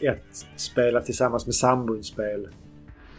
Ett 0.00 0.46
spela 0.56 1.00
tillsammans 1.00 1.46
med 1.46 1.54
sambon-spel. 1.54 2.48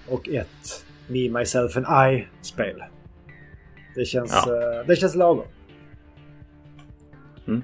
Och 0.10 0.30
ett 0.30 0.86
Me, 1.08 1.30
Myself 1.30 1.78
and 1.78 1.86
I-spel. 2.14 2.84
Det 3.96 4.06
känns, 4.06 4.32
Ja. 4.46 4.80
eh, 4.80 4.86
det 4.88 4.96
känns 4.96 5.16
lagom. 5.16 5.46
Mm. 7.48 7.64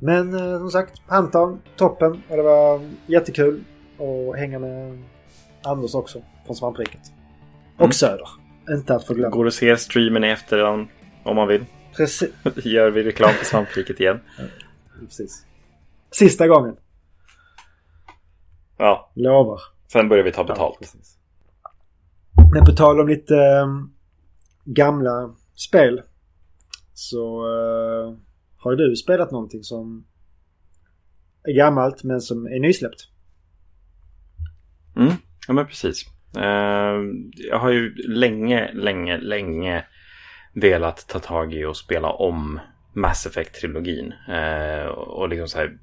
Men 0.00 0.34
eh, 0.34 0.58
som 0.58 0.70
sagt, 0.70 1.02
Anton, 1.06 1.60
toppen. 1.76 2.22
Och 2.28 2.36
det 2.36 2.42
var 2.42 2.90
jättekul 3.06 3.64
att 3.98 4.38
hänga 4.38 4.58
med 4.58 5.02
Anders 5.62 5.94
också 5.94 6.22
från 6.46 6.56
Svampriket. 6.56 7.00
Och 7.76 7.80
Mm. 7.80 7.92
Söder. 7.92 8.28
Inte 8.70 8.94
att 8.94 9.04
förglömma. 9.06 9.34
Går 9.36 9.46
att 9.46 9.54
se 9.54 9.76
streamen 9.76 10.24
i 10.24 10.28
efterhand 10.28 10.88
om 11.22 11.36
man 11.36 11.48
vill. 11.48 11.64
Precis. 11.96 12.30
Gör 12.64 12.90
vi 12.90 13.02
reklam 13.02 13.30
för 13.30 13.44
Svampriket 13.44 14.00
igen. 14.00 14.20
Precis. 15.00 15.46
Sista 16.10 16.48
gången. 16.48 16.76
Ja, 18.76 19.10
Lovar. 19.14 19.60
sen 19.92 20.08
börjar 20.08 20.24
vi 20.24 20.32
ta 20.32 20.44
betalt. 20.44 20.78
precis. 20.78 21.18
Men 22.52 22.64
på 22.64 22.72
tal 22.72 23.00
om 23.00 23.08
lite 23.08 23.36
ehm, 23.36 23.90
gamla 24.64 25.34
spel. 25.54 26.02
Så 26.94 27.44
eh, 27.44 28.14
har 28.56 28.76
du 28.76 28.96
spelat 28.96 29.30
någonting 29.30 29.62
som 29.62 30.06
är 31.42 31.52
gammalt 31.52 32.04
men 32.04 32.20
som 32.20 32.46
är 32.46 32.60
nysläppt? 32.60 33.08
Mm, 34.96 35.12
ja 35.48 35.54
men 35.54 35.66
precis. 35.66 36.06
Eh, 36.36 37.00
jag 37.50 37.58
har 37.58 37.70
ju 37.70 37.94
länge, 37.94 38.72
länge, 38.72 39.18
länge 39.18 39.84
velat 40.54 41.08
ta 41.08 41.18
tag 41.18 41.54
i 41.54 41.64
och 41.64 41.76
spela 41.76 42.10
om 42.10 42.60
Mass 42.96 43.26
Effect-trilogin. 43.26 44.12
Eh, 44.28 44.86
och 44.86 45.28
liksom 45.28 45.48
så 45.48 45.58
här, 45.58 45.78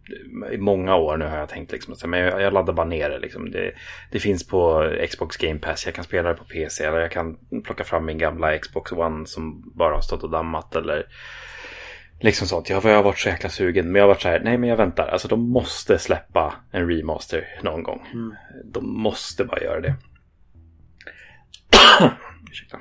i 0.52 0.58
många 0.58 0.96
år 0.96 1.18
nu 1.18 1.26
har 1.26 1.38
jag 1.38 1.50
tänkt 1.50 1.72
liksom, 1.72 1.96
så 1.96 2.06
här, 2.06 2.10
men 2.10 2.20
jag, 2.20 2.42
jag 2.42 2.54
laddar 2.54 2.74
bara 2.74 2.88
ner 2.88 3.10
det, 3.10 3.20
liksom. 3.20 3.52
det. 3.52 3.72
Det 4.12 4.20
finns 4.20 4.48
på 4.48 4.90
Xbox 5.10 5.38
Game 5.38 5.60
Pass, 5.60 5.86
jag 5.86 5.96
kan 5.96 6.04
spela 6.04 6.30
det 6.30 6.36
på 6.36 6.44
PC 6.44 6.84
eller 6.84 7.00
jag 7.00 7.12
kan 7.12 7.38
plocka 7.64 7.84
fram 7.84 8.06
min 8.06 8.18
gamla 8.18 8.58
Xbox 8.58 8.92
One 8.92 9.26
som 9.26 9.72
bara 9.76 9.94
har 9.94 10.02
stått 10.02 10.24
och 10.24 10.30
dammat 10.30 10.76
eller 10.76 11.06
Liksom 12.20 12.48
sånt. 12.48 12.70
Jag 12.70 12.82
har 12.82 13.04
varit 13.04 13.20
så 13.20 13.30
jäkla 13.30 13.50
sugen. 13.50 13.86
Men 13.86 13.96
jag 13.96 14.04
har 14.04 14.08
varit 14.08 14.22
så 14.22 14.28
här, 14.28 14.40
nej 14.40 14.58
men 14.58 14.70
jag 14.70 14.78
väntar. 14.78 15.08
Alltså 15.08 15.28
de 15.28 15.50
måste 15.50 16.00
släppa 16.00 16.54
en 16.72 16.90
remaster 16.90 17.48
någon 17.62 17.84
gång. 17.84 18.08
Mm. 18.14 18.36
De 18.66 19.02
måste 19.02 19.46
bara 19.46 19.60
göra 19.60 19.82
det. 19.82 19.96
Ursäkta. 22.52 22.80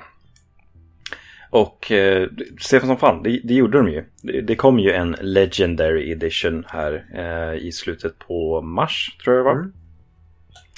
Och 1.53 1.91
eh, 1.91 2.27
Stefan 2.59 2.87
som 2.87 2.97
fan, 2.97 3.23
det, 3.23 3.41
det, 3.43 3.53
gjorde 3.53 3.77
de 3.77 3.89
ju. 3.89 4.03
Det, 4.21 4.41
det, 4.41 4.55
kom 4.55 4.79
ju 4.79 4.91
en 4.91 5.15
Legendary 5.21 6.11
Edition 6.11 6.65
här 6.67 7.05
eh, 7.13 7.67
i 7.67 7.71
slutet 7.71 8.19
på 8.19 8.61
mars, 8.61 9.17
tror 9.23 9.35
jag 9.35 9.45
det 9.45 9.49
var. 9.49 9.71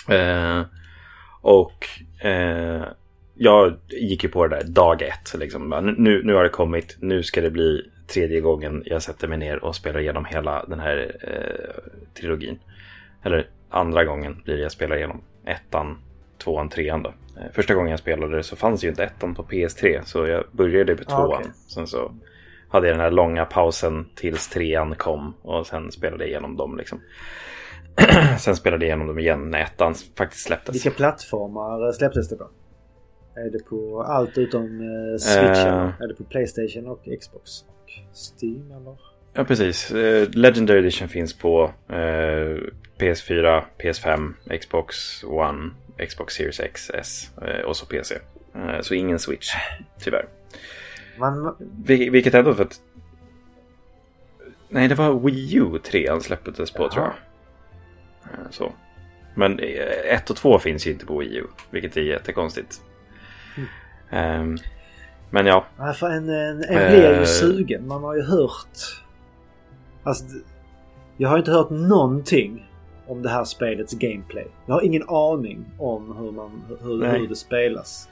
Mm. 0.08 0.60
Eh, 0.60 0.66
och 1.42 1.88
eh, 2.26 2.84
jag 3.36 3.78
gick 3.90 4.24
ju 4.24 4.30
på 4.30 4.48
det 4.48 4.56
där 4.56 4.68
dag 4.68 5.02
ett. 5.02 5.36
Liksom. 5.40 5.96
Nu, 5.98 6.22
nu 6.24 6.34
har 6.34 6.44
det 6.44 6.50
kommit, 6.50 6.98
nu 7.00 7.24
ska 7.24 7.42
det 7.42 7.52
bli 7.52 7.82
tredje 8.08 8.42
gången 8.42 8.84
jag 8.86 9.04
sätter 9.04 9.28
mig 9.28 9.38
ner 9.38 9.64
och 9.64 9.76
spelar 9.76 10.00
igenom 10.00 10.26
hela 10.26 10.66
den 10.66 10.80
här 10.80 11.16
eh, 11.22 11.92
trilogin. 12.20 12.60
Eller 13.24 13.48
andra 13.70 14.06
gången 14.06 14.42
blir 14.44 14.56
det 14.56 14.62
jag 14.64 14.72
spelar 14.72 14.98
igenom 14.98 15.22
ettan, 15.46 15.98
tvåan, 16.38 16.70
trean 16.70 17.04
då. 17.04 17.10
Eh, 17.10 17.52
första 17.54 17.74
gången 17.74 17.90
jag 17.90 18.00
spelade 18.00 18.44
så 18.44 18.56
fanns 18.56 18.84
ju 18.84 18.90
inte 18.90 19.04
ettan 19.04 19.36
på 19.36 19.44
PS3 19.44 20.02
så 20.04 20.28
jag 20.28 20.44
började 20.52 20.96
på 20.96 21.04
ah, 21.08 21.16
tvåan. 21.16 21.40
okay. 21.40 21.52
Sen 21.68 21.88
så 21.88 22.12
hade 22.70 22.88
jag 22.88 22.96
den 22.96 23.02
här 23.02 23.12
långa 23.12 23.46
pausen 23.46 24.06
tills 24.16 24.48
trean 24.48 24.96
kom 24.96 25.34
och 25.42 25.68
sen 25.68 25.92
spelade 25.92 26.24
jag 26.24 26.30
igenom 26.30 26.58
dem 26.58 26.78
liksom. 26.78 27.02
sen 28.40 28.56
spelade 28.56 28.86
jag 28.86 28.90
igenom 28.90 29.08
dem 29.08 29.20
igen 29.20 29.52
när 29.52 29.60
ettan 29.60 29.96
faktiskt 30.18 30.44
släpptes. 30.48 30.76
Vilka 30.76 30.92
plattformar 30.92 31.92
släpptes 31.92 32.30
det 32.30 32.36
på? 32.36 32.50
Är 33.36 33.50
det 33.50 33.70
på 33.70 34.04
allt 34.04 34.38
utom 34.38 34.82
eh, 34.82 35.18
Switch? 35.18 35.66
Uh, 35.66 36.02
är 36.02 36.08
det 36.08 36.16
på 36.16 36.24
Playstation 36.24 36.88
och 36.88 37.04
Xbox? 37.22 37.62
Och 37.62 37.90
Steam 38.14 38.72
eller? 38.72 38.98
Ja 39.34 39.44
precis. 39.44 39.94
Uh, 39.94 40.30
Legendary 40.30 40.80
Edition 40.80 41.08
finns 41.08 41.38
på 41.38 41.64
uh, 41.90 42.60
PS4, 43.00 43.64
PS5, 43.78 44.34
Xbox 44.60 45.24
One, 45.24 45.72
Xbox 46.08 46.34
Series 46.34 46.60
X, 46.60 46.92
S 46.94 47.32
och 47.66 47.78
så 47.78 47.86
PC. 47.86 48.16
så 48.82 48.94
ingen 48.94 49.20
Switch, 49.20 49.50
tyvärr. 50.00 50.26
Man... 51.18 51.56
Vil 51.86 52.12
vilket 52.12 52.34
ändå 52.34 52.54
för 52.54 52.64
att... 52.64 52.82
Nej, 54.70 54.88
det 54.88 54.96
var 54.96 55.20
Wii 55.20 55.56
U 55.56 55.80
3 55.84 56.22
släpptes 56.22 56.72
på 56.72 56.84
Jaha. 56.84 56.90
tror 56.92 57.06
jag. 57.06 57.14
Så. 58.54 58.74
Men 59.36 59.60
1 59.60 60.30
och 60.30 60.36
2 60.36 60.60
finns 60.60 60.88
ju 60.88 60.92
inte 60.92 61.06
på 61.06 61.18
Wii 61.18 61.36
U, 61.36 61.44
vilket 61.70 61.98
är 61.98 62.02
jättekonstigt. 62.02 62.82
Um, 64.12 64.58
men 65.30 65.46
ja. 65.46 65.66
för 65.96 66.10
en, 66.10 66.30
en, 66.30 66.64
en 66.64 66.92
blir 66.92 67.14
ju 67.14 67.20
uh, 67.20 67.26
sugen. 67.26 67.88
Man 67.88 68.04
har 68.04 68.16
ju 68.16 68.22
hört... 68.22 69.04
Alltså, 70.04 70.26
jag 71.18 71.30
har 71.30 71.38
inte 71.38 71.52
hört 71.52 71.70
någonting 71.70 72.70
om 73.08 73.22
det 73.22 73.30
här 73.30 73.44
spelets 73.44 73.94
gameplay. 73.94 74.48
Jag 74.66 74.74
har 74.74 74.82
ingen 74.82 75.10
aning 75.10 75.66
om 75.80 76.18
hur, 76.18 76.32
man, 76.32 76.64
hur, 76.82 77.18
hur 77.18 77.28
det 77.28 77.36
spelas. 77.36 78.10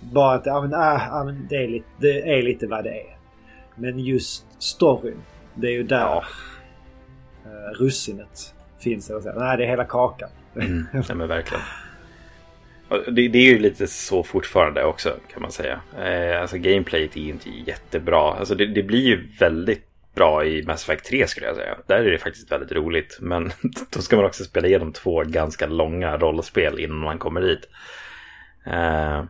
Bara 0.00 0.34
att 0.34 0.46
ja, 0.46 0.60
men, 0.60 0.72
äh, 0.72 1.24
men 1.24 1.46
det, 1.50 1.56
är 1.56 1.68
lite, 1.68 1.86
det 1.98 2.38
är 2.38 2.42
lite 2.42 2.66
vad 2.66 2.84
det 2.84 3.00
är. 3.00 3.16
Men 3.74 3.98
just 3.98 4.46
storyn. 4.58 5.22
Det 5.54 5.66
är 5.66 5.72
ju 5.72 5.82
där 5.82 6.00
ja. 6.00 6.24
uh, 7.46 7.80
russinet 7.80 8.54
finns. 8.78 9.10
Nej, 9.10 9.56
det 9.56 9.64
är 9.64 9.68
hela 9.68 9.84
kakan. 9.84 10.28
Mm. 10.54 10.86
Ja, 11.08 11.14
men 11.14 11.28
verkligen. 11.28 11.62
Det, 12.88 13.28
det, 13.28 13.38
är 13.38 13.52
ju 13.52 13.58
lite 13.58 13.86
så 13.86 14.22
fortfarande 14.22 14.84
också 14.84 15.16
kan 15.32 15.42
man 15.42 15.52
säga. 15.52 15.80
Eh, 15.98 16.40
alltså 16.40 16.58
gameplayet 16.58 17.16
är 17.16 17.20
ju 17.20 17.30
inte 17.30 17.50
jättebra. 17.50 18.34
Alltså 18.34 18.54
det, 18.54 18.66
det, 18.66 18.82
blir 18.82 19.06
ju 19.06 19.28
väldigt 19.40 19.86
bra 20.14 20.44
i 20.44 20.62
Mass 20.62 20.82
Effect 20.82 21.06
3 21.06 21.26
skulle 21.26 21.46
jag 21.46 21.56
säga. 21.56 21.76
Där 21.86 21.96
är 21.96 22.10
det 22.10 22.18
faktiskt 22.18 22.52
väldigt 22.52 22.72
roligt. 22.72 23.18
Men 23.20 23.52
då 23.90 24.00
ska 24.00 24.16
man 24.16 24.24
också 24.24 24.44
spela 24.44 24.66
igenom 24.66 24.92
två 24.92 25.22
ganska 25.26 25.66
långa 25.66 26.16
rollspel 26.16 26.80
innan 26.80 26.98
man 26.98 27.18
kommer 27.18 27.40
dit. 27.40 27.68
Eh, 28.66 29.24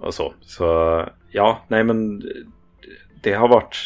och 0.00 0.14
så. 0.14 0.34
Så 0.40 1.04
ja, 1.30 1.64
nej 1.68 1.84
men 1.84 2.22
det 3.22 3.32
har 3.32 3.48
varit 3.48 3.76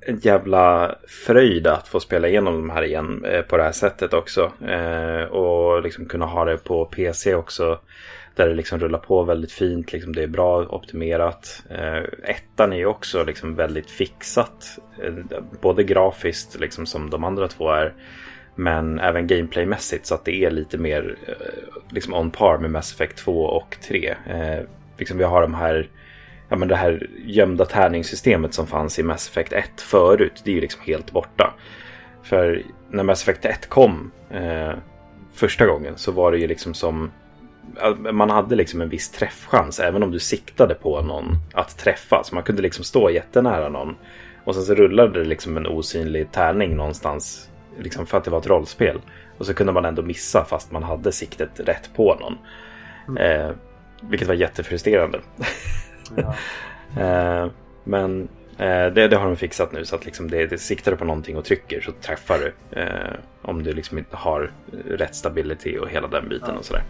en 0.00 0.18
jävla 0.18 0.94
fröjd 1.26 1.66
att 1.66 1.88
få 1.88 2.00
spela 2.00 2.28
igenom 2.28 2.54
de 2.54 2.70
här 2.70 2.82
igen 2.82 3.24
eh, 3.24 3.42
på 3.42 3.56
det 3.56 3.62
här 3.62 3.72
sättet 3.72 4.14
också. 4.14 4.52
Eh, 4.68 5.22
och 5.22 5.82
liksom 5.82 6.06
kunna 6.06 6.26
ha 6.26 6.44
det 6.44 6.64
på 6.64 6.84
PC 6.84 7.34
också. 7.34 7.80
Där 8.38 8.48
det 8.48 8.54
liksom 8.54 8.78
rullar 8.78 8.98
på 8.98 9.22
väldigt 9.22 9.52
fint, 9.52 9.92
liksom 9.92 10.14
det 10.14 10.22
är 10.22 10.26
bra 10.26 10.66
optimerat. 10.66 11.62
Eh, 11.70 12.30
ettan 12.30 12.72
är 12.72 12.76
ju 12.76 12.86
också 12.86 13.24
liksom 13.24 13.54
väldigt 13.54 13.90
fixat. 13.90 14.78
Eh, 15.02 15.40
både 15.60 15.84
grafiskt 15.84 16.60
liksom 16.60 16.86
som 16.86 17.10
de 17.10 17.24
andra 17.24 17.48
två 17.48 17.70
är. 17.70 17.94
Men 18.54 18.98
även 18.98 19.26
gameplaymässigt 19.26 20.06
så 20.06 20.14
att 20.14 20.24
det 20.24 20.44
är 20.44 20.50
lite 20.50 20.78
mer 20.78 21.16
eh, 21.26 21.34
liksom 21.90 22.14
on 22.14 22.30
par 22.30 22.58
med 22.58 22.70
Mass 22.70 22.92
Effect 22.92 23.16
2 23.16 23.44
och 23.44 23.76
3. 23.88 24.14
Eh, 24.26 24.60
liksom 24.98 25.18
vi 25.18 25.24
har 25.24 25.42
de 25.42 25.54
här, 25.54 25.88
ja 26.48 26.56
men 26.56 26.68
det 26.68 26.76
här 26.76 27.10
gömda 27.24 27.64
tärningssystemet 27.64 28.54
som 28.54 28.66
fanns 28.66 28.98
i 28.98 29.02
Mass 29.02 29.28
Effect 29.28 29.52
1 29.52 29.80
förut. 29.80 30.42
Det 30.44 30.50
är 30.50 30.54
ju 30.54 30.60
liksom 30.60 30.82
helt 30.84 31.12
borta. 31.12 31.54
För 32.22 32.62
när 32.90 33.04
Mass 33.04 33.22
Effect 33.22 33.44
1 33.44 33.68
kom 33.68 34.10
eh, 34.30 34.72
första 35.34 35.66
gången 35.66 35.96
så 35.96 36.12
var 36.12 36.32
det 36.32 36.38
ju 36.38 36.46
liksom 36.46 36.74
som 36.74 37.10
man 38.12 38.30
hade 38.30 38.56
liksom 38.56 38.80
en 38.80 38.88
viss 38.88 39.10
träffchans 39.10 39.80
även 39.80 40.02
om 40.02 40.10
du 40.10 40.18
siktade 40.18 40.74
på 40.74 41.02
någon 41.02 41.36
att 41.52 41.78
träffa. 41.78 42.24
Så 42.24 42.34
man 42.34 42.44
kunde 42.44 42.62
liksom 42.62 42.84
stå 42.84 43.10
jättenära 43.10 43.68
någon. 43.68 43.96
Och 44.44 44.54
sen 44.54 44.64
så 44.64 44.74
rullade 44.74 45.18
det 45.18 45.28
liksom 45.28 45.56
en 45.56 45.66
osynlig 45.66 46.32
tärning 46.32 46.76
någonstans. 46.76 47.50
Liksom 47.78 48.06
för 48.06 48.18
att 48.18 48.24
det 48.24 48.30
var 48.30 48.38
ett 48.38 48.46
rollspel. 48.46 49.00
Och 49.38 49.46
så 49.46 49.54
kunde 49.54 49.72
man 49.72 49.84
ändå 49.84 50.02
missa 50.02 50.44
fast 50.44 50.72
man 50.72 50.82
hade 50.82 51.12
siktet 51.12 51.60
rätt 51.60 51.90
på 51.96 52.14
någon. 52.14 52.38
Mm. 53.08 53.48
Eh, 53.48 53.54
vilket 54.00 54.28
var 54.28 54.34
jättefrustrerande. 54.34 55.20
Ja. 56.16 56.34
eh, 57.02 57.50
men 57.84 58.28
eh, 58.58 58.86
det, 58.86 59.08
det, 59.08 59.16
har 59.16 59.26
de 59.26 59.36
fixat 59.36 59.72
nu 59.72 59.84
så 59.84 59.96
att 59.96 60.04
liksom 60.04 60.30
det, 60.30 60.46
det 60.46 60.58
siktar 60.58 60.90
du 60.90 60.96
på 60.96 61.04
någonting 61.04 61.36
och 61.36 61.44
trycker 61.44 61.80
så 61.80 61.92
träffar 61.92 62.38
du. 62.38 62.80
Eh, 62.80 63.14
om 63.42 63.62
du 63.62 63.72
liksom 63.72 63.98
inte 63.98 64.16
har 64.16 64.52
rätt 64.88 65.14
stability 65.14 65.78
och 65.78 65.88
hela 65.88 66.08
den 66.08 66.28
biten 66.28 66.48
ja. 66.52 66.58
och 66.58 66.64
sådär. 66.64 66.82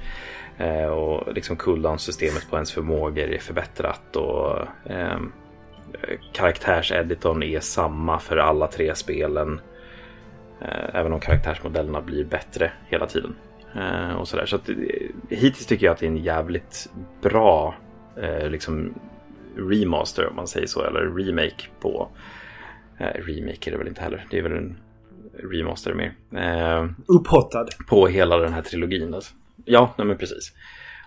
Eh, 0.58 0.86
och 0.86 1.34
liksom 1.34 1.56
cooldown-systemet 1.56 2.50
på 2.50 2.56
ens 2.56 2.72
förmågor 2.72 3.32
är 3.32 3.38
förbättrat. 3.38 4.16
Och 4.16 4.58
eh, 4.90 5.18
karaktärseditorn 6.32 7.42
är 7.42 7.60
samma 7.60 8.18
för 8.18 8.36
alla 8.36 8.66
tre 8.66 8.94
spelen. 8.94 9.60
Eh, 10.60 10.94
även 10.94 11.12
om 11.12 11.20
karaktärsmodellerna 11.20 12.00
blir 12.00 12.24
bättre 12.24 12.72
hela 12.86 13.06
tiden. 13.06 13.34
Eh, 13.74 14.12
och 14.12 14.28
sådär. 14.28 14.46
Så 14.46 14.56
att, 14.56 14.68
eh, 14.68 14.76
hittills 15.28 15.66
tycker 15.66 15.86
jag 15.86 15.92
att 15.92 15.98
det 15.98 16.06
är 16.06 16.10
en 16.10 16.16
jävligt 16.16 16.90
bra 17.22 17.74
eh, 18.16 18.50
liksom 18.50 18.94
remaster 19.56 20.26
om 20.26 20.36
man 20.36 20.46
säger 20.46 20.66
så. 20.66 20.84
Eller 20.84 21.00
remake 21.00 21.64
på... 21.80 22.08
remake 22.98 23.70
är 23.70 23.70
det 23.70 23.78
väl 23.78 23.88
inte 23.88 24.02
heller. 24.02 24.26
Det 24.30 24.38
är 24.38 24.42
väl 24.42 24.52
en 24.52 24.78
remaster 25.42 25.94
mer. 25.94 26.14
Eh, 26.42 26.88
Upphottad. 27.06 27.66
På 27.88 28.06
hela 28.06 28.36
den 28.36 28.52
här 28.52 28.62
trilogin. 28.62 29.14
Alltså. 29.14 29.34
Ja, 29.64 29.94
nej 29.98 30.06
men 30.06 30.18
precis. 30.18 30.52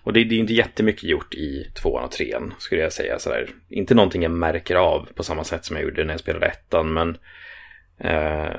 Och 0.04 0.14
det, 0.14 0.24
det 0.24 0.36
är 0.36 0.40
inte 0.40 0.54
jättemycket 0.54 1.04
gjort 1.04 1.34
i 1.34 1.72
tvåan 1.82 2.04
och 2.04 2.12
trean 2.12 2.54
skulle 2.58 2.82
jag 2.82 2.94
säga. 2.94 3.20
Sådär. 3.20 3.50
Inte 3.70 3.96
någonting 3.96 4.24
jag 4.24 4.32
märker 4.32 4.76
av 4.76 5.10
på 5.16 5.24
samma 5.24 5.44
sätt 5.44 5.66
som 5.66 5.76
jag 5.76 5.86
gjorde 5.86 6.04
när 6.04 6.14
jag 6.14 6.20
spelade 6.20 6.46
ettan. 6.46 6.94
Men 6.94 7.18
eh, 8.00 8.56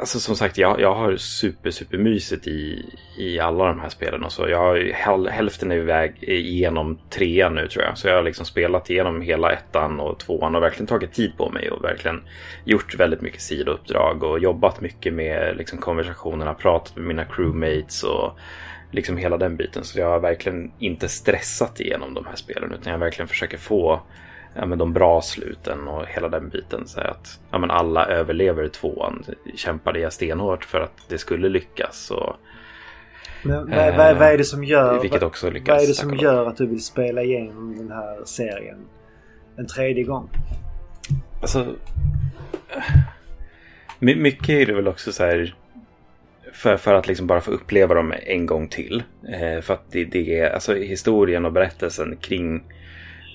alltså 0.00 0.20
som 0.20 0.36
sagt, 0.36 0.58
jag, 0.58 0.80
jag 0.80 0.94
har 0.94 1.16
super, 1.16 1.70
super 1.70 1.98
mysigt 1.98 2.46
i, 2.46 2.84
i 3.18 3.40
alla 3.40 3.66
de 3.66 3.80
här 3.80 3.88
spelen. 3.88 4.24
Och 4.24 4.32
så 4.32 4.48
jag 4.48 4.58
har 4.58 5.28
hälften 5.28 5.72
är 5.72 5.76
iväg 5.76 6.14
igenom 6.20 6.98
trean 7.10 7.54
nu 7.54 7.68
tror 7.68 7.84
jag. 7.84 7.98
Så 7.98 8.08
jag 8.08 8.16
har 8.16 8.22
liksom 8.22 8.46
spelat 8.46 8.90
igenom 8.90 9.20
hela 9.20 9.52
ettan 9.52 10.00
och 10.00 10.18
tvåan 10.18 10.54
och 10.54 10.62
verkligen 10.62 10.86
tagit 10.86 11.12
tid 11.12 11.36
på 11.36 11.50
mig 11.50 11.70
och 11.70 11.84
verkligen 11.84 12.22
gjort 12.64 12.94
väldigt 12.94 13.20
mycket 13.20 13.40
sidouppdrag 13.40 14.22
och 14.22 14.38
jobbat 14.38 14.80
mycket 14.80 15.14
med 15.14 15.56
liksom, 15.56 15.78
konversationerna, 15.78 16.54
pratat 16.54 16.96
med 16.96 17.04
mina 17.04 17.24
crewmates 17.24 18.02
och 18.02 18.38
liksom 18.90 19.16
hela 19.16 19.36
den 19.36 19.56
biten. 19.56 19.84
Så 19.84 19.98
jag 19.98 20.10
har 20.10 20.20
verkligen 20.20 20.72
inte 20.78 21.08
stressat 21.08 21.80
igenom 21.80 22.14
de 22.14 22.26
här 22.26 22.36
spelen 22.36 22.72
utan 22.72 22.92
jag 22.92 22.98
verkligen 22.98 23.28
försöker 23.28 23.58
få 23.58 24.02
ja, 24.56 24.66
men 24.66 24.78
de 24.78 24.92
bra 24.92 25.22
sluten 25.22 25.88
och 25.88 26.06
hela 26.06 26.28
den 26.28 26.48
biten. 26.48 26.86
Så 26.86 27.00
att 27.00 27.40
ja, 27.50 27.58
men 27.58 27.70
alla 27.70 28.06
överlever 28.06 28.68
tvåan. 28.68 29.24
Kämpade 29.54 29.98
jag 29.98 30.12
stenhårt 30.12 30.64
för 30.64 30.80
att 30.80 31.08
det 31.08 31.18
skulle 31.18 31.48
lyckas. 31.48 32.10
Och, 32.10 32.36
men 33.42 33.72
eh, 33.72 33.96
vad, 33.96 34.16
vad 34.16 34.28
är 34.28 34.38
det 34.38 34.44
som 34.44 34.64
gör, 34.64 35.00
vilket 35.00 35.22
också 35.22 35.50
lyckas, 35.50 35.74
vad 35.74 35.82
är 35.82 35.86
det 35.86 35.94
som 35.94 36.14
gör 36.14 36.46
att 36.46 36.56
du 36.56 36.66
vill 36.66 36.84
spela 36.84 37.22
igenom 37.22 37.76
den 37.76 37.90
här 37.90 38.24
serien 38.24 38.78
en 39.56 39.66
tredje 39.66 40.04
gång? 40.04 40.28
Alltså, 41.40 41.74
mycket 43.98 44.48
är 44.48 44.66
det 44.66 44.72
väl 44.72 44.88
också 44.88 45.12
så 45.12 45.24
här 45.24 45.54
för, 46.52 46.76
för 46.76 46.94
att 46.94 47.06
liksom 47.06 47.26
bara 47.26 47.40
få 47.40 47.50
uppleva 47.50 47.94
dem 47.94 48.14
en 48.22 48.46
gång 48.46 48.68
till. 48.68 49.02
Eh, 49.28 49.60
för 49.60 49.74
att 49.74 49.92
det, 49.92 50.04
det, 50.04 50.38
är 50.38 50.50
alltså 50.50 50.74
historien 50.74 51.44
och 51.44 51.52
berättelsen 51.52 52.16
kring 52.20 52.56
eh, 52.56 52.75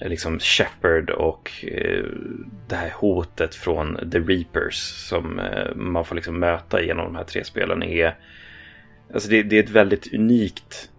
Eh, 0.01 0.09
liksom 0.09 0.39
Shepard 0.39 1.09
och 1.09 1.51
eh, 1.63 2.03
det 2.67 2.75
här 2.75 2.91
hotet 2.95 3.55
från 3.55 4.09
The 4.11 4.19
Reapers 4.19 4.75
som 5.09 5.39
eh, 5.39 5.75
man 5.75 6.05
får 6.05 6.15
liksom 6.15 6.39
möta 6.39 6.81
genom 6.81 7.05
de 7.05 7.15
här 7.15 7.23
tre 7.23 7.43
spelen 7.43 7.83
är 7.83 8.15
Alltså 9.13 9.29
det, 9.29 9.43
det 9.43 9.57
är 9.57 9.63
ett 9.63 9.69
väldigt 9.69 10.13
unikt 10.13 10.89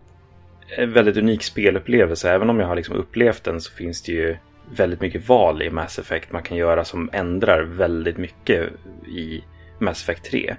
en 0.77 0.93
väldigt 0.93 1.17
unik 1.17 1.43
spelupplevelse. 1.43 2.31
Även 2.31 2.51
om 2.51 2.61
jag 2.61 2.67
har 2.67 2.77
liksom 2.77 2.97
upplevt 2.97 3.45
den 3.45 3.61
så 3.61 3.73
finns 3.73 4.03
det 4.03 4.13
ju 4.13 4.37
väldigt 4.71 5.01
mycket 5.01 5.29
val 5.29 5.63
i 5.63 5.71
Mass 5.71 5.99
Effect 5.99 6.33
man 6.33 6.43
kan 6.43 6.57
göra 6.57 6.85
som 6.85 7.11
ändrar 7.13 7.63
väldigt 7.63 8.17
mycket 8.17 8.71
i 9.09 9.45
Mass 9.79 10.03
Effect 10.03 10.25
3. 10.25 10.57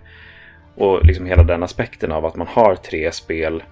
Och 0.76 1.06
liksom 1.06 1.26
hela 1.26 1.44
den 1.44 1.64
aspekten 1.64 2.12
av 2.12 2.26
att 2.26 2.36
man 2.36 2.48
har 2.48 2.76
tre 2.76 3.12
spel 3.12 3.64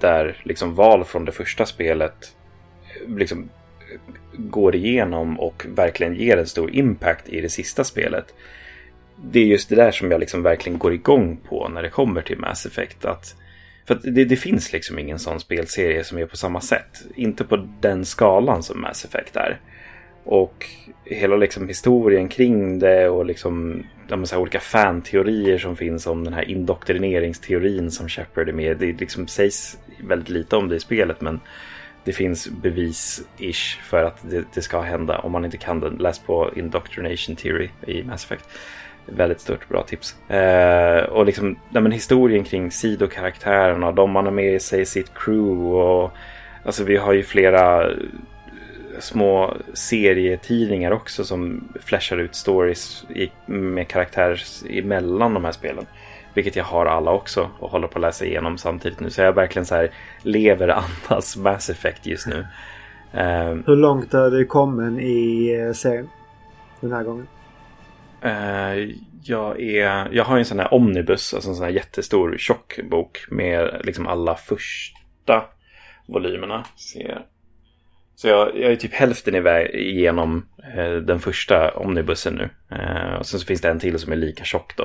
där 0.00 0.36
liksom 0.42 0.74
val 0.74 1.04
från 1.04 1.24
det 1.24 1.32
första 1.32 1.66
spelet 1.66 2.36
eh, 2.82 3.16
liksom 3.16 3.48
går 4.32 4.74
igenom 4.74 5.40
och 5.40 5.66
verkligen 5.68 6.14
ger 6.14 6.36
en 6.36 6.46
stor 6.46 6.74
impact 6.74 7.28
i 7.28 7.40
det 7.40 7.48
sista 7.48 7.84
spelet. 7.84 8.34
Det 9.22 9.40
är 9.40 9.44
just 9.44 9.68
det 9.68 9.76
där 9.76 9.90
som 9.90 10.10
jag 10.10 10.20
liksom 10.20 10.42
verkligen 10.42 10.78
går 10.78 10.94
igång 10.94 11.36
på 11.48 11.68
när 11.68 11.82
det 11.82 11.90
kommer 11.90 12.22
till 12.22 12.38
Mass 12.38 12.66
Effect. 12.66 13.04
Att, 13.04 13.34
för 13.86 13.94
att 13.94 14.02
det, 14.02 14.24
det 14.24 14.36
finns 14.36 14.72
liksom 14.72 14.98
ingen 14.98 15.18
sån 15.18 15.40
spelserie 15.40 16.04
som 16.04 16.18
är 16.18 16.26
på 16.26 16.36
samma 16.36 16.60
sätt. 16.60 17.02
Inte 17.14 17.44
på 17.44 17.68
den 17.80 18.04
skalan 18.04 18.62
som 18.62 18.80
Mass 18.80 19.04
Effect 19.04 19.36
är. 19.36 19.60
Och 20.24 20.66
hela 21.04 21.36
liksom 21.36 21.68
historien 21.68 22.28
kring 22.28 22.78
det 22.78 23.08
och 23.08 23.26
liksom 23.26 23.82
de 24.08 24.26
så 24.26 24.38
olika 24.38 24.60
fanteorier 24.60 25.58
som 25.58 25.76
finns 25.76 26.06
om 26.06 26.24
den 26.24 26.34
här 26.34 26.50
indoktrineringsteorin 26.50 27.90
som 27.90 28.08
Shepard 28.08 28.48
är 28.48 28.52
med 28.52 28.76
Det 28.76 29.00
liksom 29.00 29.28
sägs 29.28 29.78
väldigt 30.08 30.28
lite 30.28 30.56
om 30.56 30.68
det 30.68 30.76
i 30.76 30.80
spelet 30.80 31.20
men 31.20 31.40
det 32.04 32.12
finns 32.12 32.48
bevis-ish 32.48 33.80
för 33.82 34.04
att 34.04 34.30
det, 34.30 34.44
det, 34.54 34.62
ska 34.62 34.80
hända. 34.80 35.18
Om 35.18 35.32
man 35.32 35.44
inte 35.44 35.56
kan 35.56 35.80
den, 35.80 35.94
läs 35.94 36.18
på 36.18 36.50
Indoctrination 36.56 37.36
Theory 37.36 37.68
i 37.86 38.02
Mass 38.02 38.24
Effect. 38.24 38.48
Väldigt 39.06 39.40
stort 39.40 39.68
bra 39.68 39.82
tips. 39.82 40.30
Eh, 40.30 41.02
och 41.02 41.26
liksom 41.26 41.56
nej, 41.70 41.82
men 41.82 41.92
historien 41.92 42.44
kring 42.44 42.70
sidokaraktärerna, 42.70 43.92
de 43.92 44.10
man 44.10 44.24
har 44.24 44.32
med 44.32 44.62
sig 44.62 44.86
sitt 44.86 45.14
crew 45.14 45.64
och 45.64 46.10
alltså 46.64 46.84
vi 46.84 46.96
har 46.96 47.12
ju 47.12 47.22
flera 47.22 47.90
eh, 47.90 47.96
små 48.98 49.54
serietidningar 49.74 50.90
också 50.90 51.24
som 51.24 51.68
flashar 51.80 52.16
ut 52.16 52.34
stories 52.34 53.04
i, 53.14 53.30
med 53.46 53.88
karaktärer 53.88 54.42
emellan 54.70 55.34
de 55.34 55.44
här 55.44 55.52
spelen. 55.52 55.86
Vilket 56.38 56.56
jag 56.56 56.64
har 56.64 56.86
alla 56.86 57.10
också 57.10 57.50
och 57.58 57.70
håller 57.70 57.88
på 57.88 57.98
att 57.98 58.02
läsa 58.02 58.24
igenom 58.24 58.58
samtidigt 58.58 59.00
nu. 59.00 59.10
Så 59.10 59.20
jag 59.20 59.32
verkligen 59.32 59.66
så 59.66 59.74
här 59.74 59.90
lever 60.22 60.68
andas 61.08 61.36
Mass 61.36 61.70
Effect 61.70 62.06
just 62.06 62.26
nu. 62.26 62.46
Um, 63.12 63.64
Hur 63.66 63.76
långt 63.76 64.12
har 64.12 64.30
du 64.30 64.44
kommit 64.44 65.02
i 65.02 65.54
eh, 65.54 65.72
serien? 65.72 66.08
Den 66.80 66.92
här 66.92 67.02
gången? 67.02 67.26
Uh, 68.24 68.94
jag, 69.22 69.60
är, 69.60 70.08
jag 70.12 70.24
har 70.24 70.38
en 70.38 70.44
sån 70.44 70.58
här 70.58 70.74
omnibus, 70.74 71.34
alltså 71.34 71.50
en 71.50 71.56
sån 71.56 71.64
här 71.64 71.72
jättestor 71.72 72.36
tjock 72.38 72.80
bok 72.90 73.18
med 73.30 73.80
liksom 73.84 74.06
alla 74.06 74.34
första 74.34 75.44
volymerna. 76.06 76.64
Ser 76.76 77.24
så 78.14 78.28
jag, 78.28 78.58
jag 78.58 78.72
är 78.72 78.76
typ 78.76 78.94
hälften 78.94 79.34
iväg 79.34 79.74
igenom 79.74 80.46
eh, 80.76 80.94
den 80.94 81.20
första 81.20 81.70
omnibussen 81.70 82.34
nu. 82.34 82.76
Eh, 82.76 83.14
och 83.14 83.26
sen 83.26 83.40
så 83.40 83.46
finns 83.46 83.60
det 83.60 83.68
en 83.68 83.78
till 83.78 83.98
som 83.98 84.12
är 84.12 84.16
lika 84.16 84.44
tjock 84.44 84.76
då. 84.76 84.82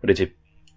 Och 0.00 0.06
det 0.06 0.12
är 0.12 0.14
typ 0.14 0.32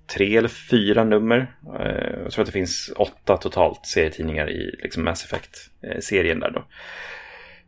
tre 0.08 0.38
eller 0.38 0.48
fyra 0.48 1.04
nummer. 1.04 1.56
Eh, 1.80 2.22
jag 2.24 2.32
tror 2.32 2.42
att 2.42 2.46
det 2.46 2.52
finns 2.52 2.94
åtta 2.98 3.38
totalt 3.38 3.86
serietidningar 3.86 4.50
i 4.50 4.76
liksom 4.84 5.04
Mass 5.04 5.26
Effect-serien 5.26 6.40
där 6.40 6.52
då. 6.52 6.64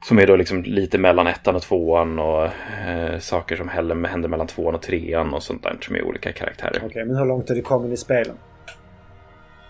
Som 0.06 0.20
är 0.20 0.28
då 0.28 0.36
liksom 0.36 0.64
lite 0.64 0.98
mellan 0.98 1.28
ettan 1.28 1.56
och 1.56 1.62
tvåan 1.62 2.20
och 2.20 2.46
eh, 2.88 3.20
saker 3.20 3.56
som 3.56 3.70
händer, 3.70 4.28
mellan 4.28 4.48
tvåan 4.48 4.76
och 4.76 4.82
trean 4.82 5.34
och 5.34 5.44
sånt 5.44 5.64
där 5.64 5.78
som 5.82 5.96
är 5.96 6.04
olika 6.04 6.32
karaktärer. 6.32 6.78
Okej, 6.78 6.88
okay, 6.88 7.06
men 7.06 7.16
hur 7.16 7.26
långt 7.26 7.50
är 7.50 7.56
du 7.56 7.62
kommit 7.62 7.94
i 7.94 7.98
spelen? 7.98 8.36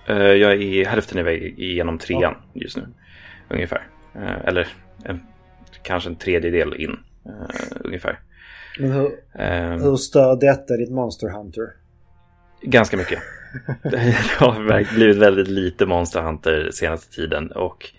Eh, 0.08 0.18
jag 0.18 0.64
är 0.64 0.86
hälften 0.86 1.18
iväg 1.18 1.60
igenom 1.60 1.98
trean 1.98 2.22
ja. 2.22 2.62
just 2.62 2.78
nu. 2.78 2.84
Ungefär. 3.50 3.88
Eh, 4.16 4.46
eller 4.46 4.68
en, 5.04 5.22
kanske 5.84 6.10
en 6.10 6.16
tredjedel 6.16 6.74
in 6.74 6.90
uh, 7.26 7.78
ungefär. 7.80 8.20
Men 8.80 8.92
hur, 8.92 9.06
um, 9.06 9.82
hur 9.82 9.96
stör 9.96 10.40
detta 10.40 10.78
ditt 10.78 10.92
Monster 10.92 11.30
Hunter? 11.30 11.74
Ganska 12.62 12.98
mycket. 12.98 13.20
det 13.84 14.16
har 14.38 14.96
blivit 14.96 15.18
väldigt 15.18 15.48
lite 15.48 15.86
Monster 15.86 16.22
Hunter 16.22 16.70
senaste 16.72 17.16
tiden. 17.16 17.52
Och 17.52 17.90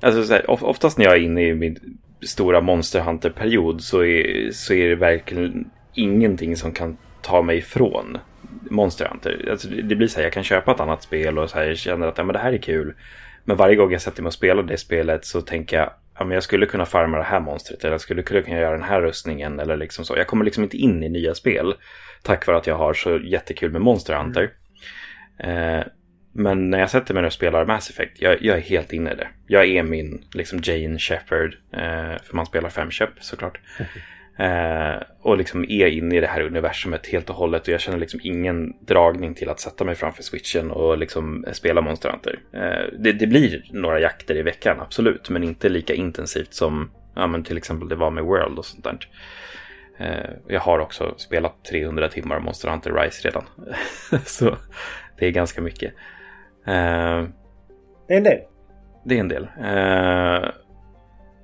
alltså, 0.00 0.24
så 0.24 0.32
här, 0.32 0.50
oftast 0.50 0.98
när 0.98 1.04
jag 1.04 1.14
är 1.14 1.20
inne 1.20 1.48
i 1.48 1.54
min 1.54 1.98
stora 2.22 2.60
Monster 2.60 3.00
Hunter-period 3.00 3.80
så 3.80 4.04
är, 4.04 4.50
så 4.50 4.74
är 4.74 4.88
det 4.88 4.94
verkligen 4.94 5.70
ingenting 5.94 6.56
som 6.56 6.72
kan 6.72 6.96
ta 7.22 7.42
mig 7.42 7.58
ifrån 7.58 8.18
Monster 8.70 9.08
Hunter. 9.08 9.48
Alltså, 9.50 9.68
det 9.68 9.96
blir 9.96 10.08
så 10.08 10.16
här, 10.16 10.24
jag 10.24 10.32
kan 10.32 10.44
köpa 10.44 10.72
ett 10.72 10.80
annat 10.80 11.02
spel 11.02 11.38
och 11.38 11.50
så 11.50 11.58
här, 11.58 11.64
jag 11.64 11.76
känner 11.76 12.06
att 12.06 12.18
ja, 12.18 12.24
men 12.24 12.32
det 12.32 12.38
här 12.38 12.52
är 12.52 12.58
kul. 12.58 12.94
Men 13.44 13.56
varje 13.56 13.76
gång 13.76 13.92
jag 13.92 14.02
sätter 14.02 14.22
mig 14.22 14.28
och 14.28 14.34
spelar 14.34 14.62
det 14.62 14.76
spelet 14.76 15.24
så 15.24 15.40
tänker 15.40 15.76
jag 15.76 15.90
ja, 16.18 16.24
men 16.24 16.34
jag 16.34 16.42
skulle 16.42 16.66
kunna 16.66 16.86
farma 16.86 17.16
det 17.16 17.24
här 17.24 17.40
monstret 17.40 17.84
eller 17.84 17.92
jag 17.92 18.00
skulle 18.00 18.22
kunna 18.22 18.60
göra 18.60 18.72
den 18.72 18.82
här 18.82 19.00
rustningen 19.00 19.60
eller 19.60 19.76
liksom 19.76 20.04
så. 20.04 20.16
Jag 20.16 20.26
kommer 20.26 20.44
liksom 20.44 20.64
inte 20.64 20.76
in 20.76 21.02
i 21.02 21.08
nya 21.08 21.34
spel 21.34 21.74
tack 22.26 22.46
vare 22.46 22.56
att 22.56 22.66
jag 22.66 22.76
har 22.76 22.94
så 22.94 23.18
jättekul 23.18 23.72
med 23.72 23.80
Monster 23.80 24.14
Hunter. 24.14 24.50
Mm. 25.38 25.78
Eh, 25.78 25.84
men 26.32 26.70
när 26.70 26.78
jag 26.78 26.90
sätter 26.90 27.14
mig 27.14 27.26
och 27.26 27.32
spelar 27.32 27.66
Mass 27.66 27.90
Effect, 27.90 28.22
jag, 28.22 28.42
jag, 28.42 28.56
är 28.56 28.60
helt 28.60 28.92
inne 28.92 29.12
i 29.12 29.14
det. 29.14 29.28
Jag 29.46 29.66
är 29.68 29.82
min 29.82 30.24
liksom 30.32 30.60
Jane 30.62 30.98
Shepard, 30.98 31.56
eh, 31.72 32.22
för 32.22 32.36
man 32.36 32.46
spelar 32.46 32.68
fem 32.68 32.90
köp 32.90 33.10
såklart. 33.20 33.60
Eh, 34.38 35.02
och 35.20 35.38
liksom 35.38 35.64
är 35.68 35.86
inne 35.86 36.16
i 36.16 36.20
det 36.20 36.26
här 36.26 36.40
universumet 36.40 37.06
helt 37.06 37.30
och 37.30 37.36
hållet 37.36 37.62
och 37.62 37.68
jag 37.68 37.80
känner 37.80 37.98
liksom 37.98 38.20
ingen 38.22 38.72
dragning 38.86 39.34
till 39.34 39.48
att 39.48 39.60
sätta 39.60 39.84
mig 39.84 39.94
framför 39.94 40.22
switchen 40.22 40.70
och 40.70 40.98
liksom 40.98 41.44
spela 41.52 41.80
Monster 41.80 42.10
Hunter. 42.10 42.38
Eh, 42.52 42.98
det, 42.98 43.12
det, 43.12 43.26
blir 43.26 43.64
några 43.70 44.00
jakter 44.00 44.36
i 44.36 44.42
veckan, 44.42 44.80
absolut, 44.80 45.30
men 45.30 45.44
inte 45.44 45.68
lika 45.68 45.94
intensivt 45.94 46.54
som 46.54 46.90
ja, 47.14 47.26
men 47.26 47.44
till 47.44 47.56
exempel 47.56 47.88
det 47.88 47.96
var 47.96 48.10
med 48.10 48.24
World 48.24 48.58
och 48.58 48.64
sånt 48.64 48.84
där. 48.84 48.98
Eh, 49.98 50.30
jag 50.46 50.60
har 50.60 50.78
också 50.78 51.14
spelat 51.16 51.64
300 51.64 52.08
timmar 52.08 52.40
Monster 52.40 52.68
Hunter 52.68 52.92
Rise 52.92 53.28
redan. 53.28 53.44
så 54.24 54.56
det 55.18 55.26
är 55.26 55.30
ganska 55.30 55.60
mycket. 55.60 55.94
Eh, 56.66 57.24
det 58.08 58.14
är 58.14 58.16
en 58.16 58.24
del. 58.24 58.40
Det 59.04 59.14
är 59.14 59.20
en 59.20 59.28
del. 59.28 59.48
Eh, 59.62 60.50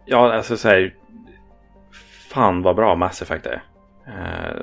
ja, 0.07 0.33
alltså 0.33 0.57
så 0.57 0.69
här 0.69 0.95
fan 2.31 2.63
vad 2.63 2.77
bra 2.77 2.95
Mass 2.95 3.23
Effect 3.23 3.47
är. 3.47 3.63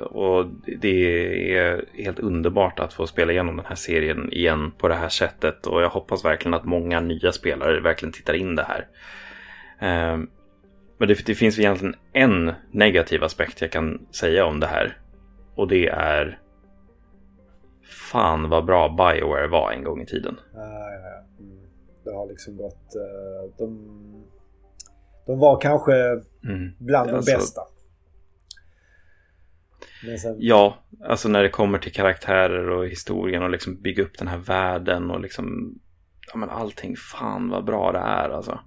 Och 0.00 0.46
det 0.80 1.56
är 1.56 1.84
helt 2.02 2.18
underbart 2.18 2.80
att 2.80 2.92
få 2.92 3.06
spela 3.06 3.32
igenom 3.32 3.56
den 3.56 3.66
här 3.66 3.74
serien 3.74 4.32
igen 4.32 4.72
på 4.78 4.88
det 4.88 4.94
här 4.94 5.08
sättet. 5.08 5.66
Och 5.66 5.82
jag 5.82 5.88
hoppas 5.88 6.24
verkligen 6.24 6.54
att 6.54 6.64
många 6.64 7.00
nya 7.00 7.32
spelare 7.32 7.80
verkligen 7.80 8.12
tittar 8.12 8.34
in 8.34 8.56
det 8.56 8.66
här. 8.68 8.86
Uh, 11.00 11.06
men 11.06 11.08
det, 11.08 11.26
det, 11.26 11.34
finns 11.34 11.58
egentligen 11.58 11.94
en 12.12 12.52
negativ 12.70 13.24
aspekt 13.24 13.60
jag 13.60 13.72
kan 13.72 14.06
säga 14.10 14.44
om 14.44 14.60
det 14.60 14.66
här. 14.66 14.98
Och 15.54 15.68
det 15.68 15.88
är 15.88 16.38
Fan 18.12 18.48
vad 18.48 18.64
bra 18.64 18.88
Bioware 18.88 19.48
var 19.48 19.72
en 19.72 19.84
gång 19.84 20.02
i 20.02 20.06
tiden. 20.06 20.40
Ja, 20.54 20.60
ja, 20.60 20.90
ja. 20.92 21.44
Mm. 21.44 21.66
Det 22.04 22.10
har 22.10 22.28
liksom 22.28 22.56
gått... 22.56 22.96
Uh, 22.96 23.56
de 23.58 24.00
de 25.26 25.38
var 25.38 25.60
kanske 25.60 25.92
mm. 26.44 26.72
bland 26.78 27.10
alltså, 27.10 27.32
de 27.32 27.36
bästa. 27.36 27.60
Sen... 30.18 30.36
Ja, 30.38 30.78
alltså 31.04 31.28
när 31.28 31.42
det 31.42 31.48
kommer 31.48 31.78
till 31.78 31.92
karaktärer 31.92 32.70
och 32.70 32.86
historien 32.86 33.42
och 33.42 33.50
liksom 33.50 33.82
bygga 33.82 34.02
upp 34.02 34.18
den 34.18 34.28
här 34.28 34.38
världen 34.38 35.10
och 35.10 35.20
liksom 35.20 35.74
ja, 36.32 36.38
men 36.38 36.50
allting. 36.50 36.96
Fan 36.96 37.48
vad 37.48 37.64
bra 37.64 37.92
det 37.92 37.98
är 37.98 38.28
alltså. 38.30 38.60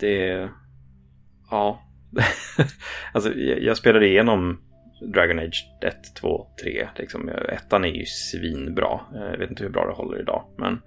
Det... 0.00 0.48
Ja. 1.50 1.82
alltså 3.12 3.34
jag 3.38 3.76
spelade 3.76 4.06
igenom 4.06 4.60
Dragon 5.00 5.38
Age 5.38 5.66
1, 5.80 5.96
2, 6.20 6.46
3. 6.62 6.88
Liksom. 6.96 7.28
Ettan 7.28 7.84
är 7.84 7.88
ju 7.88 8.04
svinbra. 8.04 9.00
Jag 9.14 9.38
vet 9.38 9.50
inte 9.50 9.62
hur 9.62 9.70
bra 9.70 9.86
det 9.86 9.92
håller 9.92 10.20
idag. 10.20 10.44
Men 10.58 10.82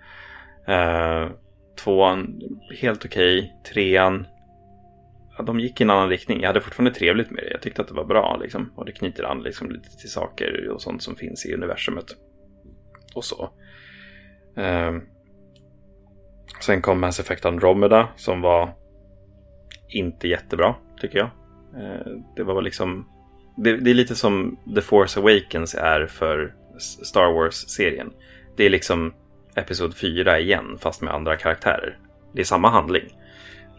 eh, 0.67 1.31
Tvåan, 1.83 2.39
helt 2.81 3.05
okej. 3.05 3.39
Okay. 3.39 3.73
Trean, 3.73 4.27
ja, 5.37 5.43
de 5.43 5.59
gick 5.59 5.81
i 5.81 5.83
en 5.83 5.89
annan 5.89 6.09
riktning. 6.09 6.41
Jag 6.41 6.47
hade 6.47 6.61
fortfarande 6.61 6.99
trevligt 6.99 7.31
med 7.31 7.43
det. 7.43 7.51
Jag 7.51 7.61
tyckte 7.61 7.81
att 7.81 7.87
det 7.87 7.93
var 7.93 8.05
bra 8.05 8.37
liksom. 8.41 8.73
Och 8.75 8.85
det 8.85 8.91
knyter 8.91 9.23
an 9.23 9.43
liksom 9.43 9.71
lite 9.71 9.89
till 9.97 10.11
saker 10.11 10.69
och 10.69 10.81
sånt 10.81 11.03
som 11.03 11.15
finns 11.15 11.45
i 11.45 11.53
universumet. 11.53 12.05
Och 13.15 13.25
så. 13.25 13.49
Eh, 14.57 14.93
sen 16.61 16.81
kom 16.81 16.99
Mass 16.99 17.19
Effect 17.19 17.45
Andromeda 17.45 18.09
som 18.15 18.41
var 18.41 18.82
inte 19.95 20.27
jättebra 20.27 20.75
tycker 21.01 21.17
jag. 21.17 21.29
Uh, 21.81 22.21
det 22.35 22.43
var 22.43 22.61
liksom 22.61 23.05
det, 23.55 23.77
det 23.77 23.89
är 23.89 23.93
lite 23.93 24.15
som 24.15 24.57
The 24.75 24.81
Force 24.81 25.19
Awakens 25.19 25.75
är 25.75 26.05
för 26.05 26.53
Star 26.79 27.33
Wars-serien. 27.33 28.13
Det 28.55 28.65
är 28.65 28.69
liksom 28.69 29.13
Episod 29.55 29.95
4 29.95 30.39
igen, 30.39 30.77
fast 30.79 31.01
med 31.01 31.13
andra 31.13 31.35
karaktärer. 31.35 31.97
Det 32.33 32.41
är 32.41 32.45
samma 32.45 32.69
handling. 32.69 33.03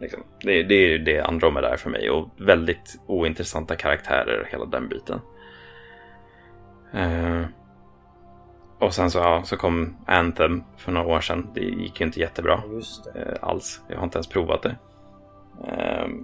Liksom. 0.00 0.22
Det, 0.40 0.62
det 0.62 0.74
är 0.74 0.98
det 0.98 1.20
Andromeda 1.20 1.72
är 1.72 1.76
för 1.76 1.90
mig 1.90 2.10
och 2.10 2.28
väldigt 2.36 3.00
ointressanta 3.06 3.76
karaktärer, 3.76 4.48
hela 4.50 4.64
den 4.64 4.88
biten. 4.88 5.20
Uh, 6.94 7.46
och 8.78 8.94
sen 8.94 9.10
så, 9.10 9.18
ja, 9.18 9.42
så 9.44 9.56
kom 9.56 9.96
Anthem 10.06 10.62
för 10.76 10.92
några 10.92 11.06
år 11.16 11.20
sedan. 11.20 11.50
Det 11.54 11.60
gick 11.60 12.00
ju 12.00 12.06
inte 12.06 12.20
jättebra 12.20 12.62
uh, 13.16 13.34
alls. 13.40 13.80
Jag 13.88 13.96
har 13.96 14.04
inte 14.04 14.18
ens 14.18 14.28
provat 14.28 14.62
det. 14.62 14.76
Uh, 15.60 16.14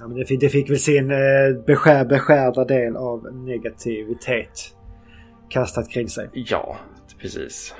ja, 0.00 0.08
men 0.08 0.16
det, 0.16 0.24
fick, 0.24 0.40
det 0.40 0.48
fick 0.48 0.70
väl 0.70 0.78
sin 0.78 1.10
eh, 1.10 1.64
beskär, 1.66 2.04
beskärda 2.04 2.64
del 2.64 2.96
av 2.96 3.34
negativitet 3.34 4.76
kastat 5.48 5.90
kring 5.90 6.08
sig. 6.08 6.30
Ja, 6.32 6.76
precis. 7.20 7.74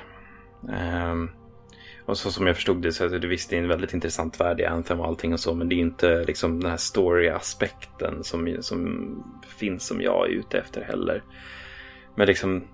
Um, 1.11 1.29
och 2.05 2.17
så 2.17 2.31
som 2.31 2.47
jag 2.47 2.55
förstod 2.55 2.81
det 2.81 2.91
så 2.91 3.05
är 3.05 3.19
det 3.19 3.27
visst 3.27 3.49
det 3.49 3.55
är 3.55 3.61
en 3.61 3.67
väldigt 3.67 3.93
intressant 3.93 4.39
värld 4.39 4.59
i 4.59 4.65
Anthem 4.65 4.99
och 4.99 5.05
allting 5.05 5.33
och 5.33 5.39
så. 5.39 5.53
Men 5.53 5.69
det 5.69 5.75
är 5.75 5.79
inte 5.79 6.23
liksom 6.23 6.59
den 6.59 6.69
här 6.69 6.77
story-aspekten 6.77 8.23
som, 8.23 8.57
som 8.59 9.23
finns 9.57 9.87
som 9.87 10.01
jag 10.01 10.27
är 10.27 10.31
ute 10.31 10.57
efter 10.57 10.81
heller. 10.81 11.23
Men 12.15 12.27
liksom, 12.27 12.67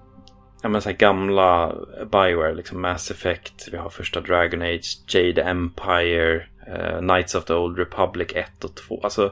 ja 0.63 0.69
men 0.69 0.81
så 0.81 0.89
här 0.89 0.97
gamla 0.97 1.75
Bioware, 2.11 2.55
liksom 2.55 2.81
Mass 2.81 3.11
Effect, 3.11 3.67
vi 3.71 3.77
har 3.77 3.89
första 3.89 4.21
Dragon 4.21 4.61
Age, 4.61 4.99
Jade 5.07 5.41
Empire, 5.41 6.47
uh, 6.71 6.99
Knights 6.99 7.35
of 7.35 7.45
the 7.45 7.53
Old 7.53 7.77
Republic 7.77 8.31
1 8.35 8.63
och 8.63 8.75
2. 8.75 9.01
Alltså, 9.03 9.29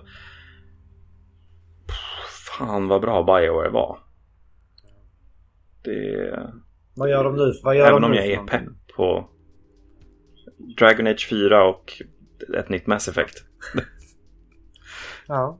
pff, 1.88 2.58
fan 2.58 2.88
vad 2.88 3.02
bra 3.02 3.24
Bioware 3.24 3.70
var. 3.70 4.00
Det... 5.84 6.52
Vad 6.96 7.10
gör 7.10 7.24
de 7.24 7.36
nu? 7.36 7.54
Vad 7.64 7.76
gör 7.76 7.88
Även 7.88 8.02
de 8.02 8.08
om 8.08 8.14
jag 8.14 8.28
är 8.28 8.38
pepp 8.38 8.64
på 8.96 9.30
Dragon 10.78 11.08
Age 11.08 11.28
4 11.30 11.64
och 11.64 11.94
ett 12.58 12.70
nytt 12.70 12.88
Mass 12.88 13.08
Effect. 13.08 13.44
Ja. 15.28 15.60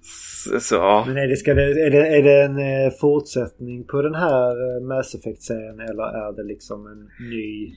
Så, 0.00 0.60
så. 0.60 1.04
Men 1.06 1.16
är 1.16 1.28
det, 1.28 1.36
ska 1.36 1.54
det, 1.54 1.86
är 1.86 1.90
det, 1.90 2.16
är 2.16 2.22
det 2.22 2.42
en 2.42 2.58
eh, 2.58 2.92
fortsättning 3.00 3.84
på 3.84 4.02
den 4.02 4.14
här 4.14 4.50
eh, 4.50 4.86
Mass 4.86 5.14
Effect-serien 5.14 5.80
eller 5.80 6.02
är 6.02 6.36
det 6.36 6.42
liksom 6.42 6.86
en 6.86 7.28
ny? 7.30 7.74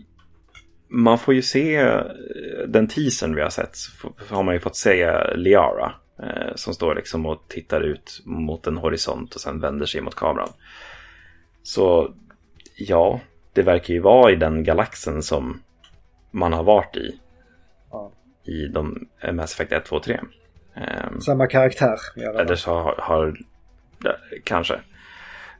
Man 0.93 1.17
får 1.17 1.33
ju 1.33 1.41
se 1.41 1.75
eh, 1.75 2.01
den 2.67 2.87
teasern 2.87 3.35
vi 3.35 3.41
har 3.41 3.49
sett. 3.49 3.77
Har 4.29 4.43
man 4.43 4.53
ju 4.53 4.59
fått 4.59 4.75
se 4.75 5.11
Liara. 5.35 5.93
Eh, 6.23 6.55
som 6.55 6.73
står 6.73 6.95
liksom 6.95 7.25
och 7.25 7.43
tittar 7.47 7.81
ut 7.81 8.21
mot 8.25 8.67
en 8.67 8.77
horisont 8.77 9.35
och 9.35 9.41
sen 9.41 9.59
vänder 9.59 9.85
sig 9.85 10.01
mot 10.01 10.15
kameran. 10.15 10.49
Så 11.63 12.13
ja, 12.75 13.19
det 13.53 13.61
verkar 13.61 13.93
ju 13.93 13.99
vara 13.99 14.31
i 14.31 14.35
den 14.35 14.63
galaxen 14.63 15.23
som 15.23 15.61
man 16.31 16.53
har 16.53 16.63
varit 16.63 16.97
i. 16.97 17.19
Ja. 17.91 18.11
I 18.43 18.67
de 18.67 19.07
eh, 19.19 19.33
Mass 19.33 19.53
Effect 19.53 19.71
1, 19.71 19.85
2 19.85 19.95
och 19.95 20.03
3. 20.03 20.19
Um, 20.75 21.21
Samma 21.21 21.47
karaktär 21.47 21.97
eller 22.15 22.55
så 22.55 22.71
har, 22.71 22.95
har 22.97 23.37
ja, 24.03 24.15
kanske. 24.43 24.79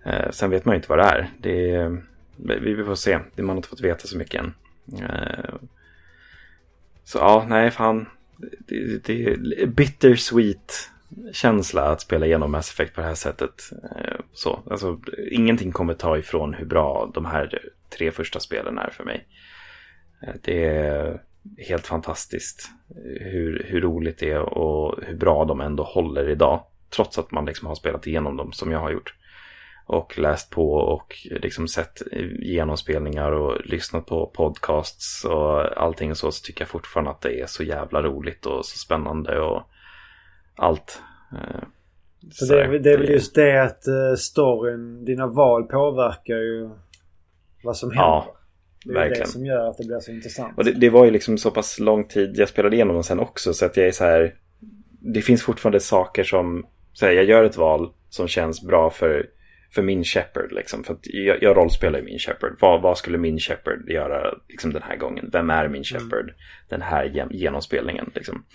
Eh, 0.06 0.30
sen 0.32 0.50
vet 0.50 0.66
man 0.66 0.74
ju 0.74 0.78
inte 0.78 0.90
vad 0.90 1.00
det 1.00 1.04
är. 1.06 1.30
Det 1.38 1.76
är 1.76 2.02
vi 2.62 2.84
får 2.84 2.96
se. 2.96 3.20
Man 3.36 3.50
har 3.50 3.56
inte 3.56 3.70
fått 3.70 3.82
veta 3.82 4.08
så 4.08 4.18
mycket 4.18 4.42
än. 4.42 4.54
Eh, 5.00 5.56
Så 7.04 7.18
ja, 7.18 7.46
nej 7.50 7.72
fan. 7.72 8.06
Det, 8.68 9.04
det 9.06 9.26
är 9.26 9.66
bittersweet 9.68 10.90
känsla 11.34 11.82
att 11.82 12.02
spela 12.02 12.26
igenom 12.26 12.52
Mass 12.52 12.72
Effect 12.72 12.96
på 12.96 13.02
det 13.02 13.08
här 13.08 13.16
sättet. 13.16 13.72
Eh, 13.96 14.20
Så, 14.34 14.60
alltså, 14.70 15.00
ingenting 15.32 15.72
kommer 15.72 15.94
ta 15.94 16.18
ifrån 16.18 16.54
hur 16.54 16.66
bra 16.66 17.12
de 17.14 17.26
här 17.26 17.60
tre 17.98 18.12
första 18.12 18.40
spelen 18.40 18.78
är 18.78 18.90
för 18.90 19.04
mig. 19.04 19.28
Eh, 20.22 20.34
det 20.42 20.66
är 20.66 21.22
helt 21.58 21.88
fantastiskt 21.88 22.70
hur, 23.22 23.66
hur 23.70 23.82
roligt 23.82 24.18
det 24.20 24.32
är 24.32 24.42
och 24.42 25.00
hur 25.04 25.16
bra 25.18 25.46
de 25.46 25.62
ändå 25.62 25.84
håller 25.84 26.30
idag. 26.30 26.64
Trots 26.90 27.18
att 27.18 27.32
man 27.32 27.46
liksom 27.46 27.68
har 27.68 27.76
spelat 27.76 28.08
igenom 28.08 28.38
dem 28.38 28.52
som 28.52 28.72
jag 28.72 28.80
har 28.80 28.92
gjort. 28.92 29.16
Och 29.92 30.18
läst 30.20 30.50
på 30.50 30.74
och 30.74 31.16
liksom 31.32 31.68
sett 31.68 32.02
genomspelningar 32.40 33.32
och 33.32 33.66
lyssnat 33.66 34.06
på 34.06 34.26
podcasts 34.26 35.26
och 35.26 35.78
allting 35.82 36.16
så, 36.16 36.32
så 36.32 36.44
tycker 36.44 36.62
jag 36.62 36.70
fortfarande 36.70 37.12
att 37.12 37.22
det 37.22 37.42
är 37.42 37.46
så 37.46 37.64
jävla 37.64 38.02
roligt 38.02 38.46
och 38.46 38.66
så 38.66 38.78
spännande 38.78 39.40
och 39.40 39.62
allt. 40.56 41.02
Eh, 41.32 41.64
Så 42.32 42.46
det, 42.46 42.64
är, 42.64 42.80
det 42.80 42.92
är 42.92 42.98
väl 42.98 43.10
just 43.10 43.36
det 43.36 43.64
att 43.64 43.88
eh, 43.88 44.16
storyn, 44.18 45.06
dina 45.06 45.28
val 45.28 45.64
påverkar 45.64 46.36
ju 46.36 46.70
vad 47.64 47.78
som 47.78 47.90
händer. 47.92 48.04
Ja, 48.04 48.36
det 48.86 48.90
är 48.90 48.94
ju 48.94 49.00
det 49.00 49.08
verkligen. 49.08 49.28
som 49.28 49.46
gör 49.46 49.70
att 49.70 49.78
det 49.78 49.86
blir 49.86 50.00
så 50.00 50.12
intressant. 50.12 50.58
Och 50.58 50.64
det, 50.66 50.72
det 50.72 50.90
var 50.90 51.06
ju 51.06 51.12
liksom 51.12 51.38
så 51.38 51.52
pass 51.52 51.80
lång 51.80 52.08
tid 52.08 52.34
jag 52.38 52.50
spelade 52.50 52.76
igenom 52.76 52.94
dem 52.94 53.04
sen 53.04 53.20
också 53.20 53.54
så 53.54 53.66
att 53.66 53.78
jag 53.78 53.88
är 53.88 53.92
så 53.92 54.04
här. 54.04 54.36
Det 55.00 55.22
finns 55.22 55.44
fortfarande 55.44 55.80
saker 55.80 56.24
som, 56.24 56.66
så 56.94 57.06
här, 57.06 57.14
jag 57.14 57.26
gör 57.26 57.44
ett 57.44 57.58
val 57.58 57.92
som 58.10 58.28
känns 58.28 58.62
bra 58.62 58.90
för, 58.90 59.26
för 59.74 59.82
min 59.82 60.04
Shepard 60.04 60.52
liksom. 60.52 60.84
För 60.84 60.94
att 60.94 61.00
jag, 61.04 61.44
jag 61.44 61.58
rollspelar 61.58 62.00
ju 62.00 62.06
min 62.06 62.20
Shepard. 62.20 62.58
Vad, 62.60 62.82
vad 62.82 62.98
skulle 62.98 63.18
min 63.18 63.40
Shepard 63.40 63.90
göra 63.90 64.34
liksom 64.50 64.74
den 64.74 64.84
här 64.84 64.96
gången? 64.96 65.30
Vem 65.34 65.50
är 65.50 65.68
min 65.68 65.84
Shepard? 65.84 66.34
Den 66.70 66.82
här 66.82 67.28
genomspelningen 67.32 68.12
liksom. 68.16 68.46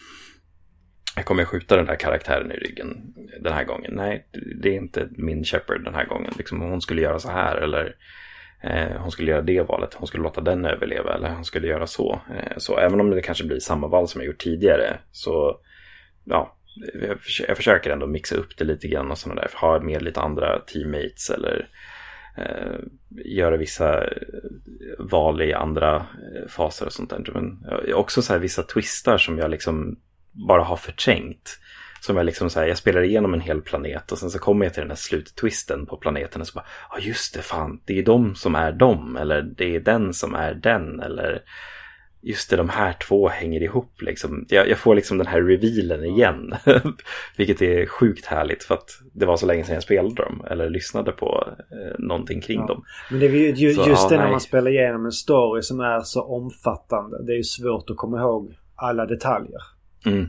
Jag 1.17 1.25
kommer 1.25 1.45
skjuta 1.45 1.77
den 1.77 1.87
där 1.87 1.97
karaktären 1.97 2.53
i 2.53 2.55
ryggen 2.55 3.15
den 3.41 3.53
här 3.53 3.65
gången. 3.65 3.93
Nej, 3.95 4.27
det 4.63 4.69
är 4.69 4.75
inte 4.75 5.09
min 5.11 5.45
Shepard 5.45 5.85
den 5.85 5.95
här 5.95 6.05
gången. 6.05 6.33
Liksom, 6.39 6.61
hon 6.61 6.81
skulle 6.81 7.03
göra 7.03 7.19
så 7.19 7.31
här 7.31 7.57
eller 7.57 7.97
Eh, 8.63 9.01
hon 9.01 9.11
skulle 9.11 9.31
göra 9.31 9.43
det 9.43 9.63
valet, 9.63 9.95
hon 9.95 10.07
skulle 10.07 10.23
låta 10.23 10.41
den 10.41 10.65
överleva 10.65 11.15
eller 11.15 11.31
hon 11.31 11.45
skulle 11.45 11.67
göra 11.67 11.87
så. 11.87 12.21
Eh, 12.35 12.57
så 12.57 12.79
även 12.79 13.01
om 13.01 13.11
det 13.11 13.23
kanske 13.23 13.45
blir 13.45 13.61
samma 13.61 13.87
val 13.87 14.09
som 14.09 14.21
jag 14.21 14.27
gjort 14.27 14.39
tidigare 14.39 14.99
så 15.13 15.61
ja, 16.25 16.57
jag, 16.95 17.19
jag 17.49 17.57
försöker 17.57 17.91
ändå 17.91 18.07
mixa 18.07 18.37
upp 18.37 18.57
det 18.57 18.65
lite 18.65 18.89
grann 18.89 19.11
och 19.11 19.19
sådana 19.19 19.41
där. 19.41 19.51
Ha 19.55 19.81
med 19.81 20.03
lite 20.03 20.21
andra 20.21 20.59
teammates 20.59 21.31
eller 21.31 21.69
eh, 22.37 22.79
göra 23.25 23.57
vissa 23.57 24.05
eh, 24.05 24.11
val 24.99 25.43
i 25.43 25.53
andra 25.53 25.97
eh, 25.97 26.49
faser 26.49 26.87
och 26.87 26.93
sånt 26.93 27.11
där. 27.11 27.31
Men 27.35 27.67
eh, 27.71 27.95
också 27.95 28.23
så 28.23 28.33
här 28.33 28.41
vissa 28.41 28.63
twistar 28.63 29.19
som 29.19 29.39
jag 29.39 29.51
liksom 29.51 29.97
bara 30.33 30.63
har 30.63 30.77
förträngt. 30.77 31.59
Som 32.01 32.17
jag 32.17 32.27
liksom 32.27 32.51
så 32.51 32.61
här, 32.61 32.67
jag 32.67 32.79
spelar 32.79 33.03
igenom 33.03 33.35
en 33.35 33.41
hel 33.41 33.63
planet 33.63 34.13
och 34.13 34.19
sen 34.19 34.31
så 34.31 34.39
kommer 34.39 34.67
jag 34.67 34.75
till 34.75 34.81
den 34.81 34.91
här 34.91 34.97
sluttwisten 34.97 35.87
på 35.87 35.97
planeten 35.97 36.41
och 36.41 36.47
så 36.47 36.55
bara, 36.55 36.67
ja 36.91 36.99
just 36.99 37.35
det, 37.35 37.43
fan, 37.43 37.81
det 37.85 37.99
är 37.99 38.03
de 38.03 38.35
som 38.35 38.55
är 38.55 38.73
dem, 38.73 39.17
eller 39.17 39.43
det 39.43 39.77
är 39.77 39.81
den 39.81 40.15
som 40.15 40.35
är 40.35 40.55
den, 40.55 41.01
eller 41.01 41.43
just 42.29 42.51
det, 42.51 42.57
de 42.57 42.69
här 42.69 42.93
två 42.93 43.29
hänger 43.29 43.63
ihop 43.63 44.03
liksom. 44.03 44.47
Jag, 44.49 44.69
jag 44.69 44.79
får 44.79 44.95
liksom 44.95 45.19
den 45.19 45.27
här 45.27 45.43
revealen 45.43 46.05
igen, 46.05 46.55
vilket 47.37 47.63
är 47.63 47.87
sjukt 47.87 48.27
härligt 48.27 48.65
för 48.65 48.75
att 48.75 48.91
det 49.13 49.27
var 49.27 49.37
så 49.37 49.47
länge 49.47 49.65
sedan 49.65 49.75
jag 49.75 49.83
spelade 49.83 50.15
dem, 50.15 50.45
eller 50.51 50.71
lyssnade 50.71 51.13
på 51.13 51.49
eh, 51.73 51.99
någonting 51.99 52.41
kring 52.41 52.61
Ja. 52.61 52.67
dem. 52.67 52.85
Men 53.11 53.21
det 53.21 53.27
är 53.27 53.31
ju 53.31 53.55
ju- 53.55 53.75
Så, 53.75 53.89
just 53.89 54.09
det 54.09 54.17
när 54.17 54.23
nej. 54.23 54.31
man 54.31 54.41
spelar 54.41 54.71
igenom 54.71 55.05
en 55.05 55.13
story 55.13 55.63
som 55.63 55.81
är 55.81 56.01
så 56.01 56.23
omfattande. 56.23 57.25
Det 57.27 57.33
är 57.33 57.37
ju 57.37 57.43
svårt 57.45 57.91
att 57.91 57.97
komma 57.97 58.19
ihåg 58.21 58.55
alla 58.75 59.07
detaljer. 59.07 59.61
Mm. 60.07 60.27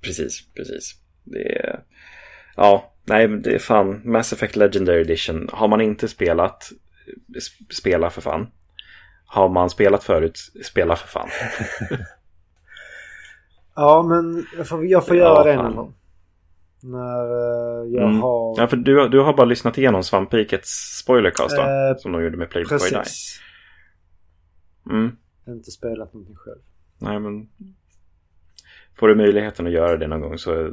Precis, 0.00 0.48
precis. 0.54 0.94
Det 1.24 1.58
är... 1.58 1.80
Ja, 2.56 2.92
nej, 3.04 3.28
men 3.28 3.42
det 3.42 3.54
är 3.54 3.58
fan 3.58 4.00
Mass 4.04 4.32
Effect 4.32 4.56
Legendary 4.56 5.00
Edition. 5.00 5.48
Har 5.52 5.68
man 5.68 5.80
inte 5.80 6.08
spelat, 6.08 6.70
sp- 7.28 7.72
spela 7.72 8.10
för 8.10 8.20
fan. 8.20 8.46
Har 9.30 9.48
man 9.48 9.70
spelat 9.70 10.04
förut, 10.04 10.38
spela 10.64 10.96
för 10.96 11.08
fan. 11.08 11.28
Ja, 13.74 14.02
men 14.02 14.46
jag 14.56 14.68
får, 14.68 14.86
jag 14.86 15.06
får 15.06 15.16
Ja, 15.16 15.22
göra 15.24 15.44
det 15.44 15.62
någon 15.62 15.76
gång. 15.76 15.94
När 16.82 17.24
eh, 17.24 17.88
jag 17.94 18.02
Mm. 18.08 18.20
har... 18.20 18.54
Ja, 18.60 18.66
för 18.66 18.76
du, 18.76 19.08
du 19.08 19.20
har 19.20 19.32
bara 19.36 19.46
lyssnat 19.46 19.78
igenom 19.78 20.02
Svamprikets 20.02 20.98
spoilercast 21.02 21.56
va? 21.56 21.90
Eh, 21.90 21.96
Som 21.96 22.12
de 22.12 22.22
gjorde 22.24 22.36
med 22.36 22.50
Play 22.50 22.62
Before 22.64 22.76
I 22.86 22.90
Die. 22.90 22.96
Precis. 22.96 23.40
Mm. 24.90 25.16
Inte 25.48 25.70
spelat 25.70 26.14
någonting 26.14 26.36
själv. 26.36 26.58
Nej, 26.98 27.20
men... 27.20 27.48
Får 28.98 29.08
du 29.08 29.14
möjligheten 29.14 29.66
att 29.66 29.72
göra 29.72 29.96
det 29.96 30.06
någon 30.06 30.20
gång 30.20 30.38
så 30.38 30.70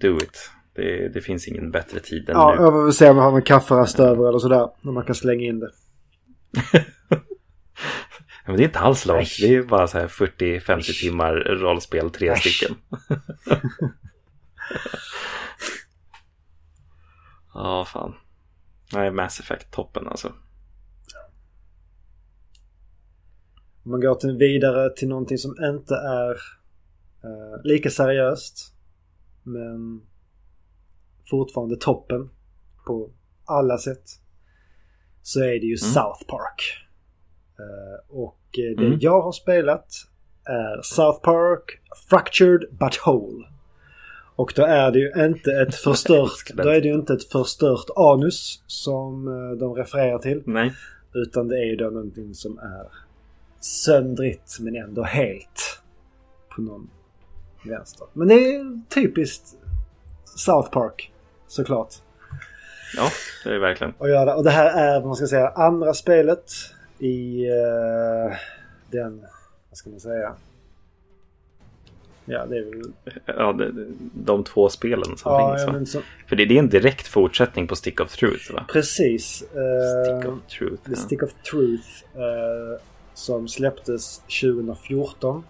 do 0.00 0.16
it. 0.16 0.50
Det, 0.74 1.08
det 1.08 1.20
finns 1.20 1.48
ingen 1.48 1.70
bättre 1.70 2.00
tid 2.00 2.28
än 2.28 2.36
Ja, 2.36 2.54
nu. 2.56 2.62
jag 2.62 2.72
får 2.72 2.82
väl 2.84 2.92
se 2.92 3.10
om 3.10 3.16
jag 3.16 3.24
har 3.24 3.36
en 3.36 3.42
kafferast 3.42 4.00
över 4.00 4.28
eller 4.28 4.38
sådär. 4.38 4.68
När 4.80 4.92
man 4.92 5.04
kan 5.04 5.14
slänga 5.14 5.42
in 5.42 5.60
det. 5.60 5.70
Men 8.46 8.56
det 8.56 8.62
är 8.62 8.64
inte 8.66 8.78
alls 8.78 9.06
långt. 9.06 9.36
Det 9.40 9.54
är 9.54 9.62
bara 9.62 9.86
så 9.86 9.98
här 9.98 10.08
40-50 10.08 11.00
timmar 11.00 11.34
rollspel, 11.34 12.10
tre 12.10 12.28
Äsch. 12.28 12.38
stycken. 12.38 12.76
Ja, 17.54 17.84
fan. 17.84 18.14
Nej, 18.92 19.10
Mass 19.10 19.40
Effect 19.40 19.70
toppen 19.70 20.08
alltså. 20.08 20.28
Om 23.84 23.90
man 23.90 24.00
går 24.00 24.14
till 24.14 24.36
vidare 24.36 24.94
till 24.96 25.08
någonting 25.08 25.38
som 25.38 25.50
inte 25.50 25.94
är 25.94 26.30
eh, 27.24 27.62
lika 27.64 27.90
seriöst. 27.90 28.74
Men 29.42 30.02
fortfarande 31.30 31.76
toppen 31.76 32.30
på 32.86 33.10
alla 33.44 33.78
sätt. 33.78 34.04
Så 35.22 35.40
är 35.40 35.60
det 35.60 35.66
ju 35.66 35.76
mm. 35.82 35.92
South 35.92 36.24
Park. 36.28 36.87
Uh, 37.60 38.22
och 38.22 38.38
det 38.52 38.84
mm. 38.84 38.98
jag 39.00 39.20
har 39.20 39.32
spelat 39.32 39.86
är 40.44 40.82
South 40.82 41.20
Park 41.20 41.80
Fractured 42.08 42.68
But 42.70 43.06
Whole. 43.06 43.44
Och 44.36 44.52
då 44.56 44.64
är 44.64 44.90
det 44.90 44.98
ju 44.98 45.12
inte 45.16 45.52
ett 45.52 45.74
förstört, 45.84 46.50
då 46.54 46.68
är 46.68 46.80
det 46.80 46.88
ju 46.88 46.94
inte 46.94 47.12
ett 47.12 47.24
förstört 47.24 47.86
anus 47.96 48.62
som 48.66 49.28
eh, 49.28 49.58
de 49.58 49.74
refererar 49.74 50.18
till. 50.18 50.42
Nej. 50.46 50.74
Utan 51.14 51.48
det 51.48 51.56
är 51.56 51.64
ju 51.64 51.76
då 51.76 51.84
någonting 51.84 52.34
som 52.34 52.58
är 52.58 52.86
söndrigt 53.60 54.56
men 54.60 54.76
ändå 54.76 55.02
helt 55.02 55.80
på 56.48 56.62
någon 56.62 56.90
vänster. 57.64 58.06
Men 58.12 58.28
det 58.28 58.34
är 58.34 58.80
typiskt 58.88 59.56
South 60.24 60.70
Park 60.70 61.12
såklart. 61.46 61.94
Ja, 62.96 63.08
det 63.44 63.54
är 63.54 63.58
verkligen. 63.58 63.94
Och, 63.98 64.08
göra. 64.08 64.34
och 64.34 64.44
det 64.44 64.50
här 64.50 64.66
är, 64.66 64.94
vad 64.94 65.06
man 65.06 65.16
ska 65.16 65.26
säga, 65.26 65.48
andra 65.48 65.94
spelet 65.94 66.52
i 66.98 67.46
uh, 67.50 68.36
den, 68.90 69.20
vad 69.70 69.76
ska 69.76 69.90
man 69.90 70.00
säga? 70.00 70.34
Ja, 72.30 72.46
det 72.46 72.58
är 72.58 72.64
väl... 72.64 72.92
Ja, 73.26 73.52
det, 73.52 73.72
de 74.14 74.44
två 74.44 74.68
spelen 74.68 75.16
som 75.16 75.32
ja, 75.32 75.56
finns. 75.56 75.94
Ja, 75.94 76.00
så... 76.00 76.06
För 76.26 76.36
det, 76.36 76.44
det, 76.44 76.54
är 76.54 76.58
en 76.58 76.68
direkt 76.68 77.06
fortsättning 77.06 77.66
på 77.66 77.76
Stick 77.76 78.00
of 78.00 78.16
Truth 78.16 78.52
va? 78.52 78.64
Precis. 78.72 79.42
Uh, 79.42 80.18
Stick 80.18 80.32
of 80.32 80.38
Truth. 80.58 80.82
The 80.82 80.90
ja. 80.90 80.96
Stick 80.96 81.22
of 81.22 81.32
Truth. 81.50 81.88
Uh, 82.16 82.80
som 83.14 83.48
släpptes 83.48 84.18
2014. 84.18 85.44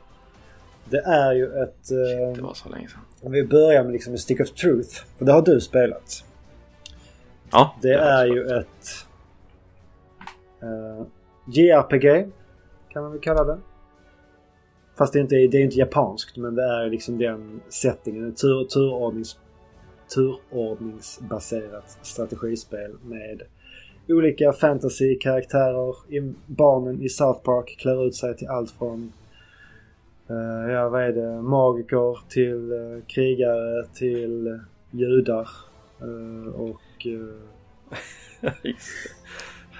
Det 0.84 0.98
är 0.98 1.32
ju 1.32 1.44
ett... 1.44 1.86
Shit, 1.86 2.36
det 2.36 2.42
var 2.42 2.54
så 2.54 2.68
länge 2.68 2.88
sedan. 2.88 3.00
Om 3.20 3.32
vi 3.32 3.44
börjar 3.44 3.84
med 3.84 3.92
liksom 3.92 4.18
Stick 4.18 4.40
of 4.40 4.50
Truth. 4.50 5.02
För 5.18 5.24
det 5.24 5.32
har 5.32 5.42
du 5.42 5.60
spelat. 5.60 6.24
Ja. 7.50 7.76
Det, 7.82 7.88
det 7.88 7.94
är 7.94 8.26
ju 8.26 8.46
ett... 8.46 9.06
Uh, 10.62 11.06
JRPG. 11.52 12.30
Kan 12.88 13.02
man 13.02 13.12
väl 13.12 13.20
kalla 13.20 13.44
det. 13.44 13.58
Fast 14.98 15.12
det 15.12 15.18
är 15.18 15.20
inte, 15.20 15.34
det 15.34 15.56
är 15.58 15.62
inte 15.62 15.78
japanskt 15.78 16.36
men 16.36 16.54
det 16.54 16.62
är 16.62 16.90
liksom 16.90 17.18
den 17.18 17.60
settingen. 17.68 18.34
Tur, 18.34 18.64
turordnings, 18.64 19.38
turordningsbaserat 20.14 21.98
strategispel 22.02 22.96
med 23.02 23.42
olika 24.08 24.52
fantasy-karaktärer. 24.52 25.94
Barnen 26.46 27.02
i 27.02 27.08
South 27.08 27.40
Park 27.42 27.76
klär 27.78 28.06
ut 28.06 28.14
sig 28.14 28.36
till 28.36 28.48
allt 28.48 28.70
från 28.70 29.12
uh, 30.30 30.70
ja, 30.72 30.88
vad 30.88 31.02
är 31.02 31.12
det? 31.12 31.42
Magiker 31.42 32.18
till 32.28 32.72
uh, 32.72 33.02
krigare 33.06 33.86
till 33.94 34.48
uh, 34.48 34.60
judar. 34.90 35.48
Uh, 36.02 36.48
och... 36.48 36.80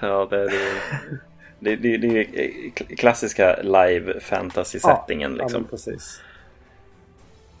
ja, 0.01 0.27
det 0.29 0.37
är 0.37 0.49
det. 0.49 1.19
Det, 1.59 1.75
det, 1.75 1.97
det 1.97 2.19
är 2.19 2.69
klassiska 2.95 3.61
live 3.61 4.19
fantasy-settingen. 4.19 5.35
Ja, 5.35 5.43
liksom. 5.43 5.61
ja, 5.61 5.69
precis. 5.69 6.21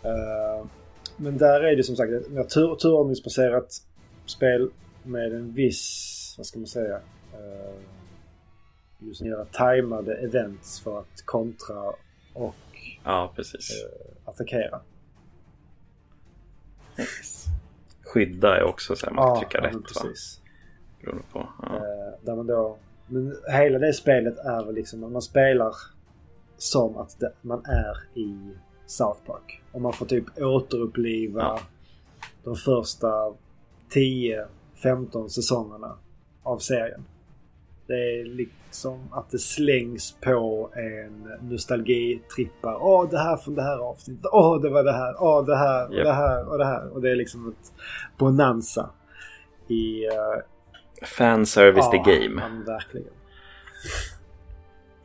Uh, 0.05 0.67
men 1.17 1.37
där 1.37 1.61
är 1.61 1.75
det 1.75 1.83
som 1.83 1.95
sagt 1.95 2.11
ett 2.11 2.49
tur, 2.49 2.75
turordningsbaserat 2.75 3.73
spel 4.25 4.71
med 5.03 5.33
en 5.33 5.53
viss, 5.53 6.35
vad 6.37 6.45
ska 6.45 6.59
man 6.59 6.67
säga, 6.67 6.95
uh, 6.95 7.79
just 8.99 9.21
göra 9.21 9.45
tajmade 9.45 10.15
events 10.15 10.79
för 10.81 10.99
att 10.99 11.25
kontra 11.25 11.93
och 12.33 12.55
ja, 13.03 13.33
precis. 13.35 13.85
Uh, 13.85 14.29
attackera. 14.29 14.81
Yes. 16.99 17.45
Skydda 18.03 18.57
är 18.57 18.63
också 18.63 18.95
så 18.95 19.05
här, 19.05 19.13
man 19.13 19.27
ja, 19.27 19.39
trycka 19.39 19.67
rätt. 19.67 19.83
Precis. 19.83 20.41
Va? 21.05 21.11
På, 21.31 21.47
ja. 21.61 21.81
där 22.21 22.35
man 22.35 22.47
då 22.47 22.77
men 23.09 23.35
hela 23.51 23.79
det 23.79 23.93
spelet 23.93 24.37
är 24.37 24.65
väl 24.65 24.75
liksom 24.75 25.03
att 25.03 25.11
man 25.11 25.21
spelar 25.21 25.73
som 26.57 26.97
att 26.97 27.23
man 27.41 27.65
är 27.65 28.19
i 28.19 28.53
South 28.85 29.19
Park. 29.25 29.61
Och 29.71 29.81
man 29.81 29.93
får 29.93 30.05
typ 30.05 30.25
återuppliva 30.37 31.41
ja. 31.41 31.59
de 32.43 32.55
första 32.55 33.33
10-15 33.93 35.27
säsongerna 35.27 35.97
av 36.43 36.57
serien. 36.57 37.05
Det 37.87 37.93
är 37.93 38.25
liksom 38.25 38.99
att 39.11 39.31
det 39.31 39.39
slängs 39.39 40.15
på 40.21 40.69
en 40.73 41.31
nostalgitrippa. 41.49 42.77
Åh, 42.81 43.09
det 43.09 43.17
här 43.17 43.37
från 43.37 43.55
det 43.55 43.63
här 43.63 43.77
avsnittet. 43.77 44.25
Åh, 44.31 44.61
det 44.61 44.69
var 44.69 44.83
det 44.83 44.91
här. 44.91 45.15
Åh, 45.19 45.45
det 45.45 45.57
här 45.57 45.87
och 45.87 45.93
yep. 45.93 46.05
det 46.05 46.13
här 46.13 46.49
och 46.49 46.57
det 46.57 46.65
här. 46.65 46.89
Och 46.89 47.01
det 47.01 47.11
är 47.11 47.15
liksom 47.15 47.49
ett 47.49 47.71
bonanza 48.17 48.89
i, 49.67 50.07
uh, 50.07 50.41
Fanservice 51.01 51.89
ja, 51.91 52.03
the 52.03 52.11
game. 52.11 52.41
Ja, 52.41 52.73
verkligen. 52.73 53.13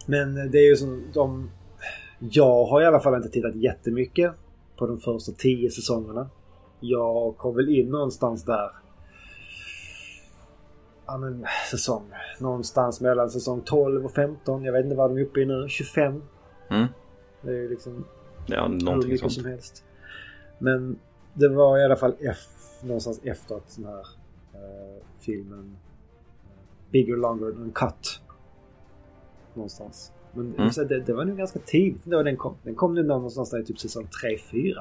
Men 0.06 0.50
det 0.50 0.58
är 0.58 0.68
ju 0.68 0.76
som 0.76 1.02
de... 1.12 1.50
Jag 2.18 2.64
har 2.64 2.82
i 2.82 2.86
alla 2.86 3.00
fall 3.00 3.14
inte 3.14 3.28
tittat 3.28 3.54
jättemycket 3.54 4.32
på 4.76 4.86
de 4.86 5.00
första 5.00 5.32
tio 5.32 5.70
säsongerna. 5.70 6.28
Jag 6.80 7.36
kom 7.36 7.56
väl 7.56 7.68
in 7.68 7.88
någonstans 7.88 8.44
där. 8.44 8.70
Ja 11.06 11.18
men 11.18 11.46
säsong. 11.70 12.10
Någonstans 12.40 13.00
mellan 13.00 13.30
säsong 13.30 13.60
12 13.64 14.04
och 14.04 14.12
15. 14.12 14.64
Jag 14.64 14.72
vet 14.72 14.84
inte 14.84 14.96
vad 14.96 15.10
de 15.10 15.18
är 15.18 15.22
uppe 15.22 15.40
i 15.40 15.46
nu. 15.46 15.68
25. 15.68 16.22
Mm. 16.70 16.86
Det 17.42 17.50
är 17.50 17.54
ju 17.54 17.68
liksom... 17.68 18.04
Ja, 18.46 18.68
någonting 18.68 19.18
sånt. 19.18 19.32
som 19.32 19.44
helst. 19.44 19.84
Men 20.58 20.98
det 21.34 21.48
var 21.48 21.78
i 21.78 21.84
alla 21.84 21.96
fall 21.96 22.14
någonstans 22.82 23.20
efter 23.24 23.56
att 23.56 23.76
den 23.76 23.84
här 23.84 24.06
filmen 25.18 25.76
Bigger, 26.90 27.16
Longer 27.16 27.46
and 27.46 27.74
Cut. 27.74 28.20
Någonstans. 29.54 30.12
Men 30.32 30.54
mm. 30.54 30.70
det, 30.88 31.00
det, 31.00 31.12
var 31.12 31.24
nog 31.24 31.36
ganska 31.36 31.58
tidigt 31.58 32.04
då 32.04 32.22
den 32.22 32.36
kom. 32.36 32.56
Den 32.62 32.74
kom 32.74 32.94
nu 32.94 33.02
någonstans 33.02 33.50
där 33.50 33.60
i 33.60 33.64
typ 33.64 33.78
säsong 33.78 34.08
3-4. 34.52 34.74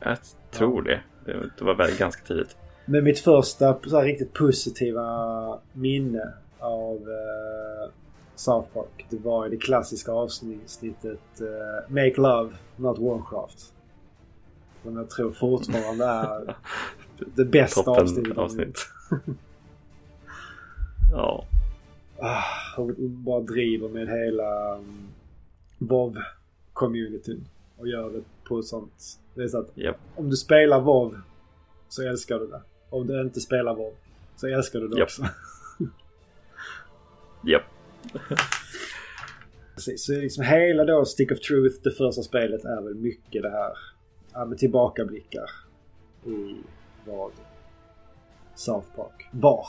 Jag 0.00 0.18
tror 0.50 0.90
ja. 0.90 0.98
det. 1.24 1.50
Det 1.58 1.64
var 1.64 1.74
väl 1.74 1.96
ganska 1.98 2.24
tidigt. 2.24 2.56
Men 2.84 3.04
mitt 3.04 3.18
första 3.18 3.78
så 3.86 3.98
här, 3.98 4.04
riktigt 4.04 4.32
positiva 4.32 5.58
minne 5.72 6.32
av 6.58 6.96
uh, 6.96 7.92
South 8.34 8.68
Park. 8.74 9.06
Det 9.10 9.18
var 9.18 9.48
det 9.48 9.56
klassiska 9.56 10.12
avsnittet 10.12 11.40
uh, 11.40 11.48
Make 11.88 12.14
Love, 12.16 12.54
Not 12.76 12.98
Warcraft. 12.98 13.72
Som 14.82 14.96
jag 14.96 15.10
tror 15.10 15.32
fortfarande 15.32 16.04
är 16.04 16.56
det 17.34 17.44
bästa 17.44 17.90
avsnittet. 17.90 18.38
avsnitt. 18.38 18.78
Ja. 21.12 21.46
Ah, 22.18 22.42
hon 22.76 22.94
bara 23.24 23.40
driver 23.40 23.88
med 23.88 24.08
hela 24.08 24.76
um, 24.76 25.08
WoW-communityn. 25.78 27.40
Och 27.76 27.88
gör 27.88 28.10
det 28.10 28.22
på 28.44 28.58
ett 28.58 28.64
sånt... 28.64 29.18
Det 29.34 29.42
är 29.42 29.48
så 29.48 29.58
att 29.58 29.78
yep. 29.78 29.96
om 30.14 30.30
du 30.30 30.36
spelar 30.36 30.80
WoW 30.80 31.16
så 31.88 32.02
älskar 32.02 32.38
du 32.38 32.46
det. 32.46 32.62
Om 32.90 33.06
du 33.06 33.20
inte 33.20 33.40
spelar 33.40 33.74
WoW 33.74 33.92
så 34.36 34.46
älskar 34.46 34.80
du 34.80 34.88
det 34.88 34.96
yep. 34.96 35.04
också. 35.04 35.22
Japp. 37.46 37.62
Precis, 39.74 40.04
så 40.04 40.12
liksom 40.12 40.44
hela 40.44 40.84
då 40.84 41.04
Stick 41.04 41.32
of 41.32 41.40
Truth, 41.40 41.76
det 41.82 41.90
första 41.90 42.22
spelet, 42.22 42.64
är 42.64 42.82
väl 42.82 42.94
mycket 42.94 43.42
det 43.42 43.50
här 43.50 43.72
ja, 44.32 44.44
med 44.44 44.58
tillbakablickar 44.58 45.50
i 46.26 46.56
vad 47.06 47.30
South 48.54 48.86
Park 48.96 49.28
var. 49.30 49.66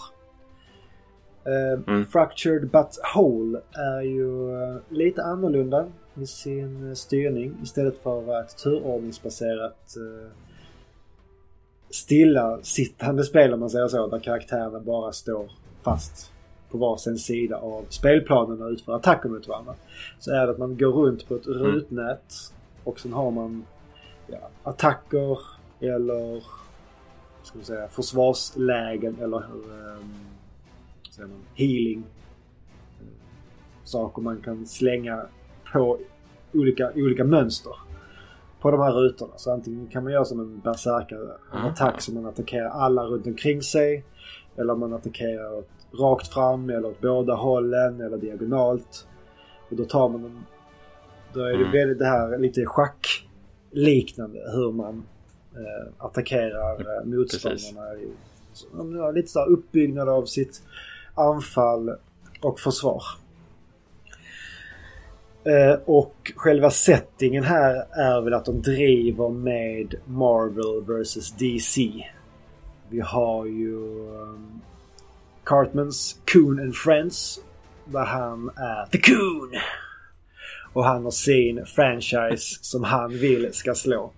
Uh, 1.48 1.84
mm. 1.88 2.06
Fractured 2.06 2.70
But 2.70 3.00
Whole 3.16 3.62
är 3.72 4.02
ju 4.02 4.52
uh, 4.52 4.78
lite 4.90 5.24
annorlunda 5.24 5.88
i 6.16 6.26
sin 6.26 6.96
styrning. 6.96 7.58
Istället 7.64 8.04
för 8.04 8.20
att 8.20 8.26
vara 8.26 8.42
ett 8.42 8.58
turordningsbaserat 8.58 9.96
uh, 9.98 10.28
stilla 11.90 12.60
sittande 12.62 13.24
spel 13.24 13.54
om 13.54 13.60
man 13.60 13.70
säger 13.70 13.88
så. 13.88 14.08
Där 14.08 14.20
karaktärerna 14.20 14.80
bara 14.80 15.12
står 15.12 15.52
fast 15.84 16.32
på 16.72 16.78
varsin 16.78 17.18
sida 17.18 17.58
av 17.58 17.86
spelplanen 17.90 18.62
och 18.62 18.70
utför 18.70 18.96
attacker 18.96 19.30
mot 19.30 19.48
varandra. 19.48 19.74
Så 20.20 20.32
är 20.32 20.46
det 20.46 20.52
att 20.52 20.58
man 20.58 20.78
går 20.78 20.92
runt 20.92 21.28
på 21.28 21.36
ett 21.36 21.46
mm. 21.46 21.58
rutnät 21.58 22.34
och 22.84 23.00
sen 23.00 23.14
har 23.14 23.32
man 23.32 23.66
ja, 24.28 24.50
attacker 24.64 25.40
eller 25.80 26.44
ska 27.46 27.58
man 27.58 27.66
säga, 27.66 27.88
försvarslägen 27.88 29.16
eller 29.22 29.38
um, 29.38 30.14
säger 31.12 31.30
man, 31.30 31.40
healing. 31.54 32.04
Saker 33.84 34.22
man 34.22 34.42
kan 34.42 34.66
slänga 34.66 35.26
på 35.74 35.98
olika, 36.54 36.92
olika 36.96 37.24
mönster 37.24 37.74
på 38.62 38.72
de 38.72 38.82
här 38.82 38.92
rutorna. 38.92 39.34
Så 39.36 39.52
antingen 39.52 39.88
kan 39.88 40.04
man 40.04 40.14
göra 40.14 40.26
som 40.26 40.40
en 40.40 40.60
berserkare, 40.60 41.32
en 41.54 41.60
attack 41.60 42.02
som 42.02 42.16
man 42.16 42.26
attackerar 42.26 42.70
alla 42.70 43.04
runt 43.04 43.28
omkring 43.28 43.62
sig. 43.62 44.04
Eller 44.58 44.76
man 44.76 44.94
attackerar 44.94 45.64
rakt 45.94 46.34
fram 46.34 46.70
eller 46.70 46.86
åt 46.86 47.02
båda 47.02 47.36
hållen 47.36 48.02
eller 48.02 48.18
diagonalt. 48.18 49.08
Och 49.70 49.76
då 49.76 49.86
tar 49.86 50.10
man 50.10 50.46
Då 51.34 51.40
är 51.40 51.50
det 51.50 51.56
mm. 51.56 51.72
väldigt 51.72 52.00
det 52.00 52.06
här 52.06 52.38
lite 52.38 52.66
schackliknande 52.66 54.40
hur 54.52 54.72
man 54.72 55.04
eh, 55.56 56.06
attackerar 56.06 57.00
eh, 57.00 57.06
motståndarna. 57.06 57.96
I, 57.96 58.10
så, 58.54 58.68
de 58.78 58.96
har 58.96 59.14
lite 59.14 59.28
så 59.28 59.40
här 59.40 59.48
uppbyggnad 59.48 60.10
av 60.10 60.26
sitt 60.26 60.62
anfall 61.16 61.96
och 62.42 62.60
försvar. 62.60 63.04
Eh, 65.44 65.80
och 65.86 66.32
själva 66.36 66.70
settingen 66.70 67.44
här 67.44 67.76
är 67.92 68.22
väl 68.22 68.34
att 68.34 68.46
de 68.46 68.62
driver 68.62 69.30
med 69.30 69.96
Marvel 70.06 70.84
vs 71.04 71.32
DC. 71.32 72.06
Vi 72.90 73.00
har 73.00 73.46
ju 73.46 73.76
um, 74.10 74.62
Cartmans 75.44 76.20
Coon 76.34 76.60
and 76.60 76.76
Friends. 76.76 77.40
Där 77.86 78.06
han 78.06 78.50
är 78.50 78.86
The 78.86 78.98
Coon! 78.98 79.52
Och 80.74 80.86
han 80.86 81.04
har 81.04 81.12
sin 81.12 81.66
franchise 81.66 82.60
som 82.62 82.84
han 82.84 83.10
vill 83.12 83.54
ska 83.54 83.76
slå. 83.76 84.12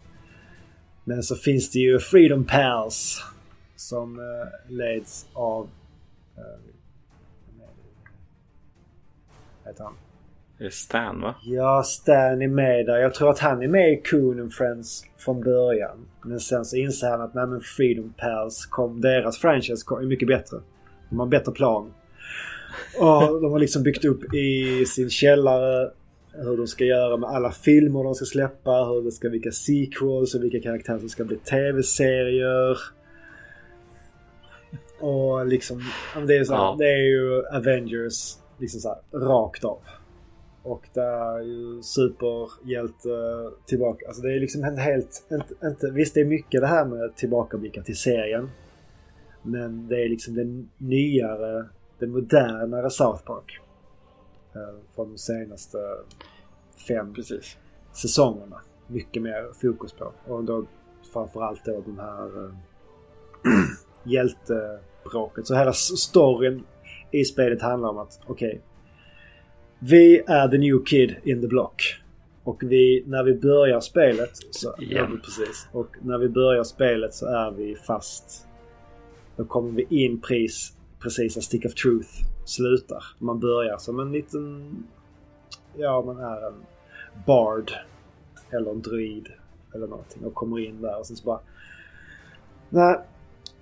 Men 1.08 1.24
så 1.24 1.36
finns 1.36 1.72
det 1.72 1.80
ju 1.80 2.00
Freedom 2.00 2.46
Pals. 2.46 3.24
Som 3.76 4.20
uh, 4.20 4.26
leds 4.68 5.26
av... 5.34 5.64
Uh, 6.38 6.44
vad 9.64 9.74
heter 9.74 9.84
han? 9.84 9.94
Det 10.58 10.66
är 10.66 10.70
Stan 10.70 11.22
va? 11.22 11.36
Ja, 11.44 11.84
Stan 11.84 12.42
är 12.42 12.48
med 12.48 12.86
där. 12.86 12.98
Jag 12.98 13.14
tror 13.14 13.30
att 13.30 13.40
han 13.40 13.62
är 13.62 13.68
med 13.68 13.92
i 13.92 14.02
Coon 14.02 14.50
Friends 14.50 15.06
från 15.18 15.42
början. 15.42 16.08
Men 16.22 16.40
sen 16.40 16.66
så 16.66 16.76
inser 16.76 17.10
han 17.10 17.22
att 17.22 17.34
nej 17.34 17.48
men 17.48 17.62
Freedom 17.62 18.14
Pals 18.18 18.66
kom, 18.66 19.02
deras 19.02 19.38
franchise 19.38 19.86
kom, 19.86 20.00
är 20.00 20.06
mycket 20.06 20.28
bättre. 20.28 20.58
De 21.10 21.20
har 21.20 21.26
en 21.26 21.30
bättre 21.30 21.52
plan. 21.52 21.94
Och 23.00 23.42
de 23.42 23.52
har 23.52 23.60
liksom 23.60 23.84
byggt 23.84 24.06
upp 24.06 24.34
i 24.34 24.86
sin 24.86 25.10
källare 25.10 25.92
hur 26.34 26.58
de 26.58 26.68
ska 26.68 26.86
göra 26.86 27.18
med 27.18 27.30
alla 27.30 27.52
filmer 27.52 28.04
de 28.04 28.16
ska 28.16 28.26
släppa, 28.26 28.72
hur 28.72 29.02
det 29.02 29.12
ska, 29.12 29.30
vilka 29.30 29.52
sequels 29.52 30.36
och 30.36 30.44
vilka 30.44 30.60
karaktärer 30.60 31.00
som 31.00 31.10
ska 31.10 31.24
bli 31.24 31.38
tv-serier. 31.38 32.78
Och 35.00 35.48
liksom, 35.48 35.82
det 36.28 36.38
är, 36.38 36.44
så 36.44 36.54
här, 36.54 36.62
Ja. 36.62 36.76
det 36.80 36.86
är 36.94 36.98
ju 37.08 37.44
Avengers 37.46 38.38
liksom 38.58 38.80
så 38.80 38.90
här, 38.90 39.20
rakt 39.20 39.64
av. 39.64 39.80
Och 40.64 40.84
det 40.94 41.02
är 41.02 41.40
ju 41.40 41.82
superhjälte 41.84 43.10
tillbaka. 43.66 44.08
Alltså 44.08 44.22
det 44.22 44.34
är 44.36 44.40
liksom 44.40 44.66
inte 44.66 44.82
helt... 44.82 45.28
Inte, 45.32 45.68
inte, 45.68 45.92
visst 45.92 46.14
det 46.14 46.22
är 46.22 46.26
mycket 46.26 46.62
det 46.62 46.68
här 46.68 46.86
med 46.86 47.16
tillbakablickar 47.16 47.82
till 47.82 47.98
serien. 47.98 48.50
Men 49.42 49.88
det 49.88 50.04
är 50.04 50.10
liksom 50.10 50.36
den 50.36 50.70
nyare, 50.78 51.66
den 52.00 52.12
modernare 52.12 52.90
South 52.90 53.24
Park. 53.24 53.60
Eh, 54.58 54.96
från 54.96 55.12
de 55.12 55.18
senaste 55.18 55.78
fem 56.88 57.14
Precis. 57.14 57.58
säsongerna. 57.94 58.62
Mycket 58.88 59.24
mer 59.24 59.54
fokus 59.62 59.94
på. 59.94 60.14
Och 60.26 60.44
då 60.44 60.66
framförallt 61.14 61.66
då 61.66 61.84
den 61.86 62.00
här 62.00 62.46
äh, 62.46 62.52
hjältebråket. 64.12 65.48
Så 65.48 65.56
hela 65.56 65.74
storyn 65.74 66.64
i 67.12 67.26
spelet 67.26 67.62
handlar 67.62 67.90
om 67.90 67.98
att 67.98 68.20
okej. 68.26 68.62
vi 69.80 70.24
är 70.28 70.48
the 70.48 70.58
new 70.58 70.86
kid 70.86 71.16
in 71.24 71.42
the 71.42 71.48
block. 71.48 71.82
Och 72.44 72.64
vi, 72.64 73.04
när 73.08 73.24
vi 73.24 73.34
börjar 73.34 73.80
spelet 73.80 74.32
så... 74.52 74.76
Igen. 74.80 75.08
Ja, 75.12 75.18
precis. 75.26 75.68
Och 75.72 75.88
när 76.02 76.18
vi 76.18 76.30
börjar 76.30 76.64
spelet 76.64 77.14
så 77.14 77.26
är 77.26 77.52
vi 77.52 77.76
fast. 77.76 78.48
Då 79.36 79.46
kommer 79.46 79.72
vi 79.72 80.04
in 80.04 80.22
pris 80.22 80.74
precis 81.00 81.36
när 81.36 81.42
Stick 81.42 81.66
of 81.66 81.74
Truth 81.74 82.10
slutar. 82.50 83.04
Man 83.20 83.40
börjar 83.40 83.78
som 83.78 84.00
en 84.00 84.12
liten... 84.12 84.76
Ja, 85.78 86.02
man 86.06 86.18
är 86.18 86.48
en 86.48 86.66
bard. 87.26 87.72
Eller 88.50 88.72
en 88.72 88.82
druid. 88.82 89.28
Eller 89.76 89.88
någonting. 89.88 90.26
Och 90.26 90.34
kommer 90.34 90.60
in 90.60 90.82
där 90.82 91.00
och 91.00 91.06
sen 91.06 91.16
så 91.16 91.26
bara... 91.26 91.40
Nej, 92.70 93.00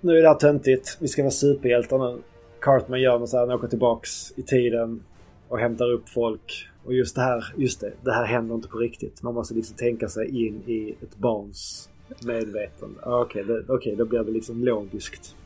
nu 0.00 0.18
är 0.18 0.22
det 0.22 0.28
här 0.28 0.34
töntigt. 0.34 0.96
Vi 1.00 1.08
ska 1.08 1.22
vara 1.22 1.30
superhjältar 1.30 1.98
nu. 1.98 2.22
Cartman 2.60 3.00
gör 3.00 3.18
något 3.18 3.28
så 3.28 3.36
här, 3.36 3.46
han 3.46 3.56
åker 3.56 3.68
tillbaks 3.68 4.32
i 4.36 4.42
tiden 4.42 5.02
och 5.48 5.58
hämtar 5.58 5.90
upp 5.90 6.08
folk. 6.08 6.68
Och 6.84 6.94
just 6.94 7.14
det 7.16 7.22
här, 7.22 7.54
just 7.56 7.80
det, 7.80 7.92
det 8.04 8.12
här 8.12 8.24
händer 8.24 8.54
inte 8.54 8.68
på 8.68 8.78
riktigt. 8.78 9.22
Man 9.22 9.34
måste 9.34 9.54
liksom 9.54 9.76
tänka 9.76 10.08
sig 10.08 10.46
in 10.46 10.62
i 10.66 10.96
ett 11.02 11.16
barns 11.16 11.90
medvetande. 12.26 13.00
Okej, 13.02 13.42
okay, 13.42 13.62
okay, 13.68 13.94
då 13.94 14.04
blir 14.04 14.20
det 14.20 14.30
liksom 14.30 14.64
logiskt. 14.64 15.36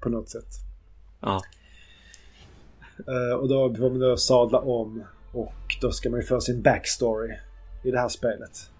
På 0.00 0.08
något 0.08 0.28
sätt. 0.28 0.48
Ja. 1.20 1.40
Eh, 3.08 3.38
och 3.38 3.48
då 3.48 3.74
får 3.74 3.90
man 3.90 3.98
då 3.98 4.16
sadla 4.16 4.58
om 4.58 5.04
och 5.32 5.76
då 5.80 5.90
ska 5.92 6.10
man 6.10 6.20
ju 6.20 6.26
få 6.26 6.40
sin 6.40 6.62
backstory 6.62 7.36
i 7.84 7.90
det 7.90 7.98
här 7.98 8.08
spelet. 8.08 8.70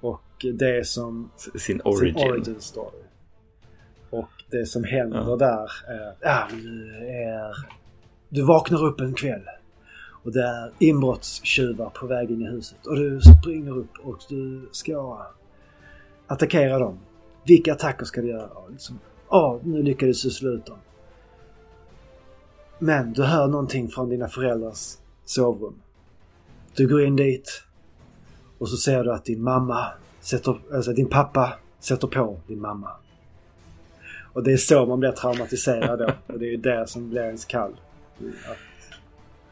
Och 0.00 0.22
det 0.54 0.86
som... 0.86 1.30
Sin 1.58 1.80
origin. 1.84 2.14
Sin 2.18 2.30
origin 2.30 2.60
story. 2.60 2.98
Och 4.10 4.28
det 4.50 4.66
som 4.66 4.84
händer 4.84 5.24
Ja. 5.28 5.36
där 5.36 5.70
är... 5.88 6.14
Ja, 6.20 6.48
du 6.52 6.96
är... 7.06 7.54
Du 8.28 8.42
vaknar 8.42 8.84
upp 8.84 9.00
en 9.00 9.14
kväll. 9.14 9.42
Och 10.24 10.32
det 10.32 10.42
är 10.42 10.72
inbrottstjuvar 10.78 11.90
på 11.90 12.06
väg 12.06 12.30
in 12.30 12.42
i 12.42 12.46
huset. 12.46 12.86
Och 12.86 12.96
du 12.96 13.20
springer 13.20 13.78
upp 13.78 13.90
och 14.02 14.18
du 14.28 14.68
ska 14.72 15.26
attackera 16.26 16.78
dem. 16.78 16.98
Vilka 17.46 17.72
attacker 17.72 18.04
ska 18.04 18.20
du 18.20 18.28
göra? 18.28 18.50
Liksom, 18.70 18.98
Ja, 19.30 19.60
nu 19.62 19.82
lyckades 19.82 20.22
du 20.22 20.30
slå 20.30 20.50
ut 20.50 20.66
dem. 20.66 20.78
Men 22.78 23.12
du 23.12 23.22
hör 23.22 23.48
någonting 23.48 23.88
från 23.88 24.08
dina 24.08 24.28
föräldrars 24.28 24.96
sovrum. 25.24 25.74
Du 26.74 26.88
går 26.88 27.04
in 27.04 27.16
dit 27.16 27.62
och 28.58 28.68
så 28.68 28.76
ser 28.76 29.04
du 29.04 29.12
att 29.12 29.24
din 29.24 29.42
mamma 29.42 29.86
sätter, 30.20 30.60
alltså 30.74 30.92
din 30.92 31.08
pappa 31.08 31.52
sätter 31.80 32.08
på 32.08 32.40
din 32.46 32.60
mamma. 32.60 32.90
Och 34.32 34.42
det 34.42 34.52
är 34.52 34.56
så 34.56 34.86
man 34.86 35.00
blir 35.00 35.12
traumatiserad 35.12 35.98
då. 35.98 36.10
Och 36.26 36.38
det 36.38 36.46
är 36.46 36.50
ju 36.50 36.56
det 36.56 36.86
som 36.86 37.10
blir 37.10 37.22
ens 37.22 37.44
kall. 37.44 37.72
Att, 38.50 38.58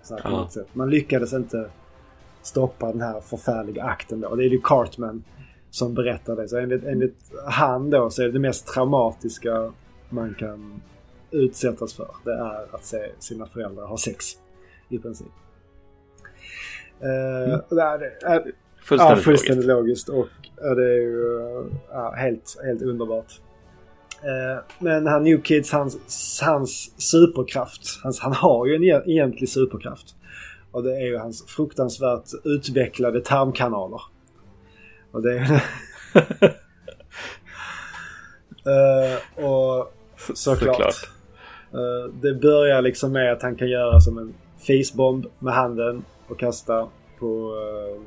Ja. 0.09 0.49
Man 0.73 0.91
lyckades 0.91 1.33
inte 1.33 1.71
stoppa 2.43 2.93
den 2.93 3.01
här 3.01 3.21
förfärliga 3.21 3.85
akten 3.85 4.21
då. 4.21 4.29
Och 4.29 4.37
det 4.37 4.45
är 4.45 4.49
ju 4.49 4.61
Cartman 4.61 5.25
som 5.71 5.95
berättar 5.95 6.37
det. 6.37 6.49
Så 6.49 6.59
enligt, 6.59 6.85
enligt 6.85 7.33
han 7.47 7.91
då 7.91 8.11
så 8.11 8.23
är 8.23 8.27
det 8.27 8.33
det 8.33 8.39
mest 8.39 8.67
traumatiska 8.67 9.73
man 10.09 10.35
kan 10.39 10.83
utsättas 11.33 11.95
för. 11.95 12.09
Det 12.25 12.33
är 12.33 12.75
att 12.75 12.85
se 12.85 12.99
sina 13.19 13.47
föräldrar 13.47 13.87
ha 13.87 13.99
sex. 13.99 14.27
I 14.89 14.99
princip. 14.99 15.27
Uh, 17.03 17.59
det 17.69 17.83
är, 17.83 18.01
är, 18.01 18.13
ja, 18.21 18.43
Fullständigt, 18.83 19.25
fullständigt 19.25 19.67
logiskt. 19.67 20.09
Och 20.09 20.29
ja, 20.57 20.75
det 20.75 20.85
är 20.85 21.01
ju 21.01 21.71
ja, 21.91 22.15
helt, 22.17 22.57
helt 22.65 22.83
underbart. 22.83 23.41
Eh, 24.23 24.65
Men 24.79 25.07
här 25.07 25.21
New 25.21 25.43
Kids, 25.43 25.73
hans, 25.73 26.41
hans 26.43 26.93
superkraft. 26.97 28.01
Hans, 28.03 28.21
han 28.21 28.33
har 28.33 28.67
ju 28.67 28.75
en 28.75 28.83
egentlig 29.09 29.49
superkraft. 29.49 30.15
Och 30.71 30.83
det 30.83 30.97
är 30.97 31.07
ju 31.07 31.19
hans 31.19 31.47
fruktansvärt 31.47 32.31
utvecklade 32.45 33.21
tarmkanaler. 33.21 34.01
Och 35.13 35.23
det 35.23 35.39
är... 35.39 35.63
Eh, 38.65 39.45
och 39.45 39.95
såklart. 40.35 40.77
Såklart. 40.77 41.11
Eh, 41.73 42.15
det 42.23 42.35
börjar 42.35 42.83
liksom 42.83 43.13
med 43.13 43.33
att 43.33 43.43
han 43.43 43.57
kan 43.57 43.69
göra 43.69 44.01
som 44.01 44.19
en 44.19 44.35
fisbomb 44.59 45.27
med 45.39 45.55
handen 45.55 46.05
och 46.29 46.39
kasta 46.39 46.89
på 47.19 47.55
uh, 47.55 48.03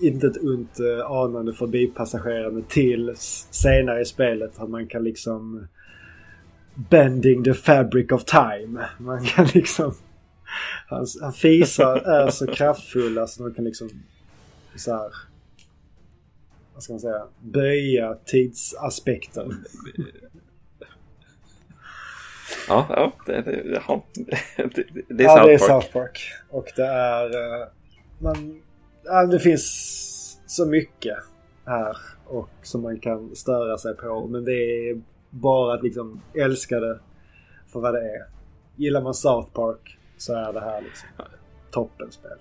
inte 0.00 0.26
ett 0.26 0.42
ont 0.42 0.80
uh, 0.80 1.10
anande 1.10 1.52
förbipassagerande 1.52 2.62
till 2.68 3.14
senare 3.50 4.00
i 4.00 4.04
spelet 4.04 4.58
att 4.58 4.70
man 4.70 4.86
kan 4.86 5.04
liksom 5.04 5.68
bending 6.74 7.44
the 7.44 7.54
fabric 7.54 8.12
of 8.12 8.24
time. 8.24 8.86
Man 8.98 9.24
kan 9.24 9.46
liksom 9.54 9.94
hans, 10.88 11.22
han 11.22 11.32
fisar 11.32 11.96
är 11.96 12.30
så 12.30 12.46
kraftfulla 12.46 13.26
så 13.26 13.42
de 13.42 13.54
kan 13.54 13.64
liksom 13.64 13.90
så 14.76 14.92
här 14.92 15.12
vad 16.74 16.82
ska 16.82 16.92
man 16.92 17.00
säga 17.00 17.26
böja 17.40 18.14
tidsaspekten. 18.14 19.64
Ja, 22.68 22.86
ja, 22.90 23.12
det, 23.26 23.42
det, 23.42 23.82
ja. 23.88 24.04
det, 24.56 24.86
det 25.08 25.24
är 25.24 25.28
ja, 25.28 25.36
South 25.36 25.46
det 25.46 25.54
är 25.54 25.58
Park. 25.58 25.82
South 25.82 25.92
Park. 25.92 26.20
Och 26.50 26.72
det 26.76 26.86
är... 26.86 27.24
eh, 27.62 27.66
Man, 28.18 28.62
ja, 29.04 29.26
det 29.26 29.38
finns 29.38 30.40
så 30.46 30.66
mycket 30.66 31.16
här 31.66 31.96
och 32.26 32.48
som 32.62 32.82
man 32.82 32.98
kan 33.00 33.36
störa 33.36 33.78
sig 33.78 33.96
på. 33.96 34.26
Men 34.26 34.44
det 34.44 34.52
är 34.90 35.00
bara 35.30 35.74
att 35.74 35.82
liksom 35.82 36.20
älska 36.34 36.80
det 36.80 36.98
för 37.72 37.80
vad 37.80 37.94
det 37.94 38.00
är. 38.00 38.24
Gillar 38.76 39.00
man 39.02 39.14
South 39.14 39.50
Park 39.52 39.98
så 40.16 40.34
är 40.34 40.52
det 40.52 40.60
här 40.60 40.80
liksom 40.80 41.08
toppenspel. 41.70 42.38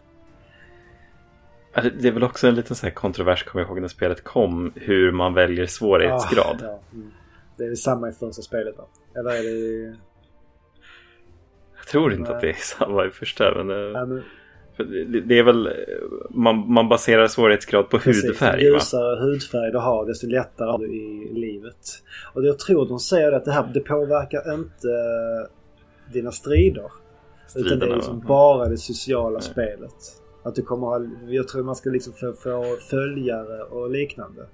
Ja, 1.74 1.82
det- 1.82 2.08
är 2.08 2.12
väl 2.12 2.24
också 2.24 2.48
en 2.48 2.56
liten 2.56 2.76
så 2.76 2.86
här 2.86 2.94
kontrovers, 2.94 3.44
kommer 3.44 3.64
jag 3.64 3.70
ihåg 3.70 3.82
när 3.82 3.88
spelet 3.88 4.24
kom, 4.24 4.74
hur 4.76 5.12
man 5.12 5.34
väljer 5.34 5.66
svårighetsgrad. 5.66 6.62
Ah, 6.64 6.66
ja, 6.66 6.80
mm. 6.94 7.12
Det 7.58 7.64
är 7.66 7.76
samma 7.76 8.10
i 8.10 8.12
första 8.12 8.42
spelet 8.42 8.78
va? 8.78 8.84
Eller 9.15 9.30
är 9.30 9.44
det. 9.44 9.95
Jag 11.77 11.88
tror 11.88 12.14
inte 12.14 12.23
Nej. 12.30 12.35
att 12.35 12.41
det 12.41 12.49
är 12.49 12.53
samma 12.53 13.06
i 13.06 13.10
första, 13.10 13.64
men... 13.64 13.69
eh, 13.69 13.91
Ja, 13.91 14.06
men 14.06 14.23
Det, 14.77 15.22
det 15.22 15.40
är 15.40 15.44
väl, 15.44 15.69
man, 16.30 16.73
man 16.73 16.90
baserar 16.90 17.27
svårighetsgrad 17.27 17.90
på 17.90 17.99
Precis, 17.99 18.26
hudfärg 18.26 18.64
Ju 18.64 18.73
ljusare 18.73 19.19
hudfärg 19.22 19.72
du 19.72 19.77
har 19.77 20.06
desto 20.06 20.27
lättare 20.27 20.72
har 20.72 20.77
du 20.77 20.85
i 20.95 21.34
livet. 21.34 22.03
Och 22.34 22.45
jag 22.45 22.60
tror 22.60 22.88
de 22.88 22.99
säger 22.99 23.31
att 23.31 23.45
det 23.45 23.52
här 23.52 23.72
det 23.73 23.80
påverkar 23.80 24.53
inte 24.53 24.88
dina 26.14 26.31
strider. 26.31 26.84
utan 26.85 26.91
det 27.53 27.60
är 27.60 27.77
Striderna, 27.77 27.95
liksom 27.95 28.19
va? 28.19 28.26
bara 28.27 28.68
det 28.69 28.77
sociala 28.77 29.41
spelet. 29.41 29.95
Att 30.44 30.56
du 30.56 30.61
kommer 30.61 30.88
ha, 30.88 31.07
jag 31.27 31.48
tror 31.48 31.64
man 31.64 31.76
ska 31.76 31.90
liksom 31.90 32.14
få, 32.14 32.34
få 32.34 32.64
följare 32.90 33.64
och 33.64 33.90
liknande. 33.90 34.45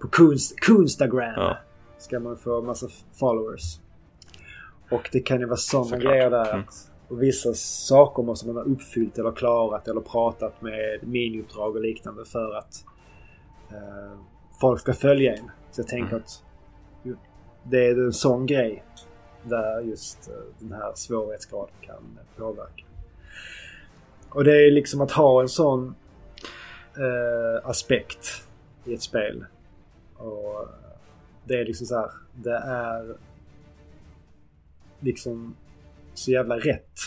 På 0.00 0.08
kunst, 0.08 0.60
Kunstagram 0.60 1.32
Ja. 1.36 1.56
Ska 2.04 2.20
man 2.20 2.36
få 2.36 2.62
massa 2.62 2.88
followers. 3.12 3.80
Och 4.90 5.08
det 5.12 5.20
kan 5.20 5.40
ju 5.40 5.46
vara 5.46 5.56
sådana 5.56 5.96
grejer 5.98 6.30
där. 6.30 6.52
Mm. 6.52 6.60
Att, 6.60 6.90
och 7.08 7.22
vissa 7.22 7.54
saker 7.54 8.22
måste 8.22 8.46
man 8.46 8.56
ha 8.56 8.62
uppfyllt 8.62 9.18
eller 9.18 9.32
klarat 9.32 9.88
eller 9.88 10.00
pratat 10.00 10.62
med 10.62 10.98
miniuppdrag 11.02 11.76
och 11.76 11.82
liknande 11.82 12.24
för 12.24 12.54
att 12.54 12.84
eh, 13.70 14.18
folk 14.60 14.80
ska 14.80 14.92
följa 14.92 15.36
en. 15.36 15.50
Så 15.70 15.80
jag 15.80 15.88
tänker 15.88 16.12
Mm. 16.12 16.22
att 16.24 16.42
det 17.62 17.86
är 17.86 18.04
en 18.04 18.12
sån 18.12 18.46
grej 18.46 18.84
där 19.42 19.80
just 19.80 20.28
eh, 20.28 20.34
den 20.58 20.72
här 20.72 20.92
svårighetsgraden 20.94 21.74
kan 21.80 22.18
påverka. 22.36 22.84
Och 24.28 24.44
det 24.44 24.66
är 24.66 24.70
liksom 24.70 25.00
att 25.00 25.10
ha 25.10 25.42
en 25.42 25.48
sån 25.48 25.94
eh, 26.96 27.68
aspekt 27.68 28.44
i 28.84 28.94
ett 28.94 29.02
spel. 29.02 29.44
Och 30.16 30.68
det 31.44 31.54
är 31.54 31.64
liksom 31.64 31.86
så 31.86 31.96
här. 31.96 32.10
Det 32.34 32.56
är 32.56 33.16
liksom 35.00 35.56
så 36.14 36.30
jävla 36.30 36.56
rätt. 36.58 36.98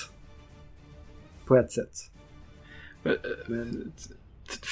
På 1.45 1.57
ett 1.57 1.71
sätt. 1.71 1.93
Men, 3.47 3.91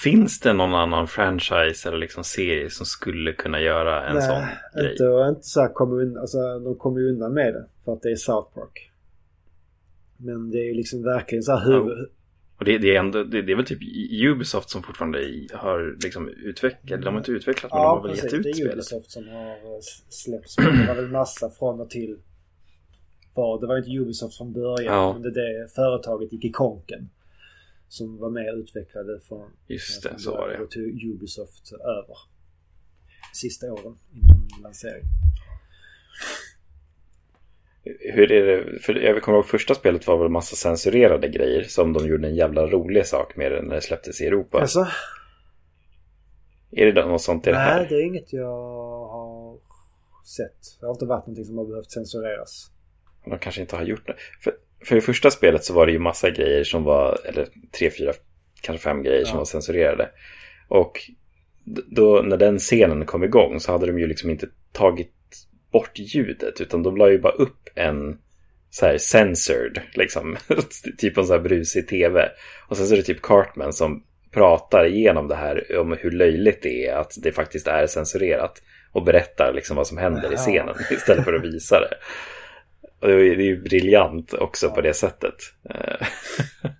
Finns 0.04 0.40
det 0.40 0.54
någon 0.54 0.76
annan 0.76 1.08
franchise 1.08 1.90
eller 1.90 1.98
liksom 1.98 2.24
serie 2.24 2.70
som 2.70 2.86
skulle 2.86 3.34
kunna 3.34 3.62
göra 3.62 4.08
en 4.08 4.22
sån 4.22 4.42
nej, 4.42 4.58
grej? 4.76 4.92
inte, 4.92 5.08
och 5.08 5.28
inte 5.28 5.44
så 5.44 5.62
här 5.62 5.74
kommer 5.74 6.02
undan, 6.02 6.22
alltså, 6.22 6.60
de 6.60 6.76
kommer 6.76 7.00
ju 7.00 7.10
undan 7.10 7.34
med 7.34 7.54
det. 7.54 7.66
För 7.86 7.94
att 7.94 8.02
det 8.02 8.12
är 8.12 8.16
South 8.16 8.54
Park. 8.54 8.92
Men 10.18 10.52
det 10.52 10.58
är 10.58 10.64
ju 10.64 10.74
liksom 10.74 11.04
verkligen 11.04 11.44
så 11.44 11.58
här 11.58 11.66
huvud... 11.66 12.10
Och 12.58 12.66
det, 12.66 12.78
det, 12.78 12.96
är 12.96 13.00
ändå, 13.00 13.24
det, 13.24 13.42
det 13.42 13.52
är 13.52 13.56
väl 13.56 13.66
typ 13.66 13.82
Ubisoft 14.12 14.70
som 14.70 14.84
fortfarande 14.84 15.48
har 15.54 15.98
liksom 16.04 16.30
utvecklat, 16.30 17.02
de 17.02 17.14
har 17.14 17.18
inte 17.18 17.32
utvecklat 17.32 17.72
men 17.72 17.82
de 17.82 17.88
har 17.88 18.02
väl 18.02 18.12
precis. 18.12 18.24
gett 18.24 18.32
Det 18.32 18.38
ut 18.38 18.46
är 18.46 18.54
spelet. 18.54 18.74
Ubisoft 18.74 19.12
som 19.12 19.28
har 19.28 19.52
eh, 19.52 19.80
släppt 20.10 20.50
spel. 20.50 20.78
Det 20.78 20.88
var 20.88 20.96
väl 20.96 21.12
massa 21.12 21.50
från 21.50 21.80
och 21.80 21.90
till. 21.90 22.18
Var, 23.34 23.62
det 23.62 23.68
var 23.68 23.78
inte 23.78 23.90
Ubisoft 23.90 24.38
från 24.38 24.54
början. 24.54 24.94
Ja. 24.94 25.14
Men 25.14 25.22
det, 25.22 25.32
det 25.32 25.68
företaget 25.76 26.34
gick 26.34 26.46
i 26.46 26.52
konken. 26.52 27.10
Som 27.88 28.18
var 28.18 28.30
med 28.30 28.54
och 28.54 28.60
utvecklade 28.60 29.20
från... 29.20 29.52
Just 29.68 30.04
det, 30.04 30.10
från 30.10 30.20
så 30.20 30.32
var 30.32 30.50
det. 30.50 30.58
Då 30.58 30.66
tog 30.66 31.04
Ubisoft 31.04 31.72
över. 31.74 32.18
Sista 33.34 33.74
åren 33.74 33.98
innan 34.14 34.62
lansering. 34.64 35.04
Hur 38.14 38.32
är 38.32 38.46
det, 38.46 38.80
för 38.80 38.94
jag 38.94 39.22
kommer 39.24 39.38
ihåg 39.38 39.48
första 39.48 39.76
spelet 39.76 40.08
var 40.08 40.18
väl 40.18 40.30
massa 40.30 40.56
censurerade 40.56 41.28
grejer 41.28 41.64
som 41.64 41.94
de 41.94 42.08
gjorde 42.08 42.28
en 42.28 42.36
jävla 42.36 42.68
rolig 42.68 43.06
sak 43.06 43.36
med 43.36 43.64
när 43.64 43.76
det 43.76 43.82
släpptes 43.82 44.22
i 44.22 44.26
Europa. 44.26 44.60
Alltså, 44.62 44.88
Är 46.72 46.86
det 46.92 47.06
något 47.06 47.22
sånt 47.22 47.48
i 47.48 47.50
det 47.52 47.58
nej 47.58 47.66
här? 47.68 47.88
det 47.90 47.96
är 47.96 48.06
inget 48.06 48.34
jag 48.34 48.48
har 49.08 49.58
sett. 50.26 50.80
Det 50.80 50.86
har 50.86 50.94
inte 50.94 51.06
varit 51.06 51.28
någonting 51.28 51.46
som 51.46 51.58
har 51.58 51.66
behövt 51.66 51.92
censureras. 51.92 52.72
De 53.26 53.38
kanske 53.40 53.62
inte 53.62 53.76
har 53.76 53.84
gjort 53.84 54.08
det. 54.08 54.16
För, 54.44 54.54
för 54.86 54.96
i 54.96 55.02
första 55.02 55.32
spelet 55.32 55.64
så 55.64 55.74
var 55.74 55.86
det 55.86 55.92
ju 55.92 56.00
massa 56.00 56.30
grejer 56.30 56.64
som 56.64 56.84
var, 56.84 57.20
eller 57.26 57.48
tre, 57.80 57.92
fyra, 57.92 58.14
kanske 58.62 58.84
fem 58.84 59.04
grejer 59.04 59.26
som 59.26 59.34
Ja. 59.34 59.38
var 59.38 59.46
censurerade. 59.46 60.10
Och 60.68 61.00
då 61.88 62.22
när 62.26 62.38
den 62.38 62.60
scenen 62.60 63.06
kom 63.06 63.24
igång 63.24 63.60
så 63.60 63.72
hade 63.72 63.86
de 63.86 64.00
ju 64.00 64.08
liksom 64.08 64.30
inte 64.30 64.48
tagit 64.72 65.12
bort 65.76 66.00
ljudet 66.00 66.62
utan 66.62 66.84
de 66.84 66.98
la 66.98 67.10
ju 67.10 67.20
bara 67.20 67.34
upp 67.34 67.70
en 67.76 68.18
så 68.70 68.86
här 68.86 68.98
censored, 68.98 69.82
liksom, 69.94 70.38
typ 70.98 71.18
en 71.18 71.26
så 71.26 71.34
här 71.34 71.40
brusig 71.40 71.88
tv. 71.88 72.30
Och 72.70 72.78
sen 72.78 72.88
så 72.88 72.94
är 72.94 72.98
det 72.98 73.04
typ 73.04 73.22
Cartman 73.22 73.74
som 73.74 74.04
pratar 74.32 74.86
igenom 74.86 75.28
det 75.28 75.36
här 75.36 75.78
om 75.80 75.98
hur 76.00 76.12
löjligt 76.12 76.62
det 76.64 76.88
är 76.88 76.96
att 76.96 77.14
det 77.24 77.32
faktiskt 77.32 77.68
är 77.68 77.88
censurerat. 77.88 78.62
Och 78.92 79.04
berättar 79.04 79.54
liksom 79.54 79.78
vad 79.78 79.88
som 79.88 79.98
händer 79.98 80.30
i 80.30 80.34
Ja. 80.34 80.38
scenen 80.38 80.76
istället 80.92 81.24
för 81.26 81.34
att 81.34 81.44
visa 81.44 81.80
det. 81.80 81.96
Och 83.02 83.08
det 83.08 83.14
är 83.14 83.40
ju- 83.40 83.62
briljant 83.62 84.34
också 84.34 84.70
på 84.70 84.82
det 84.82 84.94
sättet. 84.94 85.36
Eh, 85.70 86.08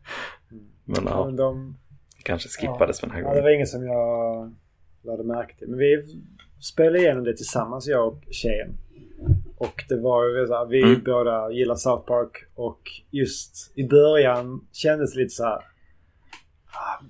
Men 0.86 1.04
ja, 1.06 1.26
Men 1.26 1.36
de, 1.36 1.78
kanske 2.24 2.50
skippades 2.50 3.00
för 3.00 3.08
den 3.08 3.16
här 3.16 3.22
Ja, 3.22 3.28
det 3.28 3.32
gången. 3.34 3.44
var 3.44 3.52
inget 3.56 3.70
som 3.70 3.86
jag 3.86 4.54
lade 5.04 5.24
märke 5.24 5.56
till. 5.58 5.68
Men 5.68 5.80
vi 5.80 6.04
spelade 6.62 7.00
igenom 7.00 7.24
det 7.24 7.36
tillsammans, 7.38 7.88
jag 7.88 8.08
och 8.08 8.22
tjejen. 8.32 8.70
Och 9.58 9.84
det 9.90 10.00
var 10.00 10.26
ju 10.26 10.48
så 10.48 10.54
här, 10.54 10.66
vi 10.66 10.82
Mm. 10.84 11.04
båda 11.06 11.52
gillar 11.52 11.76
South 11.76 12.06
Park. 12.08 12.46
Och 12.56 12.82
just 13.12 13.72
i 13.76 13.88
början 13.88 14.68
kändes 14.72 15.14
det 15.14 15.20
lite 15.20 15.34
så 15.36 15.44
här. 15.44 15.62
Ah, 16.66 17.04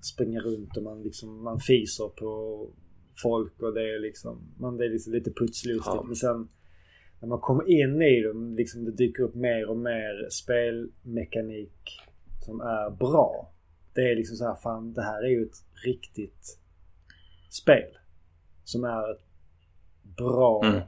springa 0.00 0.40
runt 0.40 0.76
och 0.76 0.82
man 0.82 1.02
liksom, 1.02 1.42
man 1.44 1.60
fiser 1.60 2.08
på 2.08 2.66
folk 3.22 3.62
och 3.62 3.74
det 3.74 3.94
är 3.94 4.00
liksom, 4.00 4.54
man 4.58 4.76
det 4.76 4.84
är 4.84 4.90
liksom 4.90 5.12
lite 5.12 5.30
putslustigt. 5.30 5.86
Ja. 5.96 6.02
Men 6.06 6.16
sen 6.16 6.48
när 7.20 7.28
man 7.28 7.40
kommer 7.40 7.68
in 7.70 8.02
i 8.02 8.22
dem, 8.22 8.54
liksom 8.54 8.84
det 8.84 8.92
dyker 8.92 9.22
upp 9.22 9.34
mer 9.34 9.68
och 9.68 9.76
mer 9.76 10.28
spelmekanik 10.30 12.00
som 12.44 12.60
är 12.60 12.90
bra. 12.90 13.52
Det 13.94 14.00
är 14.00 14.16
liksom 14.16 14.36
så 14.36 14.44
här, 14.44 14.54
fan 14.54 14.92
det 14.92 15.02
här 15.02 15.22
är 15.24 15.28
ju 15.28 15.42
ett 15.42 15.84
riktigt 15.84 16.58
spel. 17.50 17.96
Som 18.64 18.84
är 18.84 19.10
ett 19.12 19.24
bra 20.16 20.64
Mm 20.64 20.80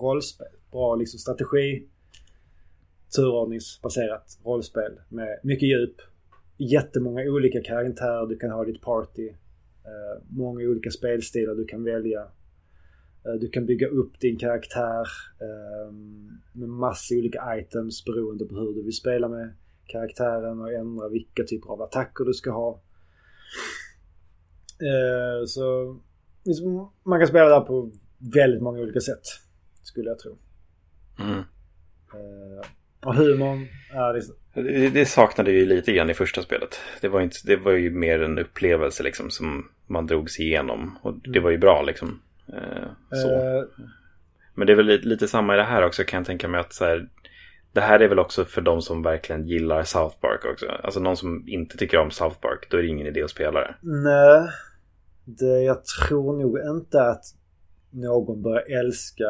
rollspel. 0.00 0.46
Bra 0.72 0.94
liksom 0.94 1.18
strategi. 1.18 1.88
Turordningsbaserat 3.16 4.38
rollspel 4.44 5.00
med 5.08 5.40
mycket 5.42 5.68
djup. 5.68 5.96
Jättemånga 6.56 7.22
olika 7.22 7.62
karaktärer 7.62 8.26
du 8.26 8.36
kan 8.38 8.50
ha 8.50 8.64
i 8.64 8.72
ditt 8.72 8.82
party. 8.82 9.28
Eh, 9.84 10.22
många 10.28 10.64
olika 10.64 10.90
spelstilar 10.90 11.54
du 11.54 11.64
kan 11.64 11.84
välja. 11.84 12.20
Eh, 13.24 13.32
du 13.40 13.48
kan 13.48 13.66
bygga 13.66 13.86
upp 13.86 14.20
din 14.20 14.38
karaktär 14.38 15.06
eh, 15.40 15.92
med 16.52 16.68
massa 16.68 17.14
olika 17.14 17.58
items 17.58 18.04
beroende 18.04 18.44
på 18.44 18.54
hur 18.54 18.74
du 18.74 18.82
vill 18.82 18.96
spela 18.96 19.28
med 19.28 19.54
karaktären 19.86 20.60
och 20.60 20.72
ändra 20.72 21.08
vilka 21.08 21.44
typer 21.44 21.70
av 21.70 21.82
attacker 21.82 22.24
du 22.24 22.34
ska 22.34 22.50
ha. 22.50 22.80
Eh, 24.80 25.46
så 25.46 25.96
liksom, 26.44 26.92
man 27.02 27.18
kan 27.18 27.28
spela 27.28 27.48
där 27.48 27.60
på 27.60 27.90
väldigt 28.18 28.62
många 28.62 28.80
olika 28.80 29.00
sätt. 29.00 29.24
Skulle 29.88 30.08
jag 30.08 30.18
tro. 30.18 30.38
Mm. 31.18 31.38
Eh, 31.38 32.66
och 33.00 33.14
humorn 33.14 33.68
är 33.94 34.14
liksom... 34.14 34.34
Det, 34.54 34.88
det 34.88 35.06
saknade 35.06 35.50
ju 35.50 35.66
lite 35.66 35.92
grann 35.92 36.10
i 36.10 36.14
första 36.14 36.42
spelet. 36.42 36.80
Det 37.00 37.08
var, 37.08 37.20
inte, 37.20 37.36
det 37.44 37.56
var 37.56 37.72
ju 37.72 37.90
mer 37.90 38.22
en 38.22 38.38
upplevelse 38.38 39.02
liksom 39.02 39.30
som 39.30 39.68
man 39.86 40.06
drogs 40.06 40.40
igenom. 40.40 40.98
Och 41.02 41.14
det 41.14 41.40
var 41.40 41.50
ju 41.50 41.58
bra 41.58 41.82
liksom. 41.82 42.22
Eh, 42.48 42.88
så. 43.10 43.32
Eh, 43.34 43.64
Men 44.54 44.66
det 44.66 44.72
är 44.72 44.76
väl 44.76 44.86
lite, 44.86 45.08
lite 45.08 45.28
samma 45.28 45.54
i 45.54 45.56
det 45.56 45.62
här 45.64 45.82
också 45.84 46.04
kan 46.04 46.18
jag 46.18 46.26
tänka 46.26 46.48
mig 46.48 46.60
att 46.60 46.72
så 46.72 46.84
här, 46.84 47.08
det 47.72 47.80
här 47.80 48.00
är 48.00 48.08
väl 48.08 48.18
också 48.18 48.44
för 48.44 48.60
de 48.60 48.82
som 48.82 49.02
verkligen 49.02 49.44
gillar 49.44 49.82
South 49.84 50.16
Park 50.20 50.44
också. 50.52 50.66
Alltså 50.66 51.00
någon 51.00 51.16
som 51.16 51.48
inte 51.48 51.76
tycker 51.76 51.98
om 51.98 52.10
South 52.10 52.40
Park, 52.40 52.66
då 52.70 52.76
är 52.76 52.82
det 52.82 52.88
ingen 52.88 53.06
idé 53.06 53.22
att 53.22 53.30
spela 53.30 53.60
det. 53.60 53.74
nej. 53.82 54.48
Det, 55.24 55.62
jag 55.62 55.84
tror 55.84 56.42
nog 56.42 56.58
inte 56.76 57.02
att 57.02 57.24
någon 57.90 58.42
börjar 58.42 58.80
älska 58.80 59.24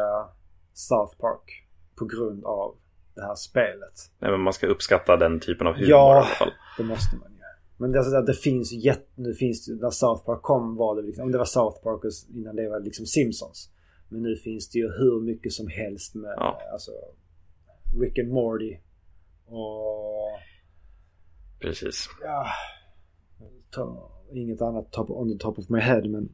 South 0.79 1.17
Park 1.17 1.67
på 1.95 2.05
grund 2.05 2.45
av 2.45 2.75
det 3.15 3.21
här 3.21 3.35
spelet. 3.35 3.93
Nej, 4.19 4.31
men 4.31 4.41
man 4.41 4.53
ska 4.53 4.67
uppskatta 4.67 5.17
den 5.17 5.39
typen 5.39 5.67
av 5.67 5.73
humor 5.73 5.89
Ja. 5.89 6.13
i 6.13 6.17
alla 6.17 6.25
fall. 6.25 6.51
Det 6.77 6.83
måste 6.83 7.15
man 7.15 7.31
ju. 7.31 7.39
Men 7.77 7.91
det, 7.91 7.99
är 7.99 8.03
så 8.03 8.17
att 8.17 8.25
det 8.25 8.33
finns 8.33 8.71
jätte... 8.71 9.07
Nu 9.15 9.33
finns 9.33 9.65
det, 9.65 9.73
när 9.81 9.89
South 9.89 10.25
Park 10.25 10.41
kom 10.41 10.75
var 10.75 10.95
det 10.95 11.01
liksom... 11.01 11.23
Om 11.25 11.31
det 11.31 11.37
var 11.37 11.45
South 11.45 11.83
Park 11.83 12.03
och 12.03 12.11
innan 12.35 12.55
det 12.55 12.69
var 12.69 12.79
liksom 12.79 13.05
Simpsons. 13.05 13.69
Men 14.09 14.21
nu 14.21 14.35
finns 14.35 14.69
det 14.69 14.79
ju 14.79 14.87
hur 14.87 15.21
mycket 15.21 15.51
som 15.53 15.67
helst 15.67 16.15
med 16.15 16.33
Ja. 16.37 16.61
alltså 16.71 16.91
Rick 18.01 18.19
and 18.19 18.29
Morty. 18.29 18.77
Och... 19.45 20.39
Precis. 21.59 22.09
Ja... 22.21 22.45
Ta, 23.71 24.11
inget 24.33 24.61
annat 24.61 24.91
top, 24.91 25.09
on 25.09 25.31
the 25.31 25.43
top 25.43 25.59
of 25.59 25.69
my 25.69 25.79
head 25.79 26.09
men... 26.09 26.29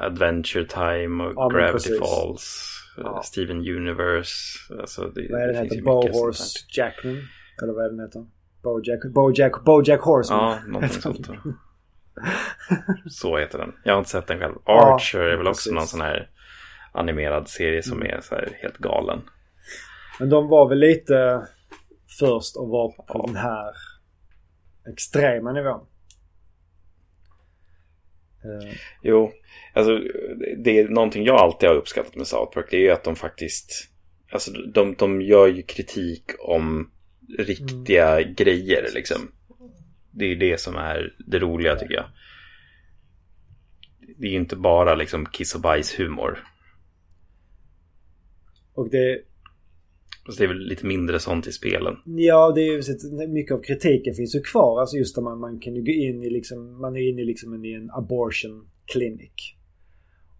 Adventure 0.00 0.64
Time 0.64 1.24
och 1.24 1.32
Ja, 1.36 1.48
Gravity. 1.48 1.98
Falls. 1.98 2.72
Ja. 2.96 3.22
Steven 3.24 3.56
Universe. 3.56 4.34
Alltså 4.80 5.08
det, 5.08 5.28
Vad 5.30 5.40
är 5.42 5.46
den 5.46 5.64
heter? 5.64 5.82
Bohorse 5.82 6.58
Jackman? 6.76 7.22
Eller 7.62 7.72
vad 7.72 7.84
är 7.84 7.88
den 7.90 8.00
heter? 8.00 8.26
Bojack, 8.62 9.00
Bojack, 9.14 9.64
Bojack 9.64 10.00
Horseman. 10.00 10.40
Ja, 10.50 10.58
någonting 10.66 11.00
sånt. 11.02 11.28
Så 13.10 13.38
heter 13.38 13.58
den. 13.58 13.72
Jag 13.84 13.92
har 13.92 13.98
inte 13.98 14.10
sett 14.10 14.26
den 14.26 14.38
själv. 14.38 14.54
Ja, 14.64 14.94
Archer 14.94 15.20
är 15.20 15.36
väl 15.36 15.46
också 15.46 15.58
precis. 15.58 15.72
någon 15.72 15.86
sån 15.86 16.00
här 16.00 16.30
animerad 16.92 17.48
serie 17.48 17.82
som 17.82 18.00
Mm. 18.02 18.16
är 18.16 18.20
så 18.20 18.34
här 18.34 18.58
helt 18.62 18.78
galen. 18.78 19.20
Men 20.20 20.28
de 20.30 20.48
var 20.48 20.68
väl 20.68 20.78
lite 20.78 21.46
först 22.18 22.56
och 22.56 22.68
var 22.68 22.88
på 22.88 23.04
Ja. 23.08 23.24
den 23.26 23.36
här 23.36 23.72
extrema 24.92 25.52
nivån. 25.52 25.86
Uh. 28.46 28.72
Jo, 29.02 29.32
alltså 29.74 30.00
det 30.64 30.78
är 30.78 30.88
någonting 30.88 31.24
jag 31.24 31.36
alltid 31.36 31.68
har 31.68 31.76
uppskattat 31.76 32.16
med 32.16 32.26
South 32.26 32.54
Park. 32.54 32.66
Det 32.70 32.76
är 32.76 32.80
ju 32.80 32.90
att 32.90 33.04
de 33.04 33.16
faktiskt, 33.16 33.90
alltså 34.32 34.52
de, 34.52 34.94
de 34.94 35.22
gör 35.22 35.46
ju 35.46 35.62
kritik 35.62 36.22
om 36.38 36.90
riktiga 37.38 38.20
mm. 38.20 38.34
grejer 38.34 38.90
liksom. 38.94 39.32
Det 40.10 40.24
är 40.24 40.36
det 40.36 40.60
som 40.60 40.76
är 40.76 41.14
det 41.18 41.38
roliga 41.38 41.76
tycker 41.76 41.94
jag. 41.94 42.06
Det 44.18 44.26
är 44.26 44.30
ju 44.30 44.36
inte 44.36 44.56
bara 44.56 44.94
liksom 44.94 45.26
kiss 45.26 45.54
och 45.54 45.60
bajs 45.60 45.98
humor. 45.98 46.44
Och 48.74 48.90
det... 48.90 49.22
Fast 50.26 50.38
det 50.38 50.44
är 50.44 50.48
väl 50.48 50.58
lite 50.58 50.86
mindre 50.86 51.18
sånt 51.18 51.46
i 51.46 51.52
spelen. 51.52 51.96
Ja, 52.04 52.52
det 52.54 52.60
är 52.60 52.72
ju 52.72 53.28
mycket 53.28 53.52
av 53.52 53.62
kritiken 53.62 54.14
finns 54.14 54.34
ju 54.34 54.40
kvar. 54.40 54.80
Alltså 54.80 54.96
just 54.96 55.18
att 55.18 55.24
man, 55.24 55.40
man 55.40 55.60
kan 55.60 55.74
ju 55.74 55.82
gå 55.82 55.92
in 55.92 56.22
i 56.22 56.30
liksom, 56.30 56.80
man 56.80 56.96
är 56.96 57.08
inne 57.08 57.22
i 57.22 57.24
liksom 57.24 57.52
en, 57.52 57.64
i 57.64 57.72
en 57.72 57.90
abortion 57.90 58.68
clinic. 58.86 59.54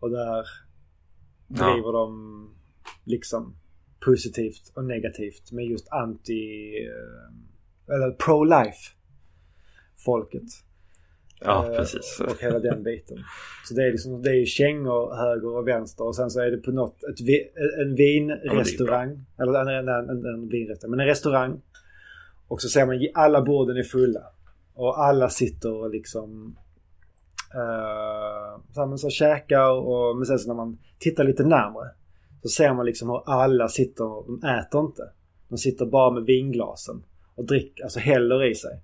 Och 0.00 0.10
där 0.10 0.46
driver 1.48 1.92
ja. 1.92 1.92
de 1.92 2.50
liksom 3.04 3.56
positivt 4.00 4.72
och 4.74 4.84
negativt 4.84 5.52
med 5.52 5.64
just 5.64 5.88
anti... 5.88 6.72
Eh, 6.86 7.94
eller 7.94 8.10
pro-life 8.10 8.92
folket. 10.04 10.42
Ja, 11.40 11.70
eh, 11.70 11.76
precis. 11.76 12.20
Och 12.20 12.42
hela 12.42 12.58
den 12.58 12.82
biten. 12.82 13.18
Så 13.64 13.74
det 13.74 13.82
är 13.82 13.90
liksom, 13.90 14.22
det 14.22 14.30
är 14.30 14.44
kängor 14.44 15.16
höger 15.16 15.56
och 15.56 15.68
vänster 15.68 16.04
och 16.04 16.16
sen 16.16 16.30
så 16.30 16.40
är 16.40 16.50
det 16.50 16.56
på 16.56 16.70
något, 16.70 17.04
ett, 17.04 17.20
en 17.82 17.94
vinrestaurang. 17.94 19.24
Ja, 19.36 19.42
eller 19.42 19.78
en, 19.78 19.88
en, 19.88 20.10
en, 20.10 20.26
en 20.26 20.48
vinrestaurang, 20.48 20.90
men 20.90 21.00
en 21.00 21.06
restaurang. 21.06 21.60
Och 22.48 22.62
så 22.62 22.68
ser 22.68 22.86
man 22.86 23.08
alla 23.14 23.42
borden 23.42 23.76
är 23.76 23.82
fulla. 23.82 24.22
Och 24.74 25.04
alla 25.04 25.28
sitter 25.28 25.74
och 25.74 25.90
liksom 25.90 26.56
uh, 27.54 28.62
så, 28.74 28.86
men 28.86 28.98
så 28.98 29.10
käkar 29.10 29.70
och 29.70 30.16
men 30.16 30.26
sen 30.26 30.38
så 30.38 30.48
när 30.48 30.54
man 30.54 30.78
tittar 30.98 31.24
lite 31.24 31.44
närmre 31.44 31.90
så 32.42 32.48
ser 32.48 32.74
man 32.74 32.86
liksom 32.86 33.08
hur 33.08 33.22
alla 33.26 33.68
sitter, 33.68 34.04
de 34.04 34.48
äter 34.48 34.80
inte. 34.80 35.02
De 35.48 35.58
sitter 35.58 35.86
bara 35.86 36.10
med 36.10 36.24
vinglasen 36.24 37.02
och 37.34 37.44
dricker, 37.44 37.82
alltså 37.84 37.98
häller 37.98 38.44
i 38.44 38.54
sig. 38.54 38.80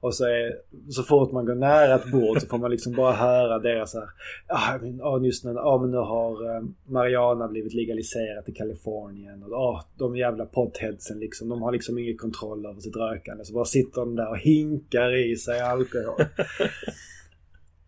Och 0.00 0.14
så, 0.14 0.24
är, 0.24 0.52
så 0.90 1.02
fort 1.02 1.32
man 1.32 1.46
går 1.46 1.54
nära 1.54 1.94
ett 1.94 2.10
bord 2.10 2.40
så 2.40 2.46
får 2.46 2.58
man 2.58 2.70
liksom 2.70 2.92
bara 2.92 3.12
höra 3.12 3.58
deras 3.58 3.90
så 3.90 3.98
här, 3.98 4.08
ah, 4.46 4.78
men, 4.82 5.00
ah, 5.02 5.20
just 5.20 5.44
nu, 5.44 5.58
ah, 5.58 5.78
men 5.78 5.90
nu 5.90 5.96
har 5.96 6.56
eh, 6.56 6.62
Mariana 6.86 7.48
blivit 7.48 7.74
legaliserat 7.74 8.48
i 8.48 8.52
Kalifornien. 8.52 9.42
Och 9.42 9.52
ah, 9.52 9.84
de 9.96 10.16
jävla 10.16 10.46
potheadsen 10.46 11.18
liksom, 11.18 11.48
de 11.48 11.62
har 11.62 11.72
liksom 11.72 11.98
ingen 11.98 12.16
kontroll 12.16 12.66
över 12.66 12.80
sitt 12.80 12.96
rökande. 12.96 13.44
Så 13.44 13.54
bara 13.54 13.64
sitter 13.64 14.00
de 14.00 14.16
där 14.16 14.28
och 14.28 14.38
hinkar 14.38 15.16
i 15.16 15.36
sig 15.36 15.60
alkohol. 15.60 16.16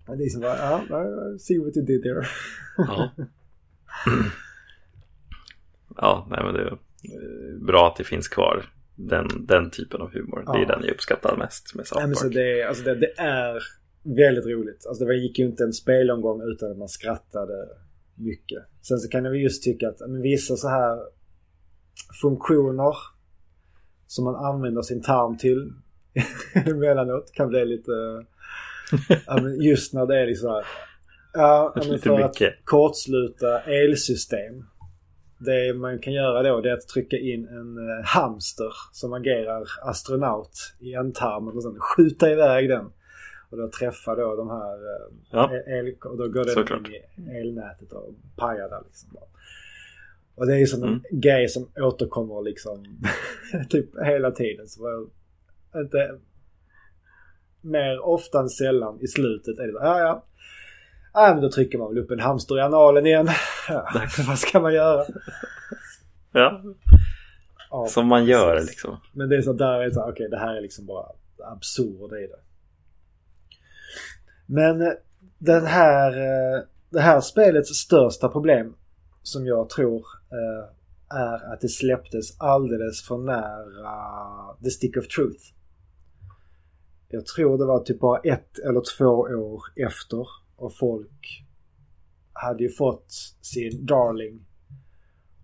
det 0.07 0.12
är 0.12 0.16
liksom 0.16 0.41
bara, 0.41 0.57
ja, 0.57 0.85
ah, 0.91 1.39
see 1.39 1.59
what 1.59 1.77
you 1.77 1.87
did 1.87 2.03
there. 2.03 2.27
ja. 2.77 3.11
ja, 5.97 6.27
nej 6.31 6.41
men 6.45 6.55
det 6.55 6.61
är 6.61 6.78
bra 7.66 7.87
att 7.87 7.97
det 7.97 8.05
finns 8.05 8.28
kvar 8.28 8.65
den, 9.09 9.47
den 9.47 9.70
typen 9.70 10.01
av 10.01 10.12
humor. 10.12 10.43
Ja. 10.47 10.52
Det 10.52 10.62
är 10.62 10.66
den 10.66 10.81
jag 10.82 10.94
uppskattar 10.94 11.36
mest 11.36 11.74
med 11.74 11.86
South 11.86 12.05
Park. 12.05 12.18
så 12.18 12.28
det, 12.28 12.62
alltså 12.62 12.85
det, 12.85 12.94
det, 12.94 13.20
är 13.20 13.62
väldigt 14.02 14.47
roligt. 14.47 14.86
Alltså 14.89 15.05
det 15.05 15.16
gick 15.16 15.39
ju 15.39 15.44
inte 15.44 15.64
en 15.64 15.72
spelomgång 15.72 16.43
utan 16.43 16.70
att 16.70 16.78
man 16.78 16.89
skrattade 16.89 17.68
mycket. 18.14 18.62
Sen 18.82 18.98
så 18.98 19.09
kan 19.09 19.24
jag 19.24 19.36
just 19.36 19.62
tycka 19.62 19.89
att 19.89 20.01
men 20.01 20.22
vissa 20.22 20.56
så 20.56 20.68
här 20.68 20.98
funktioner 22.22 22.94
som 24.06 24.24
man 24.24 24.35
använder 24.35 24.82
sin 24.82 25.02
tarm 25.02 25.39
till 25.39 25.72
emellanåt 26.66 27.32
kan 27.32 27.48
bli 27.48 27.64
lite... 27.64 27.93
men 29.43 29.62
just 29.62 29.94
när 29.94 30.06
det 30.06 30.20
är 30.20 30.27
liksom 30.27 30.51
här, 30.51 30.64
Ja, 31.32 31.72
men 31.77 31.98
för 31.98 32.16
mycket. 32.16 32.48
att 32.48 32.64
kortsluta 32.64 33.60
elsystem 33.60 34.64
det 35.40 35.74
man 35.76 35.98
kan 35.98 36.12
göra 36.12 36.42
då 36.42 36.60
det 36.60 36.70
är 36.70 36.74
att 36.74 36.88
trycka 36.88 37.16
in 37.16 37.48
en 37.48 37.78
eh, 37.78 38.04
hamster 38.04 38.72
som 38.92 39.12
agerar 39.12 39.68
astronaut 39.82 40.74
i 40.78 40.94
ändtarmen 40.94 41.56
och 41.56 41.62
sen 41.62 41.76
skjuta 41.80 42.30
iväg 42.30 42.68
den. 42.68 42.92
Och 43.50 43.58
då 43.58 43.68
träffar 43.68 44.16
då 44.16 44.36
de 44.36 44.50
här 44.50 44.74
eh, 44.74 45.12
ja. 45.30 45.52
el, 45.66 45.94
och 46.04 46.16
då 46.16 46.28
går 46.28 46.44
den 46.44 46.86
in 46.86 47.26
i 47.26 47.38
elnätet 47.38 47.92
och 47.92 48.14
pajar 48.36 48.68
där 48.68 48.82
liksom. 48.84 49.08
Och 50.34 50.46
det 50.46 50.54
är 50.54 50.58
ju 50.58 50.66
som 50.66 50.82
mm. 50.82 51.00
en 51.10 51.20
grej 51.20 51.48
som 51.48 51.68
återkommer 51.76 52.42
liksom 52.42 52.84
typ 53.68 53.86
hela 54.04 54.30
tiden. 54.30 54.68
Så 54.68 55.08
inte 55.74 56.18
mer 57.60 58.04
ofta 58.04 58.40
än 58.40 58.48
sällan 58.48 58.98
i 59.00 59.06
slutet 59.06 59.58
är 59.58 59.66
det 59.66 59.72
så, 59.72 59.78
ja 59.78 60.00
ja 60.00 60.24
Ja, 61.12 61.32
men 61.35 61.43
då 61.43 61.51
trycker 61.51 61.78
man 61.78 61.89
väl 61.89 62.05
upp 62.05 62.11
en 62.11 62.20
hamster 62.20 62.59
i 62.59 62.61
analen 62.61 63.07
igen. 63.07 63.28
Ja, 63.69 63.91
vad 64.28 64.39
ska 64.39 64.61
man 64.61 64.74
göra? 64.74 65.05
Ja. 66.32 66.62
ja 67.70 67.87
Som 67.87 68.07
man 68.07 68.24
gör 68.24 68.55
precis. 68.55 68.70
liksom. 68.70 68.97
Men 69.12 69.28
det 69.28 69.37
är 69.37 69.43
så 69.43 69.53
där 69.53 69.81
är 69.81 69.91
så 69.91 70.01
okej 70.01 70.12
okay, 70.12 70.28
det 70.28 70.39
här 70.39 70.57
är 70.57 70.61
liksom 70.61 70.87
bara 70.87 71.07
absurd 71.45 72.12
i 72.12 72.27
det. 72.27 72.41
Men 74.47 74.81
eh, 74.81 74.93
den 75.39 75.66
här, 75.66 76.12
eh, 76.12 76.62
det 76.91 77.01
här 77.01 77.20
spelets 77.20 77.70
största 77.70 78.28
problem 78.28 78.74
som 79.23 79.47
jag 79.47 79.69
tror 79.70 80.05
eh, 80.31 81.16
är 81.19 81.53
att 81.53 81.61
det 81.61 81.69
släpptes 81.69 82.41
alldeles 82.41 83.03
för 83.03 83.19
nära 83.19 84.57
The 84.65 84.70
Stick 84.70 84.97
of 84.97 85.09
Truth. 85.09 85.45
Jag 87.09 87.27
tror 87.27 87.59
det 87.59 87.65
var 87.65 87.81
typ 87.81 88.01
bara 88.01 88.19
ett 88.19 88.59
eller 88.59 88.82
två 88.99 89.05
år 89.20 89.62
efter 89.77 90.27
och 90.61 90.77
folk 90.77 91.45
hade 92.32 92.62
ju 92.62 92.70
fått 92.70 93.12
sin 93.41 93.87
Darling 93.87 94.47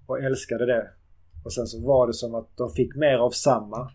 och 0.06 0.20
älskade 0.20 0.66
det. 0.66 0.90
Och 1.44 1.52
sen 1.52 1.66
så 1.66 1.86
var 1.86 2.06
det 2.06 2.12
som 2.12 2.34
att 2.34 2.56
de 2.56 2.70
fick 2.70 2.96
mer 2.96 3.18
av 3.18 3.30
samma. 3.30 3.90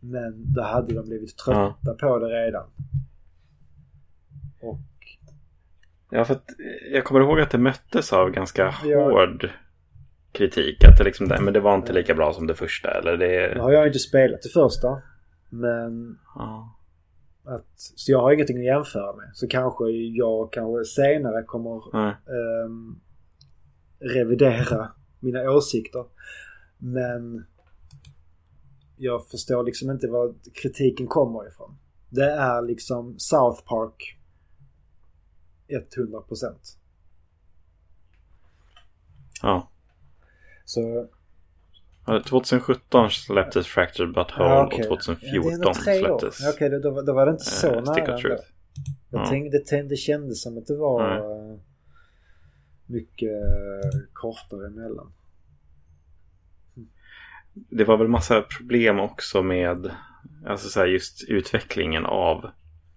Men 0.00 0.52
då 0.54 0.62
hade 0.62 0.94
de 0.94 1.04
blivit 1.04 1.38
trötta 1.38 1.76
ja. 1.82 1.94
på 2.00 2.18
det 2.18 2.26
redan. 2.26 2.70
Och... 4.60 4.80
Ja, 6.10 6.24
för 6.24 6.34
att 6.34 6.44
jag 6.92 7.04
kommer 7.04 7.20
ihåg 7.20 7.40
att 7.40 7.50
det 7.50 7.58
möttes 7.58 8.12
av 8.12 8.30
ganska 8.30 8.74
ja. 8.84 9.04
hård 9.04 9.50
kritik. 10.32 10.84
Att 10.84 10.98
det 10.98 11.04
liksom, 11.04 11.26
men 11.26 11.52
det 11.52 11.60
var 11.60 11.74
inte 11.74 11.92
lika 11.92 12.14
bra 12.14 12.32
som 12.32 12.46
det 12.46 12.54
första. 12.54 12.90
Eller 12.90 13.16
det... 13.16 13.54
Nu 13.54 13.60
har 13.60 13.72
jag 13.72 13.86
inte 13.86 13.98
spelat 13.98 14.42
det 14.42 14.48
första. 14.48 15.02
Men 15.50 16.18
ja. 16.34 16.76
Att, 17.44 17.66
så 17.76 18.12
jag 18.12 18.20
har 18.20 18.32
ingenting 18.32 18.58
att 18.58 18.64
jämföra 18.64 19.16
med. 19.16 19.30
Så 19.34 19.46
kanske 19.48 19.90
jag 19.90 20.52
kanske 20.52 20.84
senare 20.84 21.42
kommer 21.42 21.94
mm. 21.94 22.08
eh, 22.08 22.94
revidera 24.14 24.92
mina 25.20 25.50
åsikter. 25.50 26.04
Men 26.78 27.44
jag 28.96 29.26
förstår 29.26 29.64
liksom 29.64 29.90
inte 29.90 30.08
var 30.08 30.34
kritiken 30.62 31.06
kommer 31.06 31.48
ifrån. 31.48 31.76
Det 32.08 32.30
är 32.30 32.62
liksom 32.62 33.18
South 33.18 33.64
Park 33.64 34.18
100%. 35.68 36.54
Ja. 39.42 39.68
Så 40.64 41.08
2017 42.06 43.10
släpptes 43.10 43.66
Fractured 43.66 44.14
But 44.14 44.38
Whole 44.38 44.50
ja, 44.50 44.66
okay. 44.66 44.78
och 44.88 45.00
2014 45.02 45.60
ja, 45.62 45.74
släpptes 45.74 46.40
Okej, 46.40 46.66
okay, 46.66 46.78
då, 46.78 47.02
då, 47.02 47.12
var 47.12 47.26
det 47.26 47.32
inte 47.32 47.44
så 47.44 47.66
äh, 47.66 47.82
nära 47.82 48.16
ändå. 48.16 48.28
Jag 49.10 49.20
ja. 49.20 49.26
tänkte, 49.26 49.76
det, 49.76 49.82
det 49.82 49.96
kändes 49.96 50.42
som 50.42 50.58
att 50.58 50.66
det 50.66 50.76
var 50.76 51.18
Nej. 51.18 51.58
mycket 52.86 53.42
kortare 54.12 54.66
emellan. 54.66 55.12
Det 57.52 57.84
var 57.84 57.96
väl 57.96 58.08
massa 58.08 58.42
problem 58.42 59.00
också 59.00 59.42
med 59.42 59.90
alltså 60.46 60.68
så 60.68 60.80
här, 60.80 60.86
just 60.86 61.24
utvecklingen 61.28 62.06
av 62.06 62.50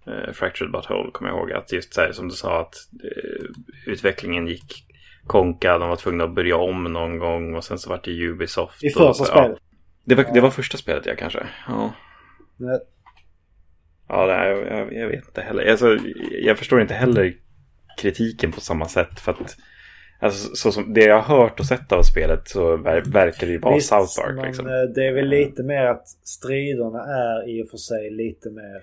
eh, 0.06 0.32
Fractured 0.32 0.72
But 0.72 0.90
Whole 0.90 1.10
kommer 1.10 1.30
jag 1.30 1.38
ihåg. 1.38 1.52
Att 1.52 1.72
just 1.72 1.94
så 1.94 2.00
här, 2.00 2.12
som 2.12 2.28
du 2.28 2.34
sa 2.34 2.60
att 2.60 2.74
eh, 3.04 3.44
utvecklingen 3.86 4.46
gick 4.46 4.87
konka. 5.28 5.78
De 5.78 5.88
var 5.88 5.96
tvungna 5.96 6.24
att 6.24 6.34
börja 6.34 6.56
om 6.56 6.84
någon 6.84 7.18
gång 7.18 7.54
och 7.54 7.64
sen 7.64 7.78
så 7.78 7.90
vart 7.90 8.04
det 8.04 8.10
Ubisoft. 8.10 8.84
I 8.84 8.90
första 8.90 9.24
spelet? 9.24 9.50
Ja. 9.50 9.58
Det, 10.04 10.14
var, 10.14 10.24
det 10.34 10.40
var 10.40 10.50
första 10.50 10.78
spelet 10.78 11.06
ja 11.06 11.14
kanske. 11.18 11.46
Ja. 11.68 11.92
Nej. 12.56 12.78
Ja, 14.08 14.26
nej, 14.26 14.50
jag, 14.50 14.92
jag, 14.92 15.08
vet 15.08 15.26
inte 15.26 15.40
heller. 15.40 15.70
Alltså, 15.70 15.98
jag 16.42 16.58
förstår 16.58 16.80
inte 16.80 16.94
heller 16.94 17.34
kritiken 18.00 18.52
på 18.52 18.60
samma 18.60 18.88
sätt. 18.88 19.20
För 19.20 19.32
att 19.32 19.56
Alltså, 20.20 20.54
så 20.54 20.72
som 20.72 20.94
det 20.94 21.04
jag 21.04 21.20
har 21.20 21.38
hört 21.38 21.60
och 21.60 21.66
sett 21.66 21.92
av 21.92 22.02
spelet 22.02 22.48
så 22.48 22.76
ver 22.76 23.02
verkar 23.12 23.46
det 23.46 23.52
ju 23.52 23.58
vara 23.58 23.74
Visst, 23.74 23.88
South 23.88 24.20
Park. 24.20 24.46
Liksom. 24.46 24.66
Eh, 24.66 24.82
det 24.94 25.06
är 25.06 25.12
väl 25.12 25.28
lite 25.28 25.62
mer 25.62 25.84
att 25.84 26.08
striderna 26.08 27.04
är 27.04 27.48
i 27.48 27.62
och 27.62 27.68
för 27.68 27.76
sig 27.76 28.10
lite 28.10 28.50
mer 28.50 28.82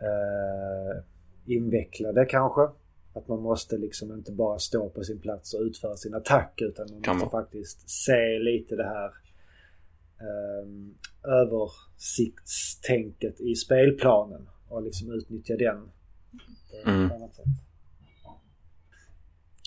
eh, 0.00 1.02
invecklade 1.46 2.24
kanske. 2.24 2.60
Att 3.18 3.28
man 3.28 3.42
måste 3.42 3.76
liksom 3.76 4.12
inte 4.12 4.32
bara 4.32 4.58
stå 4.58 4.90
på 4.90 5.04
sin 5.04 5.20
plats 5.20 5.54
och 5.54 5.60
utföra 5.60 5.96
sin 5.96 6.14
attack 6.14 6.60
utan 6.62 6.86
man 6.92 7.02
kan 7.02 7.16
måste 7.16 7.36
man? 7.36 7.44
faktiskt 7.44 7.90
se 7.90 8.38
lite 8.38 8.76
det 8.76 8.84
här 8.84 9.12
um, 10.62 10.94
översiktstänket 11.24 13.40
i 13.40 13.54
spelplanen 13.54 14.48
och 14.68 14.82
liksom 14.82 15.12
utnyttja 15.12 15.56
den. 15.56 15.90
Mm. 16.86 17.10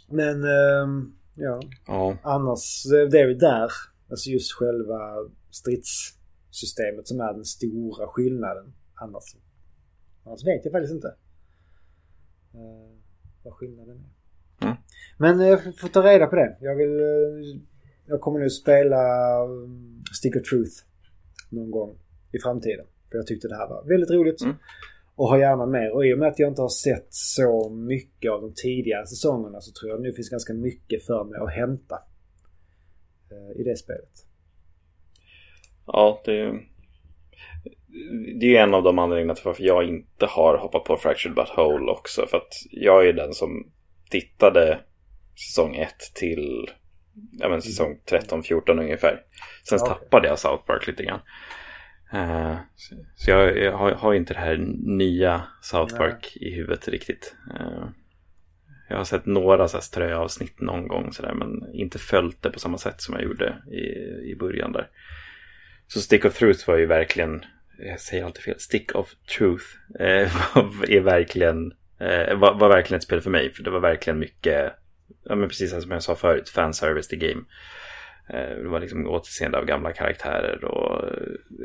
Men 0.07 0.43
um, 0.43 1.17
ja. 1.35 1.61
ja, 1.87 2.17
annars 2.23 2.83
det 3.11 3.19
är 3.19 3.27
vi 3.27 3.33
där. 3.33 3.71
Alltså 4.09 4.29
just 4.29 4.51
själva 4.51 5.15
stridssystemet 5.49 7.07
som 7.07 7.19
är 7.19 7.33
den 7.33 7.45
stora 7.45 8.07
skillnaden. 8.07 8.73
Annars, 8.93 9.35
annars 10.23 10.45
vet 10.45 10.65
jag 10.65 10.71
faktiskt 10.71 10.93
inte 10.93 11.15
uh, 12.55 13.00
vad 13.43 13.53
skillnaden 13.53 13.97
är. 13.97 14.65
Mm. 14.65 14.77
Men 15.17 15.39
jag 15.39 15.77
får 15.77 15.87
ta 15.87 16.01
reda 16.01 16.27
på 16.27 16.35
det. 16.35 16.57
Jag 16.61 16.75
vill... 16.75 16.99
Uh, 16.99 17.61
jag 18.05 18.21
kommer 18.21 18.39
nu 18.39 18.49
spela 18.49 18.99
um, 19.43 20.03
Stick 20.13 20.35
of 20.35 20.41
Truth 20.41 20.75
någon 21.49 21.71
gång 21.71 21.97
i 22.31 22.39
framtiden. 22.39 22.85
För 23.09 23.17
jag 23.17 23.27
tyckte 23.27 23.47
det 23.47 23.55
här 23.55 23.67
var 23.67 23.83
väldigt 23.83 24.11
roligt. 24.11 24.41
Mm. 24.41 24.55
Och 25.15 25.27
har 25.27 25.37
gärna 25.37 25.65
mer. 25.65 25.91
Och 25.91 26.05
i 26.05 26.13
och 26.13 26.17
med 26.17 26.27
att 26.27 26.39
jag 26.39 26.51
inte 26.51 26.61
har 26.61 26.69
sett 26.69 27.07
så 27.09 27.69
mycket 27.69 28.31
av 28.31 28.41
de 28.41 28.53
tidigare 28.55 29.07
säsongerna 29.07 29.61
så 29.61 29.71
tror 29.71 29.91
jag 29.91 30.01
nu 30.01 30.13
finns 30.13 30.29
ganska 30.29 30.53
mycket 30.53 31.05
för 31.05 31.23
mig 31.23 31.39
att 31.39 31.53
hämta. 31.53 31.95
Uh, 33.31 33.61
I 33.61 33.63
det 33.63 33.77
spelet. 33.77 34.25
Ja, 35.87 36.21
det 36.25 36.39
är 36.39 36.70
det 38.39 38.45
är 38.45 38.49
ju 38.49 38.55
en 38.55 38.73
av 38.73 38.83
de 38.83 38.99
anledningarna 38.99 39.35
till 39.35 39.45
varför 39.45 39.63
jag 39.63 39.83
inte 39.83 40.25
har 40.25 40.57
hoppat 40.57 40.83
på 40.83 40.97
Fractured 40.97 41.35
But 41.35 41.57
Whole 41.57 41.91
också. 41.91 42.27
För 42.27 42.37
att 42.37 42.53
jag 42.71 43.07
är 43.07 43.13
den 43.13 43.33
som 43.33 43.71
tittade 44.09 44.79
säsong 45.35 45.75
1 45.75 45.95
till 46.15 46.69
ja, 47.31 47.49
men 47.49 47.61
säsong 47.61 47.99
13-14 48.09 48.79
ungefär. 48.79 49.21
Sen 49.63 49.81
okay. 49.81 49.87
tappade 49.87 50.27
jag 50.27 50.39
South 50.39 50.65
Park 50.65 50.87
lite 50.87 51.03
grann. 51.03 51.19
Uh, 52.13 52.57
så 53.15 53.31
jag, 53.31 53.57
jag 53.57 53.77
har, 53.77 53.91
har, 53.91 54.13
inte 54.13 54.33
det 54.33 54.39
här 54.39 54.57
nya 54.85 55.43
South 55.61 55.97
Park 55.97 56.37
Nej. 56.39 56.49
i 56.49 56.55
huvudet 56.55 56.87
riktigt. 56.87 57.35
Uh, 57.59 57.89
jag 58.89 58.97
har 58.97 59.03
sett 59.03 59.25
några 59.25 59.67
ströavsnitt 59.67 60.61
någon 60.61 60.87
gång 60.87 61.13
sådär 61.13 61.33
men 61.33 61.75
inte 61.75 61.99
följt 61.99 62.41
det 62.41 62.49
på 62.49 62.59
samma 62.59 62.77
sätt 62.77 63.01
som 63.01 63.13
jag 63.13 63.23
gjorde 63.23 63.57
i, 63.71 64.31
i 64.31 64.35
början 64.39 64.71
där. 64.71 64.89
Så 65.87 65.99
Stick 65.99 66.25
of 66.25 66.37
Truth 66.37 66.67
var 66.67 66.77
ju 66.77 66.85
verkligen, 66.85 67.45
jag 67.77 67.99
säger 67.99 68.25
alltid 68.25 68.43
fel, 68.43 68.59
Stick 68.59 68.95
of 68.95 69.13
Truth 69.37 69.65
eh, 69.99 70.55
är 70.89 70.99
verkligen, 70.99 71.71
eh, 71.99 72.37
var, 72.37 72.53
var, 72.53 72.69
verkligen 72.69 72.97
ett 72.97 73.03
spel 73.03 73.21
för 73.21 73.29
mig. 73.29 73.53
För 73.53 73.63
det 73.63 73.69
var 73.69 73.79
verkligen 73.79 74.19
mycket, 74.19 74.73
ja 75.23 75.35
men 75.35 75.49
precis 75.49 75.81
som 75.81 75.91
jag 75.91 76.03
sa 76.03 76.15
förut, 76.15 76.49
fanservice 76.49 77.07
till 77.07 77.19
game. 77.19 77.41
Eh, 78.29 78.57
det 78.63 78.67
var 78.67 78.79
liksom 78.79 79.07
återseende 79.07 79.57
av 79.57 79.65
gamla 79.65 79.91
karaktärer 79.91 80.65
och 80.65 81.09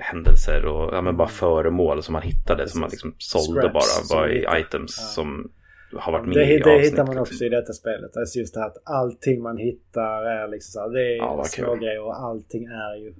händelser 0.01 0.66
och 0.66 0.95
ja, 0.95 1.03
men 1.03 1.16
bara 1.16 1.28
mm. 1.28 1.35
föremål 1.35 2.03
som 2.03 2.12
man 2.12 2.23
hittade 2.23 2.69
som 2.69 2.81
man 2.81 2.91
liksom 2.91 3.15
sålde 3.19 3.61
Scraps, 3.61 4.11
bara, 4.11 4.20
bara 4.20 4.33
i 4.33 4.47
items 4.61 4.97
ja. 4.99 5.05
som 5.05 5.53
har 5.93 6.12
varit 6.12 6.27
med 6.27 6.37
det, 6.37 6.55
i 6.55 6.59
Det 6.59 6.74
avsnitt, 6.74 6.93
hittar 6.93 7.07
man 7.07 7.19
också 7.19 7.33
liksom. 7.33 7.47
i 7.47 7.51
detta 7.51 7.73
spelet. 7.73 8.16
Alltså 8.16 8.39
just 8.39 8.55
det 8.55 8.61
här 8.61 8.66
att 8.66 8.83
allting 8.85 9.43
man 9.43 9.57
hittar 9.57 10.24
är 10.24 10.49
liksom 10.49 10.70
så 10.73 10.81
här, 10.81 10.89
det 10.89 11.12
är 11.12 11.16
ja, 11.16 11.45
små 11.45 11.74
grejer 11.74 12.01
och 12.01 12.16
allting 12.20 12.65
är 12.65 12.95
ju 12.95 13.15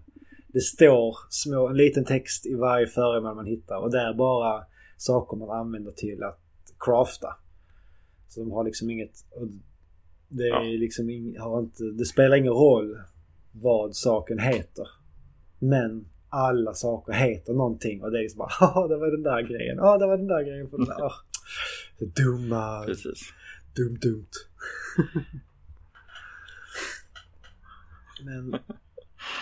det 0.57 0.63
står 0.63 1.17
små, 1.31 1.69
en 1.69 1.77
liten 1.77 2.05
text 2.05 2.47
i 2.47 2.55
varje 2.55 2.87
föremål 2.87 3.35
man 3.35 3.47
hittar 3.47 3.77
och 3.77 3.91
det 3.91 4.01
är 4.01 4.15
bara 4.15 4.65
saker 4.97 5.37
man 5.37 5.51
använder 5.51 5.93
till 5.93 6.23
att 6.23 6.41
crafta. 6.79 7.37
Så 8.29 8.41
de 8.41 8.53
har 8.53 8.65
liksom 8.65 8.91
inget... 8.91 9.11
Det, 10.29 10.43
är 10.43 10.49
ja. 10.49 10.79
liksom 10.79 11.11
in, 11.11 11.37
har 11.41 11.61
inte, 11.61 11.83
det 11.85 12.05
spelar 12.05 12.37
ingen 12.37 12.53
roll 12.53 12.99
vad 13.53 13.97
saken 13.97 14.39
heter. 14.39 14.89
Men 15.59 16.09
alla 16.29 16.75
saker 16.75 17.13
heter 17.13 17.53
någonting 17.53 18.03
och 18.03 18.11
det 18.11 18.19
är 18.19 18.23
liksom 18.23 18.39
bara 18.39 18.51
ja 18.61 18.87
det 18.89 18.97
var 18.97 19.11
den 19.11 19.23
där 19.23 19.43
grejen. 19.43 19.77
Ja 19.77 19.99
det 19.99 20.07
var 20.07 20.17
den 20.17 20.27
där 20.27 20.43
grejen. 20.43 20.71
För 20.71 20.79
den 20.79 20.87
där. 20.87 21.13
Dumma. 22.25 22.85
Precis. 22.87 23.21
Dumt 23.75 23.99
dumt. 24.03 24.31
Men 28.25 28.59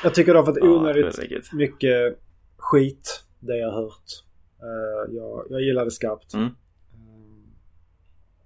jag 0.02 0.14
tycker 0.14 0.32
det 0.32 0.38
har 0.38 0.46
fått 0.46 0.62
onödigt 0.62 1.18
ja, 1.30 1.38
mycket 1.52 2.18
skit. 2.56 3.24
Det 3.40 3.56
jag 3.56 3.70
har 3.70 3.82
hört. 3.82 4.24
Uh, 4.62 5.14
jag, 5.14 5.46
jag 5.50 5.60
gillar 5.60 5.84
det 5.84 5.90
skarpt. 5.90 6.34
Mm. 6.34 6.46
Uh, 6.46 6.52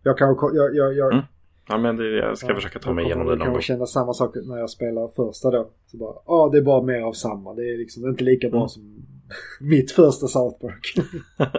jag 0.02 0.18
kan... 0.18 0.36
Jag, 0.54 0.76
jag, 0.76 0.94
jag, 0.94 1.12
mm. 1.12 1.24
Ja 1.68 1.78
men 1.78 1.96
det, 1.96 2.08
jag 2.08 2.38
ska 2.38 2.48
ja, 2.48 2.54
försöka 2.54 2.78
ta 2.78 2.92
mig 2.92 3.04
igenom 3.04 3.26
det 3.26 3.36
någon 3.36 3.46
gång. 3.46 3.54
Jag 3.54 3.62
känna 3.62 3.86
samma 3.86 4.12
sak 4.12 4.34
när 4.44 4.58
jag 4.58 4.70
spelar 4.70 5.08
första 5.08 5.50
då. 5.50 5.70
Så 5.86 5.96
bara, 5.96 6.12
ja 6.12 6.32
ah, 6.32 6.48
det 6.48 6.58
är 6.58 6.62
bara 6.62 6.82
mer 6.82 7.00
av 7.00 7.12
samma. 7.12 7.54
Det 7.54 7.62
är 7.62 7.78
liksom 7.78 8.08
inte 8.08 8.24
lika 8.24 8.48
bra 8.48 8.60
mm. 8.60 8.68
som 8.68 9.06
mitt 9.60 9.92
första 9.92 10.26
South 10.26 10.60
Park. 10.60 10.94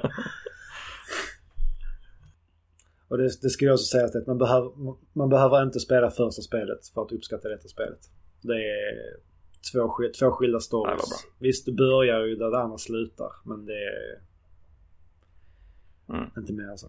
Och 3.08 3.18
det, 3.18 3.42
det 3.42 3.50
ska 3.50 3.66
jag 3.66 3.74
också 3.74 3.86
säga 3.86 4.06
att 4.06 4.28
man 4.28 4.38
behöver, 4.38 4.72
man 5.14 5.30
behöver 5.30 5.64
inte 5.64 5.80
spela 5.80 6.10
första 6.10 6.42
spelet 6.42 6.88
för 6.94 7.02
att 7.02 7.12
uppskatta 7.12 7.50
detta 7.50 7.68
spelet. 7.68 8.00
Det 8.42 8.54
är 8.54 9.29
två, 9.72 9.94
två 10.20 10.32
skilda 10.32 10.60
stories. 10.60 11.10
Ja, 11.10 11.30
Visst, 11.40 11.66
det 11.66 11.72
börjar 11.72 12.26
ju 12.26 12.36
där 12.36 12.52
det 12.52 12.60
andra 12.60 12.78
slutar. 12.78 13.32
Men 13.44 13.66
det 13.66 13.74
är 13.74 14.22
mm. 16.10 16.30
inte 16.38 16.54
mer 16.54 16.76
så. 16.76 16.88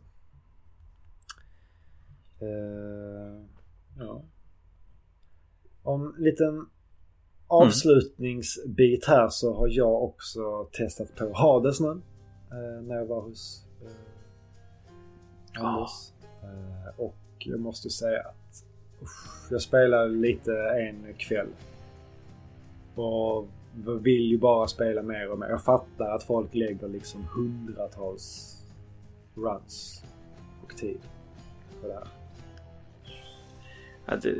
Uh, 2.43 3.45
ja. 3.99 4.25
Om 5.83 6.15
en 6.17 6.25
liten 6.25 6.67
avslutningsbit 7.47 9.05
här 9.05 9.29
så 9.29 9.55
har 9.55 9.69
jag 9.69 10.03
också 10.03 10.69
testat 10.73 11.17
på 11.17 11.33
Hades 11.35 11.81
nu. 11.81 11.89
Uh, 11.89 12.83
när 12.83 12.97
jag 12.97 13.07
var 13.07 13.23
hos 13.23 13.67
uh, 13.83 15.65
Anders. 15.65 16.13
Uh, 16.45 17.01
och 17.01 17.17
jag 17.39 17.61
måste 17.61 17.91
säga 17.91 18.21
att 18.21 18.65
usch, 19.03 19.53
jag 19.53 19.63
spelade 19.63 20.09
lite 20.09 20.53
en 20.53 21.15
kväll 21.15 21.49
och 22.95 23.49
vill 23.85 24.31
ju 24.31 24.39
bara 24.39 24.67
spela 24.67 25.03
mer 25.03 25.31
och 25.31 25.39
mer. 25.39 25.49
Jag 25.49 25.65
fattar 25.65 26.15
att 26.15 26.23
folk 26.23 26.55
lägger 26.55 26.89
liksom 26.89 27.25
hundratals 27.35 28.57
runs 29.35 30.05
och 30.65 30.77
tid 30.77 31.01
på 31.81 31.89
det 31.89 31.95
här. 31.95 32.07
Ja, 34.07 34.17
det, 34.17 34.35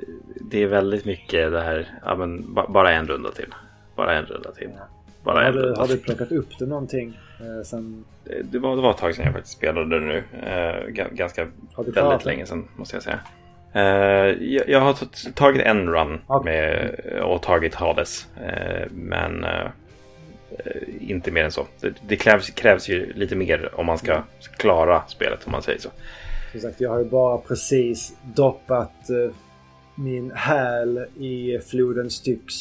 det, 0.51 0.63
är 0.63 0.67
väldigt 0.67 1.05
mycket 1.05 1.53
det 1.53 1.61
här, 1.61 2.01
ja, 2.05 2.17
men, 2.17 2.55
bara 2.55 2.93
en 2.93 3.07
runda 3.07 3.31
till. 3.31 3.55
Bara 3.97 4.19
en 4.19 4.25
runda 4.25 4.53
till. 4.53 4.71
Ja. 4.77 4.85
Bara 5.25 5.45
har, 5.45 5.53
du, 5.53 5.75
har 5.79 5.89
du 5.89 5.97
plockat 5.97 6.33
upp 6.33 6.59
det 6.59 6.67
någonting 6.67 7.19
eh, 7.41 7.65
sen? 7.65 8.05
Det, 8.25 8.43
det, 8.43 8.59
var, 8.59 8.77
det 8.77 8.83
var 8.83 8.91
ett 8.91 8.97
tag 8.97 9.15
sedan 9.15 9.25
jag 9.25 9.35
faktiskt 9.35 9.57
spelade 9.57 9.99
det 9.99 10.07
nu. 10.07 10.25
Eh, 10.43 10.87
ganska 11.13 11.49
väldigt 11.77 12.25
länge 12.25 12.47
sedan 12.47 12.69
måste 12.77 12.97
jag 12.97 13.03
säga. 13.03 13.21
Uh, 13.77 13.83
jag, 14.43 14.69
jag, 14.69 14.81
har 14.81 14.97
tagit 15.33 15.63
en 15.63 15.89
run 15.89 16.21
med, 16.45 16.95
och 17.23 17.43
tagit 17.43 17.75
Hades. 17.75 18.27
Uh, 18.37 18.87
men 18.91 19.45
uh, 19.45 19.69
inte 21.01 21.31
mer 21.31 21.45
än 21.45 21.53
så. 21.53 21.67
Det, 21.81 21.93
det, 22.09 22.17
krävs, 22.17 22.51
krävs 22.51 22.89
ju 22.89 23.13
lite 23.13 23.37
mer 23.37 23.71
om 23.75 23.87
man 23.87 23.99
ska 23.99 24.23
klara 24.57 25.03
spelet 25.09 25.47
om 25.47 25.53
man 25.53 25.63
säger 25.63 25.79
så. 25.79 25.89
Som 26.53 26.61
sagt, 26.61 26.81
jag 26.81 26.91
har 26.91 26.99
ju 26.99 27.05
bara 27.05 27.39
precis 27.39 28.17
doppat 28.23 28.93
min 29.95 30.31
häl 30.31 31.07
i 31.19 31.59
floden 31.59 32.11
Styx. 32.11 32.55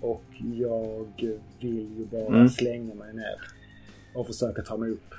Och 0.00 0.24
jag 0.58 1.06
vill 1.60 1.98
ju 1.98 2.06
bara 2.10 2.26
mm. 2.26 2.48
slänga 2.48 2.94
mig 2.94 3.14
ner 3.14 3.40
och 4.14 4.26
försöka 4.26 4.62
ta 4.62 4.76
mig 4.76 4.90
upp. 4.90 5.14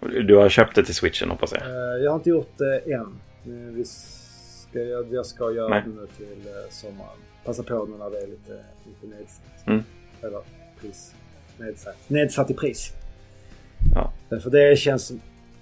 du 0.26 0.36
har 0.36 0.48
köpt 0.48 0.74
det 0.74 0.84
till 0.84 0.94
switchen 0.94 1.30
hoppas 1.30 1.52
jag? 1.52 2.00
jag 2.00 2.10
har 2.10 2.16
inte 2.16 2.30
gjort 2.30 2.58
det 2.58 2.92
än. 2.92 3.20
Vi 3.44 3.84
ska, 3.84 4.78
jag, 4.82 5.12
jag 5.12 5.26
ska 5.26 5.52
göra 5.52 5.68
Nej. 5.68 5.82
det 5.86 5.90
nu 6.00 6.06
till 6.16 6.48
eh, 6.48 6.70
sommaren. 6.70 7.18
Passa 7.44 7.62
på 7.62 7.86
nu 7.86 7.96
när 7.98 8.10
det 8.10 8.18
är 8.18 8.26
lite, 8.26 8.64
lite 8.86 9.16
nedsatt. 9.16 9.66
Mm. 9.66 9.82
Eller 10.22 10.40
pris. 10.80 11.14
Nedsatt. 11.58 11.96
Nedsatt 12.08 12.50
i 12.50 12.54
pris. 12.54 12.92
Ja. 13.94 14.12
För 14.40 14.50
det 14.50 14.78
känns... 14.78 15.12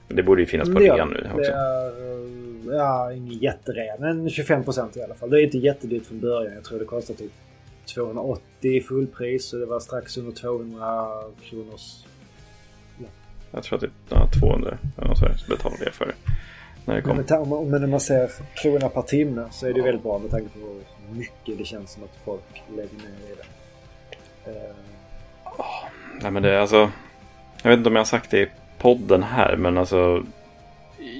Det 0.09 0.23
borde 0.23 0.41
ju 0.41 0.47
finnas 0.47 0.69
på 0.69 0.79
rean 0.79 1.09
nu 1.09 1.31
också. 1.35 1.53
Är, 1.53 1.87
eh, 1.87 2.77
ja, 2.77 3.13
ingen 3.13 3.39
jätterea. 3.39 3.97
Men 3.99 4.31
25 4.31 4.65
procent 4.65 4.97
i 4.97 5.03
alla 5.03 5.15
fall. 5.15 5.31
Det 5.31 5.41
är 5.41 5.45
inte 5.45 5.59
jättedyrt 5.59 6.07
från 6.07 6.21
början. 6.21 6.55
Jag 6.55 6.65
tror 6.65 6.79
det 6.79 6.85
kostar 6.85 7.15
typ 7.15 7.33
280 7.95 8.43
i 8.61 8.81
fullpris. 8.81 9.49
Så 9.49 9.57
det 9.57 9.67
var 9.67 9.81
strax 9.81 10.17
under 10.17 10.33
200 10.33 11.09
kronors... 11.43 12.05
Ja. 12.99 13.07
Jag 13.51 13.63
tror 13.63 13.77
att 13.77 13.81
det 13.81 13.91
ja, 14.09 14.29
200 14.41 14.79
eller 14.97 15.09
något 15.09 15.19
så 15.19 15.27
betalade 15.49 15.85
jag 15.85 15.95
för 15.95 16.07
det 16.07 16.15
när 16.89 16.95
det 16.95 17.03
kommer. 17.03 17.65
Men, 17.65 17.81
när 17.81 17.89
man 17.89 18.01
ser 18.01 18.31
krona 18.55 18.89
per 18.89 19.03
timme 19.03 19.45
så 19.51 19.67
är 19.67 19.73
det 19.73 19.79
ja. 19.79 19.85
väldigt 19.85 20.03
bra 20.03 20.19
med 20.19 20.31
tanke 20.31 20.49
på 20.49 20.59
hur 20.59 21.19
mycket 21.19 21.59
det 21.59 21.65
känns 21.65 21.93
som 21.93 22.05
att 22.05 22.19
folk 22.25 22.63
lägger 22.69 22.97
ner 22.97 23.33
i 23.33 23.35
det. 23.37 24.51
Uh... 24.51 24.75
Oh, 25.45 25.85
nej 26.23 26.31
men 26.31 26.43
det 26.43 26.51
är 26.51 26.59
alltså. 26.59 26.91
Jag 27.63 27.71
vet 27.71 27.79
inte 27.79 27.89
om 27.89 27.97
jag 27.97 28.01
har 28.01 28.07
sagt 28.07 28.31
det 28.31 28.41
i 28.41 28.49
podden 28.79 29.23
här 29.23 29.57
men 29.57 29.79
alltså. 29.79 30.25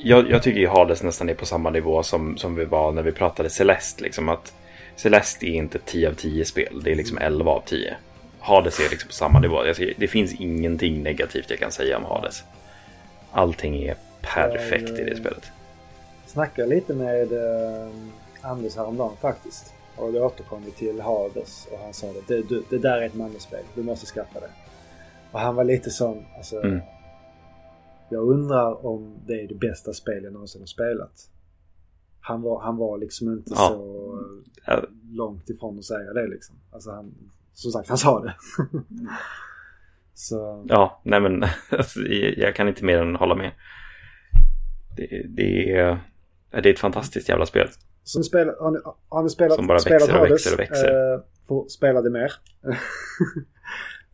Jag, 0.03 0.31
jag 0.31 0.43
tycker 0.43 0.61
ju 0.61 0.69
Hades 0.69 1.03
nästan 1.03 1.29
är 1.29 1.35
på 1.35 1.47
samma 1.47 1.71
nivå 1.71 2.03
som, 2.03 2.37
som 2.37 2.55
vi 2.55 2.65
var 2.65 2.93
när 2.93 3.03
vi 3.03 3.13
pratade 3.13 3.51
Celeste. 3.51 4.03
Liksom 4.03 4.29
att 4.29 4.55
Celeste 4.97 5.47
är 5.47 5.55
inte 5.55 5.79
10 5.79 6.09
av 6.09 6.13
10 6.13 6.45
spel, 6.45 6.81
det 6.85 6.91
är 6.91 6.95
liksom 6.95 7.19
11 7.19 7.51
av 7.51 7.63
10. 7.67 7.97
Hades 8.41 8.81
är 8.81 8.91
liksom 8.91 9.09
på 9.09 9.15
samma 9.15 9.41
nivå. 9.41 9.63
Det 9.97 10.07
finns 10.07 10.35
ingenting 10.35 11.03
negativt 11.03 11.51
jag 11.51 11.59
kan 11.59 11.73
säga 11.73 11.97
om 11.97 12.05
Hades. 12.05 12.45
Allting 13.33 13.83
är 13.83 13.97
perfekt 14.21 14.91
i 14.91 15.05
det 15.05 15.17
spelet. 15.17 15.53
Snackade 16.39 16.69
lite 16.69 16.95
med 16.95 17.33
eh, 17.33 17.91
Anders 18.43 18.77
häromdagen 18.77 19.17
faktiskt. 19.17 19.75
Och 19.97 20.13
då 20.13 20.25
återkom 20.25 20.63
vi 20.65 20.71
till 20.71 21.01
Hades 21.01 21.69
och 21.73 21.79
han 21.79 21.93
sa 21.93 22.07
att 22.07 22.29
det, 22.29 22.43
det, 22.43 22.63
det 22.71 22.79
där 22.79 23.01
är 23.01 23.07
ett 23.07 23.15
manusspel, 23.15 23.65
du 23.75 23.83
måste 23.83 24.07
skaffa 24.07 24.41
det. 24.41 24.51
Och 25.33 25.41
han 25.41 25.55
var 25.55 25.65
lite 25.65 25.91
sån, 25.91 26.25
alltså. 26.37 26.61
Mm. 26.61 26.81
Jag 28.11 28.29
undrar 28.29 28.87
om 28.87 29.19
det 29.27 29.33
är 29.33 29.49
det 29.49 29.55
bästa 29.55 29.93
spel 29.93 30.25
jag 30.25 30.33
någonsin 30.33 30.63
har 30.63 30.67
spelat. 30.67 31.31
Han 32.21 32.43
var, 32.43 32.61
han 32.61 32.77
var 32.77 32.99
liksom 32.99 33.33
inte 33.33 33.51
ja. 33.51 33.69
så 33.69 34.21
ja. 34.67 34.85
långt 35.11 35.51
ifrån 35.51 35.79
att 35.79 35.85
säga 35.85 36.13
det 36.13 36.27
liksom. 36.27 36.57
Alltså 36.73 36.91
han, 36.91 37.15
som 37.53 37.73
sagt, 37.73 37.89
han 37.89 37.99
sa 37.99 38.21
det. 38.21 38.35
så... 40.15 40.65
Ja, 40.69 41.01
nej 41.05 41.21
men 41.21 41.43
alltså, 41.71 42.01
jag 42.37 42.55
kan 42.55 42.69
inte 42.69 42.85
mer 42.85 42.99
än 42.99 43.17
hålla 43.17 43.35
med. 43.35 43.53
Det, 44.97 45.27
det, 45.29 45.73
är, 45.73 45.99
det 46.51 46.69
är 46.69 46.73
ett 46.73 46.79
fantastiskt 46.79 47.29
jävla 47.29 47.47
spel. 47.47 47.69
Som 48.03 48.25
spel, 48.25 48.49
har, 48.61 48.71
ni, 48.71 48.79
har 49.09 49.23
ni 49.23 49.31
spelat, 49.31 49.57
Som 49.57 49.67
bara 49.67 49.79
spelat 49.79 50.03
växer 50.03 50.21
och 50.21 50.31
växer 50.31 50.53
och 50.55 50.61
växer. 50.61 51.15
Eh, 51.15 51.21
får 51.49 51.69
spela 51.69 52.03
det 52.03 52.11
mer. 52.11 52.33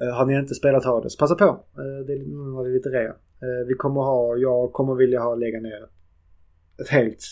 eh, 0.01 0.15
har 0.17 0.27
ni 0.27 0.35
inte 0.35 0.55
spelat 0.55 0.85
Hades, 0.85 1.17
passa 1.17 1.35
på. 1.35 1.45
Eh, 1.45 2.07
det 2.07 2.13
är, 2.13 2.19
nu 2.19 2.53
har 2.53 2.65
vi 2.65 2.73
lite 2.73 2.89
rea. 2.89 3.11
Eh, 3.11 3.67
vi 3.69 3.75
kommer 3.75 4.01
ha, 4.01 4.37
jag 4.37 4.73
kommer 4.73 4.95
vilja 4.95 5.21
ha 5.21 5.35
lägga 5.35 5.61
ner 5.61 5.89
ett 6.81 6.89
helt, 6.89 7.25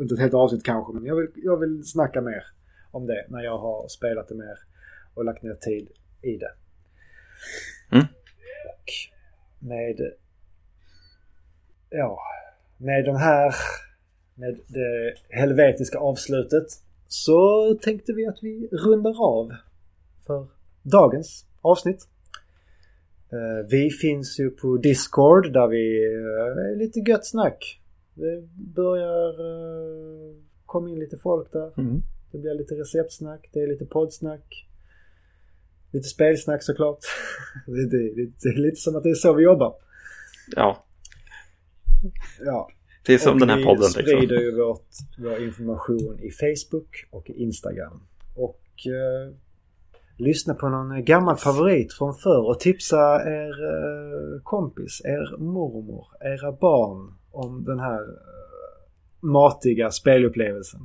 inte 0.00 0.14
ett 0.14 0.20
helt 0.20 0.34
avsnitt 0.34 0.64
kanske, 0.64 0.92
men 0.92 1.04
jag 1.04 1.16
vill, 1.16 1.28
jag 1.34 1.56
vill 1.56 1.84
snacka 1.84 2.20
mer 2.20 2.44
om 2.90 3.06
det 3.06 3.26
när 3.28 3.42
jag 3.42 3.58
har 3.58 3.88
spelat 3.88 4.28
det 4.28 4.34
mer 4.34 4.58
och 5.14 5.24
lagt 5.24 5.42
ner 5.42 5.54
tid 5.54 5.88
i 6.22 6.36
det. 6.36 6.52
Mm. 7.92 8.04
Och 8.68 8.90
med, 9.58 10.12
ja, 11.90 12.18
med 12.76 13.04
den 13.04 13.16
här 13.16 13.54
med 14.40 14.60
det 14.66 15.14
helvetiska 15.28 15.98
avslutet 15.98 16.66
så 17.08 17.74
tänkte 17.82 18.12
vi 18.12 18.26
att 18.26 18.38
vi 18.42 18.68
rundar 18.72 19.22
av 19.22 19.52
för 20.26 20.46
dagens 20.82 21.46
avsnitt. 21.60 22.08
Eh, 23.32 23.66
vi 23.70 23.90
finns 23.90 24.40
ju 24.40 24.50
på 24.50 24.76
Discord 24.76 25.52
där 25.52 25.68
vi 25.68 26.04
eh, 26.04 26.72
är 26.72 26.76
lite 26.76 27.00
gött 27.00 27.26
snack. 27.26 27.80
Det 28.14 28.48
börjar 28.74 29.28
eh, 29.28 30.36
komma 30.66 30.90
in 30.90 30.98
lite 30.98 31.16
folk 31.16 31.52
där. 31.52 31.78
Mm. 31.78 32.02
Det 32.32 32.38
blir 32.38 32.54
lite 32.54 32.74
receptsnack, 32.74 33.48
det 33.52 33.60
är 33.60 33.66
lite 33.66 33.84
poddsnack. 33.84 34.66
Lite 35.92 36.08
spelsnack 36.08 36.62
såklart. 36.62 36.98
det, 37.66 37.86
det, 37.90 38.30
det 38.42 38.48
är 38.48 38.62
lite 38.62 38.76
som 38.76 38.96
att 38.96 39.02
det 39.02 39.10
är 39.10 39.14
så 39.14 39.32
vi 39.32 39.42
jobbar. 39.42 39.74
Ja. 40.56 40.84
Ja. 42.40 42.70
Det 43.06 43.14
är 43.14 43.18
som 43.18 43.32
och 43.32 43.40
den 43.40 43.50
här 43.50 43.64
podden. 43.64 43.90
Vi 43.96 44.02
sprider 44.02 44.40
ju 44.40 44.56
vårt, 44.56 44.88
vår 45.18 45.42
information 45.42 46.18
i 46.18 46.30
Facebook 46.30 47.08
och 47.10 47.30
Instagram. 47.30 48.02
Och 48.36 48.62
eh, 48.86 49.34
lyssna 50.16 50.54
på 50.54 50.68
någon 50.68 51.04
gammal 51.04 51.36
favorit 51.36 51.92
från 51.92 52.14
förr 52.14 52.48
och 52.48 52.60
tipsa 52.60 53.22
er 53.26 53.50
eh, 53.50 54.42
kompis, 54.42 55.00
er 55.04 55.38
mormor, 55.38 56.06
era 56.20 56.52
barn 56.52 57.14
om 57.30 57.64
den 57.64 57.80
här 57.80 58.02
eh, 58.02 59.20
matiga 59.20 59.90
spelupplevelsen. 59.90 60.80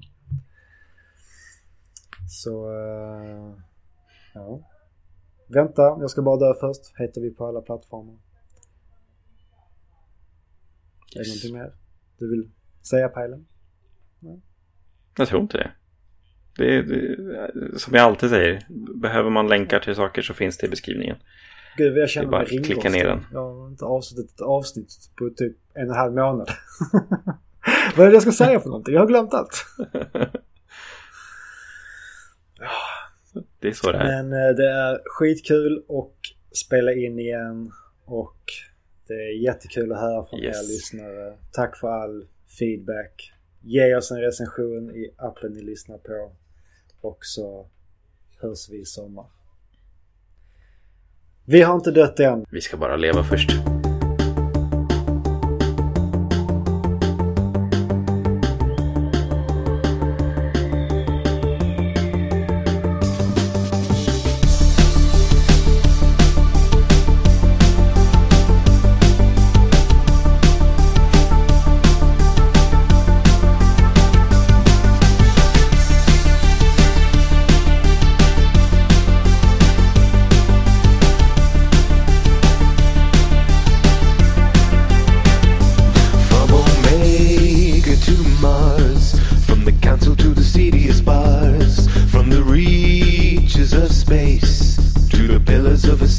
Så, 2.29 2.71
eh, 2.71 3.53
ja. 4.33 4.59
Vänta, 5.47 5.81
jag 5.81 6.09
ska 6.09 6.21
bara 6.21 6.37
dö 6.37 6.53
först. 6.59 6.81
Heter 6.97 7.21
vi 7.21 7.31
på 7.31 7.45
alla 7.45 7.61
plattformar. 7.61 8.15
Yes. 11.15 11.15
Är 11.15 11.19
det 11.19 11.27
någonting 11.27 11.53
mer? 11.53 11.84
Du 12.17 12.29
vill 12.29 12.49
säga 12.89 13.09
Pajlen? 13.09 13.45
Jag 15.17 15.27
tror 15.27 15.41
inte 15.41 15.57
det. 15.57 15.71
Det, 16.57 16.81
det. 16.81 17.79
Som 17.79 17.93
jag 17.93 18.03
alltid 18.03 18.29
säger, 18.29 18.65
behöver 19.01 19.29
man 19.29 19.47
länkar 19.47 19.79
till 19.79 19.95
saker 19.95 20.21
så 20.21 20.33
finns 20.33 20.57
det 20.57 20.67
i 20.67 20.69
beskrivningen. 20.69 21.17
Gud 21.77 21.97
jag 21.97 22.09
känner 22.09 22.29
mig 22.29 22.45
ringrostig. 22.45 22.65
klicka 22.65 22.89
ner 22.89 23.07
den. 23.07 23.25
Jag 23.31 23.53
har 23.53 23.67
inte 23.67 23.85
avslutat 23.85 24.31
ett 24.31 24.41
avsnitt 24.41 24.93
på 25.15 25.29
typ 25.29 25.57
en 25.73 25.89
och 25.89 25.95
en 25.95 25.99
halv 25.99 26.13
månad. 26.13 26.49
vad 27.97 28.05
är 28.05 28.09
det 28.09 28.13
jag 28.13 28.21
ska 28.21 28.31
säga 28.31 28.59
för 28.59 28.69
någonting? 28.69 28.93
Jag 28.93 29.01
har 29.01 29.07
glömt 29.07 29.33
allt. 29.33 29.65
det 33.59 33.67
är 33.67 33.71
så 33.71 33.91
det 33.91 33.97
är. 33.97 34.23
Men 34.23 34.33
eh, 34.33 34.55
det 34.55 34.69
är 34.69 35.01
skitkul 35.05 35.83
och 35.87 36.15
spela 36.51 36.93
in 36.93 37.19
igen 37.19 37.71
och 38.05 38.39
det 39.07 39.13
är 39.13 39.43
jättekul 39.43 39.91
att 39.91 39.99
höra 39.99 40.25
från 40.25 40.39
yes. 40.39 40.57
er 40.57 40.67
lyssnare. 40.67 41.33
Tack 41.51 41.77
för 41.77 41.87
all 41.87 42.27
feedback. 42.59 43.31
Ge 43.61 43.95
oss 43.95 44.11
en 44.11 44.21
recension 44.21 44.91
i 44.95 45.13
appen 45.17 45.53
ni 45.53 45.61
lyssnar 45.61 45.97
på. 45.97 46.31
Och 47.01 47.17
så 47.21 47.67
hörs 48.41 48.69
vi 48.69 48.77
i 48.77 48.85
sommar. 48.85 49.25
Vi 51.45 51.61
har 51.61 51.75
inte 51.75 51.91
dött 51.91 52.19
än. 52.19 52.45
Vi 52.49 52.61
ska 52.61 52.77
bara 52.77 52.95
leva 52.95 53.23
först. 53.23 53.74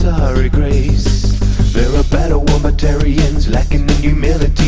sorry 0.07 0.49
grace. 0.49 1.37
There 1.73 1.93
are 1.99 2.05
better 2.05 2.37
warmatarians 2.37 3.51
lacking 3.53 3.91
in 3.91 3.97
humility. 3.97 4.66